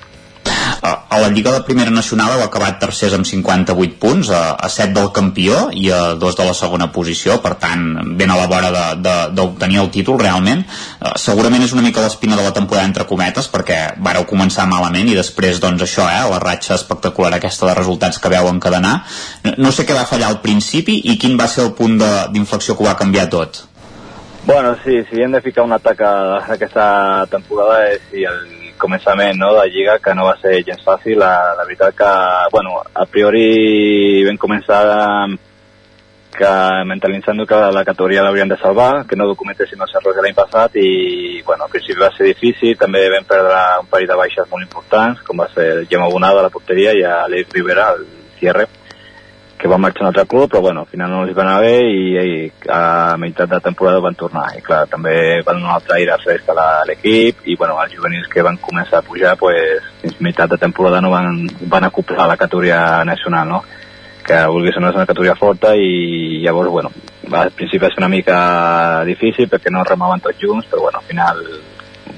A 0.84 1.16
la 1.18 1.30
Lliga 1.32 1.50
de 1.54 1.62
Primera 1.64 1.88
Nacional 1.90 2.34
heu 2.34 2.42
acabat 2.44 2.76
tercers 2.82 3.14
amb 3.16 3.24
58 3.24 3.94
punts, 4.02 4.28
a, 4.28 4.52
a 4.52 4.68
7 4.68 4.92
del 4.92 5.06
campió 5.16 5.70
i 5.72 5.86
a 5.88 6.00
2 6.20 6.36
de 6.36 6.44
la 6.44 6.52
segona 6.58 6.90
posició, 6.92 7.38
per 7.40 7.54
tant, 7.62 7.86
ben 8.18 8.28
a 8.28 8.36
la 8.36 8.48
vora 8.50 8.68
d'obtenir 9.32 9.80
el 9.80 9.88
títol, 9.94 10.18
realment. 10.20 10.60
Uh, 11.00 11.14
segurament 11.20 11.64
és 11.64 11.72
una 11.72 11.84
mica 11.86 12.04
l'espina 12.04 12.36
de 12.36 12.44
la 12.44 12.52
temporada 12.52 12.84
entre 12.90 13.06
cometes, 13.08 13.48
perquè 13.48 13.78
vareu 13.96 14.26
començar 14.28 14.66
malament 14.68 15.08
i 15.08 15.16
després, 15.16 15.62
doncs, 15.62 15.86
això, 15.86 16.04
eh, 16.04 16.26
la 16.28 16.42
ratxa 16.42 16.76
espectacular 16.76 17.32
aquesta 17.38 17.70
de 17.70 17.76
resultats 17.78 18.20
que 18.20 18.32
veu 18.34 18.50
encadenar. 18.52 18.98
No, 19.46 19.54
no 19.64 19.72
sé 19.72 19.86
què 19.88 19.96
va 19.96 20.04
fallar 20.10 20.28
al 20.34 20.42
principi 20.44 20.98
i 21.08 21.16
quin 21.16 21.38
va 21.40 21.48
ser 21.48 21.64
el 21.64 21.72
punt 21.78 21.96
d'inflexió 22.02 22.76
que 22.76 22.84
va 22.84 22.98
canviar 23.00 23.30
tot. 23.32 23.62
Bueno, 24.44 24.74
sí, 24.84 25.00
si 25.08 25.24
hem 25.24 25.32
de 25.32 25.40
ficar 25.40 25.64
una 25.64 25.80
taca 25.80 26.12
d'aquesta 26.50 27.24
temporada 27.32 27.86
és 27.94 28.04
si 28.10 28.28
el 28.28 28.42
començament 28.84 29.40
no, 29.40 29.54
de 29.56 29.64
Lliga 29.72 29.98
que 30.04 30.14
no 30.14 30.28
va 30.28 30.36
ser 30.42 30.60
gens 30.66 30.84
fàcil. 30.84 31.18
La, 31.20 31.32
la 31.58 31.64
veritat 31.64 31.96
que, 31.98 32.12
bueno, 32.52 32.78
a 32.84 33.08
priori 33.10 34.22
vam 34.28 34.38
començar 34.40 34.84
que 36.34 36.52
mentalitzant 36.90 37.44
que 37.46 37.58
la 37.70 37.84
categoria 37.86 38.24
l'haurien 38.26 38.50
de 38.50 38.58
salvar, 38.58 39.04
que 39.06 39.16
no 39.16 39.28
documentessin 39.30 39.80
els 39.80 39.94
errors 39.94 40.16
de 40.16 40.24
l'any 40.24 40.34
passat 40.36 40.76
i, 40.82 41.42
bueno, 41.46 41.64
al 41.64 41.72
principi 41.72 42.00
va 42.00 42.10
ser 42.16 42.26
difícil, 42.32 42.74
també 42.80 43.04
vam 43.12 43.28
perdre 43.28 43.60
un 43.84 43.90
parell 43.90 44.10
de 44.10 44.18
baixes 44.18 44.50
molt 44.50 44.66
importants, 44.66 45.22
com 45.26 45.44
va 45.44 45.48
ser 45.54 45.68
el 45.78 45.86
Gemma 45.90 46.10
Bonada 46.10 46.42
a 46.42 46.48
la 46.48 46.54
porteria 46.54 46.94
i 46.98 47.04
a 47.06 47.22
l'Eric 47.30 47.54
Rivera, 47.54 47.92
al 47.94 48.02
cierre 48.40 48.66
que 49.64 49.68
van 49.68 49.80
marxar 49.80 50.02
a 50.02 50.04
un 50.04 50.08
altre 50.10 50.26
club, 50.26 50.50
però 50.50 50.60
bueno, 50.60 50.80
al 50.80 50.90
final 50.92 51.08
no 51.08 51.22
els 51.24 51.32
va 51.32 51.40
anar 51.40 51.60
bé 51.64 51.76
i, 51.88 52.00
i 52.20 52.40
a 52.68 53.16
meitat 53.16 53.48
de 53.48 53.60
temporada 53.64 54.02
van 54.04 54.18
tornar. 54.20 54.42
I 54.58 54.60
clar, 54.60 54.82
també 54.92 55.14
van 55.40 55.56
donar 55.56 55.70
un 55.70 55.76
altre 55.78 55.94
aire 55.96 56.18
fresc 56.20 56.50
a 56.52 56.66
l'equip 56.84 57.46
i 57.48 57.56
bueno, 57.56 57.78
els 57.80 57.94
juvenils 57.96 58.28
que 58.28 58.44
van 58.44 58.58
començar 58.60 59.00
a 59.00 59.06
pujar, 59.06 59.32
pues, 59.40 59.86
fins 60.02 60.20
meitat 60.20 60.52
de 60.52 60.58
temporada 60.60 61.00
no 61.00 61.14
van, 61.14 61.46
van 61.72 61.88
acoplar 61.88 62.28
la 62.28 62.36
categoria 62.36 62.82
nacional, 63.08 63.48
no? 63.48 63.62
que 64.24 64.42
vulguis 64.52 64.76
no 64.80 64.90
és 64.90 64.98
una 65.00 65.08
categoria 65.08 65.36
forta 65.40 65.72
i 65.76 66.42
llavors, 66.44 66.68
bueno, 66.72 66.92
al 67.32 67.56
principi 67.56 67.86
va 67.86 67.92
ser 67.94 68.02
una 68.04 68.12
mica 68.12 68.36
difícil 69.08 69.48
perquè 69.48 69.72
no 69.72 69.84
remaven 69.88 70.20
tots 70.28 70.44
junts, 70.44 70.68
però 70.68 70.84
bueno, 70.90 71.00
al 71.00 71.08
final 71.08 71.40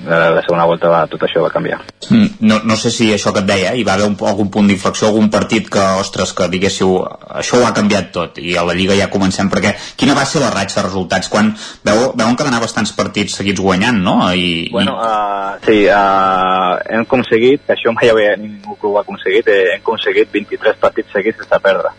la, 0.06 0.30
la 0.36 0.42
segona 0.44 0.66
volta 0.68 0.90
va, 0.90 1.02
tot 1.10 1.22
això 1.26 1.42
va 1.42 1.50
canviar. 1.52 1.78
Mm, 2.08 2.38
no, 2.48 2.60
no 2.68 2.76
sé 2.78 2.92
si 2.94 3.08
això 3.14 3.32
que 3.34 3.42
et 3.42 3.48
deia, 3.48 3.74
hi 3.74 3.84
va 3.86 3.96
haver 3.96 4.06
un, 4.08 4.16
algun 4.28 4.48
punt 4.54 4.70
d'inflexió, 4.70 5.10
algun 5.10 5.28
partit 5.32 5.68
que, 5.72 5.82
ostres, 6.00 6.32
que 6.36 6.48
diguéssiu, 6.52 6.94
això 7.40 7.60
ho 7.60 7.66
ha 7.66 7.74
canviat 7.76 8.12
tot, 8.14 8.40
i 8.42 8.56
a 8.56 8.64
la 8.66 8.76
Lliga 8.78 8.96
ja 8.98 9.10
comencem, 9.12 9.50
perquè 9.52 9.74
quina 9.98 10.16
va 10.18 10.26
ser 10.28 10.42
la 10.44 10.52
ratxa 10.54 10.80
de 10.80 10.86
resultats? 10.88 11.30
Quan 11.32 11.52
veu, 11.86 12.10
veuen 12.14 12.38
que 12.38 12.46
d'anar 12.46 12.62
bastants 12.62 12.94
partits 12.96 13.38
seguits 13.40 13.62
guanyant, 13.62 14.00
no? 14.06 14.18
I, 14.32 14.68
bueno, 14.72 14.96
uh, 14.96 15.56
sí, 15.66 15.82
uh, 15.90 16.76
hem 16.86 17.06
aconseguit, 17.06 17.66
que 17.66 17.76
això 17.76 17.94
mai 17.96 18.12
havia 18.12 18.36
ningú 18.40 18.78
que 18.80 18.90
ho 18.90 18.98
ha 18.98 19.04
aconseguit, 19.04 19.50
eh, 19.50 19.62
hem 19.74 19.84
aconseguit 19.84 20.32
23 20.34 20.82
partits 20.82 21.14
seguits 21.16 21.42
sense 21.42 21.62
perdre. 21.62 21.94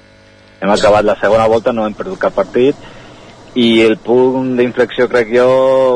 Hem 0.57 0.71
acabat 0.73 1.05
la 1.05 1.17
segona 1.19 1.45
volta, 1.45 1.73
no 1.73 1.85
hem 1.85 1.93
perdut 1.97 2.17
cap 2.21 2.33
partit, 2.33 2.77
i 3.57 3.81
el 3.81 3.95
punt 3.97 4.51
d'inflexió 4.57 5.07
crec 5.09 5.31
jo 5.33 5.47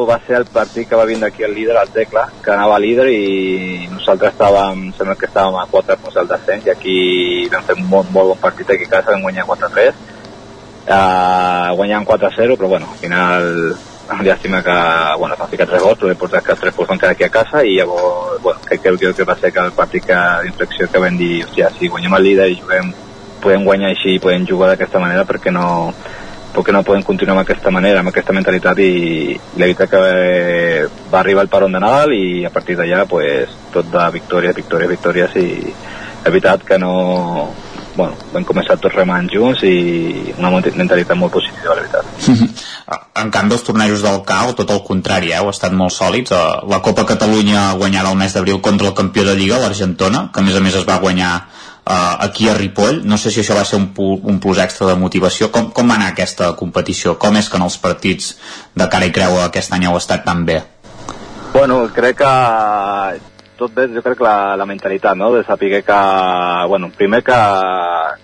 va 0.09 0.15
ser 0.25 0.39
el 0.39 0.47
partit 0.49 0.87
que 0.89 0.97
va 0.97 1.05
vindre 1.05 1.27
aquí 1.29 1.43
el 1.45 1.53
líder, 1.53 1.75
el 1.77 1.91
Tecla, 1.93 2.23
que 2.41 2.49
anava 2.55 2.79
líder 2.81 3.05
i 3.13 3.89
nosaltres 3.91 4.33
estàvem, 4.33 4.87
sembla 4.97 5.13
que 5.19 5.27
estàvem 5.29 5.59
a 5.59 5.67
4 5.69 5.97
punts 6.01 6.17
del 6.17 6.31
descens 6.31 6.65
i 6.65 6.71
aquí 6.73 6.95
vam 7.53 7.67
fer 7.67 7.75
un 7.77 7.85
molt, 7.91 8.09
molt 8.15 8.31
bon 8.33 8.41
partit 8.41 8.73
aquí 8.73 8.87
a 8.89 8.93
casa, 8.95 9.13
vam 9.13 9.27
guanyar 9.27 9.45
4-3 9.45 9.91
uh, 10.89 11.75
guanyant 11.77 12.07
4-0 12.07 12.57
però 12.57 12.71
bueno, 12.71 12.89
al 12.89 13.01
final 13.03 13.47
llàstima 14.25 14.63
que 14.65 14.77
bueno, 15.21 15.37
s'han 15.37 15.51
ficat 15.53 15.69
3 15.69 15.83
gols 15.85 15.99
però 15.99 16.09
l'important 16.09 16.47
que 16.47 16.55
els 16.55 16.63
3 16.65 16.75
punts 16.79 16.89
van 16.89 17.03
quedar 17.03 17.13
aquí 17.13 17.27
a 17.27 17.35
casa 17.35 17.61
i 17.61 17.77
llavors 17.77 18.41
bueno, 18.41 18.59
crec 18.65 18.81
que, 18.81 18.95
que, 18.97 19.13
que 19.19 19.27
va 19.29 19.37
ser 19.37 19.53
que 19.53 19.67
el 19.67 19.77
partit 19.77 20.09
d'inflexió 20.09 20.89
que 20.89 21.03
vam 21.05 21.21
dir 21.21 21.45
hòstia, 21.45 21.69
si 21.77 21.93
guanyem 21.93 22.17
el 22.17 22.27
líder 22.31 22.49
i 22.49 22.57
juguem 22.57 22.89
podem 23.41 23.63
guanyar 23.65 23.93
així, 23.93 24.17
podem 24.21 24.49
jugar 24.49 24.73
d'aquesta 24.73 24.99
manera 25.01 25.25
perquè 25.29 25.53
no, 25.53 25.93
perquè 26.51 26.73
no 26.75 26.83
podem 26.83 27.03
continuar 27.07 27.37
amb 27.37 27.45
aquesta 27.45 27.71
manera, 27.71 28.01
amb 28.01 28.11
aquesta 28.11 28.35
mentalitat 28.35 28.79
i, 28.83 28.91
la 29.55 29.65
veritat 29.65 29.91
que 29.91 30.03
eh, 30.11 30.85
va 31.13 31.21
arribar 31.21 31.45
el 31.47 31.51
paron 31.53 31.71
de 31.71 31.81
Nadal 31.83 32.15
i 32.15 32.45
a 32.45 32.53
partir 32.53 32.77
d'allà 32.79 33.05
pues, 33.09 33.51
tot 33.73 33.89
de 33.91 34.07
victòries, 34.17 34.55
victòries, 34.55 34.91
victòries 34.95 35.35
i 35.39 35.49
la 36.21 36.29
veritat 36.29 36.65
que 36.67 36.77
no 36.77 36.95
bueno, 37.95 38.15
vam 38.31 38.45
començar 38.47 38.77
tots 38.79 38.95
remant 38.95 39.27
junts 39.31 39.63
i 39.67 40.33
una 40.37 40.51
mentalitat 40.53 41.17
molt 41.17 41.33
positiva, 41.37 41.75
la 41.75 41.81
veritat. 41.83 42.61
En 43.21 43.29
canvi, 43.31 43.55
els 43.55 43.63
tornejos 43.63 44.01
del 44.03 44.17
CAO, 44.27 44.51
tot 44.57 44.71
el 44.73 44.81
contrari, 44.83 45.29
eh, 45.31 45.37
heu 45.39 45.47
estat 45.51 45.71
molt 45.75 45.93
sòlids. 45.95 46.33
Eh, 46.35 46.39
La 46.71 46.81
Copa 46.83 47.05
Catalunya 47.07 47.69
guanyada 47.79 48.11
el 48.11 48.17
mes 48.19 48.33
d'abril 48.33 48.59
contra 48.59 48.89
el 48.89 48.95
campió 48.97 49.23
de 49.23 49.35
Lliga, 49.37 49.59
l'Argentona, 49.61 50.25
que 50.33 50.41
a 50.41 50.43
més 50.43 50.57
a 50.57 50.63
més 50.63 50.75
es 50.75 50.87
va 50.87 50.99
guanyar 50.99 51.31
eh, 51.85 52.15
aquí 52.27 52.49
a 52.49 52.55
Ripoll. 52.57 53.01
No 53.05 53.17
sé 53.17 53.31
si 53.31 53.41
això 53.41 53.57
va 53.57 53.65
ser 53.65 53.79
un, 53.79 53.89
un 53.97 54.39
plus 54.39 54.61
extra 54.63 54.87
de 54.91 54.99
motivació. 54.99 55.51
Com, 55.51 55.71
com 55.71 55.89
va 55.89 55.97
anar 55.99 56.11
aquesta 56.13 56.53
competició? 56.59 57.17
Com 57.19 57.37
és 57.37 57.49
que 57.49 57.59
en 57.59 57.67
els 57.67 57.77
partits 57.81 58.35
de 58.75 58.87
cara 58.91 59.09
i 59.09 59.15
creu 59.15 59.39
aquest 59.41 59.73
any 59.73 59.89
heu 59.89 59.97
estat 59.99 60.25
tan 60.27 60.45
bé? 60.45 60.61
Bueno, 61.51 61.83
crec 61.91 62.21
que 62.21 62.31
tot 63.61 63.73
bé, 63.75 63.85
jo 63.93 64.01
crec 64.01 64.17
que 64.17 64.25
la, 64.25 64.55
la 64.57 64.65
mentalitat, 64.65 65.17
no?, 65.17 65.29
de 65.35 65.43
saber 65.45 65.83
que, 65.85 65.97
bueno, 66.67 66.89
primer 66.97 67.21
que, 67.23 67.37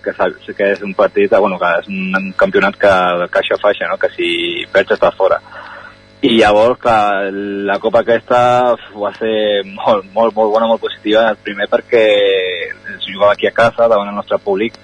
que, 0.02 0.14
que 0.56 0.70
és 0.72 0.82
un 0.82 0.94
partit, 0.98 1.30
bueno, 1.38 1.60
que 1.60 1.70
és 1.78 1.86
un 1.86 2.32
campionat 2.36 2.74
que, 2.74 2.94
que 3.30 3.42
això 3.42 3.60
faixa, 3.62 3.86
no?, 3.86 4.00
que 4.02 4.10
si 4.16 4.30
perds 4.72 4.96
estàs 4.96 5.14
fora. 5.14 5.38
I 6.20 6.32
llavors 6.34 6.80
que 6.82 6.94
la 7.68 7.78
copa 7.78 8.00
aquesta 8.02 8.38
va 8.98 9.12
ser 9.14 9.62
molt, 9.68 10.08
molt, 10.10 10.34
molt 10.34 10.50
bona, 10.50 10.66
molt 10.66 10.82
positiva, 10.82 11.28
el 11.30 11.38
primer 11.38 11.68
perquè 11.70 12.02
es 12.96 13.06
jugava 13.06 13.36
aquí 13.36 13.46
a 13.46 13.54
casa 13.54 13.86
davant 13.86 14.10
el 14.10 14.16
nostre 14.16 14.40
públic 14.42 14.74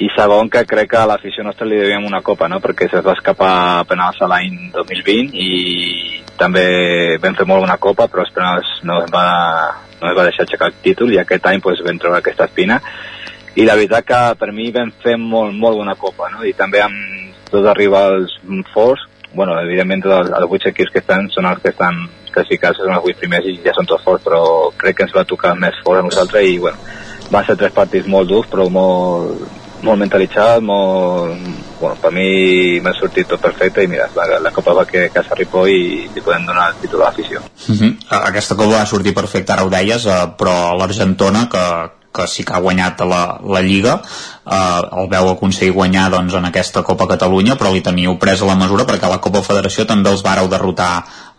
i 0.00 0.08
segon 0.16 0.48
que 0.48 0.64
crec 0.64 0.88
que 0.94 0.96
a 0.96 1.04
l'afició 1.10 1.44
nostra 1.44 1.68
li 1.68 1.76
devíem 1.76 2.08
una 2.08 2.22
copa, 2.24 2.48
no? 2.48 2.62
perquè 2.64 2.88
se'ns 2.88 3.04
va 3.04 3.12
escapar 3.18 3.84
penals 3.90 4.16
a 4.24 4.30
l'any 4.32 4.72
2020 4.72 5.36
i 5.36 5.50
també 6.40 6.64
vam 7.20 7.36
fer 7.36 7.46
molt 7.46 7.66
bona 7.66 7.76
copa 7.76 8.08
però 8.08 8.24
els 8.24 8.32
penals 8.32 8.72
no 8.88 9.02
es 9.04 9.12
va, 9.12 9.28
no 10.00 10.08
es 10.08 10.16
va 10.16 10.24
deixar 10.30 10.46
aixecar 10.46 10.72
el 10.72 10.80
títol 10.80 11.12
i 11.12 11.20
aquest 11.20 11.52
any 11.52 11.60
pues, 11.60 11.84
vam 11.84 12.00
treure 12.00 12.22
aquesta 12.22 12.48
espina 12.48 12.80
i 13.60 13.68
la 13.68 13.76
veritat 13.76 14.08
que 14.08 14.24
per 14.40 14.54
mi 14.56 14.72
vam 14.72 14.96
fer 15.04 15.18
molt, 15.20 15.52
molt 15.52 15.84
bona 15.84 16.00
copa 16.00 16.32
no? 16.32 16.46
i 16.48 16.56
també 16.56 16.80
amb 16.80 17.52
els 17.52 17.74
rivals 17.76 18.40
forts 18.72 19.04
bueno, 19.34 19.56
evidentment 19.60 20.04
els, 20.06 20.30
els 20.30 20.48
vuit 20.50 20.66
equips 20.72 20.92
que 20.92 21.02
estan 21.02 21.28
són 21.32 21.48
els 21.50 21.62
que 21.62 21.72
estan 21.72 22.04
classificats, 22.32 22.80
són 22.80 22.94
els 22.94 23.04
vuit 23.04 23.18
primers 23.18 23.46
i 23.48 23.58
ja 23.64 23.74
són 23.76 23.88
tots 23.88 24.04
forts, 24.04 24.24
però 24.24 24.42
crec 24.80 24.98
que 24.98 25.08
ens 25.08 25.16
va 25.16 25.28
tocar 25.28 25.54
més 25.58 25.76
fort 25.84 26.00
a 26.00 26.06
nosaltres 26.06 26.48
i 26.48 26.58
bueno, 26.62 26.78
van 27.32 27.44
ser 27.46 27.58
tres 27.60 27.74
partits 27.76 28.08
molt 28.08 28.28
durs, 28.28 28.48
però 28.50 28.68
molt, 28.72 29.44
molt 29.82 30.02
mentalitzats, 30.04 30.64
molt... 30.64 31.52
Bueno, 31.82 31.96
per 31.98 32.12
mi 32.14 32.78
m'ha 32.78 32.92
sortit 32.94 33.26
tot 33.26 33.40
perfecte 33.42 33.82
i 33.82 33.88
mira, 33.90 34.04
la, 34.14 34.36
la 34.38 34.52
Copa 34.54 34.70
va 34.76 34.84
que 34.86 35.08
Casa 35.10 35.34
Ripoll 35.34 35.72
i 35.72 35.80
li 36.14 36.22
podem 36.22 36.44
donar 36.46 36.68
el 36.70 36.76
títol 36.78 37.02
a 37.02 37.08
l'afició. 37.08 37.40
Uh 37.42 37.74
-huh. 37.74 37.90
Aquesta 38.20 38.54
copa 38.54 38.78
va 38.78 38.86
sortir 38.86 39.12
perfecta, 39.12 39.54
ara 39.54 39.64
ho 39.64 39.70
deies, 39.70 40.06
eh, 40.06 40.28
però 40.38 40.78
l'Argentona, 40.78 41.48
que, 41.50 41.64
que 42.12 42.26
sí 42.28 42.44
que 42.44 42.52
ha 42.54 42.60
guanyat 42.60 43.00
la, 43.08 43.22
la 43.42 43.60
Lliga, 43.64 43.94
eh, 44.46 44.80
el 45.00 45.08
veu 45.08 45.30
aconseguir 45.30 45.72
guanyar 45.74 46.10
doncs, 46.12 46.34
en 46.34 46.44
aquesta 46.48 46.82
Copa 46.86 47.06
Catalunya, 47.10 47.56
però 47.56 47.72
li 47.72 47.80
teniu 47.84 48.18
pres 48.20 48.42
a 48.42 48.48
la 48.50 48.56
mesura 48.58 48.84
perquè 48.88 49.08
la 49.10 49.20
Copa 49.24 49.42
Federació 49.42 49.86
també 49.88 50.10
els 50.12 50.22
vareu 50.22 50.48
derrotar 50.48 50.92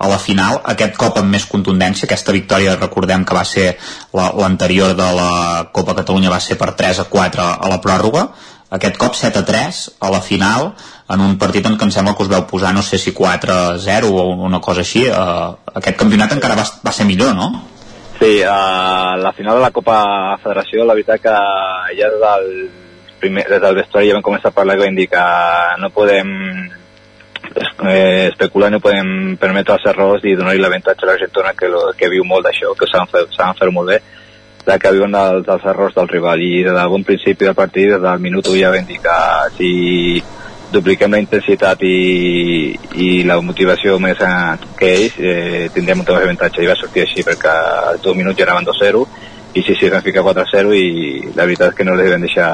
a 0.03 0.07
la 0.09 0.17
final, 0.19 0.59
aquest 0.67 0.97
cop 0.99 1.17
amb 1.21 1.31
més 1.31 1.45
contundència, 1.47 2.07
aquesta 2.09 2.33
victòria 2.35 2.75
recordem 2.75 3.23
que 3.23 3.35
va 3.37 3.45
ser 3.45 3.77
la- 4.13 4.33
l'anterior 4.35 4.95
de 4.97 5.11
la 5.15 5.69
Copa 5.71 5.95
Catalunya 5.95 6.33
va 6.33 6.39
ser 6.43 6.57
per 6.57 6.73
3 6.75 6.99
a 6.99 7.05
4 7.05 7.41
a 7.61 7.69
la 7.69 7.79
pròrroga, 7.79 8.27
aquest 8.73 8.97
cop 8.97 9.13
7 9.15 9.39
a 9.39 9.45
3 9.45 9.79
a 10.01 10.09
la 10.09 10.19
final 10.19 10.73
en 11.13 11.21
un 11.21 11.37
partit 11.37 11.65
en 11.69 11.77
què 11.77 11.85
em 11.85 11.91
sembla 11.93 12.15
que 12.17 12.23
us 12.23 12.29
veu 12.31 12.41
posar 12.49 12.73
no 12.73 12.81
sé 12.81 12.97
si 12.97 13.11
4 13.13 13.53
a 13.53 13.77
0 13.77 14.09
o 14.09 14.23
una 14.47 14.59
cosa 14.59 14.81
així. 14.81 15.03
Uh, 15.05 15.53
aquest 15.75 15.95
campionat 15.99 16.31
encara 16.33 16.55
va, 16.57 16.65
va 16.81 16.91
ser 16.91 17.05
millor, 17.05 17.35
no? 17.37 17.51
Sí, 18.23 18.41
a 18.47 19.17
la 19.17 19.33
final 19.33 19.57
de 19.57 19.61
la 19.61 19.71
Copa 19.75 20.37
Federació, 20.39 20.85
la 20.87 20.93
veritat 20.95 21.19
que 21.19 21.31
ja 21.97 22.07
des 22.07 22.21
del, 22.21 22.45
primer, 23.19 23.43
des 23.49 23.59
del 23.59 23.75
vestuari 23.75 24.07
ja 24.07 24.15
vam 24.15 24.23
començar 24.23 24.53
a 24.53 24.55
parlar 24.55 24.77
i 24.77 24.79
vam 24.79 24.95
dir 24.95 25.09
que 25.11 25.23
no 25.81 25.89
podem 25.91 26.29
eh, 27.83 28.29
especular, 28.29 28.69
no 28.71 28.79
podem 28.79 29.35
permetre 29.41 29.75
els 29.75 29.89
errors 29.91 30.23
i 30.23 30.37
donar-li 30.39 30.63
l'avantatge 30.63 31.03
a 31.03 31.09
l'Argentona 31.09 31.51
que, 31.51 31.67
lo, 31.67 31.81
que 31.99 32.07
viu 32.13 32.23
molt 32.23 32.47
d'això, 32.47 32.71
que 32.79 32.87
saben 32.87 33.11
fer, 33.11 33.25
saben 33.35 33.59
fer 33.59 33.69
molt 33.75 33.91
bé, 33.91 33.99
de 34.71 34.79
que 34.79 34.95
viuen 34.95 35.19
dels, 35.19 35.43
dels 35.49 35.67
errors 35.73 35.99
del 35.99 36.07
rival. 36.15 36.47
I 36.47 36.63
des 36.69 36.79
del 36.79 36.95
bon 36.95 37.03
principi 37.03 37.49
del 37.49 37.59
partit, 37.59 37.91
des 37.91 38.05
del 38.07 38.23
minut 38.23 38.47
1 38.47 38.61
ja 38.61 38.71
vam 38.71 38.87
dir 38.87 39.01
que 39.03 39.17
si 39.57 39.73
dupliquem 40.73 41.13
la 41.13 41.21
intensitat 41.21 41.83
i, 41.87 42.73
i 42.99 43.07
la 43.27 43.39
motivació 43.45 43.99
més 44.01 44.19
eh, 44.21 44.33
que 44.79 44.89
ells, 44.95 45.19
eh, 45.19 45.69
tindrem 45.75 46.01
un 46.03 46.09
més 46.09 46.23
avantatge 46.23 46.63
i 46.63 46.69
va 46.69 46.77
sortir 46.79 47.05
així 47.05 47.25
perquè 47.25 47.53
als 47.93 48.03
dos 48.03 48.17
minuts 48.17 48.39
ja 48.39 48.47
anaven 48.47 48.67
2-0 48.69 49.05
i 49.53 49.61
sí, 49.61 49.75
sí, 49.77 49.89
vam 49.93 50.01
ficar 50.01 50.25
4-0 50.25 50.73
i 50.73 50.85
la 51.37 51.45
veritat 51.45 51.71
és 51.71 51.77
que 51.77 51.85
no 51.85 51.97
les 51.97 52.09
vam 52.11 52.23
deixar 52.25 52.51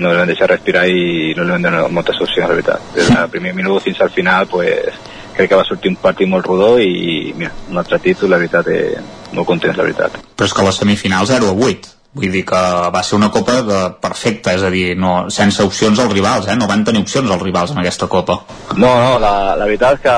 no 0.00 0.10
les 0.10 0.18
vam 0.20 0.28
deixar 0.28 0.48
respirar 0.50 0.86
i 0.88 1.32
no 1.36 1.44
les 1.44 1.54
vam 1.56 1.64
donar 1.64 1.86
moltes 1.92 2.20
opcions, 2.20 2.48
la 2.48 2.56
veritat. 2.56 2.92
Des 2.96 3.08
del 3.10 3.32
primer 3.32 3.54
minut 3.56 3.82
fins 3.84 4.00
al 4.00 4.12
final, 4.14 4.46
pues, 4.48 4.96
crec 5.36 5.50
que 5.50 5.58
va 5.58 5.66
sortir 5.68 5.92
un 5.92 5.98
partit 6.00 6.28
molt 6.28 6.46
rodó 6.46 6.74
i 6.80 7.34
mira, 7.36 7.52
un 7.68 7.80
altre 7.80 7.98
títol, 8.00 8.30
la 8.32 8.40
veritat, 8.40 8.68
eh, 8.68 9.00
molt 9.32 9.48
contents, 9.48 9.76
la 9.76 9.88
veritat. 9.88 10.20
però 10.36 10.48
és 10.48 10.54
que 10.56 10.62
la 10.64 10.72
semifinal 10.72 11.26
0 11.26 11.48
a 11.48 11.52
8 11.52 11.99
vull 12.12 12.32
dir 12.34 12.42
que 12.46 12.60
va 12.90 13.02
ser 13.06 13.16
una 13.16 13.30
copa 13.30 13.60
de 13.62 13.80
perfecta, 14.02 14.54
és 14.56 14.64
a 14.66 14.70
dir, 14.72 14.96
no, 14.98 15.28
sense 15.30 15.62
opcions 15.62 16.00
als 16.02 16.12
rivals, 16.12 16.48
eh? 16.50 16.56
no 16.58 16.66
van 16.70 16.82
tenir 16.86 17.04
opcions 17.04 17.30
els 17.30 17.42
rivals 17.42 17.70
en 17.70 17.78
aquesta 17.82 18.08
copa. 18.10 18.40
No, 18.74 18.90
no, 18.98 19.12
la, 19.22 19.54
la 19.58 19.68
veritat 19.68 20.00
és 20.00 20.02
que 20.08 20.16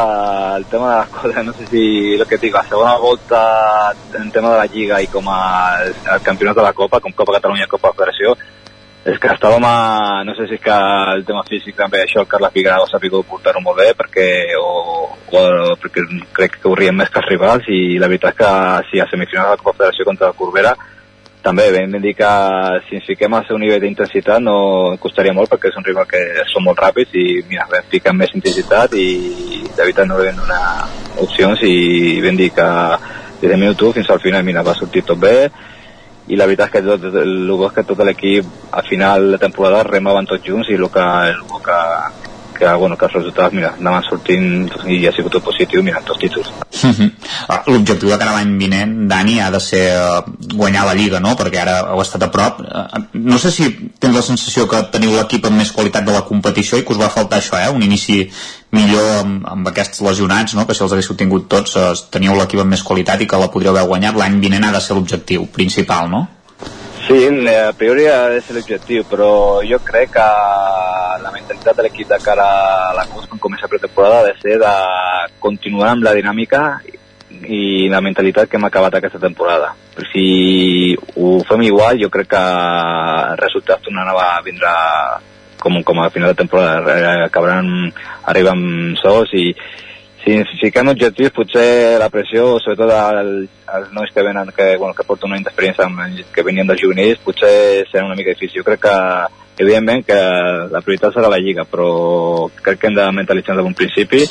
el 0.56 0.64
tema 0.72 0.88
de 0.88 0.96
les 1.02 1.12
coses, 1.18 1.44
no 1.44 1.52
sé 1.58 1.68
si 1.68 1.84
el 2.16 2.24
que 2.24 2.38
et 2.38 2.46
dic, 2.46 2.56
la 2.56 2.64
segona 2.70 2.96
volta 3.02 3.42
en 4.18 4.32
tema 4.32 4.54
de 4.54 4.62
la 4.62 4.70
Lliga 4.72 5.02
i 5.04 5.10
com 5.12 5.28
a 5.28 5.42
el, 5.84 6.24
campionat 6.24 6.56
de 6.56 6.64
la 6.64 6.72
Copa, 6.72 7.00
com 7.04 7.12
Copa 7.12 7.36
Catalunya 7.36 7.68
Copa 7.68 7.92
Federació, 7.92 8.32
és 9.02 9.18
que 9.18 9.28
estàvem 9.34 9.64
a... 9.66 9.76
no 10.24 10.32
sé 10.38 10.46
si 10.46 10.56
és 10.56 10.62
que 10.62 10.78
el 11.12 11.26
tema 11.28 11.42
físic 11.44 11.76
també 11.76 12.04
això 12.04 12.22
el 12.22 12.30
Carles 12.30 12.54
Figueroa 12.54 12.86
s'ha 12.88 13.02
pogut 13.02 13.28
portar-ho 13.28 13.60
molt 13.60 13.80
bé 13.82 13.90
perquè, 13.98 14.26
o, 14.56 15.08
o, 15.10 15.42
perquè 15.82 16.06
crec 16.38 16.56
que 16.56 16.64
corrien 16.64 16.96
més 16.96 17.10
que 17.10 17.20
els 17.20 17.28
rivals 17.34 17.66
i 17.68 17.98
la 17.98 18.08
veritat 18.08 18.32
és 18.32 18.38
que 18.38 18.52
si 18.88 19.02
a 19.02 19.08
semifinal 19.10 19.50
de 19.50 19.56
la 19.56 19.60
Copa 19.60 19.76
Federació 19.80 20.06
contra 20.08 20.30
la 20.30 20.38
Corbera 20.38 20.76
també 21.42 21.66
vam 21.74 21.98
dir 22.02 22.14
que 22.14 22.30
si 22.86 22.96
ens 22.98 23.08
fiquem 23.10 23.34
al 23.34 23.46
seu 23.48 23.58
nivell 23.58 23.82
d'intensitat 23.82 24.42
no 24.42 24.96
costaria 25.02 25.34
molt 25.34 25.50
perquè 25.50 25.72
és 25.72 25.78
un 25.80 25.86
rival 25.86 26.06
que 26.10 26.22
són 26.52 26.64
molt 26.66 26.78
ràpids 26.78 27.16
i 27.18 27.42
mira, 27.48 27.66
vam 27.70 27.90
ficar 27.90 28.14
més 28.14 28.32
intensitat 28.38 28.94
i 28.94 29.08
de 29.66 29.80
veritat 29.82 30.08
no 30.08 30.20
vam 30.20 30.38
donar 30.38 30.62
opcions 31.24 31.64
i 31.66 32.20
vam 32.24 32.38
dir 32.38 32.52
que 32.54 32.68
des 33.42 33.50
del 33.50 33.58
minut 33.58 33.82
1 33.90 33.98
fins 33.98 34.10
al 34.10 34.22
final 34.22 34.44
mira, 34.46 34.62
va 34.62 34.78
sortir 34.78 35.02
tot 35.02 35.18
bé 35.18 35.50
i 36.30 36.38
la 36.38 36.46
veritat 36.46 36.70
és 36.70 36.72
que 36.72 36.82
tot, 36.86 37.06
el 37.18 37.70
que 37.74 37.82
tot 37.88 38.04
l'equip 38.06 38.46
a 38.70 38.82
final 38.86 39.32
de 39.34 39.38
temporada 39.42 39.82
remaven 39.88 40.28
tots 40.30 40.46
junts 40.46 40.70
i 40.70 40.78
el 40.78 40.86
que, 40.94 41.06
el 41.32 41.62
que, 41.66 41.78
que, 42.62 42.74
bueno, 42.78 42.96
que 42.98 43.08
els 43.08 43.16
resultats 43.18 43.54
mira, 43.58 43.74
anaven 43.80 44.04
sortint 44.06 44.46
i 44.86 45.00
ha 45.08 45.12
sigut 45.16 45.34
tot 45.34 45.44
positiu 45.50 45.82
mirant 45.82 46.06
tots 46.06 46.22
títols 46.22 46.52
Ah, 47.48 47.62
L'objectiu 47.66 48.10
de 48.10 48.18
cara 48.18 48.36
l'any 48.36 48.54
vinent, 48.58 48.94
Dani, 49.10 49.38
ha 49.42 49.50
de 49.54 49.60
ser 49.62 49.82
eh, 49.92 50.22
guanyar 50.54 50.84
la 50.86 50.94
Lliga, 50.98 51.20
no? 51.22 51.34
Perquè 51.38 51.60
ara 51.62 51.76
heu 51.92 52.00
estat 52.02 52.26
a 52.26 52.30
prop. 52.34 52.60
Eh, 52.62 53.02
No 53.32 53.38
sé 53.38 53.50
si 53.54 53.68
tens 54.00 54.14
la 54.16 54.22
sensació 54.24 54.66
que 54.70 54.80
teniu 54.94 55.14
l'equip 55.16 55.46
amb 55.46 55.58
més 55.60 55.72
qualitat 55.74 56.06
de 56.06 56.14
la 56.14 56.24
competició 56.28 56.78
i 56.78 56.84
que 56.86 56.94
us 56.94 57.00
va 57.00 57.10
faltar 57.12 57.40
això, 57.40 57.58
eh? 57.60 57.70
Un 57.70 57.82
inici 57.86 58.22
millor 58.72 59.08
amb, 59.20 59.46
amb 59.54 59.68
aquests 59.68 60.02
lesionats, 60.06 60.54
no? 60.58 60.66
Que 60.66 60.74
si 60.74 60.84
els 60.84 60.94
haguéssiu 60.94 61.16
tingut 61.18 61.48
tots 61.52 61.76
eh, 61.76 61.88
teníeu 62.14 62.38
l'equip 62.38 62.62
amb 62.62 62.74
més 62.74 62.82
qualitat 62.86 63.22
i 63.22 63.28
que 63.30 63.40
la 63.40 63.50
podríeu 63.52 63.74
haver 63.74 63.88
guanyat. 63.90 64.18
L'any 64.18 64.40
vinent 64.42 64.68
ha 64.68 64.72
de 64.74 64.80
ser 64.84 64.96
l'objectiu 64.98 65.46
principal, 65.52 66.10
no? 66.10 66.26
Sí, 67.06 67.26
eh, 67.26 67.58
a 67.58 67.72
priori 67.74 68.04
ser 68.06 68.54
l'objectiu, 68.54 69.02
però 69.10 69.60
jo 69.66 69.78
crec 69.82 70.12
que 70.14 70.26
la 71.22 71.32
mentalitat 71.34 71.76
de 71.76 71.82
l'equip 71.82 72.08
de 72.08 72.18
cara 72.22 72.46
a 72.90 72.92
la 72.94 73.04
curs 73.10 73.26
quan 73.26 73.40
comença 73.42 73.66
la 73.66 73.72
pretemporada 73.74 74.20
ha 74.20 74.26
de 74.28 74.34
ser 74.38 74.58
de 74.62 74.74
continuar 75.42 75.90
amb 75.90 76.06
la 76.06 76.14
dinàmica 76.14 76.62
i 77.42 77.88
la 77.90 78.00
mentalitat 78.00 78.48
que 78.48 78.56
hem 78.56 78.68
acabat 78.68 78.94
aquesta 78.94 79.18
temporada. 79.18 79.72
Si 80.12 80.94
ho 81.16 81.40
fem 81.48 81.66
igual, 81.66 81.98
jo 81.98 82.08
crec 82.08 82.30
que 82.36 82.42
els 82.42 83.40
resultats 83.40 83.82
tornaran 83.82 84.14
a 84.22 84.40
vindre 84.46 84.70
com, 85.58 85.82
com 85.82 86.00
a 86.02 86.10
final 86.10 86.30
de 86.30 86.38
temporada 86.38 87.26
acabaran 87.26 87.90
arribant 88.30 88.94
sols 89.02 89.34
i 89.34 89.50
si 90.22 90.36
ens 90.38 90.50
fiquem 90.60 90.88
objectius 90.92 91.34
potser 91.34 91.98
la 91.98 92.08
pressió, 92.12 92.56
sobretot 92.62 92.92
als, 92.94 93.50
als 93.66 93.92
nois 93.94 94.12
que 94.14 94.22
venen, 94.22 94.52
que, 94.54 94.76
bueno, 94.78 94.94
que 94.94 95.06
porten 95.06 95.30
una 95.30 95.40
any 95.40 95.46
d'experiència 95.46 96.28
que 96.34 96.44
venien 96.46 96.68
dels 96.68 96.82
juvenils, 96.82 97.22
potser 97.24 97.84
serà 97.90 98.06
una 98.06 98.18
mica 98.18 98.34
difícil. 98.34 98.60
Jo 98.60 98.66
crec 98.68 98.84
que 98.86 99.64
evidentment 99.64 100.06
que 100.06 100.18
la 100.72 100.80
prioritat 100.80 101.16
serà 101.16 101.30
la 101.30 101.40
Lliga, 101.42 101.66
però 101.68 102.48
crec 102.62 102.80
que 102.80 102.90
hem 102.90 102.98
de 102.98 103.08
mentalitzar 103.18 103.56
des 103.58 103.66
d'un 103.66 103.78
principi 103.78 104.22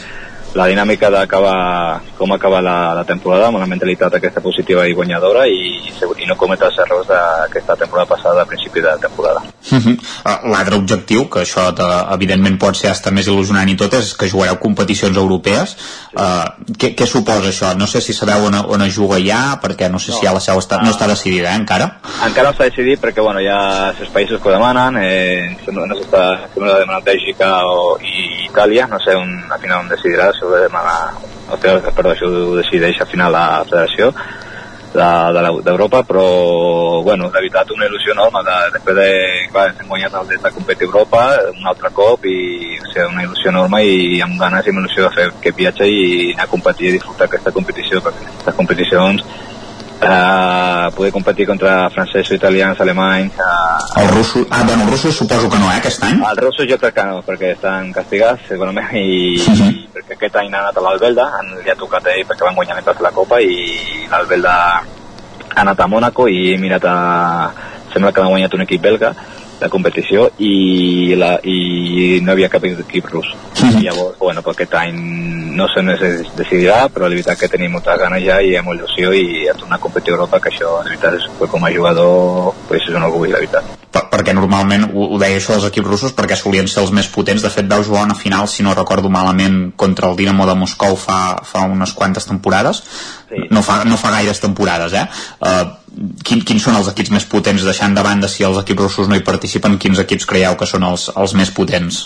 la 0.54 0.68
dinàmica 0.68 1.10
d'acabar 1.10 2.02
com 2.18 2.32
acabar 2.36 2.62
la, 2.64 2.94
la 2.94 3.04
temporada 3.08 3.48
amb 3.48 3.58
una 3.58 3.68
mentalitat 3.70 4.18
aquesta 4.18 4.44
positiva 4.44 4.84
i 4.88 4.94
guanyadora 4.94 5.46
i, 5.48 5.80
i 6.20 6.28
no 6.28 6.36
cometre 6.40 6.68
els 6.68 6.80
errors 6.84 7.08
d'aquesta 7.08 7.78
temporada 7.80 8.10
passada 8.10 8.44
a 8.44 8.50
principi 8.50 8.84
de 8.84 8.92
temporada. 9.02 9.42
Uh 9.72 9.78
-huh. 9.78 9.96
uh, 9.96 10.52
L'altre 10.52 10.76
objectiu, 10.76 11.30
que 11.30 11.40
això 11.42 11.74
te, 11.74 11.88
evidentment 12.14 12.58
pot 12.58 12.76
ser 12.76 12.92
hasta 12.92 13.12
més 13.12 13.28
il·lusionant 13.28 13.70
i 13.70 13.76
tot, 13.76 13.94
és 13.94 14.14
que 14.14 14.30
jugareu 14.30 14.60
competicions 14.60 15.18
europees. 15.18 15.78
Uh, 16.14 16.46
què, 16.78 16.96
què 16.96 17.06
suposa 17.06 17.48
això? 17.50 17.78
No 17.78 17.88
sé 17.88 18.02
si 18.02 18.14
sabeu 18.14 18.46
on, 18.46 18.56
on 18.56 18.82
es 18.82 18.94
juga 18.94 19.18
ja, 19.20 19.60
perquè 19.62 19.90
no 19.90 20.00
sé 20.00 20.12
no. 20.12 20.18
si 20.18 20.26
ja 20.26 20.34
la 20.34 20.40
seu 20.40 20.58
està, 20.58 20.82
no 20.84 20.92
està 20.92 21.08
decidida, 21.08 21.52
eh, 21.52 21.56
encara? 21.56 22.00
Encara 22.26 22.50
no 22.50 22.58
s'ha 22.58 22.70
decidit 22.70 23.00
perquè 23.00 23.22
bueno, 23.22 23.40
hi 23.40 23.48
ha 23.48 23.94
els 24.00 24.10
països 24.10 24.42
que 24.42 24.50
ho 24.50 24.52
demanen, 24.52 24.98
eh, 25.02 25.58
no, 25.72 25.86
no 25.86 25.96
s'està 25.96 26.50
de 26.56 26.60
demanar 26.60 27.02
Bèlgica 27.04 27.66
o, 27.66 27.98
i 28.02 28.46
Italia, 28.50 28.88
no 28.88 29.00
sé 29.00 29.16
on, 29.16 29.46
al 29.50 29.60
final 29.60 29.80
on 29.80 29.90
decidirà, 29.90 30.32
això 30.42 30.50
ho, 30.50 30.58
demana, 30.58 31.14
el, 31.52 31.94
perdó, 31.94 32.12
això 32.12 32.26
ho 32.26 32.56
decideix 32.58 33.00
al 33.02 33.08
final 33.08 33.32
la 33.32 33.64
federació 33.70 34.12
d'Europa, 34.92 36.02
de, 36.02 36.08
però 36.10 37.02
bueno, 37.06 37.30
de 37.30 37.38
veritat 37.38 37.70
una 37.72 37.86
il·lusió 37.88 38.12
enorme 38.12 38.42
de, 38.44 38.56
després 38.74 38.98
de, 38.98 39.06
clar, 39.54 39.70
hem 39.80 39.88
guanyat 39.88 40.18
el 40.20 40.28
dret 40.28 40.42
de 40.44 40.52
competir 40.52 40.88
a 40.88 40.90
Europa 40.90 41.22
un 41.54 41.70
altre 41.72 41.94
cop 41.96 42.26
i 42.26 42.76
o 42.76 42.90
sigui, 42.90 43.06
una 43.06 43.24
il·lusió 43.24 43.54
enorme 43.54 43.84
i 43.86 44.20
amb 44.26 44.36
ganes 44.42 44.68
i 44.68 44.74
amb 44.74 44.82
il·lusió 44.82 45.06
de 45.06 45.14
fer 45.16 45.30
aquest 45.30 45.62
viatge 45.62 45.88
i 45.88 46.34
anar 46.34 46.50
a 46.50 46.52
competir 46.52 46.90
i 46.90 46.98
disfrutar 46.98 47.30
aquesta 47.30 47.56
competició 47.56 48.04
perquè 48.04 48.28
aquestes 48.28 48.60
competicions 48.60 49.24
eh, 50.02 50.92
poder 50.96 51.12
competir 51.12 51.48
contra 51.48 51.90
francesos, 51.90 52.32
italians, 52.32 52.80
alemanys... 52.82 53.34
Eh... 53.34 54.02
El 54.02 54.08
russo... 54.10 54.46
Ah, 54.50 54.64
bueno, 54.66 54.84
els 54.84 54.92
russos 54.92 55.16
suposo 55.16 55.50
que 55.50 55.60
no, 55.60 55.72
eh, 55.72 55.78
aquest 55.78 56.04
any? 56.04 56.22
Els 56.30 56.40
russos 56.40 56.68
jo 56.70 56.78
crec 56.82 56.96
que 56.96 57.06
no, 57.06 57.22
perquè 57.28 57.54
estan 57.56 57.92
castigats, 57.94 58.48
segurament, 58.50 58.90
i, 58.98 59.38
uh 59.38 59.54
-huh. 59.54 59.70
i 59.70 59.90
perquè 59.94 60.18
aquest 60.18 60.36
any 60.36 60.48
han 60.48 60.62
anat 60.62 60.78
a 60.78 60.86
l'Albelda, 60.88 61.28
li 61.64 61.70
ha 61.70 61.76
tocat 61.76 62.08
ell 62.08 62.26
perquè 62.26 62.46
van 62.46 62.56
guanyar 62.56 62.82
la 63.02 63.12
Copa, 63.12 63.40
i 63.42 64.08
l'Albelda 64.10 64.56
ha 65.56 65.62
anat 65.62 65.80
a 65.80 65.88
Mònaco 65.88 66.28
i 66.28 66.54
he 66.54 66.58
mirat 66.58 66.86
a... 66.86 67.52
Sembla 67.92 68.14
que 68.14 68.22
han 68.22 68.30
guanyat 68.30 68.54
un 68.54 68.62
equip 68.62 68.82
belga, 68.82 69.14
la 69.62 69.70
competició 69.70 70.28
i, 70.42 71.14
la, 71.18 71.36
i 71.46 72.20
no 72.26 72.34
havia 72.34 72.50
cap 72.50 72.66
equip 72.66 73.10
rus. 73.12 73.30
Mm 73.62 73.70
-hmm. 73.70 73.82
I 73.82 73.84
llavors, 73.86 74.18
bueno, 74.20 74.42
per 74.42 74.54
aquest 74.54 74.74
any 74.74 74.98
no 75.56 75.68
se 75.68 75.82
es 75.82 76.28
decidirà, 76.36 76.88
però 76.90 77.04
la 77.04 77.16
veritat 77.16 77.38
que 77.40 77.48
tenim 77.48 77.72
moltes 77.72 78.00
ganes 78.00 78.24
ja 78.24 78.42
i 78.42 78.56
amb 78.56 78.70
il·lusió 78.74 79.14
i 79.14 79.48
a 79.50 79.54
tornar 79.54 79.78
a 79.78 79.82
competir 79.82 80.14
a 80.14 80.16
Europa, 80.16 80.40
que 80.40 80.50
això, 80.50 80.78
la 80.80 80.90
veritat, 80.90 81.14
és, 81.20 81.50
com 81.52 81.64
a 81.66 81.72
jugador, 81.72 82.54
pues, 82.68 82.82
és 82.88 82.96
un 82.96 83.04
orgull, 83.04 83.32
la 83.32 83.42
veritat. 83.44 83.64
Per, 83.92 84.04
perquè 84.12 84.34
normalment, 84.34 84.88
ho, 84.94 85.08
ho 85.14 85.20
deia 85.20 85.38
això 85.38 85.58
dels 85.58 85.68
equips 85.68 85.88
russos, 85.88 86.16
perquè 86.16 86.38
solien 86.40 86.68
ser 86.68 86.82
els 86.84 86.92
més 86.92 87.08
potents. 87.08 87.44
De 87.44 87.50
fet, 87.50 87.68
vau 87.68 87.84
jugar 87.84 88.06
una 88.08 88.16
final, 88.16 88.48
si 88.48 88.64
no 88.64 88.74
recordo 88.74 89.10
malament, 89.10 89.74
contra 89.76 90.10
el 90.10 90.16
Dinamo 90.16 90.48
de 90.48 90.56
Moscou 90.56 90.96
fa, 90.96 91.42
fa 91.44 91.66
unes 91.68 91.94
quantes 91.94 92.26
temporades. 92.26 92.84
Sí. 93.30 93.48
No, 93.50 93.62
fa, 93.62 93.84
no 93.84 93.98
fa 93.98 94.12
gaires 94.12 94.40
temporades, 94.40 94.94
eh? 94.94 95.06
Uh, 95.40 95.81
quin, 96.24 96.42
quins 96.48 96.64
són 96.64 96.78
els 96.80 96.90
equips 96.92 97.12
més 97.14 97.28
potents 97.30 97.66
deixant 97.68 97.96
de 97.98 98.04
banda 98.06 98.30
si 98.32 98.46
els 98.48 98.60
equips 98.62 98.88
russos 98.88 99.12
no 99.12 99.18
hi 99.18 99.26
participen? 99.28 99.78
Quins 99.82 100.02
equips 100.04 100.28
creieu 100.30 100.58
que 100.60 100.70
són 100.70 100.88
els, 100.88 101.10
els 101.16 101.36
més 101.38 101.52
potents? 101.56 102.04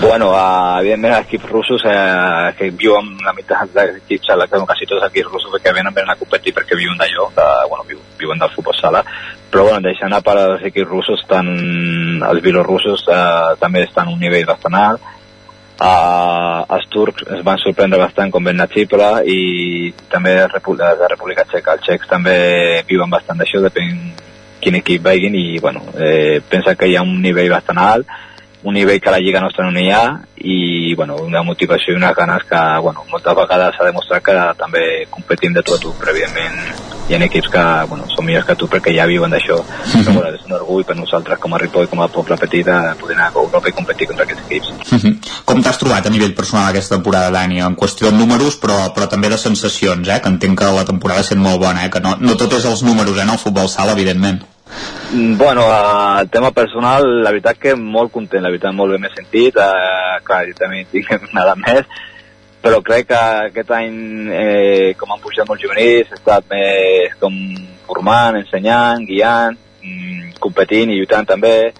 Bueno, 0.00 0.30
uh, 0.34 0.80
evidentment 0.80 1.14
els 1.14 1.26
equips 1.28 1.50
russos 1.50 1.84
eh, 1.86 2.50
que 2.58 2.68
viuen 2.78 3.12
la 3.22 3.32
meitat 3.34 3.70
dels 3.74 4.00
equips, 4.00 4.30
la, 4.38 4.46
quasi 4.50 4.86
tots 4.86 5.00
els 5.00 5.08
equips 5.08 5.30
russos 5.30 5.62
que 5.62 5.74
venen, 5.74 5.94
venen 5.94 6.10
a 6.14 6.18
competir 6.18 6.54
perquè 6.54 6.78
viuen 6.78 6.98
d'allò, 6.98 7.28
de, 7.34 7.46
bueno, 7.70 7.86
viuen 8.18 8.42
del 8.42 8.52
futbol 8.54 8.74
sala, 8.78 9.04
però 9.50 9.68
bueno, 9.68 9.82
deixant 9.86 10.14
a 10.14 10.20
part 10.22 10.42
els 10.42 10.66
equips 10.70 10.90
russos, 10.90 11.22
tant, 11.30 11.50
els 12.26 12.42
bielorussos 12.42 13.06
uh, 13.06 13.54
també 13.60 13.84
estan 13.86 14.10
a 14.10 14.14
un 14.14 14.22
nivell 14.22 14.46
bastant 14.50 14.78
alt, 14.78 15.13
Uh, 15.74 16.62
els 16.70 16.84
turcs 16.86 17.24
es 17.34 17.40
van 17.42 17.58
sorprendre 17.58 17.98
bastant 17.98 18.30
com 18.30 18.44
ven 18.46 18.62
a 18.62 18.68
Xipre 18.70 19.08
i 19.26 19.90
també 20.10 20.36
la 20.38 20.46
República 20.52 21.44
Txeca. 21.48 21.74
Els 21.74 21.82
txecs 21.82 22.10
també 22.10 22.36
viuen 22.86 23.10
bastant 23.10 23.40
d'això, 23.40 23.62
depèn 23.64 23.98
quin 24.62 24.78
equip 24.78 25.02
vegin 25.04 25.34
i 25.34 25.58
bueno, 25.60 25.82
eh, 25.98 26.40
pensa 26.48 26.76
que 26.78 26.88
hi 26.88 26.94
ha 26.96 27.02
un 27.02 27.18
nivell 27.20 27.50
bastant 27.52 27.82
alt 27.82 28.06
un 28.64 28.74
nivell 28.74 29.00
que 29.00 29.10
la 29.12 29.20
Lliga 29.20 29.40
nostra 29.44 29.70
no 29.70 29.80
hi 29.80 29.90
ha 29.92 30.20
i 30.40 30.58
bueno, 30.94 31.16
una 31.24 31.42
motivació 31.42 31.94
i 31.94 31.96
unes 31.96 32.16
ganes 32.16 32.44
que 32.48 32.62
bueno, 32.84 33.04
moltes 33.10 33.36
vegades 33.38 33.76
s'ha 33.76 33.86
demostrat 33.88 34.24
que 34.26 34.34
també 34.58 34.82
competim 35.10 35.54
de 35.56 35.62
tot 35.62 35.78
a 35.78 35.82
tu, 35.82 35.94
però 36.00 36.12
evidentment 36.12 36.58
hi 37.08 37.14
ha 37.14 37.20
equips 37.26 37.50
que 37.52 37.64
bueno, 37.88 38.06
són 38.12 38.24
millors 38.24 38.46
que 38.48 38.56
tu 38.60 38.68
perquè 38.70 38.94
ja 38.96 39.06
viuen 39.08 39.32
d'això 39.32 39.58
mm 39.60 39.64
-hmm. 39.64 40.04
però 40.04 40.14
bueno, 40.14 40.36
és 40.36 40.46
un 40.46 40.56
orgull 40.58 40.84
per 40.84 40.96
nosaltres 40.96 41.38
com 41.38 41.54
a 41.54 41.58
Ripoll, 41.58 41.88
com 41.88 42.00
a 42.00 42.08
poble 42.08 42.36
petit 42.36 42.64
de 42.66 42.94
poder 43.00 43.16
anar 43.16 43.28
a 43.28 43.38
Europa 43.44 43.68
i 43.68 43.72
competir 43.72 44.06
contra 44.06 44.24
aquests 44.24 44.44
equips 44.46 44.72
mm 44.92 44.98
-hmm. 44.98 45.14
Com 45.44 45.62
t'has 45.62 45.78
trobat 45.78 46.06
a 46.06 46.10
nivell 46.10 46.34
personal 46.34 46.68
aquesta 46.68 46.94
temporada, 46.94 47.30
Dani? 47.30 47.60
En 47.60 47.76
qüestió 47.76 48.10
de 48.10 48.16
números 48.16 48.60
però, 48.60 48.92
però 48.94 49.06
també 49.08 49.28
de 49.28 49.38
sensacions, 49.38 50.08
eh? 50.08 50.20
que 50.20 50.28
entenc 50.28 50.58
que 50.58 50.64
la 50.64 50.84
temporada 50.84 51.20
ha 51.20 51.22
estat 51.22 51.38
molt 51.38 51.60
bona, 51.60 51.84
eh? 51.84 51.90
que 51.90 52.00
no, 52.00 52.16
no 52.18 52.36
tot 52.36 52.52
és 52.52 52.64
els 52.64 52.82
números 52.82 53.16
eh? 53.18 53.22
en 53.22 53.30
el 53.30 53.38
futbol 53.38 53.68
sala, 53.68 53.92
evidentment 53.92 54.53
bueno, 55.36 55.62
el 56.20 56.30
tema 56.30 56.50
personal, 56.50 57.06
la 57.22 57.30
veritat 57.30 57.58
que 57.60 57.74
molt 57.76 58.12
content, 58.12 58.42
la 58.42 58.50
veritat 58.50 58.74
molt 58.74 58.94
bé 58.94 58.98
m'he 59.02 59.12
sentit, 59.14 59.56
uh, 59.60 60.18
clar, 60.26 60.44
jo 60.48 60.56
també 60.58 60.82
tinc 60.90 61.12
nada 61.38 61.54
més, 61.60 61.86
però 62.64 62.80
crec 62.82 63.10
que 63.10 63.20
aquest 63.50 63.70
any, 63.76 63.96
eh, 64.32 64.92
com 64.98 65.12
han 65.12 65.20
pujat 65.20 65.48
molts 65.48 65.62
juvenils, 65.62 66.10
he 66.10 66.18
estat 66.18 66.48
més 66.50 67.12
com 67.20 67.36
formant, 67.84 68.38
ensenyant, 68.40 69.04
guiant, 69.04 69.58
mm, 69.84 70.38
competint 70.40 70.90
i 70.90 70.96
lluitant 70.98 71.28
també, 71.28 71.74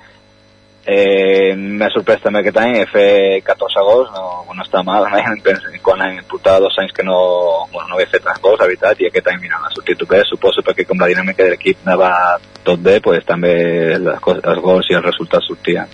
Eh, 0.86 1.54
M'ha 1.56 1.88
sorprès 1.94 2.20
també 2.20 2.42
aquest 2.42 2.58
any, 2.60 2.74
fet 2.90 3.44
14 3.46 3.84
gols, 3.88 4.10
no, 4.12 4.44
no 4.52 4.64
està 4.64 4.82
mal, 4.84 5.06
quan 5.86 6.02
hem 6.04 6.18
portat 6.28 6.60
dos 6.60 6.76
anys 6.82 6.92
que 6.92 7.06
no, 7.06 7.16
bueno, 7.72 7.88
no 7.88 7.96
havia 7.96 8.10
fet 8.12 8.24
tants 8.26 8.42
gols, 8.44 8.60
la 8.60 8.68
veritat, 8.68 9.00
i 9.00 9.08
aquest 9.08 9.30
any 9.32 9.40
mira, 9.40 9.62
ha 9.64 9.72
sortit 9.72 10.04
bé, 10.08 10.20
suposo 10.28 10.64
perquè 10.66 10.84
com 10.88 11.00
la 11.00 11.08
dinàmica 11.08 11.46
de 11.46 11.54
l'equip 11.54 11.86
anava 11.86 12.10
tot 12.64 12.84
bé, 12.84 12.98
pues, 13.04 13.24
també 13.24 13.54
les, 13.96 14.28
els 14.36 14.64
gols 14.64 14.90
i 14.90 14.98
els 14.98 15.08
resultats 15.08 15.48
sortien. 15.48 15.88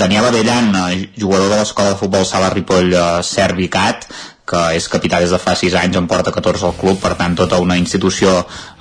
Daniel 0.00 0.28
Avellan, 0.28 0.72
jugador 1.18 1.48
de 1.50 1.60
l'escola 1.60 1.92
de 1.92 2.00
futbol 2.00 2.24
Sala 2.28 2.50
Ripoll 2.52 2.92
eh, 2.94 3.06
Servicat, 3.26 4.06
que 4.50 4.62
és 4.74 4.88
capità 4.90 5.20
des 5.22 5.30
de 5.30 5.38
fa 5.38 5.54
6 5.58 5.76
anys, 5.78 5.98
en 6.00 6.08
porta 6.10 6.34
14 6.34 6.66
al 6.66 6.76
club, 6.80 6.98
per 7.02 7.14
tant 7.20 7.36
tota 7.38 7.60
una 7.62 7.78
institució 7.78 8.32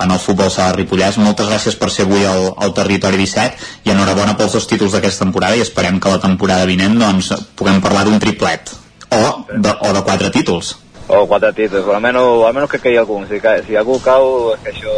en 0.02 0.12
el 0.12 0.22
futbol 0.24 0.50
sala 0.50 0.74
Ripollès. 0.78 1.22
Moltes 1.22 1.52
gràcies 1.52 1.78
per 1.78 1.92
ser 1.94 2.08
avui 2.08 2.26
al, 2.26 2.50
al 2.58 2.74
Territori 2.74 3.22
17 3.22 3.88
i 3.88 3.94
enhorabona 3.94 4.36
pels 4.40 4.58
dos 4.58 4.68
títols 4.70 4.98
d'aquesta 4.98 5.28
temporada 5.28 5.60
i 5.60 5.66
esperem 5.66 6.02
que 6.02 6.14
la 6.14 6.22
temporada 6.26 6.68
vinent 6.70 6.98
doncs, 7.00 7.34
puguem 7.56 7.82
parlar 7.86 8.08
d'un 8.08 8.22
triplet 8.22 8.74
o 9.10 9.24
de, 9.54 9.74
o 9.74 9.94
de 9.94 10.06
quatre 10.06 10.30
títols 10.34 10.76
o 11.10 11.26
quatre 11.28 11.52
títols, 11.58 11.88
o 11.88 11.96
almenys, 11.98 12.22
almenys 12.46 12.70
que 12.70 12.80
caigui 12.84 13.00
algú 13.02 13.18
si, 13.26 13.42
si 13.66 13.78
algú 13.78 13.98
cau, 14.06 14.54
és 14.54 14.62
que 14.62 14.74
això 14.76 14.94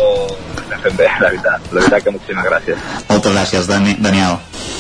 estem 0.60 0.82
fent 0.84 0.98
bé, 1.00 1.08
la 1.22 1.30
veritat, 1.30 1.70
la 1.72 1.80
veritat 1.80 2.04
que 2.04 2.14
moltíssimes 2.16 2.50
gràcies. 2.50 2.90
Moltes 3.08 3.38
gràcies 3.38 3.70
Dani, 3.70 3.96
Daniel. 4.04 4.36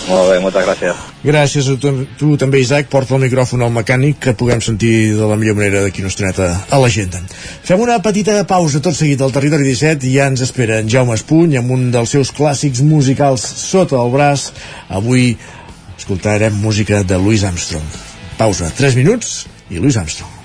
Molt 0.09 0.27
bé, 0.27 0.39
moltes 0.43 0.65
gràcies. 0.65 1.05
Gràcies 1.23 1.69
a 1.71 1.75
tu, 1.79 1.91
tu 2.19 2.33
també 2.41 2.59
Isaac, 2.59 2.89
porta 2.91 3.15
el 3.15 3.23
micròfon 3.23 3.63
al 3.63 3.71
mecànic 3.71 4.19
que 4.25 4.33
puguem 4.35 4.59
sentir 4.65 5.13
de 5.15 5.29
la 5.29 5.37
millor 5.39 5.55
manera 5.59 5.85
d'aquí 5.85 6.03
una 6.03 6.11
estoneta 6.11 6.49
a 6.67 6.81
l'agenda. 6.81 7.21
Fem 7.63 7.79
una 7.79 8.01
petita 8.03 8.35
pausa 8.49 8.83
tot 8.83 8.97
seguit 8.97 9.21
al 9.21 9.31
Territori 9.31 9.69
17 9.69 10.09
i 10.09 10.17
ja 10.17 10.27
ens 10.33 10.43
espera 10.43 10.81
en 10.81 10.91
Jaume 10.91 11.15
Espuny 11.15 11.55
amb 11.61 11.71
un 11.77 11.87
dels 11.95 12.11
seus 12.17 12.33
clàssics 12.35 12.83
musicals 12.83 13.45
sota 13.61 14.01
el 14.01 14.11
braç. 14.11 14.49
Avui 14.89 15.31
escoltarem 15.95 16.59
música 16.59 17.05
de 17.07 17.21
Louis 17.21 17.47
Armstrong. 17.47 17.97
Pausa, 18.41 18.73
3 18.75 18.99
minuts 18.99 19.43
i 19.69 19.79
Louis 19.79 19.95
Armstrong 19.95 20.40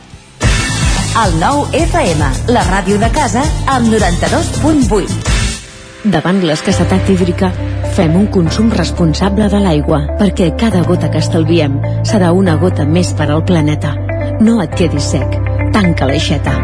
el 1.16 1.38
nou 1.40 1.62
FM, 1.72 2.26
la 2.52 2.60
ràdio 2.66 2.98
de 3.01 3.09
casa, 3.14 3.40
amb 3.72 3.88
92.8. 3.88 6.10
Davant 6.12 6.43
l'escassetat 6.44 7.09
hídrica, 7.10 7.48
fem 7.97 8.18
un 8.20 8.26
consum 8.34 8.68
responsable 8.74 9.48
de 9.48 9.60
l'aigua, 9.64 10.02
perquè 10.20 10.51
cada 10.60 10.84
gota 10.84 11.09
que 11.10 11.22
estalviem 11.24 11.80
serà 12.05 12.34
una 12.36 12.59
gota 12.60 12.84
més 12.84 13.14
per 13.16 13.30
al 13.30 13.44
planeta. 13.48 13.94
No 14.44 14.60
et 14.62 14.76
quedis 14.76 15.09
sec. 15.16 15.40
Tanca 15.72 16.10
l'aixeta. 16.10 16.55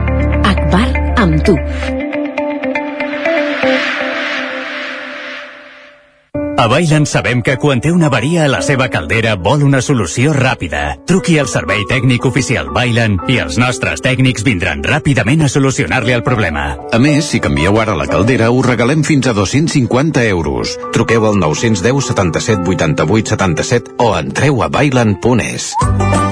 Akbar 0.53 0.89
amb 1.25 1.41
tu. 1.49 1.57
A 6.59 6.67
Bailen 6.69 7.07
sabem 7.07 7.41
que 7.43 7.57
quan 7.59 7.81
té 7.83 7.91
una 7.91 8.07
avaria 8.07 8.45
a 8.45 8.51
la 8.51 8.61
seva 8.63 8.89
caldera 8.93 9.35
vol 9.35 9.65
una 9.67 9.81
solució 9.83 10.35
ràpida. 10.37 10.83
Truqui 11.09 11.39
al 11.41 11.49
servei 11.51 11.83
tècnic 11.91 12.27
oficial 12.29 12.69
Bailen 12.75 13.17
i 13.33 13.39
els 13.43 13.59
nostres 13.59 14.05
tècnics 14.05 14.45
vindran 14.47 14.85
ràpidament 14.87 15.43
a 15.43 15.51
solucionar-li 15.51 16.15
el 16.15 16.23
problema. 16.23 16.67
A 16.93 17.01
més, 17.03 17.33
si 17.33 17.41
canvieu 17.43 17.81
ara 17.83 17.97
la 17.99 18.07
caldera, 18.07 18.53
us 18.53 18.69
regalem 18.69 19.03
fins 19.03 19.27
a 19.27 19.35
250 19.35 20.27
euros. 20.29 20.77
Truqueu 20.95 21.27
al 21.27 21.41
910 21.41 22.13
77 22.13 22.69
88 22.77 23.35
77 23.35 23.97
o 23.99 24.13
entreu 24.19 24.63
a 24.63 24.69
bailen.es. 24.69 25.73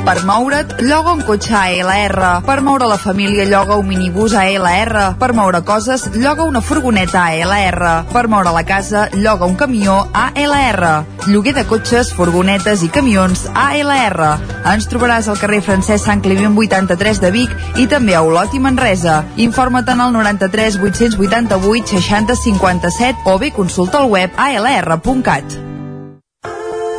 Per 0.01 0.25
moure't, 0.27 0.73
lloga 0.83 1.13
un 1.13 1.21
cotxe 1.23 1.55
ALR. 1.55 2.41
Per 2.47 2.57
moure 2.67 2.87
la 2.89 2.97
família, 2.99 3.45
lloga 3.47 3.77
un 3.79 3.87
minibús 3.87 4.33
ALR. 4.35 5.15
Per 5.21 5.29
moure 5.37 5.61
coses, 5.63 6.09
lloga 6.17 6.47
una 6.49 6.63
furgoneta 6.65 7.27
ALR. 7.29 8.07
Per 8.11 8.25
moure 8.33 8.51
la 8.51 8.65
casa, 8.67 9.09
lloga 9.13 9.47
un 9.47 9.55
camió 9.61 10.01
ALR. 10.13 11.07
Lloguer 11.27 11.55
de 11.55 11.65
cotxes, 11.69 12.13
furgonetes 12.17 12.83
i 12.83 12.91
camions 12.93 13.47
ALR. 13.55 14.21
Ens 14.73 14.91
trobaràs 14.91 15.31
al 15.31 15.39
carrer 15.41 15.63
Francesc 15.65 16.07
Sant 16.07 16.23
Climent 16.25 16.59
83 16.59 17.23
de 17.23 17.33
Vic 17.35 17.57
i 17.79 17.87
també 17.91 18.17
a 18.19 18.23
Olot 18.27 18.55
i 18.55 18.61
Manresa. 18.61 19.23
Informa't 19.37 19.89
en 19.95 20.05
el 20.07 20.15
93 20.19 20.81
888 20.83 21.97
60 21.97 22.39
57 22.45 23.27
o 23.27 23.39
bé 23.39 23.51
consulta 23.57 24.05
el 24.05 24.11
web 24.11 24.31
alr.cat. 24.37 25.70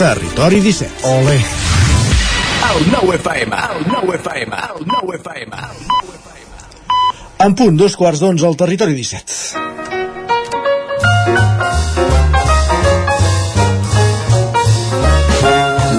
Territori 0.00 0.60
17. 0.62 1.06
Ole. 1.06 1.34
El 1.34 2.90
9 2.90 3.16
FM, 3.16 3.54
el 3.54 3.86
9 3.86 4.16
FM, 4.16 4.56
el 4.56 4.86
9 4.86 5.16
FM. 5.18 5.56
En 7.44 7.54
punt, 7.54 7.76
dos 7.76 7.96
quarts 8.00 8.22
d'onze 8.22 8.46
al 8.48 8.56
Territori 8.56 8.94
17. 8.96 9.60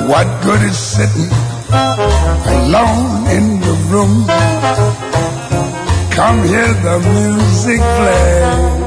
What 0.09 0.25
good 0.41 0.65
is 0.65 0.77
sitting 0.77 1.29
alone 2.57 3.29
in 3.37 3.61
the 3.61 3.75
room? 3.91 4.25
Come 6.09 6.47
hear 6.49 6.73
the 6.81 6.97
music 7.05 7.79
play. 8.01 8.80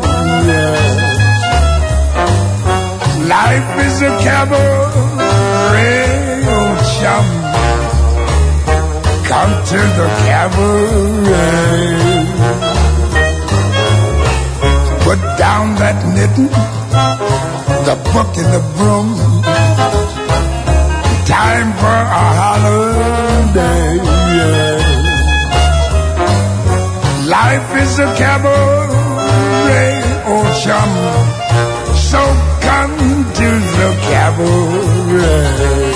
Life 3.29 3.87
is 3.87 4.03
a 4.03 4.13
cabaret, 4.25 4.55
oh 6.57 6.73
chum. 6.95 7.27
Come 9.29 9.55
to 9.71 9.81
the 9.99 10.09
cabaret. 10.25 11.65
Put 15.05 15.21
down 15.39 15.75
that 15.77 15.99
knitting, 16.15 16.53
the 17.89 17.97
book 18.13 18.37
and 18.37 18.51
the 18.53 18.63
broom 18.77 19.35
time 21.27 21.73
for 21.81 21.87
a 21.87 22.27
holiday. 22.43 23.97
Life 27.27 27.71
is 27.83 27.99
a 27.99 28.09
cabaret, 28.21 30.03
oh 30.27 30.45
chum. 30.63 31.24
Cabaret. 34.11 35.95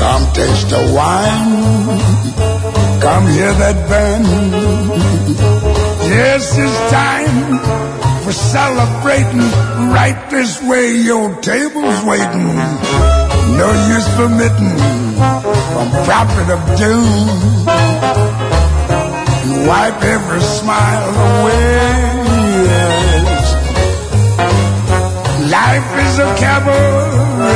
Come 0.00 0.24
taste 0.32 0.68
the 0.70 0.82
wine. 0.96 1.54
Come 3.00 3.24
hear 3.36 3.52
that 3.64 3.78
band. 3.88 4.26
Yes, 6.16 6.56
it's 6.58 6.78
time 6.90 7.58
for 8.24 8.32
celebrating. 8.32 9.46
Right 9.96 10.18
this 10.30 10.62
way, 10.62 10.96
your 10.96 11.34
table's 11.40 12.00
waiting. 12.04 12.48
No 13.60 13.68
use 13.94 14.08
permitting 14.20 14.76
from 15.72 15.88
prophet 16.04 16.48
of 16.56 16.60
doom. 16.78 17.66
Wipe 19.66 20.02
every 20.02 20.40
smile 20.40 21.10
away. 21.26 22.15
Life 25.56 25.92
is 26.04 26.18
a 26.18 26.28
cabaret, 26.36 27.48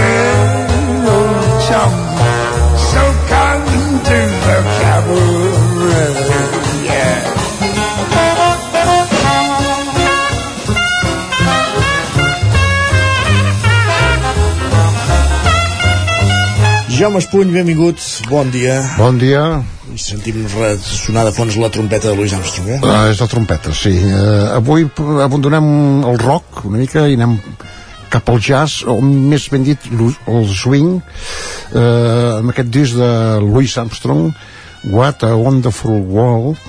oh 1.13 1.41
chum. 1.67 1.93
So 2.89 3.03
come 3.29 3.65
to 3.69 3.83
the 4.09 4.57
cabaret. 4.81 6.31
Jaume 17.01 17.17
Espuny, 17.17 17.53
benvinguts, 17.53 18.23
bon 18.29 18.51
dia. 18.53 18.81
Bon 18.99 19.17
dia. 19.17 19.65
Sentim 19.97 20.45
sonar 20.49 21.25
de 21.25 21.33
fons 21.33 21.57
la 21.57 21.71
trompeta 21.73 22.11
de 22.11 22.17
Louis 22.17 22.33
Armstrong, 22.37 22.69
eh? 22.75 22.81
Ah, 22.85 23.09
és 23.09 23.21
la 23.21 23.29
trompeta, 23.29 23.73
sí. 23.73 23.95
Uh, 24.05 24.53
avui 24.59 24.85
abandonem 25.25 25.71
el 26.11 26.21
rock 26.21 26.67
una 26.69 26.77
mica 26.77 27.07
i 27.09 27.17
anem 27.17 27.39
cap 28.11 28.29
al 28.31 28.41
jazz, 28.43 28.83
o 28.85 28.99
més 29.03 29.49
ben 29.53 29.65
dit, 29.67 29.89
el 29.95 30.51
swing, 30.51 30.99
uh, 30.99 32.41
amb 32.41 32.53
aquest 32.53 32.73
disc 32.75 32.99
de 32.99 33.13
Louis 33.45 33.77
Armstrong, 33.81 34.31
What 34.91 35.25
a 35.27 35.35
Wonderful 35.37 36.03
World, 36.09 36.61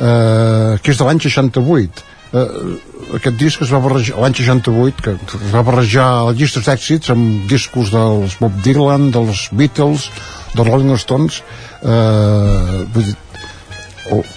uh, 0.00 0.76
que 0.82 0.92
és 0.92 1.00
de 1.00 1.08
l'any 1.08 1.22
68. 1.22 2.04
Uh, 2.28 2.78
aquest 3.16 3.38
disc 3.40 3.62
es 3.64 3.70
va 3.72 3.80
barrejar 3.80 4.18
l'any 4.20 4.34
68 4.36 5.04
que 5.04 5.14
es 5.16 5.52
va 5.54 5.62
barrejar 5.64 6.08
llistes 6.36 6.66
d'èxits 6.66 7.12
amb 7.14 7.46
discos 7.48 7.88
dels 7.94 8.36
Bob 8.40 8.58
Dylan 8.64 9.08
dels 9.14 9.46
Beatles, 9.56 10.10
dels 10.52 10.68
Rolling 10.68 10.98
Stones 11.00 11.40
eh, 11.82 12.84
vull 12.92 13.06
dir, 13.06 13.16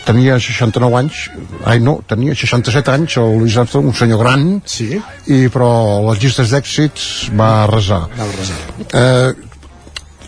tenia 0.06 0.40
69 0.40 0.98
anys 1.00 1.22
ai 1.68 1.80
no, 1.84 2.00
tenia 2.08 2.36
67 2.38 2.92
anys 2.94 3.18
el 3.22 3.38
Louis 3.42 3.58
Armstrong, 3.58 3.92
un 3.92 3.98
senyor 3.98 4.22
gran 4.24 4.50
sí. 4.66 4.90
i 5.28 5.46
però 5.54 5.72
les 6.10 6.22
llistes 6.24 6.52
d'èxits 6.54 7.08
va 7.38 7.52
arrasar 7.68 8.04
Va 8.18 8.28
eh, 9.00 9.32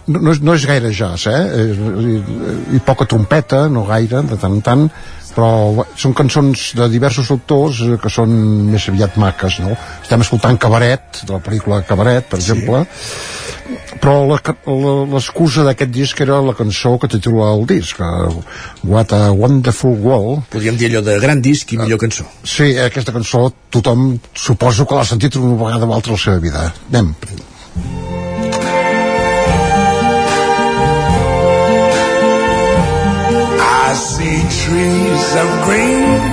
no, 0.07 0.19
no, 0.19 0.53
és, 0.53 0.65
gaire 0.67 0.91
jazz 0.95 1.27
eh? 1.31 1.41
I, 1.63 2.15
i 2.77 2.81
poca 2.85 3.07
trompeta 3.09 3.67
no 3.71 3.85
gaire, 3.87 4.23
de 4.27 4.39
tant 4.39 4.57
en 4.59 4.63
tant 4.65 4.87
però 5.33 5.85
són 5.97 6.13
cançons 6.13 6.71
de 6.77 6.87
diversos 6.93 7.31
autors 7.33 7.79
que 8.01 8.11
són 8.11 8.33
més 8.69 8.85
aviat 8.91 9.17
maques 9.21 9.59
no? 9.63 9.73
estem 10.03 10.25
escoltant 10.25 10.59
Cabaret 10.61 11.23
de 11.23 11.33
la 11.33 11.41
pel·lícula 11.43 11.81
Cabaret 11.87 12.29
per 12.29 12.41
sí. 12.41 12.51
exemple 12.51 12.83
però 14.03 14.25
l'excusa 14.27 15.63
d'aquest 15.67 15.91
disc 15.93 16.19
era 16.25 16.41
la 16.43 16.55
cançó 16.57 16.97
que 16.99 17.07
titula 17.11 17.53
el 17.55 17.65
disc 17.69 17.99
What 18.83 19.13
a 19.15 19.31
Wonderful 19.31 19.95
World. 20.03 20.43
Podríem 20.51 20.77
dir 20.79 20.91
allò 20.91 21.03
de 21.05 21.19
gran 21.23 21.41
disc 21.41 21.71
i 21.71 21.79
millor 21.79 22.01
cançó. 22.01 22.27
Sí, 22.43 22.73
aquesta 22.79 23.15
cançó 23.15 23.47
tothom 23.71 24.17
suposo 24.35 24.85
que 24.85 24.99
l'ha 24.99 25.07
sentit 25.07 25.39
una 25.39 25.55
vegada 25.63 25.87
o 25.87 25.93
altra 25.93 26.13
a 26.13 26.19
la 26.19 26.23
seva 26.25 26.39
vida. 26.43 26.71
Anem. 26.91 27.13
I 33.63 33.95
see 33.95 34.39
trees 34.49 35.35
of 35.37 35.49
green, 35.67 36.32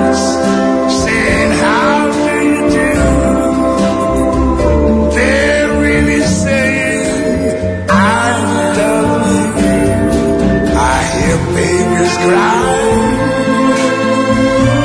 babies 12.01 12.17
cry. 12.17 12.63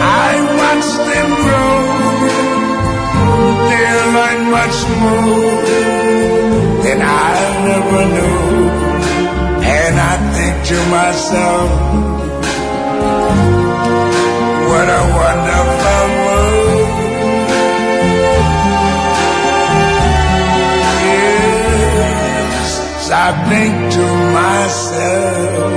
I 0.03 0.33
watch 0.61 0.89
them 1.09 1.29
grow. 1.45 1.77
They 3.69 3.87
learn 4.17 4.41
much 4.59 4.79
more 5.03 5.57
than 6.85 6.99
I 7.03 7.35
never 7.69 8.03
knew. 8.15 8.41
And 9.79 9.95
I 9.99 10.15
think 10.35 10.55
to 10.71 10.79
myself, 10.97 11.71
what 14.69 14.89
a 14.89 15.03
wonderful 15.21 16.07
world. 16.21 16.97
Yes, 22.57 23.11
I 23.11 23.29
think 23.49 23.75
to 23.95 24.07
myself, 24.39 25.76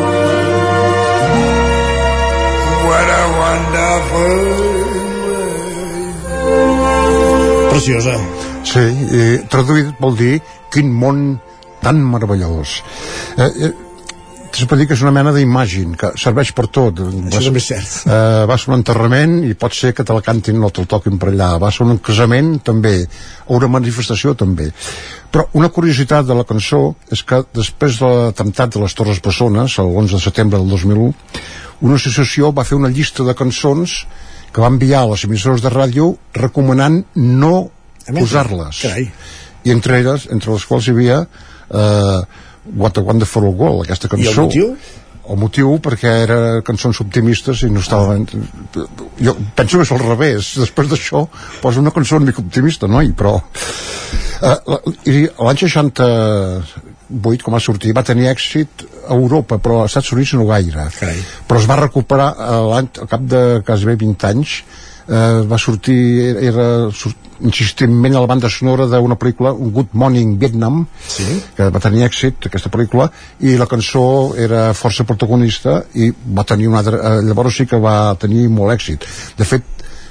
what 3.00 3.10
a 3.10 3.24
wonderful 3.40 4.40
Preciosa. 7.70 8.16
Sí, 8.68 8.82
i 9.16 9.22
traduït 9.50 9.94
vol 10.04 10.18
dir 10.20 10.40
quin 10.74 10.90
món 10.92 11.38
tan 11.80 12.02
meravellós. 12.04 12.82
Eh, 13.40 13.48
eh, 13.70 13.70
es 14.52 14.66
pot 14.68 14.76
dir 14.82 14.88
que 14.90 14.98
és 14.98 15.04
una 15.06 15.14
mena 15.16 15.32
d'imàgin 15.32 15.94
que 15.96 16.10
serveix 16.20 16.52
per 16.58 16.66
tot 16.68 17.00
Això 17.00 17.46
també 17.46 17.62
és 17.62 17.70
cert. 17.70 17.94
eh, 18.10 18.46
vas 18.50 18.66
a 18.66 18.72
un 18.72 18.76
enterrament 18.82 19.38
i 19.48 19.54
pot 19.54 19.74
ser 19.78 19.94
que 19.96 20.04
te 20.04 20.14
la 20.14 20.26
cantin 20.26 20.60
o 20.62 20.70
te'l 20.74 20.90
toquin 20.90 21.18
per 21.22 21.30
allà 21.32 21.54
vas 21.62 21.80
a 21.80 21.86
un 21.86 22.02
casament 22.04 22.58
també 22.66 23.06
a 23.06 23.54
una 23.56 23.70
manifestació 23.72 24.34
també 24.36 24.72
però 25.32 25.46
una 25.54 25.70
curiositat 25.70 26.26
de 26.26 26.36
la 26.36 26.44
cançó 26.44 26.96
és 27.14 27.24
que 27.24 27.44
després 27.54 28.02
de 28.02 28.06
l'atemptat 28.12 28.76
de 28.76 28.84
les 28.84 28.94
Torres 28.98 29.22
Bessones 29.22 29.78
el 29.80 29.96
11 29.96 30.18
de 30.18 30.24
setembre 30.26 30.60
del 30.60 30.68
2001 30.68 31.14
una 31.82 31.96
associació 31.96 32.52
va 32.56 32.64
fer 32.68 32.76
una 32.78 32.90
llista 32.92 33.24
de 33.24 33.34
cançons 33.36 34.06
que 34.52 34.62
va 34.62 34.68
enviar 34.72 35.04
a 35.06 35.10
les 35.14 35.24
emissores 35.28 35.62
de 35.62 35.70
ràdio 35.72 36.16
recomanant 36.34 37.04
no 37.16 37.70
posar-les 38.26 38.80
i 39.64 39.72
entre 39.72 40.00
elles, 40.00 40.28
entre 40.32 40.52
les 40.56 40.66
quals 40.66 40.88
hi 40.88 40.92
havia 40.96 41.20
eh, 41.24 42.22
What 42.76 42.98
a 42.98 43.02
Wonderful 43.02 43.46
World, 43.50 43.86
aquesta 43.86 44.08
I 44.08 44.12
el 44.12 44.26
cançó 44.26 44.48
motiu? 44.48 44.74
el 45.30 45.38
motiu 45.38 45.76
perquè 45.86 46.10
era 46.24 46.38
cançons 46.66 47.00
optimistes 47.04 47.62
i 47.62 47.70
no 47.70 47.80
estaven 47.84 48.24
jo 49.22 49.36
penso 49.56 49.78
que 49.78 49.84
és 49.86 49.92
al 49.94 50.00
revés 50.02 50.56
després 50.58 50.90
d'això 50.90 51.28
posa 51.62 51.80
una 51.84 51.92
cançó 51.94 52.18
una 52.18 52.26
mica 52.32 52.42
optimista 52.42 52.88
noi? 52.90 53.12
però 53.14 53.36
eh, 54.42 54.56
la- 54.66 54.82
i 55.06 55.28
l'any 57.10 57.40
68 57.40 57.44
com 57.44 57.54
va 57.54 57.60
sortir 57.60 57.94
va 57.98 58.04
tenir 58.04 58.30
èxit 58.30 58.86
a 59.08 59.16
Europa 59.16 59.58
però 59.58 59.82
als 59.82 59.96
Estats 59.96 60.14
Units 60.14 60.34
no 60.38 60.46
gaire 60.46 60.90
Carai. 61.00 61.24
però 61.48 61.60
es 61.60 61.68
va 61.70 61.80
recuperar 61.80 62.30
eh, 62.38 62.78
al 62.80 63.08
cap 63.10 63.22
de 63.22 63.62
quasi 63.66 63.86
bé 63.90 63.96
20 63.96 64.28
anys 64.30 64.62
eh, 65.10 65.42
va 65.50 65.58
sortir 65.58 66.36
era, 66.38 66.90
insistentment 67.42 68.16
a 68.16 68.22
la 68.22 68.28
banda 68.28 68.50
sonora 68.52 68.86
d'una 68.86 69.18
pel·lícula 69.20 69.54
un 69.54 69.72
Good 69.72 69.94
Morning 69.94 70.38
Vietnam 70.40 70.86
sí. 71.08 71.42
que 71.56 71.70
va 71.72 71.82
tenir 71.84 72.06
èxit 72.06 72.50
aquesta 72.50 72.70
pel·lícula 72.70 73.10
i 73.40 73.58
la 73.58 73.68
cançó 73.70 74.36
era 74.38 74.70
força 74.78 75.08
protagonista 75.08 75.82
i 75.96 76.12
va 76.12 76.44
tenir 76.44 76.68
una 76.70 76.84
altra, 76.84 77.00
eh, 77.00 77.26
llavors 77.26 77.56
sí 77.58 77.66
que 77.66 77.80
va 77.80 78.14
tenir 78.20 78.48
molt 78.54 78.76
èxit 78.76 79.08
de 79.40 79.48
fet 79.48 79.64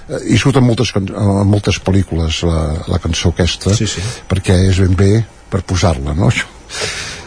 eh, 0.08 0.22
hi 0.32 0.38
surt 0.40 0.58
en 0.58 0.66
moltes, 0.66 0.94
en 0.96 1.10
moltes 1.46 1.80
pel·lícules 1.84 2.42
la, 2.48 2.60
la 2.88 3.02
cançó 3.02 3.34
aquesta 3.34 3.74
Sí, 3.76 3.86
sí. 3.86 4.02
perquè 4.28 4.64
és 4.72 4.80
ben 4.82 4.96
bé 4.98 5.12
per 5.48 5.62
posar-la 5.64 6.16
no? 6.16 6.32
Això. 6.32 6.57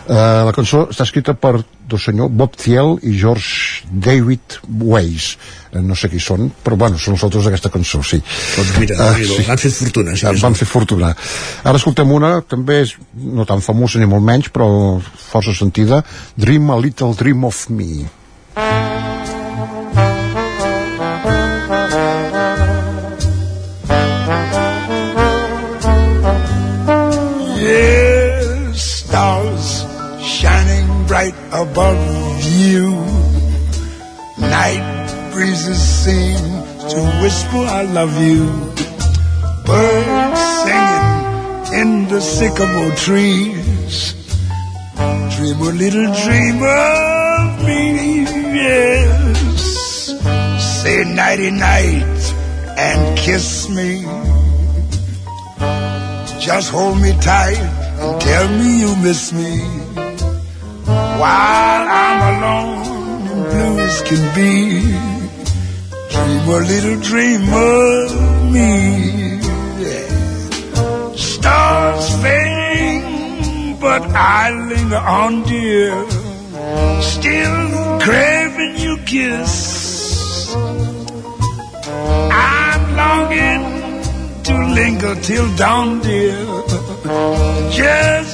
Uh, 0.01 0.43
la 0.47 0.51
cançó 0.51 0.87
està 0.89 1.05
escrita 1.05 1.35
per 1.37 1.61
dos 1.87 2.07
senyor 2.07 2.31
Bob 2.33 2.55
Thiel 2.59 2.97
i 3.05 3.13
George 3.19 3.85
David 3.87 4.57
Weiss. 4.81 5.37
Uh, 5.71 5.79
no 5.85 5.95
sé 5.95 6.09
qui 6.11 6.19
són, 6.19 6.49
però 6.65 6.75
bueno, 6.79 6.99
són 6.99 7.15
els 7.15 7.25
autors 7.27 7.47
d'aquesta 7.47 7.71
cançó, 7.71 8.01
sí. 8.03 8.19
Doncs 8.57 8.73
mira, 8.81 8.97
uh, 8.97 9.49
han 9.53 9.61
fet 9.61 9.77
fortuna, 9.77 10.15
si 10.17 10.25
sí, 10.25 10.29
més 10.33 10.43
van 10.43 10.57
fer 10.57 10.67
fortuna. 10.67 11.13
Ara 11.63 11.79
escoltem 11.79 12.11
una, 12.11 12.39
també 12.41 12.81
és 12.87 12.95
no 13.13 13.47
tan 13.47 13.63
famosa 13.63 14.01
ni 14.01 14.09
molt 14.09 14.25
menys, 14.25 14.51
però 14.51 14.67
força 15.31 15.55
sentida 15.55 16.01
Dream 16.35 16.73
a 16.73 16.81
Little 16.81 17.13
Dream 17.15 17.45
of 17.47 17.67
Me. 17.69 18.07
Yes, 18.57 18.90
bright 31.21 31.35
above 31.51 32.43
you. 32.43 32.91
Night 34.37 35.29
breezes 35.31 35.79
seem 35.79 36.39
to 36.89 36.99
whisper, 37.21 37.57
I 37.57 37.83
love 37.83 38.13
you. 38.21 38.45
Birds 39.65 40.41
singing 40.63 41.81
in 41.81 42.07
the 42.09 42.21
sycamore 42.21 42.95
trees. 42.95 44.15
Dream 45.35 45.59
a 45.61 45.71
little 45.83 46.09
dream 46.23 46.57
of 46.63 47.65
me, 47.67 48.23
yes. 48.63 49.61
Say 50.81 51.03
nighty 51.03 51.51
night 51.51 52.21
and 52.77 53.17
kiss 53.17 53.69
me. 53.69 54.01
Just 56.39 56.71
hold 56.71 56.99
me 56.99 57.11
tight 57.21 57.61
and 58.01 58.21
tell 58.21 58.47
me 58.57 58.79
you 58.79 58.95
miss 59.03 59.31
me. 59.31 60.00
While 61.21 61.85
I'm 62.03 62.21
alone 62.33 62.81
blue 63.51 63.79
as 63.85 63.97
can 64.09 64.23
be, 64.33 64.53
dream 66.15 66.43
a 66.49 66.59
little 66.71 66.99
dream 67.09 67.43
of 67.53 68.07
me. 68.55 68.69
Stars 71.15 72.05
fade, 72.23 73.79
but 73.79 74.01
I 74.01 74.49
linger 74.71 75.03
on, 75.21 75.43
dear. 75.43 75.93
Still 77.01 77.59
craving 78.05 78.75
your 78.85 78.99
kiss. 79.13 80.55
I'm 82.49 82.83
longing 83.01 83.63
to 84.47 84.53
linger 84.79 85.15
till 85.21 85.47
dawn, 85.55 85.99
dear. 86.01 86.41
Just 87.79 88.30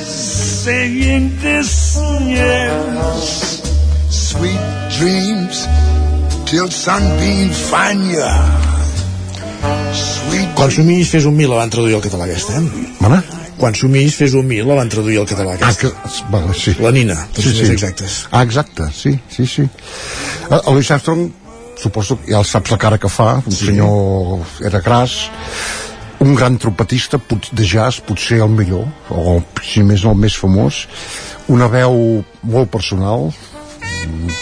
saying 0.67 1.31
this, 1.39 1.95
yes. 2.27 3.63
Sweet 4.11 4.63
dreams 4.99 5.63
till 6.43 6.67
sunbeam 6.67 7.55
find 7.55 8.03
ya. 8.11 8.33
Sweet 9.95 10.51
Quan 10.59 10.73
somis 10.75 11.07
fes 11.13 11.23
un 11.29 11.37
mil 11.39 11.47
la 11.53 11.61
van 11.61 11.71
traduir 11.71 11.95
al 11.95 12.03
català 12.03 12.27
aquesta, 12.27 12.59
eh? 12.59 12.83
Mana? 12.99 13.21
Quan 13.61 13.79
somis 13.79 14.19
fes 14.19 14.35
un 14.35 14.43
mil 14.49 14.67
la 14.67 14.75
van 14.81 14.91
traduir 14.91 15.21
al 15.21 15.29
català 15.29 15.55
ah, 15.55 15.61
aquesta. 15.61 15.87
que, 15.87 16.27
vale, 16.35 16.51
sí. 16.57 16.75
La 16.83 16.91
Nina, 16.91 17.15
per 17.31 17.47
sí, 17.47 17.55
sí. 17.55 17.71
exactes. 17.71 18.19
Ah, 18.31 18.43
exacte, 18.43 18.91
sí, 18.91 19.15
sí, 19.31 19.47
sí. 19.47 19.63
Uh, 19.63 20.59
el 20.59 20.73
Louis 20.75 20.91
Armstrong, 20.91 21.29
suposo 21.79 22.19
que 22.19 22.33
ja 22.35 22.43
el 22.43 22.51
saps 22.51 22.75
la 22.75 22.81
cara 22.83 22.99
que 22.99 23.07
fa, 23.07 23.37
un 23.39 23.55
sí. 23.55 23.71
senyor 23.71 24.67
era 24.67 24.83
gras, 24.83 25.15
un 26.19 26.33
gran 26.35 26.57
trompetista 26.57 27.19
de 27.51 27.65
jazz, 27.65 28.01
potser 28.01 28.41
el 28.41 28.49
millor, 28.49 28.87
o 29.09 29.39
si 29.63 29.83
més 29.85 30.03
no 30.03 30.15
el 30.15 30.21
més 30.21 30.37
famós, 30.37 30.85
una 31.53 31.67
veu 31.69 32.23
molt 32.43 32.71
personal, 32.73 33.29
mm, 33.29 34.39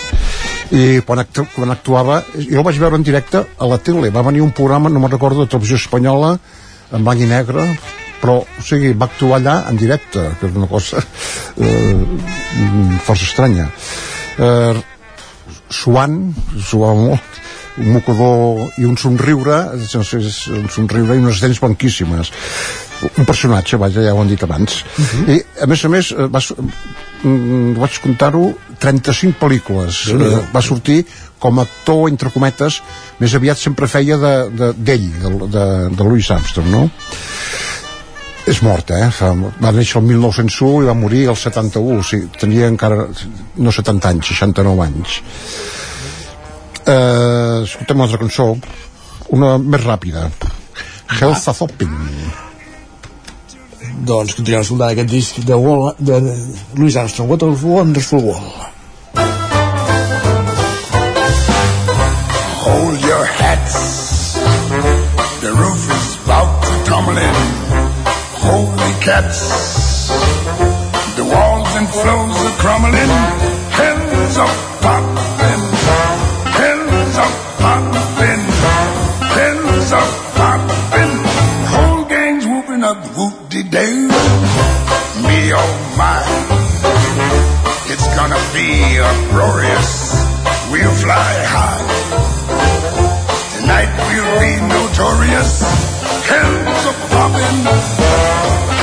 i 0.76 1.02
quan, 1.06 1.20
actu 1.22 1.46
quan 1.54 1.72
actuava 1.72 2.24
jo 2.36 2.60
el 2.60 2.66
vaig 2.66 2.80
veure 2.82 2.98
en 2.98 3.04
directe 3.06 3.44
a 3.46 3.68
la 3.70 3.78
tele. 3.78 4.10
Va 4.10 4.26
venir 4.26 4.42
un 4.42 4.52
programa, 4.52 4.90
no 4.90 5.00
me'n 5.00 5.12
recordo, 5.12 5.44
de 5.44 5.52
televisió 5.52 5.78
espanyola 5.78 6.38
en 6.92 7.04
blanc 7.04 7.22
i 7.22 7.30
negre 7.30 7.70
però 8.26 8.40
o 8.42 8.64
sigui, 8.66 8.96
va 8.98 9.06
actuar 9.06 9.38
allà 9.38 9.56
en 9.70 9.78
directe 9.78 10.24
que 10.40 10.48
és 10.50 10.56
una 10.58 10.66
cosa 10.66 10.98
eh, 11.62 11.94
força 13.06 13.28
estranya. 13.28 13.68
Eh, 14.42 14.74
suant 15.70 16.18
suava 16.58 16.96
molt 16.98 17.42
un 17.78 17.92
mocador 17.92 18.72
i 18.80 18.86
un 18.88 18.98
somriure 18.98 19.58
un 19.76 20.70
somriure 20.72 21.16
i 21.16 21.24
unes 21.24 21.42
dents 21.44 21.60
blanquíssimes 21.60 22.32
un 23.20 23.28
personatge, 23.28 23.78
vaja, 23.78 24.02
ja 24.02 24.14
ho 24.16 24.22
han 24.22 24.32
dit 24.32 24.44
abans 24.44 24.84
uh 24.84 25.04
-huh. 25.04 25.36
i 25.36 25.42
a 25.62 25.68
més 25.68 25.86
a 25.86 25.90
més 25.90 26.12
eh, 26.12 26.28
va, 26.28 26.40
mm, 27.24 27.74
vaig 27.78 28.00
comptar-ho 28.02 28.54
35 28.80 29.36
pel·lícules 29.40 30.08
uh 30.14 30.20
-huh. 30.20 30.42
va 30.54 30.62
sortir 30.62 31.06
com 31.40 31.60
a 31.60 31.62
actor 31.62 32.10
entre 32.10 32.30
cometes 32.30 32.82
més 33.20 33.34
aviat 33.34 33.58
sempre 33.58 33.88
feia 33.88 34.18
d'ell 34.18 34.42
de, 34.56 34.74
de, 34.74 34.98
de, 34.98 35.48
de, 35.48 35.90
de 35.96 36.04
Louis 36.04 36.32
Armstrong 36.32 36.68
no? 36.68 36.90
és 38.46 38.62
mort, 38.62 38.92
eh? 38.94 39.10
Va 39.62 39.72
néixer 39.72 40.00
el 40.02 40.06
1901 40.06 40.84
i 40.84 40.86
va 40.86 40.94
morir 40.94 41.24
el 41.32 41.36
71, 41.36 42.00
o 42.00 42.04
sigui, 42.04 42.28
tenia 42.40 42.68
encara, 42.68 43.08
no 43.58 43.72
70 43.72 44.10
anys, 44.10 44.28
69 44.28 44.86
anys. 44.86 45.22
Eh, 46.86 47.64
escoltem 47.64 47.98
una 47.98 48.06
altra 48.06 48.20
cançó, 48.22 48.52
una 49.34 49.56
més 49.58 49.82
ràpida. 49.82 50.28
Health 51.20 51.48
of 51.50 51.62
Hopping. 51.66 51.96
Doncs 54.06 54.36
continuem 54.38 54.62
escoltant 54.62 54.92
aquest 54.94 55.10
disc 55.10 55.40
de, 55.50 55.58
Wall, 55.58 55.96
de 55.98 56.20
Louis 56.78 56.96
Armstrong, 56.96 57.30
What 57.32 57.42
a 57.42 57.50
Wonderful 57.50 58.22
World. 58.22 58.54
Hold 62.66 63.02
your 63.02 63.26
hats. 63.26 64.36
The 65.42 65.54
roof 65.58 65.90
is 65.98 66.08
about 66.24 66.64
to 66.66 66.74
tumble 66.86 67.18
in. 67.18 67.36
Holy 68.46 68.94
cats. 69.02 69.42
The 71.16 71.26
walls 71.34 71.76
and 71.82 71.90
floors 71.90 72.38
are 72.46 72.58
crumbling. 72.62 73.12
Hell's 73.74 74.38
a 74.38 74.48
popping. 74.86 75.35
Hell's 79.36 79.92
a 79.92 80.04
popping. 80.38 80.78
Popping. 80.86 81.16
Whole 81.74 82.06
gang's 82.06 82.46
whooping 82.46 82.84
up 82.84 83.02
whoop-de-doo. 83.18 84.08
Me 85.26 85.40
oh 85.50 85.74
my. 85.98 86.22
It's 87.90 88.08
gonna 88.14 88.42
be 88.54 88.70
uproarious. 89.02 89.92
We'll 90.72 90.94
fly 90.94 91.34
high. 91.54 91.82
Tonight 93.58 93.92
we'll 94.10 94.34
be 94.46 94.54
notorious. 94.70 95.52
Hell's 96.30 96.86
a 96.86 96.94
poppin'. 97.14 97.60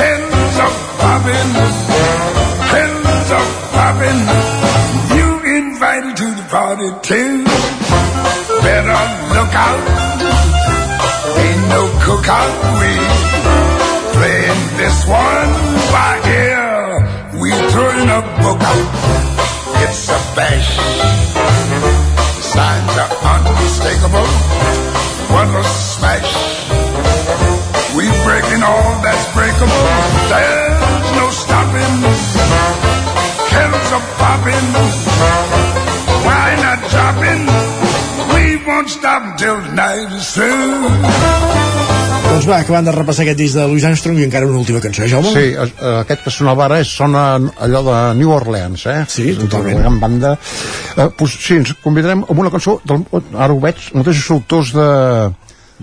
Hell's 0.00 0.58
a 0.58 0.68
poppin'. 1.02 1.50
Hell's 2.74 3.30
a 3.30 3.42
poppin'. 3.76 4.20
You 5.16 5.28
invited 5.56 6.16
to 6.16 6.28
the 6.34 6.46
party 6.50 6.90
too. 7.02 7.81
Better 8.62 9.02
look 9.34 9.52
out. 9.54 9.82
Ain't 11.42 11.62
no 11.74 11.82
cookout. 12.06 12.54
We 12.78 12.92
playing 14.14 14.62
this 14.78 14.98
one 15.06 15.50
by 15.90 16.12
ear. 16.30 16.70
We 17.42 17.50
throwing 17.72 18.08
a 18.08 18.22
book 18.42 18.62
out. 18.62 18.86
It's 19.82 20.08
a 20.08 20.20
bash. 20.36 20.70
Signs 22.54 22.94
are 23.02 23.12
unmistakable. 23.34 24.30
What 25.32 25.48
a 25.58 25.64
smash. 25.64 26.32
We 27.96 28.04
breaking 28.24 28.62
all 28.62 29.02
that's 29.02 29.26
breakable. 29.34 29.86
There's 30.30 31.10
no 31.18 31.26
stopping. 31.30 31.94
Kettles 33.50 33.92
are 33.92 34.06
popping. 34.22 35.01
Doncs 42.32 42.46
va, 42.48 42.56
acabant 42.62 42.86
de 42.88 42.94
repassar 42.94 43.22
aquest 43.22 43.38
disc 43.38 43.54
de 43.54 43.66
Louis 43.68 43.84
Armstrong 43.86 44.16
i 44.18 44.24
encara 44.26 44.48
una 44.48 44.58
última 44.58 44.80
cançó, 44.82 45.04
Jaume. 45.06 45.30
Sí, 45.30 45.52
eh, 45.52 45.90
aquest 46.00 46.24
que 46.24 46.32
sonava 46.34 46.64
ara 46.64 46.80
és, 46.82 46.90
sona 46.90 47.24
allò 47.62 47.82
de 47.86 47.98
New 48.18 48.32
Orleans, 48.34 48.86
eh? 48.90 49.02
Sí, 49.12 49.28
totalment. 49.38 49.76
Una 49.76 49.84
gran 49.84 50.00
banda. 50.00 50.32
Eh, 50.96 51.06
pues, 51.18 51.36
sí, 51.44 51.60
ens 51.60 51.74
convidarem 51.84 52.24
amb 52.24 52.42
una 52.42 52.50
cançó, 52.54 52.78
del, 52.88 53.04
ara 53.36 53.52
ho 53.52 53.60
veig, 53.62 53.78
els 53.84 53.92
mateixos 54.00 54.32
autors 54.34 54.72
de, 54.74 54.88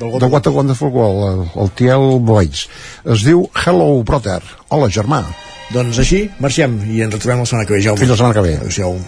de 0.01 0.09
What 0.09 0.49
a 0.49 0.55
Wonderful 0.57 0.91
World, 0.95 1.29
el, 1.29 1.45
el 1.63 1.71
TL 1.79 2.19
Boys. 2.33 2.65
Es 3.05 3.23
diu 3.29 3.45
Hello 3.63 3.93
Brother. 4.03 4.41
Hola, 4.67 4.91
germà. 4.91 5.23
Doncs 5.71 6.01
així, 6.03 6.25
marxem 6.43 6.81
i 6.89 7.05
ens 7.05 7.15
retrobem 7.15 7.45
la 7.45 7.47
setmana 7.47 7.69
que 7.69 7.77
ve, 7.77 7.85
Jaume. 7.87 8.03
Fins 8.03 8.17
la 8.17 8.19
setmana 8.19 8.39
que 8.41 8.47
ve. 8.49 8.59
Adéu-siau. 8.59 8.99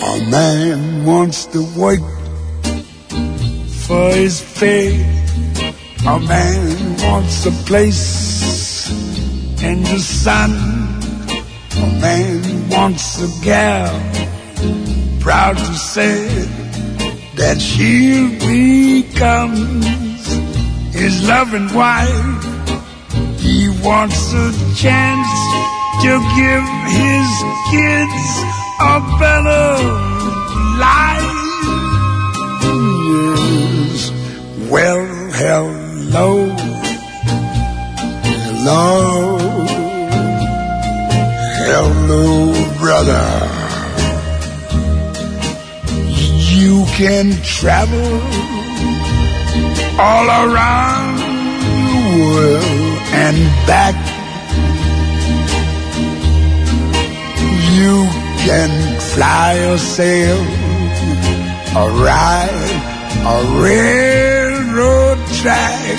A 0.00 0.30
man 0.30 1.04
wants 1.04 1.46
to 1.46 1.62
work 1.76 2.00
for 3.86 4.14
his 4.14 4.40
pay. 4.58 4.94
A 6.06 6.18
man 6.20 6.96
wants 7.02 7.46
a 7.46 7.50
place 7.66 8.88
in 9.60 9.82
the 9.82 9.98
sun. 9.98 10.52
A 11.76 12.00
man 12.00 12.68
wants 12.70 13.20
a 13.20 13.44
gal 13.44 13.90
proud 15.20 15.56
to 15.58 15.74
say 15.74 16.28
that 17.34 17.60
she 17.60 18.38
becomes 18.38 19.84
his 20.94 21.28
loving 21.28 21.74
wife. 21.74 22.44
He 23.40 23.68
wants 23.82 24.32
a 24.32 24.52
chance 24.76 25.28
to 26.02 26.12
give 26.38 26.64
his 26.86 27.28
kids 27.70 28.57
a 28.80 29.00
better 29.18 29.68
life. 30.78 31.34
Yes. 33.10 34.12
Well, 34.70 35.04
hello. 35.34 36.48
Hello. 38.22 39.38
Hello, 41.60 42.52
brother. 42.78 43.28
You 46.54 46.84
can 46.96 47.32
travel 47.42 48.22
all 49.98 50.26
around 50.28 51.18
the 51.18 52.22
world 52.22 52.98
and 53.12 53.38
back. 53.66 53.96
You 57.74 58.17
can 58.46 59.00
fly 59.00 59.58
or 59.70 59.78
sail 59.78 60.40
or 61.76 61.90
ride 61.90 62.98
a 63.34 63.38
railroad 63.62 65.18
track. 65.40 65.98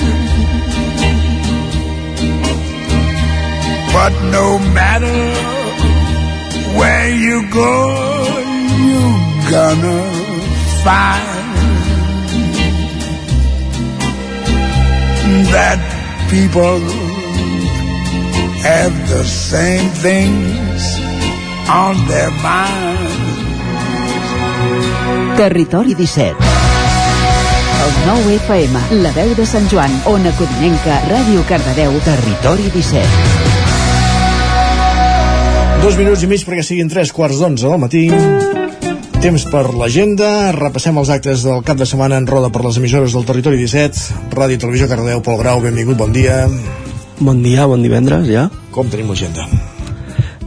But 3.93 4.13
no 4.37 4.59
matter 4.77 5.19
where 6.77 7.09
you 7.25 7.49
go, 7.51 7.73
you're 8.83 9.51
gonna 9.51 10.01
find 10.83 11.39
that 15.55 15.79
people 16.29 16.79
have 18.61 18.93
the 19.09 19.23
same 19.23 19.89
things 19.91 21.08
on 21.69 21.95
their 22.07 22.31
mind. 22.41 23.09
Territori 25.37 25.93
17 25.93 26.35
El 27.85 27.91
9 28.07 28.33
FM, 28.41 28.79
la 29.03 29.11
veu 29.15 29.35
de 29.37 29.45
Sant 29.47 29.69
Joan, 29.71 29.93
Ona 30.09 30.33
Codinenca, 30.35 30.97
Ràdio 31.07 31.45
Cardedeu, 31.47 31.93
Territori 32.03 32.67
17. 32.73 33.05
Dos 35.79 35.95
minuts 35.95 36.25
i 36.25 36.31
mig 36.31 36.43
perquè 36.43 36.65
siguin 36.65 36.89
tres 36.91 37.13
quarts 37.15 37.39
d'onze 37.39 37.69
del 37.69 37.79
matí. 37.79 38.09
Temps 39.23 39.45
per 39.51 39.65
l'agenda. 39.77 40.51
Repassem 40.57 40.97
els 40.99 41.13
actes 41.13 41.45
del 41.47 41.63
cap 41.63 41.79
de 41.79 41.87
setmana 41.87 42.19
en 42.19 42.27
roda 42.27 42.51
per 42.51 42.65
les 42.65 42.81
emissores 42.81 43.15
del 43.15 43.27
Territori 43.29 43.61
17. 43.61 44.33
Ràdio 44.35 44.57
i 44.57 44.61
Televisió 44.65 44.91
Cardeu, 44.91 45.21
Pol 45.23 45.39
Grau, 45.39 45.61
benvingut, 45.63 45.97
bon 46.01 46.11
dia. 46.15 46.47
Bon 47.19 47.43
dia, 47.43 47.67
bon 47.67 47.83
divendres, 47.83 48.27
ja. 48.27 48.49
Com 48.75 48.89
tenim 48.91 49.11
l'agenda? 49.11 49.47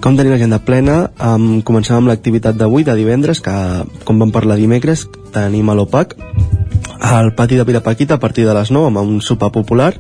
Com 0.03 0.17
tenim 0.19 0.33
l'agenda 0.35 0.59
plena, 0.59 0.97
um, 1.23 1.61
comencem 1.63 1.95
amb 1.95 2.11
l'activitat 2.11 2.57
d'avui, 2.59 2.83
de 2.83 2.97
divendres, 2.99 3.39
que, 3.39 3.53
com 4.03 4.19
vam 4.19 4.33
parlar 4.35 4.57
dimecres, 4.59 5.05
tenim 5.31 5.71
a 5.71 5.77
l'OPAC, 5.79 6.17
al 7.03 7.31
pati 7.39 7.55
de 7.55 7.65
Pirapaquita 7.65 8.15
a 8.15 8.19
partir 8.19 8.45
de 8.47 8.55
les 8.55 8.71
9 8.75 8.89
amb 8.91 8.99
un 9.03 9.21
sopar 9.23 9.51
popular 9.55 9.93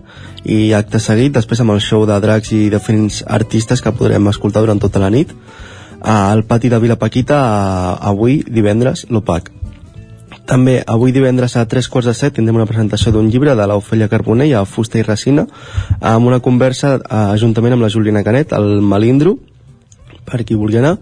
i 0.43 0.73
acte 0.74 0.99
seguit 1.03 1.35
després 1.35 1.62
amb 1.62 1.74
el 1.74 1.81
show 1.83 2.07
de 2.07 2.19
dracs 2.23 2.53
i 2.55 2.69
diferents 2.70 3.23
artistes 3.27 3.83
que 3.83 3.95
podrem 3.95 4.27
escoltar 4.31 4.62
durant 4.62 4.83
tota 4.83 5.03
la 5.03 5.11
nit 5.11 5.35
al 6.03 6.45
pati 6.47 6.70
de 6.70 6.79
Vilapaquita 6.83 7.39
avui 7.99 8.43
divendres 8.47 9.07
l'OPAC. 9.11 9.51
També 10.47 10.81
avui 10.87 11.12
divendres 11.15 11.55
a 11.57 11.66
tres 11.70 11.87
quarts 11.89 12.11
de 12.11 12.15
set 12.15 12.35
tindrem 12.35 12.59
una 12.59 12.66
presentació 12.66 13.12
d'un 13.15 13.31
llibre 13.31 13.55
de 13.55 13.66
l'Ofèlia 13.66 14.11
Carbonell 14.11 14.57
a 14.59 14.65
Fusta 14.66 14.99
i 14.99 15.07
Resina 15.07 15.47
amb 16.01 16.27
una 16.27 16.43
conversa 16.43 16.97
eh, 16.99 17.24
juntament 17.39 17.77
amb 17.77 17.87
la 17.87 17.91
Juliana 17.95 18.24
Canet, 18.27 18.55
el 18.59 18.81
Malindro, 18.83 19.39
per 20.28 20.43
qui 20.44 20.59
vulgui 20.59 20.81
anar. 20.81 20.97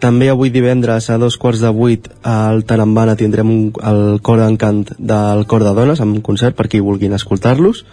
També 0.00 0.30
avui 0.32 0.48
divendres 0.48 1.10
a 1.12 1.18
dos 1.20 1.36
quarts 1.36 1.60
de 1.60 1.70
vuit 1.76 2.06
al 2.24 2.62
Tarambana 2.64 3.18
tindrem 3.20 3.50
un, 3.52 3.64
el 3.84 4.20
cor 4.24 4.40
d'encant 4.40 4.94
del 4.96 5.44
Cor 5.46 5.64
de 5.66 5.74
Dones 5.76 6.00
amb 6.00 6.16
un 6.16 6.22
concert 6.24 6.56
per 6.56 6.70
qui 6.72 6.80
vulguin 6.80 7.12
escoltar-los. 7.12 7.84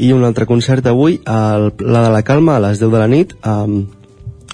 I 0.00 0.14
un 0.16 0.24
altre 0.24 0.46
concert 0.48 0.86
avui 0.88 1.20
al 1.28 1.74
Pla 1.76 2.06
de 2.06 2.12
la 2.14 2.22
Calma 2.24 2.56
a 2.56 2.62
les 2.64 2.80
10 2.80 2.94
de 2.94 3.02
la 3.02 3.10
nit 3.12 3.36
amb 3.42 3.92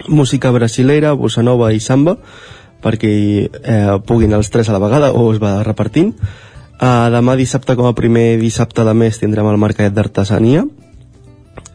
música 0.08 0.50
brasilera, 0.50 1.14
bossa 1.14 1.42
nova 1.46 1.70
i 1.72 1.78
samba 1.80 2.18
perquè 2.82 3.12
eh, 3.46 3.94
puguin 4.06 4.34
els 4.34 4.50
tres 4.50 4.68
a 4.68 4.74
la 4.74 4.82
vegada 4.82 5.12
o 5.14 5.30
es 5.32 5.40
va 5.42 5.62
repartint. 5.66 6.12
Uh, 6.78 7.10
demà 7.10 7.34
dissabte 7.34 7.74
com 7.74 7.88
a 7.88 7.94
primer 7.98 8.36
dissabte 8.38 8.84
de 8.86 8.92
mes 8.94 9.16
tindrem 9.18 9.48
el 9.50 9.56
Mercat 9.58 9.90
d'Artesania 9.90 10.62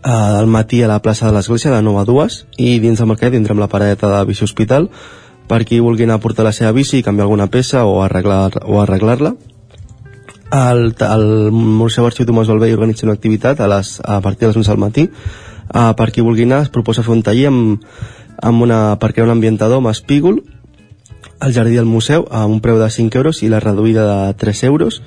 al 0.04 0.48
matí 0.48 0.84
a 0.84 0.88
la 0.92 1.02
plaça 1.02 1.28
de 1.28 1.34
l'Església 1.34 1.72
de 1.72 1.82
9 1.82 2.02
a 2.02 2.06
2 2.06 2.40
i 2.60 2.80
dins 2.84 3.00
del 3.00 3.08
mercat 3.08 3.32
tindrem 3.32 3.60
la 3.60 3.72
paradeta 3.72 4.12
de 4.12 4.26
bici 4.28 4.44
hospital 4.44 4.90
per 5.48 5.64
qui 5.66 5.80
vulgui 5.80 6.04
anar 6.04 6.20
a 6.20 6.24
portar 6.24 6.44
la 6.44 6.52
seva 6.52 6.74
bici 6.76 7.00
i 7.00 7.04
canviar 7.04 7.26
alguna 7.26 7.48
peça 7.48 7.86
o 7.86 8.02
arreglar-la 8.04 8.68
o 8.68 8.82
arreglar 8.82 9.34
el, 10.54 10.94
el 11.00 11.52
Museu 11.52 12.06
Arxiu 12.06 12.28
Tomàs 12.28 12.52
Balvei 12.52 12.76
organitza 12.76 13.08
una 13.08 13.16
activitat 13.18 13.60
a, 13.60 13.68
les, 13.68 14.00
a 14.06 14.20
partir 14.22 14.46
de 14.46 14.52
les 14.52 14.58
11 14.62 14.70
del 14.70 14.82
matí. 14.82 15.08
Uh, 15.74 15.94
per 15.98 16.12
qui 16.14 16.22
vulgui 16.22 16.46
anar 16.46 16.62
es 16.68 16.70
proposa 16.70 17.02
fer 17.02 17.16
un 17.16 17.24
taller 17.26 17.48
amb, 17.50 17.86
amb 18.38 18.62
una, 18.62 19.00
per 19.02 19.14
crear 19.14 19.26
un 19.26 19.34
ambientador 19.34 19.82
amb 19.82 19.90
espígol 19.90 20.44
al 21.40 21.54
jardí 21.56 21.80
del 21.80 21.90
museu 21.90 22.28
a 22.30 22.46
un 22.46 22.62
preu 22.62 22.78
de 22.78 22.90
5 22.92 23.18
euros 23.18 23.42
i 23.42 23.50
la 23.50 23.64
reduïda 23.64 24.06
de 24.06 24.34
3 24.38 24.64
euros 24.70 25.02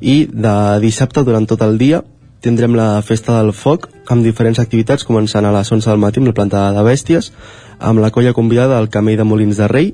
i 0.00 0.24
de 0.26 0.54
dissabte 0.82 1.22
durant 1.22 1.46
tot 1.46 1.62
el 1.62 1.78
dia 1.78 2.02
tindrem 2.40 2.74
la 2.76 3.02
festa 3.04 3.36
del 3.36 3.52
foc 3.52 3.88
amb 4.10 4.24
diferents 4.24 4.60
activitats 4.62 5.04
començant 5.04 5.44
a 5.44 5.52
les 5.52 5.72
11 5.72 5.90
del 5.90 6.00
matí 6.00 6.20
amb 6.20 6.30
la 6.30 6.36
plantada 6.36 6.72
de 6.76 6.84
bèsties 6.86 7.30
amb 7.78 8.00
la 8.00 8.10
colla 8.10 8.32
convidada 8.36 8.78
al 8.78 8.88
Camell 8.88 9.20
de 9.20 9.28
Molins 9.28 9.60
de 9.60 9.68
Rei 9.68 9.92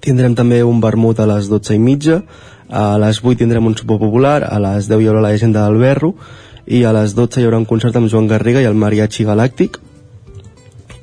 tindrem 0.00 0.34
també 0.34 0.62
un 0.64 0.80
vermut 0.80 1.20
a 1.20 1.28
les 1.28 1.50
12 1.52 1.76
i 1.76 1.82
mitja 1.82 2.22
a 2.68 2.96
les 3.02 3.20
8 3.20 3.44
tindrem 3.44 3.68
un 3.68 3.76
sopar 3.76 4.00
popular 4.00 4.40
a 4.48 4.58
les 4.64 4.88
10 4.88 5.00
hi 5.00 5.12
haurà 5.12 5.22
la 5.26 5.32
llegenda 5.34 5.66
del 5.68 5.80
Berro 5.82 6.14
i 6.66 6.84
a 6.84 6.92
les 6.96 7.14
12 7.14 7.40
hi 7.40 7.48
haurà 7.48 7.60
un 7.60 7.68
concert 7.68 7.96
amb 8.00 8.08
Joan 8.08 8.30
Garriga 8.32 8.62
i 8.62 8.68
el 8.70 8.78
Mariachi 8.78 9.28
Galàctic 9.28 9.80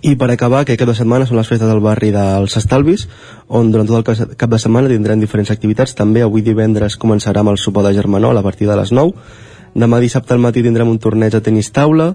i 0.02 0.16
per 0.16 0.30
acabar, 0.32 0.64
que 0.64 0.78
cada 0.80 0.94
setmana 0.96 1.26
són 1.28 1.36
les 1.36 1.50
festes 1.50 1.68
del 1.68 1.82
barri 1.84 2.14
dels 2.16 2.56
Estalvis, 2.56 3.02
on 3.50 3.72
durant 3.72 3.90
tot 3.90 4.08
el 4.14 4.36
cap 4.40 4.50
de 4.54 4.60
setmana 4.62 4.88
tindrem 4.88 5.20
diferents 5.20 5.52
activitats. 5.52 5.92
També 5.98 6.24
avui 6.24 6.42
divendres 6.46 6.96
començarà 6.96 7.44
amb 7.44 7.52
el 7.52 7.60
sopar 7.60 7.84
de 7.84 7.92
Germanol 7.98 8.40
a 8.40 8.44
partir 8.46 8.70
de 8.70 8.78
les 8.80 8.94
9. 8.96 9.12
Demà 9.76 10.00
dissabte 10.00 10.34
al 10.34 10.44
matí 10.44 10.64
tindrem 10.66 10.90
un 10.90 11.00
torneig 11.00 11.34
de 11.34 11.42
tenis 11.42 11.72
taula, 11.72 12.14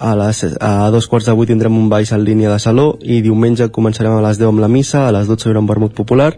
a, 0.00 0.14
les, 0.16 0.44
a 0.60 0.88
dos 0.90 1.06
quarts 1.06 1.28
de 1.28 1.36
vuit 1.36 1.50
tindrem 1.50 1.76
un 1.76 1.90
baix 1.92 2.10
en 2.16 2.24
línia 2.24 2.50
de 2.50 2.58
saló 2.58 2.94
i 3.04 3.20
diumenge 3.20 3.68
començarem 3.68 4.16
a 4.16 4.22
les 4.24 4.40
10 4.40 4.48
amb 4.48 4.64
la 4.64 4.72
missa, 4.72 5.06
a 5.06 5.12
les 5.12 5.28
12 5.28 5.44
hi 5.44 5.50
haurà 5.50 5.60
un 5.60 5.68
vermut 5.68 5.94
popular 5.94 6.32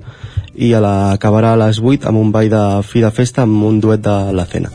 i 0.54 0.72
a 0.74 0.82
la, 0.82 0.94
acabarà 1.14 1.54
a 1.54 1.60
les 1.68 1.78
8 1.78 2.10
amb 2.10 2.18
un 2.18 2.32
ball 2.34 2.50
de 2.50 2.62
fi 2.82 3.04
de 3.06 3.12
festa 3.14 3.46
amb 3.46 3.62
un 3.64 3.78
duet 3.80 4.02
de 4.02 4.16
la 4.34 4.46
cena. 4.50 4.72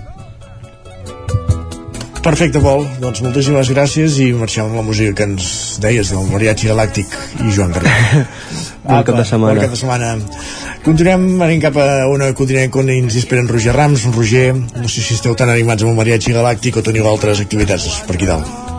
Perfecte, 2.24 2.60
Pol. 2.60 2.82
Doncs 3.00 3.22
moltíssimes 3.24 3.70
gràcies 3.72 4.18
i 4.20 4.32
marxem 4.36 4.66
amb 4.66 4.80
la 4.80 4.84
música 4.84 5.14
que 5.16 5.28
ens 5.30 5.78
deies 5.84 6.10
del 6.12 6.26
Mariachi 6.32 6.68
Galàctic 6.72 7.14
i 7.46 7.54
Joan 7.56 7.72
Garriga. 7.76 8.26
bon 8.88 9.06
cap 9.08 9.20
de 9.20 9.28
setmana. 9.30 9.54
Bon 9.54 9.62
cap 9.64 9.76
de 9.76 9.80
setmana. 9.80 10.10
Continuem 10.88 11.42
anant 11.44 11.60
cap 11.60 11.78
a 11.84 11.88
una 12.08 12.30
codinenc 12.32 12.78
on 12.80 12.88
ens 12.94 13.18
esperen 13.20 13.50
Roger 13.52 13.74
Rams. 13.76 14.06
Roger, 14.16 14.54
no 14.56 14.88
sé 14.88 15.04
si 15.04 15.18
esteu 15.18 15.36
tan 15.36 15.52
animats 15.52 15.84
amb 15.84 15.92
el 15.92 16.00
Mariachi 16.00 16.38
Galàctic 16.38 16.80
o 16.80 16.86
teniu 16.88 17.12
altres 17.12 17.44
activitats 17.44 17.92
per 18.08 18.16
aquí 18.16 18.32
dalt. 18.32 18.77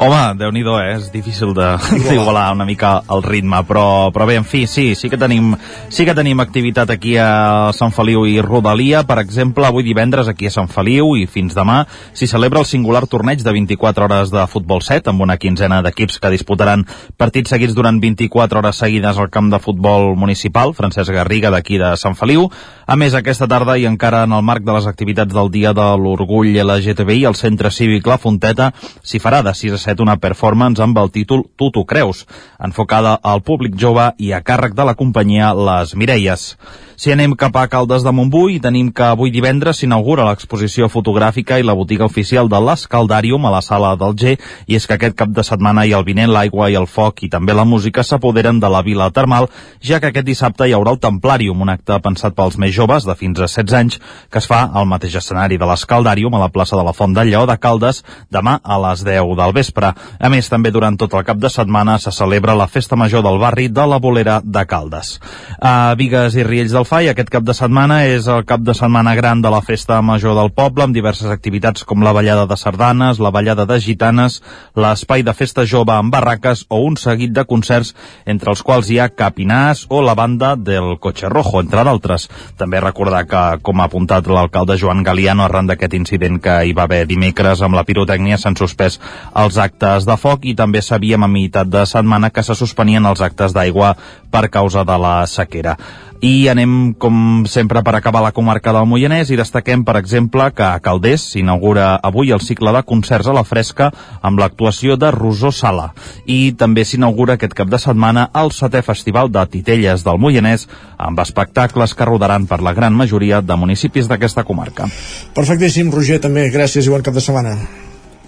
Home, 0.00 0.32
déu 0.40 0.48
nhi 0.48 0.62
eh? 0.64 0.94
És 0.96 1.10
difícil 1.12 1.50
de 1.52 1.74
d'igualar 2.08 2.54
una 2.54 2.64
mica 2.64 3.02
el 3.12 3.20
ritme, 3.20 3.58
però, 3.68 4.08
però 4.08 4.24
bé, 4.24 4.38
en 4.40 4.46
fi, 4.48 4.62
sí, 4.66 4.94
sí 4.96 5.10
que 5.12 5.18
tenim, 5.20 5.50
sí 5.92 6.06
que 6.08 6.14
tenim 6.16 6.40
activitat 6.40 6.88
aquí 6.88 7.18
a 7.20 7.68
Sant 7.76 7.92
Feliu 7.92 8.24
i 8.24 8.40
Rodalia. 8.40 9.02
Per 9.04 9.18
exemple, 9.20 9.66
avui 9.68 9.84
divendres 9.84 10.30
aquí 10.32 10.48
a 10.48 10.54
Sant 10.54 10.70
Feliu 10.72 11.18
i 11.20 11.26
fins 11.28 11.52
demà 11.52 11.82
s'hi 12.16 12.30
celebra 12.30 12.62
el 12.62 12.68
singular 12.70 13.02
torneig 13.12 13.44
de 13.44 13.52
24 13.52 14.06
hores 14.06 14.32
de 14.32 14.46
futbol 14.48 14.80
7 14.80 15.12
amb 15.12 15.20
una 15.20 15.36
quinzena 15.36 15.82
d'equips 15.84 16.16
que 16.16 16.32
disputaran 16.32 16.86
partits 17.20 17.52
seguits 17.52 17.76
durant 17.76 18.00
24 18.00 18.62
hores 18.62 18.80
seguides 18.80 19.20
al 19.20 19.28
camp 19.28 19.52
de 19.52 19.60
futbol 19.60 20.14
municipal, 20.16 20.72
Francesc 20.72 21.12
Garriga 21.12 21.52
d'aquí 21.52 21.76
de 21.76 21.92
Sant 22.00 22.16
Feliu. 22.16 22.48
A 22.88 22.96
més, 22.96 23.12
aquesta 23.12 23.50
tarda 23.52 23.76
i 23.76 23.84
encara 23.84 24.24
en 24.24 24.32
el 24.32 24.48
marc 24.48 24.64
de 24.64 24.80
les 24.80 24.88
activitats 24.88 25.36
del 25.36 25.52
Dia 25.52 25.76
de 25.76 25.92
l'Orgull 26.00 26.56
LGTBI, 26.64 27.28
el 27.28 27.36
Centre 27.36 27.68
Cívic 27.68 28.08
La 28.08 28.16
Fonteta 28.16 28.72
s'hi 28.80 29.20
farà 29.20 29.44
de 29.44 29.52
6 29.52 29.76
a 29.76 29.84
7 29.84 29.89
una 29.98 30.14
performance 30.22 30.78
amb 30.78 30.98
el 31.02 31.10
títol 31.10 31.42
Tu 31.58 31.72
t'ho 31.74 31.82
creus, 31.82 32.22
enfocada 32.62 33.16
al 33.20 33.42
públic 33.42 33.74
jove 33.74 34.12
i 34.22 34.30
a 34.30 34.38
càrrec 34.46 34.78
de 34.78 34.86
la 34.86 34.94
companyia 34.94 35.50
Les 35.58 35.96
Mireies. 35.98 36.54
Si 37.00 37.08
anem 37.08 37.32
cap 37.32 37.54
a 37.56 37.62
Caldes 37.64 38.02
de 38.04 38.12
Montbui, 38.12 38.58
tenim 38.60 38.90
que 38.92 39.06
avui 39.06 39.30
divendres 39.32 39.78
s'inaugura 39.80 40.26
l'exposició 40.26 40.84
fotogràfica 40.92 41.56
i 41.56 41.64
la 41.64 41.72
botiga 41.72 42.04
oficial 42.04 42.50
de 42.52 42.58
l'Escaldàrium 42.60 43.46
a 43.48 43.52
la 43.54 43.62
sala 43.64 43.94
del 43.96 44.12
G, 44.20 44.34
i 44.68 44.76
és 44.76 44.84
que 44.84 44.98
aquest 44.98 45.16
cap 45.16 45.30
de 45.32 45.40
setmana 45.40 45.86
i 45.88 45.94
el 45.96 46.04
vinent 46.04 46.28
l'aigua 46.28 46.68
i 46.68 46.76
el 46.76 46.84
foc 46.84 47.22
i 47.24 47.30
també 47.32 47.54
la 47.56 47.64
música 47.64 48.04
s'apoderen 48.04 48.60
de 48.60 48.68
la 48.68 48.82
vila 48.84 49.06
termal, 49.16 49.48
ja 49.80 49.96
que 49.96 50.10
aquest 50.10 50.26
dissabte 50.28 50.68
hi 50.68 50.74
haurà 50.76 50.92
el 50.92 51.00
Templàrium, 51.00 51.62
un 51.64 51.72
acte 51.72 51.96
pensat 52.04 52.36
pels 52.36 52.58
més 52.60 52.74
joves 52.76 53.08
de 53.08 53.16
fins 53.16 53.40
a 53.40 53.48
16 53.48 53.78
anys, 53.80 53.96
que 54.28 54.44
es 54.44 54.50
fa 54.52 54.60
al 54.68 54.84
mateix 54.92 55.16
escenari 55.22 55.56
de 55.56 55.70
l'Escaldàrium 55.72 56.36
a 56.36 56.42
la 56.44 56.50
plaça 56.52 56.76
de 56.76 56.84
la 56.84 56.92
Font 56.92 57.16
del 57.16 57.32
Lleó 57.32 57.48
de 57.48 57.56
Caldes 57.56 58.02
demà 58.28 58.58
a 58.60 58.78
les 58.84 59.06
10 59.08 59.32
del 59.40 59.56
vespre. 59.56 59.94
A 60.20 60.28
més, 60.28 60.52
també 60.52 60.68
durant 60.68 61.00
tot 61.00 61.16
el 61.16 61.24
cap 61.24 61.40
de 61.40 61.48
setmana 61.48 61.96
se 61.96 62.12
celebra 62.12 62.52
la 62.52 62.68
Festa 62.68 63.00
Major 63.00 63.24
del 63.24 63.40
barri 63.40 63.70
de 63.72 63.88
la 63.88 64.02
Bolera 64.04 64.42
de 64.44 64.68
Caldes. 64.68 65.16
A 65.64 65.96
Vigues 65.96 66.36
i 66.36 66.44
Riells 66.44 66.76
del 66.76 66.89
FAI 66.90 67.06
aquest 67.12 67.28
cap 67.30 67.44
de 67.46 67.54
setmana 67.54 68.00
és 68.10 68.26
el 68.26 68.40
cap 68.42 68.64
de 68.66 68.72
setmana 68.74 69.12
gran 69.14 69.38
de 69.44 69.50
la 69.54 69.60
Festa 69.62 70.00
Major 70.02 70.32
del 70.34 70.48
poble 70.50 70.82
amb 70.82 70.96
diverses 70.96 71.30
activitats 71.30 71.84
com 71.86 72.02
la 72.02 72.10
ballada 72.10 72.48
de 72.50 72.56
sardanes, 72.58 73.20
la 73.22 73.30
ballada 73.30 73.62
de 73.62 73.76
gitanes, 73.78 74.40
l'espai 74.74 75.22
de 75.22 75.30
festa 75.30 75.62
jove 75.62 75.94
amb 75.94 76.10
barraques 76.10 76.64
o 76.66 76.80
un 76.88 76.96
seguit 76.98 77.30
de 77.30 77.44
concerts 77.46 77.92
entre 78.26 78.50
els 78.50 78.64
quals 78.66 78.90
hi 78.90 78.98
ha 78.98 79.06
Capinàs 79.06 79.84
o 79.86 80.02
la 80.02 80.16
banda 80.18 80.56
del 80.58 80.96
Cotxe 80.98 81.30
Rojo, 81.30 81.62
entre 81.62 81.86
d'altres. 81.86 82.26
També 82.58 82.82
recordar 82.82 83.22
que, 83.30 83.44
com 83.62 83.78
ha 83.78 83.86
apuntat 83.86 84.26
l'alcalde 84.26 84.74
Joan 84.82 85.06
Galiano 85.06 85.46
arran 85.46 85.70
d'aquest 85.70 85.94
incident 85.94 86.42
que 86.42 86.58
hi 86.66 86.74
va 86.74 86.88
haver 86.90 87.04
dimecres 87.06 87.62
amb 87.62 87.78
la 87.78 87.86
pirotècnia 87.86 88.34
s'han 88.34 88.58
suspès 88.58 88.98
els 89.38 89.62
actes 89.62 90.10
de 90.10 90.18
foc 90.18 90.42
i 90.42 90.58
també 90.58 90.82
sabíem 90.82 91.22
a 91.22 91.30
meitat 91.30 91.70
de 91.70 91.86
setmana 91.86 92.34
que 92.34 92.42
se 92.42 92.58
suspenien 92.58 93.06
els 93.06 93.22
actes 93.22 93.54
d'aigua 93.54 93.94
per 94.30 94.48
causa 94.50 94.82
de 94.82 94.98
la 94.98 95.20
sequera. 95.30 95.78
I 96.20 96.50
anem, 96.52 96.92
com 97.00 97.46
sempre, 97.48 97.80
per 97.80 97.94
acabar 97.96 98.20
la 98.20 98.32
comarca 98.36 98.74
del 98.76 98.84
Moianès 98.84 99.30
i 99.32 99.38
destaquem, 99.40 99.86
per 99.88 99.96
exemple, 99.96 100.50
que 100.52 100.66
a 100.66 100.80
Calders 100.84 101.24
s'inaugura 101.32 101.94
avui 101.96 102.34
el 102.36 102.44
cicle 102.44 102.74
de 102.76 102.82
concerts 102.84 103.30
a 103.30 103.36
la 103.36 103.44
fresca 103.48 103.88
amb 104.20 104.42
l'actuació 104.42 104.98
de 105.00 105.08
Rosó 105.16 105.48
Sala. 105.48 105.90
I 106.28 106.52
també 106.60 106.84
s'inaugura 106.84 107.38
aquest 107.38 107.56
cap 107.56 107.72
de 107.72 107.80
setmana 107.80 108.28
el 108.36 108.52
setè 108.52 108.84
festival 108.84 109.32
de 109.32 109.46
titelles 109.48 110.04
del 110.04 110.20
Moianès 110.20 110.68
amb 110.98 111.24
espectacles 111.24 111.96
que 111.96 112.08
rodaran 112.12 112.44
per 112.46 112.60
la 112.60 112.76
gran 112.76 112.92
majoria 112.92 113.40
de 113.40 113.56
municipis 113.56 114.08
d'aquesta 114.10 114.44
comarca. 114.44 114.92
Perfectíssim, 115.32 115.88
Roger, 115.88 116.20
també. 116.20 116.50
Gràcies 116.52 116.84
i 116.84 116.92
bon 116.92 117.06
cap 117.06 117.16
de 117.16 117.24
setmana. 117.24 117.56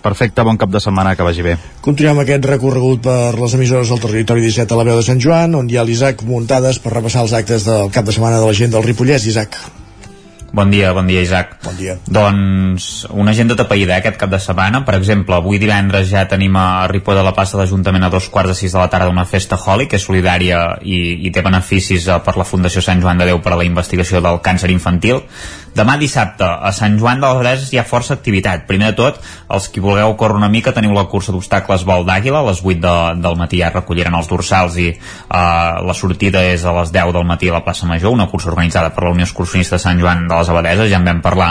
Perfecte, 0.03 0.43
bon 0.43 0.59
cap 0.59 0.73
de 0.73 0.81
setmana, 0.83 1.15
que 1.17 1.27
vagi 1.27 1.45
bé. 1.47 1.57
Continuem 1.85 2.23
aquest 2.25 2.49
recorregut 2.51 3.05
per 3.07 3.35
les 3.39 3.55
emissores 3.59 3.93
del 3.93 4.03
territori 4.03 4.43
17 4.45 4.75
a 4.75 4.81
la 4.81 4.89
veu 4.89 4.99
de 4.99 5.07
Sant 5.07 5.23
Joan, 5.23 5.55
on 5.59 5.71
hi 5.71 5.79
ha 5.79 5.87
l'Isaac 5.87 6.27
muntades 6.27 6.83
per 6.83 6.97
repassar 6.97 7.23
els 7.27 7.37
actes 7.39 7.69
del 7.69 7.95
cap 7.95 8.09
de 8.09 8.17
setmana 8.17 8.43
de 8.43 8.51
la 8.51 8.59
gent 8.59 8.75
del 8.75 8.85
Ripollès. 8.87 9.31
Isaac. 9.31 9.57
Bon 10.53 10.69
dia, 10.69 10.93
bon 10.93 11.07
dia, 11.09 11.23
Isaac. 11.25 11.55
Bon 11.65 11.73
dia. 11.73 11.95
Doncs 12.13 13.07
una 13.09 13.33
agenda 13.33 13.57
tapaïda 13.57 13.95
eh, 13.95 14.03
aquest 14.03 14.19
cap 14.21 14.29
de 14.29 14.37
setmana. 14.37 14.83
Per 14.85 14.99
exemple, 14.99 15.33
avui 15.33 15.57
divendres 15.57 16.11
ja 16.11 16.27
tenim 16.29 16.59
a 16.61 16.85
Ripoll 16.93 17.17
de 17.17 17.23
la 17.25 17.33
plaça 17.33 17.57
de 17.57 17.63
l'Ajuntament 17.63 18.05
a 18.05 18.11
dos 18.13 18.29
quarts 18.29 18.53
de 18.53 18.57
sis 18.59 18.77
de 18.77 18.79
la 18.83 18.91
tarda 18.93 19.09
una 19.09 19.25
festa 19.25 19.57
Holi, 19.57 19.87
que 19.89 19.97
és 19.97 20.05
solidària 20.05 20.61
i, 20.85 20.99
i 21.25 21.33
té 21.33 21.41
beneficis 21.41 22.05
eh, 22.05 22.19
per 22.21 22.37
la 22.37 22.45
Fundació 22.45 22.85
Sant 22.85 23.01
Joan 23.01 23.23
de 23.23 23.31
Déu 23.31 23.41
per 23.41 23.55
a 23.55 23.61
la 23.63 23.65
investigació 23.65 24.21
del 24.21 24.43
càncer 24.45 24.69
infantil. 24.77 25.23
Demà 25.73 25.97
dissabte, 25.97 26.45
a 26.45 26.69
Sant 26.77 26.99
Joan 27.01 27.23
de 27.23 27.29
les 27.29 27.39
Abeses 27.41 27.71
hi 27.73 27.79
ha 27.81 27.87
força 27.89 28.13
activitat. 28.13 28.67
Primer 28.69 28.91
de 28.93 28.97
tot, 28.99 29.21
els 29.57 29.69
qui 29.73 29.81
vulgueu 29.81 30.13
córrer 30.21 30.37
una 30.37 30.51
mica, 30.53 30.75
teniu 30.77 30.93
la 30.93 31.07
cursa 31.09 31.33
d'obstacles 31.33 31.87
vol 31.89 32.05
d'Àguila, 32.09 32.43
a 32.43 32.49
les 32.51 32.61
8 32.61 32.83
de, 32.83 32.97
del 33.25 33.39
matí 33.41 33.63
ja 33.63 33.71
recolliran 33.73 34.19
els 34.19 34.29
dorsals 34.29 34.77
i 34.77 34.91
uh, 34.93 35.81
la 35.87 35.97
sortida 35.97 36.45
és 36.45 36.67
a 36.69 36.77
les 36.77 36.93
10 36.93 37.15
del 37.17 37.25
matí 37.29 37.49
a 37.49 37.57
la 37.57 37.65
plaça 37.65 37.89
Major, 37.89 38.13
una 38.13 38.29
cursa 38.29 38.53
organitzada 38.53 38.93
per 38.93 39.07
la 39.07 39.15
Unió 39.17 39.25
Excursionista 39.25 39.79
de 39.79 39.85
Sant 39.87 40.03
Joan 40.03 40.27
de 40.29 40.37
les 40.37 40.53
Abadeses, 40.53 40.91
ja 40.93 41.01
en 41.01 41.09
vam 41.09 41.25
parlar 41.25 41.51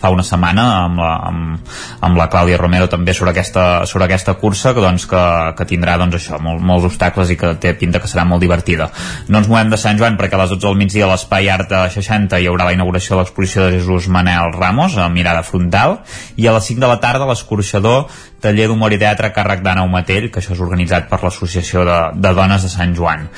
fa 0.00 0.10
una 0.12 0.24
setmana 0.26 0.64
amb 0.86 1.00
la, 1.00 1.10
amb, 1.28 1.72
amb 2.06 2.18
la 2.18 2.28
Clàudia 2.32 2.58
Romero 2.60 2.88
també 2.90 3.14
sobre 3.16 3.34
aquesta, 3.34 3.84
sobre 3.86 4.06
aquesta 4.06 4.34
cursa 4.40 4.72
que, 4.74 4.82
doncs, 4.84 5.06
que, 5.10 5.22
que 5.58 5.68
tindrà 5.68 5.96
doncs, 6.00 6.16
això, 6.18 6.40
molt, 6.42 6.62
molts 6.64 6.88
obstacles 6.88 7.32
i 7.32 7.38
que 7.40 7.52
té 7.60 7.74
pinta 7.78 8.00
que 8.00 8.10
serà 8.10 8.24
molt 8.28 8.42
divertida. 8.42 8.90
No 9.28 9.40
ens 9.42 9.50
movem 9.50 9.72
de 9.72 9.80
Sant 9.80 10.00
Joan 10.00 10.18
perquè 10.20 10.38
a 10.38 10.42
les 10.42 10.54
12 10.54 10.64
del 10.66 10.78
migdia 10.80 11.06
a 11.06 11.12
l'Espai 11.12 11.50
Art 11.52 11.70
de 11.70 11.84
60 11.92 12.40
hi 12.40 12.48
haurà 12.50 12.70
la 12.70 12.76
inauguració 12.76 13.16
de 13.16 13.22
l'exposició 13.22 13.66
de 13.66 13.78
Jesús 13.78 14.08
Manel 14.08 14.54
Ramos 14.56 14.96
a 14.96 15.08
mirada 15.12 15.44
frontal 15.46 16.00
i 16.36 16.48
a 16.48 16.56
les 16.56 16.72
5 16.72 16.80
de 16.80 16.90
la 16.90 17.00
tarda 17.02 17.28
l'escorxador 17.28 18.08
taller 18.42 18.68
d'humor 18.70 18.94
i 18.94 18.98
teatre 19.00 19.32
càrrec 19.36 19.64
d'Anna 19.64 19.86
Matell, 19.90 20.30
que 20.32 20.40
això 20.40 20.54
és 20.56 20.62
organitzat 20.64 21.08
per 21.10 21.20
l'Associació 21.22 21.84
de, 21.88 21.98
de 22.16 22.32
Dones 22.36 22.64
de 22.66 22.70
Sant 22.72 22.94
Joan. 22.96 23.28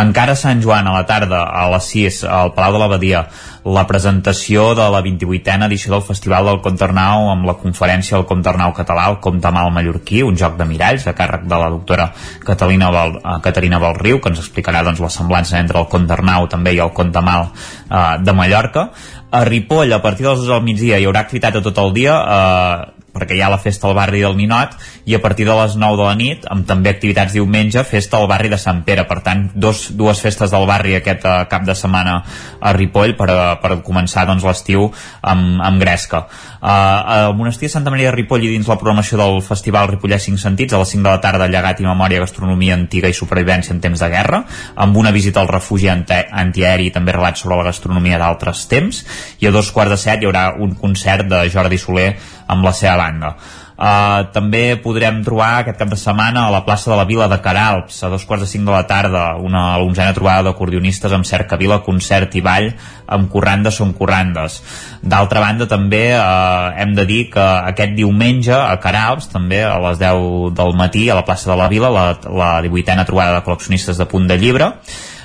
Encara 0.00 0.36
Sant 0.38 0.62
Joan, 0.62 0.88
a 0.88 0.96
la 0.98 1.06
tarda, 1.08 1.44
a 1.48 1.68
les 1.72 1.88
6, 1.94 2.24
al 2.28 2.52
Palau 2.56 2.76
de 2.76 2.82
l'Abadia, 2.84 3.24
la 3.64 3.84
presentació 3.86 4.70
de 4.74 4.86
la 4.88 5.02
28a 5.04 5.66
edició 5.66 5.92
del 5.92 6.04
Festival 6.06 6.46
del 6.48 6.60
Comte 6.64 6.84
Arnau 6.86 7.28
amb 7.28 7.44
la 7.44 7.56
conferència 7.60 8.16
del 8.16 8.26
Comte 8.28 8.48
Arnau 8.48 8.72
català, 8.76 9.08
el 9.12 9.18
Comte 9.20 9.50
Mal 9.52 9.72
Mallorquí, 9.74 10.22
un 10.24 10.38
joc 10.40 10.56
de 10.56 10.64
miralls 10.68 11.06
a 11.06 11.14
càrrec 11.16 11.44
de 11.44 11.58
la 11.60 11.68
doctora 11.68 12.08
Catalina 12.46 12.90
Val, 12.94 13.18
uh, 13.20 13.36
Caterina 13.44 13.80
Valriu, 13.82 14.20
que 14.20 14.32
ens 14.32 14.40
explicarà 14.40 14.84
doncs, 14.86 15.02
la 15.04 15.12
semblança 15.12 15.60
entre 15.60 15.80
el 15.82 15.90
Comte 15.92 16.16
Arnau 16.16 16.48
també 16.48 16.72
i 16.76 16.80
el 16.80 16.94
Comte 16.96 17.20
Mal 17.20 17.50
uh, 17.50 18.16
de 18.22 18.36
Mallorca. 18.36 18.88
A 19.30 19.44
Ripoll, 19.44 19.92
a 19.92 20.00
partir 20.02 20.24
de 20.24 20.32
les 20.32 20.40
2 20.40 20.48
del 20.48 20.64
migdia, 20.66 20.98
hi 20.98 21.04
haurà 21.06 21.20
activitat 21.22 21.60
tot 21.62 21.76
el 21.78 21.92
dia, 21.94 22.16
eh, 22.18 22.99
perquè 23.14 23.36
hi 23.36 23.42
ha 23.42 23.50
la 23.52 23.60
festa 23.60 23.88
al 23.88 23.96
barri 23.98 24.22
del 24.24 24.36
Ninot 24.38 24.76
i 25.06 25.16
a 25.16 25.20
partir 25.22 25.46
de 25.48 25.56
les 25.58 25.76
9 25.76 25.98
de 25.98 26.06
la 26.06 26.14
nit 26.18 26.46
amb 26.50 26.66
també 26.68 26.92
activitats 26.92 27.34
diumenge, 27.34 27.82
festa 27.84 28.18
al 28.18 28.28
barri 28.30 28.50
de 28.52 28.58
Sant 28.60 28.82
Pere. 28.86 29.06
Per 29.08 29.20
tant, 29.26 29.48
dos, 29.54 29.88
dues 29.96 30.20
festes 30.22 30.52
del 30.52 30.66
barri 30.68 30.96
aquest 30.98 31.26
uh, 31.26 31.44
cap 31.50 31.66
de 31.66 31.74
setmana 31.74 32.20
a 32.60 32.72
Ripoll 32.76 33.16
per, 33.18 33.28
uh, 33.32 33.54
per 33.62 33.80
començar 33.86 34.26
doncs, 34.28 34.44
l'estiu 34.46 34.88
amb, 35.22 35.60
amb 35.64 35.82
Gresca. 35.82 36.24
Uh, 36.60 36.68
al 36.70 37.36
monestir 37.38 37.68
de 37.68 37.74
Santa 37.74 37.92
Maria 37.92 38.10
de 38.10 38.16
Ripoll 38.16 38.44
i 38.46 38.52
dins 38.52 38.68
la 38.68 38.78
programació 38.80 39.18
del 39.20 39.40
Festival 39.44 39.90
Ripollès 39.90 40.28
5 40.28 40.40
Sentits 40.40 40.76
a 40.76 40.82
les 40.82 40.94
5 40.94 41.04
de 41.06 41.10
la 41.10 41.22
tarda 41.22 41.48
llegat 41.50 41.80
i 41.80 41.88
memòria, 41.88 42.22
gastronomia 42.22 42.76
antiga 42.76 43.10
i 43.10 43.16
supervivència 43.16 43.74
en 43.74 43.82
temps 43.82 44.00
de 44.00 44.10
guerra 44.12 44.42
amb 44.80 44.96
una 44.96 45.12
visita 45.14 45.40
al 45.40 45.48
refugi 45.50 45.88
antiaeri 45.90 46.88
i 46.88 46.94
també 46.94 47.14
relats 47.16 47.44
sobre 47.44 47.58
la 47.58 47.66
gastronomia 47.70 48.18
d'altres 48.20 48.66
temps. 48.70 49.02
I 49.40 49.48
a 49.48 49.54
dos 49.54 49.70
quarts 49.74 49.94
de 49.94 50.00
set 50.00 50.22
hi 50.22 50.28
haurà 50.28 50.50
un 50.58 50.74
concert 50.78 51.28
de 51.30 51.42
Jordi 51.52 51.78
Soler 51.78 52.10
amb 52.50 52.66
la 52.66 52.74
seva 52.76 52.98
banda. 53.00 53.34
Uh, 53.80 54.26
també 54.34 54.74
podrem 54.76 55.22
trobar 55.24 55.62
aquest 55.62 55.78
cap 55.80 55.88
de 55.88 55.96
setmana 55.96 56.42
a 56.44 56.52
la 56.52 56.60
plaça 56.66 56.90
de 56.90 56.96
la 56.98 57.06
Vila 57.08 57.30
de 57.32 57.38
Caralps 57.40 58.02
a 58.04 58.10
dos 58.12 58.26
quarts 58.28 58.44
de 58.44 58.48
cinc 58.50 58.66
de 58.68 58.74
la 58.74 58.82
tarda 58.84 59.22
una 59.40 59.78
onzena 59.80 60.12
trobada 60.12 60.50
d'acordionistes 60.50 61.14
amb 61.16 61.24
cercavila, 61.24 61.78
concert 61.86 62.36
i 62.36 62.42
ball 62.44 62.68
amb 63.08 63.30
corrandes 63.32 63.78
són 63.80 63.94
corrandes 63.96 64.58
d'altra 65.00 65.40
banda 65.40 65.64
també 65.70 66.02
uh, 66.12 66.76
hem 66.76 66.92
de 66.98 67.06
dir 67.08 67.22
que 67.32 67.46
aquest 67.70 67.96
diumenge 67.96 68.52
a 68.52 68.76
Caralps 68.84 69.30
també 69.32 69.62
a 69.64 69.78
les 69.86 69.96
10 70.02 70.52
del 70.60 70.76
matí 70.76 71.06
a 71.08 71.16
la 71.16 71.24
plaça 71.24 71.48
de 71.48 71.56
la 71.56 71.70
Vila 71.72 71.88
la, 71.88 72.04
la 72.28 72.50
18a 72.60 73.08
trobada 73.08 73.38
de 73.38 73.46
col·leccionistes 73.48 73.96
de 73.96 74.10
punt 74.12 74.28
de 74.28 74.36
llibre 74.44 74.74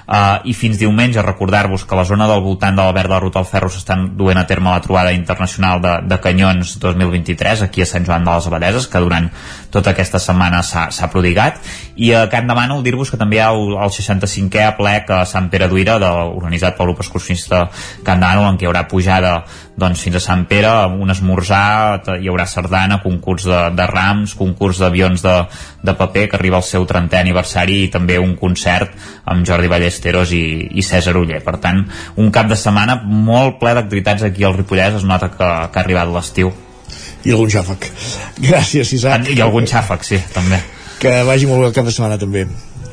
Uh, 0.06 0.38
i 0.46 0.54
fins 0.54 0.78
diumenge 0.78 1.22
recordar-vos 1.26 1.82
que 1.90 1.98
la 1.98 2.04
zona 2.06 2.28
del 2.30 2.44
voltant 2.46 2.76
de 2.78 2.84
la 3.10 3.20
Ruta 3.20 3.40
al 3.42 3.48
Ferro 3.50 3.72
s'estan 3.74 4.12
duent 4.18 4.38
a 4.38 4.46
terme 4.46 4.70
la 4.70 4.82
trobada 4.82 5.12
internacional 5.12 5.82
de, 5.82 5.94
de 6.06 6.20
Canyons 6.22 6.76
2023 6.80 7.64
aquí 7.66 7.82
a 7.82 7.88
Sant 7.90 8.06
Joan 8.06 8.24
de 8.24 8.30
les 8.30 8.46
Abadeses 8.46 8.86
que 8.88 9.02
durant 9.02 9.32
tota 9.74 9.96
aquesta 9.96 10.20
setmana 10.22 10.62
s'ha 10.62 11.10
prodigat. 11.10 11.58
I 11.98 12.14
a 12.14 12.28
Can 12.30 12.46
Demano 12.46 12.84
dir-vos 12.86 13.10
que 13.10 13.18
també 13.18 13.40
hi 13.40 13.42
ha 13.42 13.50
el, 13.56 13.74
el 13.82 13.90
65è 13.90 14.76
plec 14.78 15.10
a 15.10 15.24
Sant 15.26 15.50
Pere 15.50 15.68
d'Uira 15.72 15.98
organitzat 15.98 16.78
pel 16.78 16.92
grup 16.92 17.02
excursionista 17.02 17.66
Can 18.06 18.22
Demano 18.22 18.46
en 18.52 18.60
què 18.62 18.68
hi 18.68 18.70
haurà 18.70 18.86
pujada 18.88 19.40
doncs, 19.76 20.02
fins 20.06 20.16
a 20.16 20.24
Sant 20.24 20.46
Pere, 20.48 20.72
un 20.88 21.12
esmorzar, 21.12 22.02
hi 22.22 22.30
haurà 22.32 22.46
sardana, 22.48 23.02
concurs 23.04 23.48
de, 23.50 23.60
de 23.76 23.88
rams, 23.92 24.36
concurs 24.40 24.80
d'avions 24.80 25.24
de, 25.24 25.36
de 25.84 25.96
paper 26.00 26.28
que 26.32 26.40
arriba 26.40 26.60
al 26.62 26.68
seu 26.68 26.88
30è 26.88 27.20
aniversari 27.20 27.82
i 27.84 27.90
també 27.92 28.18
un 28.22 28.36
concert 28.40 28.94
amb 29.32 29.46
Jordi 29.48 29.72
Ballesteros 29.72 30.32
i, 30.36 30.46
i 30.80 30.86
César 30.86 31.18
Uller. 31.20 31.42
Per 31.44 31.58
tant, 31.64 31.84
un 32.22 32.32
cap 32.36 32.48
de 32.52 32.60
setmana 32.60 33.02
molt 33.04 33.60
ple 33.60 33.76
d'activitats 33.76 34.30
aquí 34.30 34.48
al 34.48 34.56
Ripollès, 34.56 35.02
es 35.02 35.08
nota 35.08 35.32
que, 35.34 35.50
que 35.68 35.82
ha 35.82 35.84
arribat 35.84 36.14
l'estiu. 36.14 36.54
I 37.26 37.34
algun 37.34 37.52
xàfec. 37.52 37.90
Gràcies, 38.40 38.96
Isaac. 38.96 39.28
I 39.34 39.42
algun 39.44 39.68
xàfec, 39.68 40.08
sí, 40.08 40.22
també. 40.34 40.62
Que 41.02 41.18
vagi 41.28 41.50
molt 41.50 41.66
bé 41.66 41.72
el 41.72 41.76
cap 41.76 41.88
de 41.88 41.94
setmana, 41.94 42.20
també. 42.22 42.46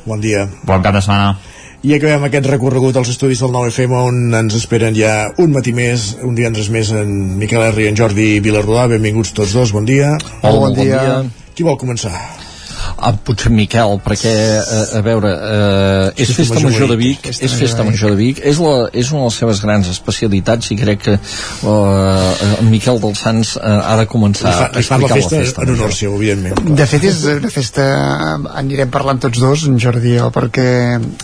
Bon 0.09 0.21
dia. 0.21 0.49
Bon 0.67 0.83
cap 0.83 0.97
de 0.97 1.05
setmana. 1.05 1.37
I 1.83 1.97
acabem 1.97 2.23
aquest 2.29 2.47
recorregut 2.47 2.95
als 2.95 3.09
estudis 3.11 3.41
del 3.43 3.51
9FM 3.51 3.97
on 3.99 4.37
ens 4.39 4.55
esperen 4.55 4.95
ja 4.95 5.33
un 5.43 5.51
matí 5.51 5.73
més, 5.75 6.13
un 6.23 6.37
divendres 6.39 6.69
més 6.71 6.93
en 6.95 7.11
Miquel 7.41 7.65
R 7.73 7.83
i 7.83 7.89
en 7.91 7.99
Jordi 7.99 8.29
Vilarrodà. 8.45 8.87
Benvinguts 8.95 9.35
tots 9.35 9.57
dos, 9.59 9.75
bon 9.75 9.89
dia. 9.89 10.13
Hola, 10.45 10.61
bon, 10.61 10.69
bon 10.69 10.79
dia. 10.79 11.03
dia. 11.03 11.51
Qui 11.59 11.67
vol 11.67 11.81
començar? 11.83 12.15
Ah, 12.99 13.13
potser 13.13 13.51
Miquel, 13.53 13.99
perquè, 14.05 14.33
a, 14.33 14.63
eh, 14.63 14.99
a 14.99 15.03
veure, 15.05 15.31
eh, 15.33 16.23
és 16.25 16.33
festa 16.37 16.61
major 16.63 16.91
de 16.93 16.97
Vic, 17.01 17.27
és 17.33 17.57
festa 17.59 17.85
major 17.87 18.13
de 18.15 18.19
Vic, 18.21 18.43
és, 18.45 18.61
la, 18.63 18.89
és 18.93 19.11
una 19.13 19.25
de 19.25 19.31
les 19.31 19.39
seves 19.43 19.63
grans 19.65 19.89
especialitats 19.93 20.71
i 20.75 20.79
crec 20.79 21.03
que 21.07 21.17
eh, 21.17 22.63
Miquel 22.69 23.01
dels 23.03 23.23
Sants 23.23 23.55
eh, 23.57 23.63
ha 23.63 23.97
de 24.01 24.07
començar 24.11 24.53
fa, 24.53 24.69
a 24.69 24.83
explicar 24.83 25.17
la 25.17 25.21
festa, 25.21 25.37
la 25.37 25.47
festa 25.47 25.67
en 25.67 25.75
honor 25.75 25.97
seu, 25.97 26.17
evidentment. 26.21 26.77
De 26.79 26.87
fet, 26.91 27.09
és 27.11 27.23
una 27.33 27.53
festa, 27.53 27.87
anirem 28.63 28.93
parlant 28.93 29.23
tots 29.27 29.43
dos, 29.43 29.67
en 29.71 29.79
Jordi 29.83 30.19
perquè 30.33 30.69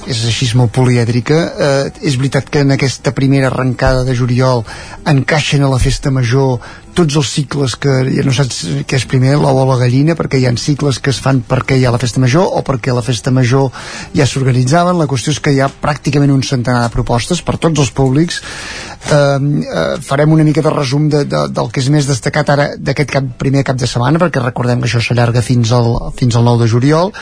és 0.09 0.24
així 0.28 0.49
molt 0.59 0.73
polièdrica. 0.74 1.39
Eh, 1.69 2.09
és 2.09 2.19
veritat 2.20 2.49
que 2.51 2.65
en 2.65 2.74
aquesta 2.74 3.15
primera 3.16 3.51
arrencada 3.53 4.05
de 4.07 4.16
juliol 4.16 4.65
encaixen 5.09 5.65
a 5.65 5.73
la 5.73 5.81
festa 5.82 6.12
major 6.15 6.59
tots 6.99 7.19
els 7.20 7.31
cicles 7.31 7.77
que 7.79 7.93
ja 8.11 8.25
no 8.27 8.33
saps 8.35 8.61
què 8.89 8.99
és 8.99 9.07
primer, 9.09 9.37
l'ou 9.39 9.61
o 9.62 9.66
la 9.69 9.79
gallina, 9.79 10.16
perquè 10.19 10.41
hi 10.41 10.49
ha 10.49 10.55
cicles 10.59 10.99
que 10.99 11.12
es 11.15 11.20
fan 11.23 11.45
perquè 11.47 11.77
hi 11.79 11.85
ha 11.87 11.93
la 11.95 12.01
festa 12.03 12.23
major 12.23 12.49
o 12.59 12.62
perquè 12.66 12.95
la 12.95 13.05
festa 13.07 13.31
major 13.35 13.69
ja 14.16 14.27
s'organitzaven. 14.27 14.99
La 14.99 15.07
qüestió 15.11 15.35
és 15.35 15.41
que 15.43 15.55
hi 15.55 15.61
ha 15.62 15.70
pràcticament 15.70 16.33
un 16.35 16.43
centenar 16.43 16.87
de 16.87 16.95
propostes 16.95 17.43
per 17.47 17.59
tots 17.62 17.85
els 17.85 17.93
públics. 17.95 18.41
Eh, 18.41 19.19
eh, 19.19 19.85
farem 20.03 20.35
una 20.35 20.47
mica 20.49 20.65
de 20.65 20.75
resum 20.75 21.07
de, 21.12 21.23
de, 21.29 21.45
del 21.55 21.70
que 21.70 21.85
és 21.85 21.91
més 21.95 22.09
destacat 22.11 22.51
ara 22.57 22.70
d'aquest 22.79 23.15
cap, 23.15 23.31
primer 23.39 23.62
cap 23.69 23.79
de 23.79 23.87
setmana, 23.87 24.19
perquè 24.19 24.43
recordem 24.43 24.83
que 24.83 24.91
això 24.91 25.03
s'allarga 25.05 25.45
fins, 25.45 25.70
al, 25.77 25.95
fins 26.19 26.35
al 26.35 26.51
9 26.51 26.65
de 26.65 26.73
juliol 26.75 27.15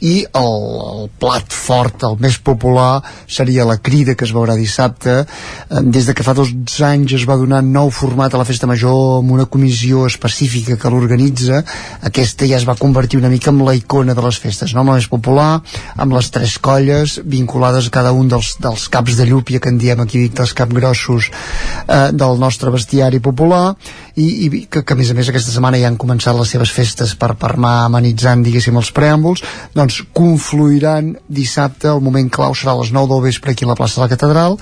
i 0.00 0.14
el, 0.36 0.58
el 1.02 1.08
plat 1.20 1.52
fort, 1.54 2.04
el 2.08 2.18
més 2.22 2.38
popular 2.38 3.02
seria 3.26 3.66
la 3.68 3.78
crida 3.82 4.14
que 4.14 4.26
es 4.26 4.34
veurà 4.34 4.56
dissabte 4.58 5.24
des 5.68 6.08
de 6.08 6.14
que 6.14 6.26
fa 6.26 6.34
dos 6.36 6.52
anys 6.84 7.16
es 7.18 7.26
va 7.28 7.38
donar 7.40 7.62
nou 7.64 7.90
format 7.94 8.34
a 8.34 8.40
la 8.40 8.46
festa 8.48 8.68
major 8.70 9.18
amb 9.18 9.32
una 9.34 9.48
comissió 9.50 10.06
específica 10.06 10.78
que 10.78 10.92
l'organitza 10.92 11.62
aquesta 12.08 12.46
ja 12.48 12.58
es 12.58 12.66
va 12.68 12.78
convertir 12.78 13.20
una 13.20 13.32
mica 13.32 13.50
en 13.50 13.62
la 13.66 13.74
icona 13.76 14.14
de 14.14 14.24
les 14.24 14.38
festes, 14.38 14.74
no? 14.74 14.84
la 14.84 14.98
més 14.98 15.08
popular 15.10 15.60
amb 15.96 16.14
les 16.16 16.30
tres 16.34 16.58
colles 16.62 17.18
vinculades 17.24 17.88
a 17.88 17.94
cada 17.94 18.12
un 18.16 18.30
dels, 18.30 18.54
dels 18.62 18.88
caps 18.92 19.18
de 19.18 19.26
llúpia 19.28 19.60
que 19.60 19.72
en 19.72 19.78
diem 19.80 20.00
aquí 20.04 20.26
dels 20.28 20.54
capgrossos 20.56 21.30
eh, 21.30 22.10
del 22.12 22.38
nostre 22.40 22.72
bestiari 22.74 23.20
popular 23.24 23.74
i, 24.18 24.26
i 24.46 24.62
que, 24.66 24.82
que 24.82 24.94
a 24.94 24.98
més 24.98 25.10
a 25.12 25.16
més 25.16 25.30
aquesta 25.30 25.52
setmana 25.54 25.80
ja 25.80 25.88
han 25.90 25.98
començat 26.00 26.36
les 26.36 26.50
seves 26.54 26.72
festes 26.74 27.14
per, 27.18 27.32
per 27.38 27.54
anar 27.54 27.74
amenitzant 27.86 28.42
diguéssim 28.46 28.78
els 28.80 28.90
preàmbuls. 28.96 29.44
Doncs 29.76 30.00
confluiran 30.16 31.14
dissabte 31.28 31.90
el 31.92 32.02
moment 32.04 32.30
clau 32.34 32.56
serà 32.58 32.74
a 32.74 32.82
les 32.82 32.94
9 32.94 33.12
del 33.14 33.26
vespre 33.28 33.54
aquí 33.54 33.66
a 33.66 33.72
la 33.72 33.78
plaça 33.78 34.00
de 34.00 34.06
la 34.06 34.12
Catedral. 34.14 34.58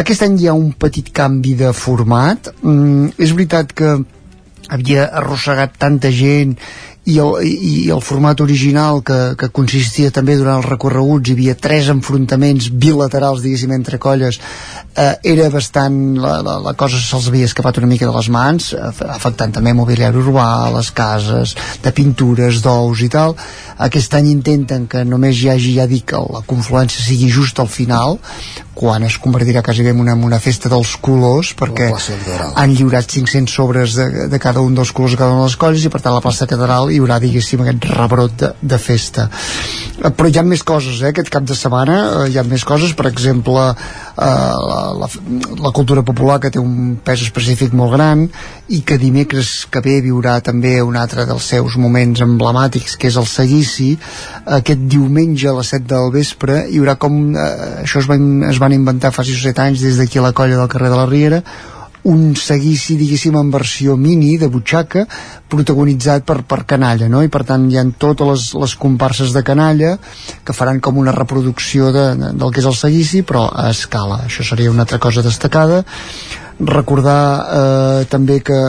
Aquest 0.00 0.26
any 0.26 0.40
hi 0.40 0.50
ha 0.50 0.56
un 0.58 0.72
petit 0.74 1.12
canvi 1.14 1.54
de 1.58 1.70
format. 1.76 2.50
Mm, 2.62 3.14
és 3.16 3.32
veritat 3.36 3.72
que 3.72 3.94
havia 4.74 5.08
arrossegat 5.20 5.78
tanta 5.78 6.10
gent 6.12 6.56
i 7.04 7.18
el, 7.20 7.34
i 7.44 7.90
el 7.92 8.00
format 8.00 8.40
original 8.40 9.02
que, 9.04 9.34
que 9.36 9.50
consistia 9.52 10.12
també 10.14 10.38
durant 10.40 10.62
els 10.62 10.68
recorreguts 10.70 11.28
hi 11.28 11.34
havia 11.36 11.56
tres 11.66 11.90
enfrontaments 11.92 12.70
bilaterals 12.70 13.42
diguéssim 13.44 13.74
entre 13.76 14.00
colles 14.00 14.40
eh, 14.96 15.12
era 15.34 15.50
bastant 15.52 16.16
la, 16.20 16.38
la, 16.46 16.56
la 16.64 16.74
cosa 16.80 17.00
se'ls 17.00 17.28
havia 17.28 17.48
escapat 17.50 17.82
una 17.82 17.90
mica 17.90 18.08
de 18.08 18.14
les 18.16 18.30
mans 18.32 18.72
afectant 18.78 19.52
també 19.52 19.74
mobiliari 19.76 20.22
urbà 20.22 20.48
les 20.74 20.90
cases 20.96 21.54
de 21.84 21.92
pintures, 21.92 22.62
d'ous 22.64 23.04
i 23.04 23.10
tal. 23.12 23.36
Aquest 23.84 24.14
any 24.14 24.30
intenten 24.30 24.86
que 24.90 25.04
només 25.04 25.40
hi 25.40 25.50
hagi 25.52 25.74
ja 25.78 25.88
dic 25.90 26.14
la 26.14 26.44
confluència 26.46 27.02
sigui 27.02 27.30
just 27.32 27.58
al 27.60 27.70
final 27.70 28.20
quan 28.74 29.04
es 29.06 29.16
convertirà 29.22 29.62
quasi 29.62 29.84
bé 29.86 29.92
en 29.94 30.00
una, 30.02 30.14
en 30.18 30.24
una 30.26 30.40
festa 30.42 30.68
dels 30.70 30.96
colors 31.02 31.52
perquè 31.58 31.90
han 31.90 32.74
lliurat 32.74 33.06
500 33.06 33.54
sobres 33.54 33.94
de, 33.98 34.26
de 34.30 34.40
cada 34.42 34.62
un 34.66 34.74
dels 34.74 34.90
colors 34.92 35.14
de 35.14 35.20
cada 35.20 35.30
una 35.34 35.44
de 35.44 35.50
les 35.50 35.58
colles 35.58 35.86
i 35.86 35.92
per 35.94 36.02
tant 36.02 36.16
la 36.16 36.22
plaça 36.24 36.48
catedral 36.50 36.90
hi 36.94 37.02
haurà 37.02 37.20
diguéssim 37.22 37.62
aquest 37.64 37.86
rebrot 37.92 38.34
de, 38.40 38.50
de 38.74 38.80
festa 38.80 39.28
eh, 39.30 40.10
però 40.10 40.30
hi 40.30 40.40
ha 40.40 40.46
més 40.46 40.64
coses 40.66 41.02
eh? 41.02 41.12
aquest 41.12 41.30
cap 41.30 41.46
de 41.46 41.56
setmana 41.58 42.00
eh, 42.24 42.32
hi 42.32 42.40
ha 42.40 42.46
més 42.48 42.66
coses 42.66 42.96
per 42.98 43.06
exemple 43.12 43.62
eh, 43.70 44.24
la, 44.24 44.80
la, 45.04 45.10
la 45.68 45.72
cultura 45.76 46.02
popular 46.02 46.40
que 46.42 46.50
té 46.50 46.62
un 46.62 46.98
pes 47.04 47.24
específic 47.28 47.76
molt 47.78 47.94
gran 47.94 48.26
i 48.74 48.82
que 48.86 48.98
dimecres 48.98 49.68
que 49.70 49.82
ve 49.84 50.00
viurà 50.02 50.40
també 50.42 50.80
un 50.82 50.98
altre 50.98 51.28
dels 51.30 51.46
seus 51.54 51.78
moments 51.78 52.24
emblemàtics 52.24 52.98
que 52.98 53.12
és 53.12 53.20
el 53.20 53.30
seguici 53.30 53.92
aquest 54.58 54.88
diumenge 54.90 55.50
a 55.50 55.56
les 55.60 55.74
7 55.76 55.86
del 55.94 56.10
vespre 56.14 56.64
hi 56.66 56.82
haurà 56.82 56.98
com 56.98 57.20
eh, 57.38 57.48
això 57.84 58.02
es 58.02 58.10
va, 58.10 58.18
es 58.50 58.58
va 58.58 58.64
van 58.64 58.76
inventar 58.76 59.12
fa 59.12 59.24
6 59.26 59.40
o 59.40 59.44
7 59.50 59.64
anys 59.68 59.84
des 59.84 60.00
d'aquí 60.00 60.20
a 60.20 60.26
la 60.26 60.34
colla 60.36 60.56
del 60.60 60.70
carrer 60.72 60.90
de 60.92 61.00
la 61.00 61.08
Riera 61.10 61.42
un 62.04 62.34
seguici, 62.36 62.98
diguéssim, 63.00 63.36
en 63.40 63.50
versió 63.52 63.96
mini 63.96 64.34
de 64.40 64.48
butxaca, 64.52 65.06
protagonitzat 65.48 66.26
per, 66.28 66.42
per 66.48 66.64
Canalla, 66.68 67.08
no? 67.08 67.22
I 67.24 67.30
per 67.32 67.44
tant 67.48 67.64
hi 67.70 67.78
ha 67.80 67.84
totes 68.00 68.28
les, 68.28 68.44
les 68.64 68.74
comparses 68.80 69.32
de 69.32 69.44
Canalla 69.46 69.94
que 70.44 70.56
faran 70.56 70.82
com 70.84 71.00
una 71.00 71.14
reproducció 71.16 71.92
de, 71.94 72.10
de, 72.20 72.34
del 72.36 72.52
que 72.52 72.60
és 72.60 72.68
el 72.68 72.76
seguici, 72.76 73.24
però 73.24 73.46
a 73.48 73.70
escala. 73.72 74.20
Això 74.28 74.44
seria 74.44 74.72
una 74.72 74.84
altra 74.84 75.00
cosa 75.00 75.24
destacada. 75.24 75.82
Recordar 76.60 77.20
eh, 77.40 78.06
també 78.12 78.40
que 78.44 78.60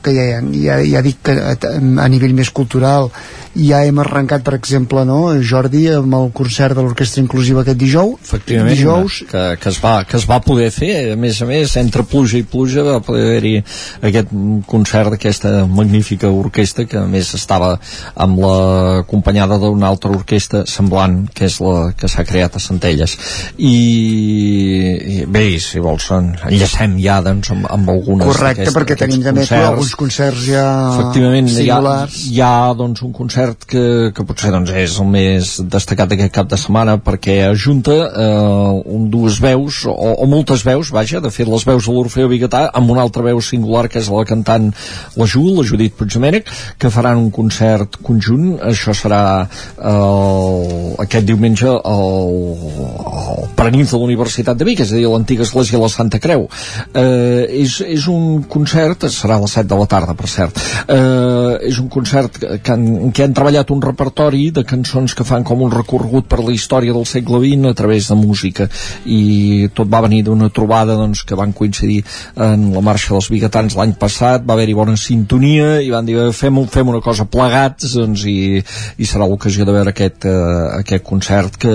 que 0.00 0.14
ja, 0.16 0.40
ja, 0.40 0.78
ja 0.80 1.02
dic 1.04 1.20
que 1.28 1.34
a, 1.36 1.52
a 1.52 2.08
nivell 2.08 2.32
més 2.36 2.50
cultural 2.56 3.10
ja 3.54 3.80
hem 3.84 3.98
arrencat, 3.98 4.44
per 4.46 4.54
exemple, 4.54 5.02
no, 5.08 5.18
Jordi, 5.42 5.82
amb 5.92 6.14
el 6.14 6.28
concert 6.36 6.76
de 6.78 6.84
l'Orquestra 6.84 7.22
Inclusiva 7.22 7.64
aquest 7.64 7.80
dijous. 7.80 8.20
Efectivament, 8.22 8.76
dijous, 8.76 9.20
que, 9.30 9.42
que, 9.60 9.72
es 9.72 9.80
va, 9.82 9.94
que 10.06 10.16
es 10.20 10.26
va 10.30 10.38
poder 10.44 10.70
fer, 10.74 10.92
a 11.14 11.16
més 11.18 11.40
a 11.42 11.48
més, 11.48 11.74
entre 11.80 12.04
pluja 12.06 12.38
i 12.38 12.44
pluja 12.46 12.84
va 12.86 13.00
poder 13.04 13.24
haver-hi 13.26 13.56
aquest 14.10 14.30
concert 14.70 15.14
d'aquesta 15.14 15.66
magnífica 15.66 16.30
orquestra 16.30 16.86
que 16.86 17.00
a 17.00 17.06
més 17.10 17.32
estava 17.34 17.72
amb 18.14 18.38
l'acompanyada 18.44 19.58
d'una 19.58 19.90
altra 19.90 20.14
orquestra 20.14 20.62
semblant, 20.70 21.24
que 21.34 21.48
és 21.50 21.58
la 21.64 21.90
que 21.98 22.10
s'ha 22.10 22.24
creat 22.28 22.56
a 22.56 22.62
Centelles. 22.62 23.16
I, 23.58 23.74
i 25.16 25.18
bé, 25.26 25.46
si 25.62 25.82
vols, 25.82 26.06
enllacem 26.14 26.96
ja 27.02 27.18
doncs, 27.24 27.50
amb, 27.54 27.66
amb 27.70 27.90
algunes 27.96 28.30
Correcte, 28.30 28.70
perquè 28.74 28.96
tenim 29.00 29.24
també 29.26 29.42
concerts. 29.42 29.68
alguns 29.72 29.94
concerts 29.98 30.46
ja 30.46 30.64
Efectivament, 30.94 31.50
hi 31.50 31.66
ha, 31.66 31.80
singulars. 31.80 32.18
hi 32.30 32.42
ha 32.44 32.54
doncs, 32.78 33.02
un 33.06 33.12
concert 33.16 33.39
que, 33.70 33.84
que 34.14 34.24
potser 34.26 34.52
doncs, 34.54 34.72
és 34.76 34.96
el 35.00 35.08
més 35.10 35.52
destacat 35.72 36.10
d'aquest 36.10 36.34
cap 36.34 36.48
de 36.50 36.58
setmana 36.60 36.96
perquè 37.02 37.40
ajunta 37.48 37.96
eh, 38.08 38.92
un, 38.96 39.08
dues 39.12 39.40
veus 39.42 39.82
o, 39.88 39.94
o 39.94 40.28
moltes 40.30 40.64
veus, 40.66 40.92
vaja, 40.94 41.20
de 41.22 41.32
fet 41.34 41.48
les 41.50 41.66
veus 41.66 41.86
de 41.86 41.94
l'Orfeo 41.94 42.30
Bigatà 42.30 42.66
amb 42.76 42.92
una 42.92 43.04
altra 43.04 43.24
veu 43.26 43.40
singular 43.44 43.86
que 43.90 44.00
és 44.00 44.10
la 44.12 44.24
cantant 44.28 44.70
la 45.16 45.28
Jul, 45.30 45.52
la 45.58 45.66
Judit 45.66 45.96
Puigdomènec 45.98 46.50
que 46.80 46.90
faran 46.92 47.20
un 47.20 47.30
concert 47.34 47.98
conjunt. 48.04 48.56
Això 48.70 48.94
serà 48.96 49.22
eh, 49.44 50.94
aquest 51.04 51.26
diumenge 51.28 51.68
al, 51.70 52.34
al 53.10 53.48
Paranís 53.56 53.90
de 53.92 54.00
la 54.00 54.08
Universitat 54.08 54.58
de 54.58 54.68
Vic 54.68 54.84
és 54.84 54.92
a 54.92 54.98
dir, 54.98 55.06
l'antiga 55.10 55.44
església 55.46 55.78
de 55.78 55.84
la 55.84 55.92
Santa 55.92 56.20
Creu. 56.22 56.46
Eh, 56.94 57.62
és, 57.62 57.80
és 57.86 58.06
un 58.10 58.42
concert 58.50 59.08
serà 59.10 59.38
a 59.38 59.44
les 59.44 59.56
7 59.58 59.68
de 59.70 59.80
la 59.80 59.88
tarda 59.90 60.16
per 60.18 60.28
cert. 60.30 60.60
Eh, 60.88 61.70
és 61.70 61.80
un 61.82 61.90
concert 61.92 62.38
que, 62.40 62.58
que, 62.64 62.76
en 62.76 63.12
què 63.14 63.26
han 63.26 63.29
treballat 63.36 63.70
un 63.74 63.82
repertori 63.82 64.50
de 64.54 64.64
cançons 64.66 65.14
que 65.16 65.26
fan 65.26 65.44
com 65.46 65.62
un 65.64 65.72
recorregut 65.72 66.28
per 66.30 66.40
la 66.42 66.54
història 66.54 66.94
del 66.96 67.06
segle 67.08 67.40
XX 67.42 67.70
a 67.70 67.76
través 67.76 68.08
de 68.10 68.16
música. 68.18 68.68
I 69.06 69.68
tot 69.74 69.90
va 69.90 70.02
venir 70.04 70.22
d'una 70.26 70.50
trobada 70.54 70.96
doncs, 70.98 71.22
que 71.26 71.38
van 71.38 71.52
coincidir 71.56 72.02
en 72.36 72.70
la 72.74 72.82
marxa 72.84 73.14
dels 73.14 73.30
biguetans 73.32 73.76
l'any 73.78 73.94
passat, 74.00 74.44
va 74.46 74.56
haver-hi 74.56 74.76
bona 74.78 74.96
sintonia 75.00 75.80
i 75.84 75.90
van 75.92 76.08
dir 76.08 76.30
fem, 76.36 76.58
fem 76.70 76.92
una 76.92 77.02
cosa 77.04 77.26
plegats 77.30 77.94
doncs, 77.96 78.24
i, 78.30 78.60
i 78.98 79.08
serà 79.08 79.28
l'ocasió 79.28 79.66
de 79.68 79.76
veure 79.76 79.94
aquest, 79.94 80.26
eh, 80.28 80.66
aquest 80.80 81.06
concert 81.06 81.58
que, 81.60 81.74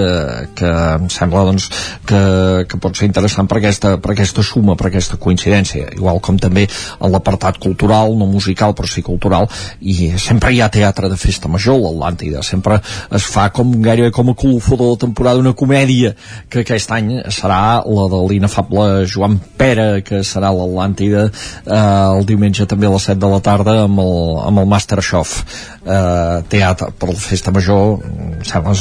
que 0.57 0.71
em 0.99 1.09
sembla 1.13 1.45
doncs, 1.49 1.69
que, 2.05 2.21
que 2.69 2.81
pot 2.81 2.97
ser 2.97 3.09
interessant 3.09 3.49
per 3.49 3.59
aquesta, 3.61 3.95
per 4.01 4.13
aquesta 4.13 4.43
suma, 4.45 4.77
per 4.79 4.89
aquesta 4.89 5.19
coincidència. 5.21 5.91
Igual 5.95 6.21
com 6.23 6.39
també 6.41 6.67
en 6.67 7.11
l'apartat 7.13 7.59
cultural 7.61 8.15
no 8.17 8.27
musical 8.29 8.75
però 8.75 8.89
sí 8.89 9.03
cultural 9.05 9.47
i 9.81 10.13
sempre 10.21 10.53
hi 10.53 10.61
ha 10.61 10.71
teatre 10.73 11.09
de 11.11 11.17
festa 11.19 11.44
major 11.51 11.79
l'Atlàntida, 11.81 12.43
sempre 12.43 12.79
es 13.15 13.27
fa 13.29 13.47
com 13.55 13.73
gairebé 13.83 14.11
com 14.15 14.31
a 14.31 14.35
colofó 14.37 14.77
de 14.79 14.89
la 14.91 14.99
temporada 15.01 15.41
una 15.41 15.55
comèdia 15.57 16.13
que 16.49 16.63
aquest 16.63 16.91
any 16.95 17.11
serà 17.33 17.81
la 17.85 18.07
de 18.11 18.21
l'inefable 18.29 19.05
Joan 19.11 19.37
Pera 19.57 20.01
que 20.05 20.23
serà 20.23 20.51
l'Atlàntida 20.55 21.27
eh, 21.27 21.75
el 21.75 22.25
diumenge 22.29 22.67
també 22.69 22.89
a 22.89 22.95
les 22.95 23.09
7 23.11 23.19
de 23.21 23.31
la 23.31 23.41
tarda 23.43 23.77
amb 23.85 24.01
el, 24.03 24.17
amb 24.45 24.63
el 24.63 24.71
Masterchef 24.73 25.37
eh, 25.85 26.41
teatre 26.49 26.91
per 26.97 27.11
la 27.11 27.19
festa 27.19 27.53
major. 27.55 28.01
Em 28.05 28.43
sembla 28.45 28.75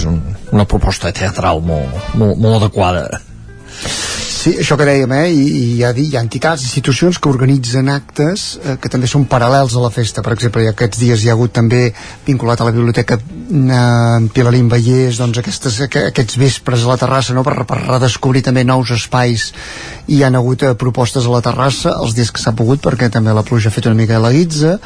una 0.53 0.67
proposta 0.69 1.13
teatral 1.15 1.63
molt, 1.65 2.11
molt, 2.19 2.41
molt 2.41 2.63
adequada 2.63 3.24
Sí, 4.45 4.51
això 4.61 4.77
que 4.77 4.85
dèiem, 4.85 5.13
eh? 5.17 5.29
I, 5.33 5.45
i 5.49 5.61
hi, 5.73 5.77
ha, 5.89 5.91
hi 5.97 6.19
ha 6.19 6.21
entitats, 6.21 6.67
institucions 6.67 7.17
que 7.17 7.31
organitzen 7.31 7.87
actes 7.89 8.43
eh, 8.61 8.75
que 8.77 8.91
també 8.93 9.09
són 9.09 9.23
paral·lels 9.25 9.73
a 9.73 9.81
la 9.81 9.89
festa. 9.95 10.21
Per 10.27 10.35
exemple, 10.35 10.67
aquests 10.69 11.01
dies 11.01 11.23
hi 11.25 11.31
ha 11.31 11.33
hagut 11.33 11.55
també, 11.57 11.87
vinculat 12.27 12.61
a 12.61 12.67
la 12.69 12.75
biblioteca 12.75 13.17
eh, 13.17 14.27
Pilarín 14.37 14.69
Vallès, 14.69 15.17
doncs 15.23 15.41
aquestes, 15.41 15.79
aquests 15.87 16.37
vespres 16.43 16.85
a 16.85 16.91
la 16.93 16.99
terrassa, 17.01 17.33
no? 17.33 17.41
per, 17.47 17.57
per 17.65 17.79
redescobrir 17.87 18.45
també 18.45 18.67
nous 18.69 18.93
espais. 18.93 19.47
Hi 20.13 20.21
han 20.29 20.37
hagut 20.37 20.67
eh, 20.69 20.75
propostes 20.77 21.25
a 21.25 21.33
la 21.33 21.41
terrassa, 21.49 21.95
els 22.05 22.13
dies 22.13 22.29
que 22.29 22.45
s'ha 22.45 22.53
pogut, 22.53 22.85
perquè 22.85 23.09
també 23.09 23.33
la 23.33 23.47
pluja 23.49 23.73
ha 23.73 23.77
fet 23.79 23.89
una 23.89 23.97
mica 24.03 24.21
la 24.21 24.35
guitza, 24.35 24.77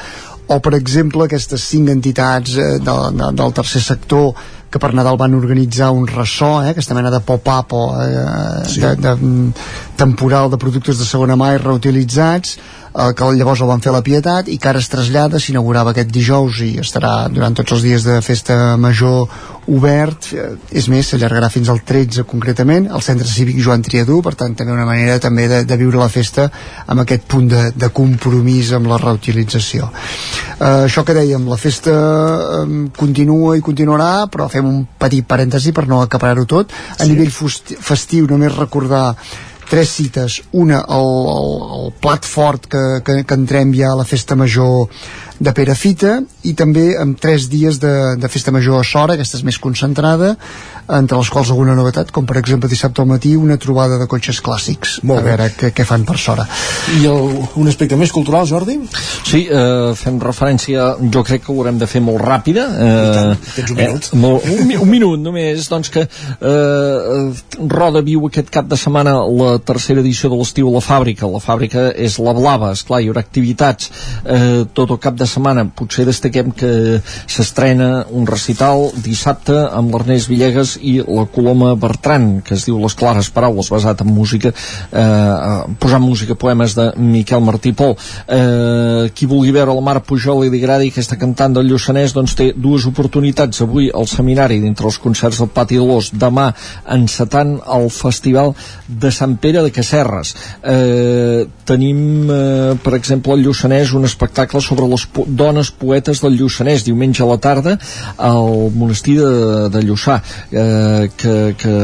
o 0.55 0.61
per 0.63 0.77
exemple 0.79 1.27
aquestes 1.27 1.67
cinc 1.75 1.91
entitats 1.99 2.55
eh, 2.55 2.77
de, 2.79 2.97
de, 3.19 3.33
del 3.43 3.59
tercer 3.59 3.83
sector 3.83 4.39
que 4.71 4.81
per 4.81 4.93
Nadal 4.93 5.17
van 5.21 5.37
organitzar 5.37 5.91
un 5.97 6.07
ressò, 6.07 6.59
eh, 6.63 6.73
aquesta 6.75 6.97
mena 6.97 7.11
de 7.11 7.21
pop-up 7.25 7.73
o 7.73 7.85
eh, 8.03 8.67
sí. 8.69 8.83
de, 8.85 8.95
de, 9.01 9.15
temporal 9.97 10.51
de 10.53 10.61
productes 10.61 11.01
de 11.01 11.07
segona 11.09 11.37
mà 11.41 11.55
i 11.55 11.63
reutilitzats 11.63 12.59
eh, 12.95 13.13
que 13.17 13.31
llavors 13.39 13.63
el 13.63 13.71
van 13.71 13.85
fer 13.85 13.93
a 13.93 13.99
la 13.99 14.05
Pietat 14.07 14.49
i 14.49 14.59
que 14.59 14.71
ara 14.71 14.83
es 14.83 14.91
trasllada, 14.93 15.41
s'inaugurava 15.41 15.95
aquest 15.95 16.11
dijous 16.15 16.63
i 16.67 16.75
estarà 16.83 17.29
durant 17.33 17.57
tots 17.59 17.77
els 17.77 17.87
dies 17.87 18.07
de 18.07 18.21
festa 18.25 18.77
major 18.81 19.29
obert, 19.69 20.31
eh, 20.33 20.57
és 20.73 20.89
més, 20.89 21.07
s'allargarà 21.09 21.51
fins 21.53 21.69
al 21.69 21.83
13 21.85 22.25
concretament, 22.29 22.89
al 22.91 23.05
Centre 23.05 23.29
Cívic 23.29 23.61
Joan 23.65 23.83
Triadú, 23.85 24.21
per 24.25 24.35
tant 24.39 24.55
també 24.57 24.73
una 24.73 24.87
manera 24.89 25.19
també 25.21 25.49
de, 25.49 25.63
de 25.69 25.77
viure 25.81 26.01
la 26.01 26.09
festa 26.09 26.49
amb 26.87 27.05
aquest 27.05 27.27
punt 27.29 27.49
de, 27.53 27.65
de 27.77 27.91
compromís 27.95 28.73
amb 28.77 28.89
la 28.91 29.01
reutilització. 29.03 29.91
Eh, 30.59 30.87
això 30.89 31.05
que 31.05 31.17
dèiem, 31.17 31.45
la 31.49 31.61
festa 31.61 31.93
eh, 31.93 32.65
continua 32.97 33.57
i 33.59 33.65
continuarà, 33.65 34.27
però 34.33 34.49
fem 34.53 34.67
un 34.67 34.81
petit 34.99 35.27
parèntesi 35.29 35.75
per 35.77 35.87
no 35.89 36.01
acaparar-ho 36.03 36.47
tot. 36.49 36.73
A 36.97 37.05
sí. 37.05 37.13
nivell 37.13 37.31
festiu 37.33 38.27
només 38.31 38.57
recordar 38.57 39.13
tres 39.69 39.93
cites, 39.95 40.43
una 40.53 40.81
el, 40.89 41.11
el, 41.35 41.51
el 41.79 41.93
plat 42.01 42.25
fort 42.25 42.67
que, 42.67 42.85
que, 43.05 43.23
que 43.25 43.39
entrem 43.39 43.75
ja 43.77 43.93
a 43.93 43.99
la 44.01 44.07
festa 44.09 44.37
major 44.37 44.89
de 45.39 45.53
Perafita 45.55 46.19
i 46.49 46.55
també 46.59 46.91
amb 46.99 47.19
tres 47.21 47.49
dies 47.51 47.79
de, 47.83 47.95
de 48.19 48.31
festa 48.33 48.55
major 48.55 48.81
a 48.81 48.87
Sora, 48.87 49.15
aquesta 49.15 49.39
és 49.39 49.47
més 49.47 49.59
concentrada 49.63 50.35
entre 50.89 51.19
les 51.19 51.29
quals 51.29 51.51
alguna 51.53 51.75
novetat 51.77 52.11
com 52.15 52.27
per 52.27 52.39
exemple 52.41 52.69
dissabte 52.71 53.03
al 53.03 53.09
matí 53.11 53.35
una 53.37 53.59
trobada 53.61 53.99
de 54.01 54.07
cotxes 54.09 54.41
clàssics. 54.45 54.99
Molt 55.09 55.21
a 55.21 55.27
veure 55.27 55.49
què, 55.53 55.71
què 55.77 55.85
fan 55.87 56.07
per 56.09 56.17
Sora. 56.21 56.47
I 56.97 57.05
el, 57.11 57.29
un 57.61 57.69
aspecte 57.69 57.99
més 58.01 58.13
cultural 58.15 58.49
Jordi? 58.49 58.79
Sí, 59.29 59.45
eh, 59.45 59.93
fem 59.99 60.19
referència 60.23 60.95
jo 61.13 61.23
crec 61.27 61.45
que 61.45 61.53
ho 61.53 61.59
haurem 61.59 61.79
de 61.81 61.89
fer 61.91 62.01
molt 62.05 62.23
ràpida 62.25 62.65
eh, 62.87 63.37
tens 63.59 63.75
un 63.75 63.81
minut. 63.83 64.09
eh, 64.09 64.21
molt, 64.23 64.49
un, 64.49 64.73
un 64.79 64.91
minut 64.91 65.21
només 65.21 65.69
doncs 65.69 65.93
que 65.93 66.07
eh, 66.09 67.69
Roda 67.69 68.03
viu 68.07 68.25
aquest 68.31 68.51
cap 68.55 68.71
de 68.71 68.81
setmana 68.81 69.19
la 69.29 69.53
tercera 69.61 70.01
edició 70.01 70.33
de 70.33 70.41
l'estiu 70.41 70.71
a 70.71 70.77
la 70.79 70.85
fàbrica. 70.85 71.29
La 71.29 71.43
fàbrica 71.45 71.89
és 71.93 72.17
la 72.23 72.35
blava, 72.37 72.73
esclar, 72.73 73.03
hi 73.03 73.13
haurà 73.13 73.23
activitats 73.25 73.93
eh, 74.25 74.65
tot 74.73 74.97
el 74.97 75.03
cap 75.03 75.19
de 75.21 75.28
setmana. 75.31 75.67
Potser 75.79 76.07
destaquem 76.09 76.53
que 76.57 76.73
s'estrena 77.27 78.07
un 78.11 78.27
recital 78.27 78.89
dissabte 79.05 79.57
amb 79.69 79.93
l'Ernest 79.95 80.31
Villegas 80.31 80.77
i 80.83 80.99
la 81.05 81.27
Coloma 81.33 81.75
Bertran 81.79 82.41
que 82.45 82.57
es 82.57 82.67
diu 82.67 82.79
Les 82.83 82.97
Clares 82.99 83.31
Paraules 83.35 83.71
basat 83.73 84.03
en 84.05 84.11
música 84.13 84.53
eh, 84.53 85.75
posant 85.81 86.03
música 86.05 86.37
poemes 86.39 86.75
de 86.79 86.91
Miquel 86.97 87.45
Martí 87.45 87.73
Pol. 87.77 87.95
Eh, 88.27 89.11
qui 89.15 89.29
vulgui 89.29 89.53
veure 89.55 89.75
la 89.75 89.85
Mar 89.85 90.01
Pujol 90.07 90.47
i 90.47 90.53
li 90.53 90.63
agradi 90.63 90.91
aquesta 90.93 91.19
cantant 91.21 91.57
del 91.57 91.69
Lluçanès 91.71 92.15
doncs 92.17 92.37
té 92.39 92.51
dues 92.57 92.87
oportunitats. 92.89 93.63
Avui 93.65 93.91
al 93.95 94.09
seminari 94.11 94.61
dintre 94.63 94.89
els 94.89 94.99
concerts 95.03 95.41
del 95.43 95.53
Pati 95.55 95.79
de 95.79 95.87
l'Os 95.87 96.11
demà 96.15 96.49
encetant 96.95 97.57
el 97.79 97.89
Festival 97.93 98.55
de 98.89 99.13
Sant 99.15 99.37
Pere 99.43 99.63
de 99.67 99.73
Casserres. 99.75 100.35
Eh, 100.63 101.47
tenim 101.69 102.31
eh, 102.31 102.75
per 102.83 102.95
exemple 102.99 103.35
al 103.35 103.45
Lluçanès 103.45 103.93
un 103.97 104.09
espectacle 104.09 104.63
sobre 104.65 104.89
les 104.89 105.05
po 105.19 105.27
dones 105.27 105.71
poetes 105.75 106.23
del 106.23 106.39
Lluçanès 106.39 106.85
diumenge 106.87 107.25
a 107.25 107.29
la 107.29 107.39
tarda 107.43 107.75
al 108.17 108.71
monestir 108.79 109.19
de, 109.19 109.69
de 109.75 109.83
Lluçà 109.83 110.21
eh, 110.53 111.09
que, 111.19 111.35
que 111.59 111.75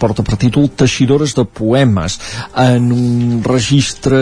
porta 0.00 0.24
per 0.26 0.36
títol 0.40 0.68
Teixidores 0.68 1.34
de 1.36 1.44
poemes. 1.48 2.18
En 2.58 2.90
un 2.92 3.40
registre 3.46 4.20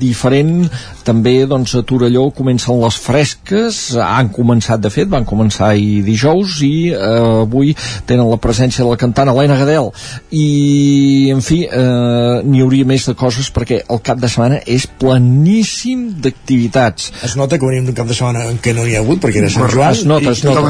diferent 0.00 0.66
també 1.06 1.44
doncs 1.50 1.76
a 1.78 1.84
Torelló 1.86 2.28
comencen 2.34 2.80
les 2.80 2.98
fresques 3.00 3.80
han 4.00 4.30
començat 4.34 4.82
de 4.82 4.90
fet, 4.92 5.08
van 5.10 5.26
començar 5.28 5.70
ahir 5.70 6.02
dijous 6.06 6.60
i 6.66 6.90
eh, 6.90 7.44
avui 7.44 7.74
tenen 8.08 8.28
la 8.30 8.40
presència 8.42 8.84
de 8.84 8.90
la 8.90 8.98
cantant 9.00 9.30
Helena 9.30 9.58
Gadel. 9.60 9.90
I 10.34 11.30
en 11.34 11.42
fi 11.44 11.62
eh, 11.66 12.42
n'hi 12.46 12.64
hauria 12.64 12.88
més 12.88 13.06
de 13.08 13.14
coses 13.18 13.50
perquè 13.54 13.82
el 13.86 14.02
cap 14.06 14.20
de 14.20 14.30
setmana 14.30 14.60
és 14.66 14.86
planíssim 15.00 16.08
d'activitats. 16.24 17.10
Es 17.26 17.36
nota 17.38 17.59
que 17.60 17.66
venim 17.68 17.84
d'un 17.86 17.94
cap 17.94 18.08
de 18.08 18.14
setmana 18.16 18.46
en 18.50 18.58
què 18.64 18.72
no 18.74 18.84
n'hi 18.86 18.96
ha 18.96 19.02
hagut 19.04 19.20
perquè 19.22 19.42
era 19.42 19.50
Sant 19.52 19.68
Joan 19.70 19.92
es 19.94 20.04
nota, 20.08 20.32
es 20.32 20.42
nota, 20.44 20.62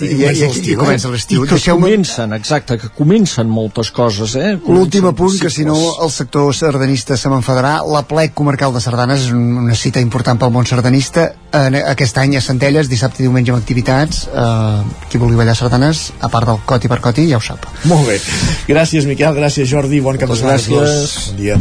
i, 0.00 0.08
i, 0.08 0.30
i, 0.30 0.46
i, 0.46 0.72
i 0.72 0.76
comença 0.78 1.10
l'estiu 1.12 1.44
deixeu 1.50 1.76
comencen, 1.80 2.32
exacte, 2.38 2.78
que 2.80 2.88
comencen 2.96 3.48
moltes 3.50 3.90
coses, 3.90 4.36
eh? 4.38 4.54
L'últim 4.68 5.06
apunt, 5.10 5.36
que 5.42 5.50
si 5.50 5.64
no 5.66 5.76
el 6.04 6.10
sector 6.14 6.54
sardanista 6.54 7.16
se 7.20 7.28
m'enfadarà, 7.32 7.80
la 7.90 8.02
plec 8.08 8.32
comarcal 8.38 8.72
de 8.72 8.80
sardanes 8.80 9.26
és 9.26 9.32
un- 9.34 9.58
una 9.66 9.74
cita 9.74 10.00
important 10.00 10.38
pel 10.40 10.50
món 10.54 10.66
sardanista. 10.66 11.32
En 11.52 11.74
aquest 11.74 12.16
any 12.22 12.36
a 12.38 12.40
Centelles, 12.40 12.88
dissabte 12.88 13.22
i 13.22 13.26
diumenge 13.26 13.50
amb 13.50 13.58
activitats. 13.58 14.28
Eh, 14.30 14.82
qui 15.10 15.18
vulgui 15.18 15.34
ballar 15.36 15.56
sardanes, 15.58 16.12
a 16.20 16.28
part 16.30 16.46
del 16.46 16.60
coti 16.64 16.86
per 16.88 17.00
coti, 17.02 17.24
ja 17.28 17.38
ho 17.38 17.40
sap. 17.42 17.66
Molt 17.90 18.06
bé. 18.06 18.20
Gràcies, 18.68 19.04
Miquel, 19.10 19.34
gràcies, 19.34 19.66
Jordi. 19.68 19.98
Bon 20.00 20.16
cap 20.16 20.28
de 20.30 20.36
setmana. 20.36 20.58
gràcies. 20.62 21.26
Bon 21.32 21.36
dia. 21.40 21.58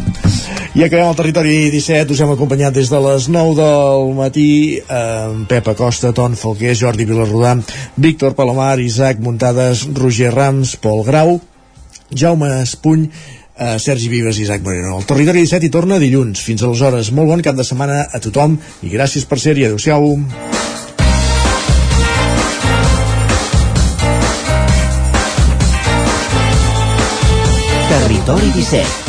I 0.76 0.84
acabem 0.86 1.08
el 1.10 1.16
territori 1.18 1.56
17. 1.74 2.14
Us 2.14 2.22
hem 2.22 2.30
acompanyat 2.36 2.74
des 2.78 2.90
de 2.92 3.00
les 3.02 3.28
9 3.34 3.56
del 3.58 4.14
matí 4.16 4.46
eh, 4.80 5.46
Pep 5.50 5.68
Acosta, 5.72 6.14
Ton 6.16 6.36
Falquer, 6.40 6.76
Jordi 6.76 7.06
Vilarrodà, 7.10 7.56
Víctor 7.98 8.36
Palomar, 8.38 8.80
Isaac 8.80 9.20
Muntades, 9.24 9.86
Roger 9.98 10.34
Rams, 10.36 10.76
Pol 10.82 11.04
Grau, 11.08 11.40
Jaume 12.12 12.62
Espuny, 12.62 13.10
eh, 13.60 13.78
Sergi 13.80 14.10
Vives 14.10 14.40
i 14.40 14.44
Isaac 14.48 14.64
Moreno. 14.64 14.98
El 14.98 15.06
territori 15.06 15.44
17 15.44 15.68
hi 15.68 15.74
torna 15.74 16.00
dilluns. 16.00 16.42
Fins 16.46 16.64
aleshores, 16.64 17.12
molt 17.12 17.30
bon 17.30 17.44
cap 17.46 17.60
de 17.60 17.68
setmana 17.68 18.06
a 18.12 18.24
tothom 18.24 18.58
i 18.82 18.94
gràcies 18.94 19.28
per 19.28 19.40
ser-hi. 19.40 19.68
Adéu-siau. 19.68 20.16
Territori 27.90 28.52
17, 28.56 29.09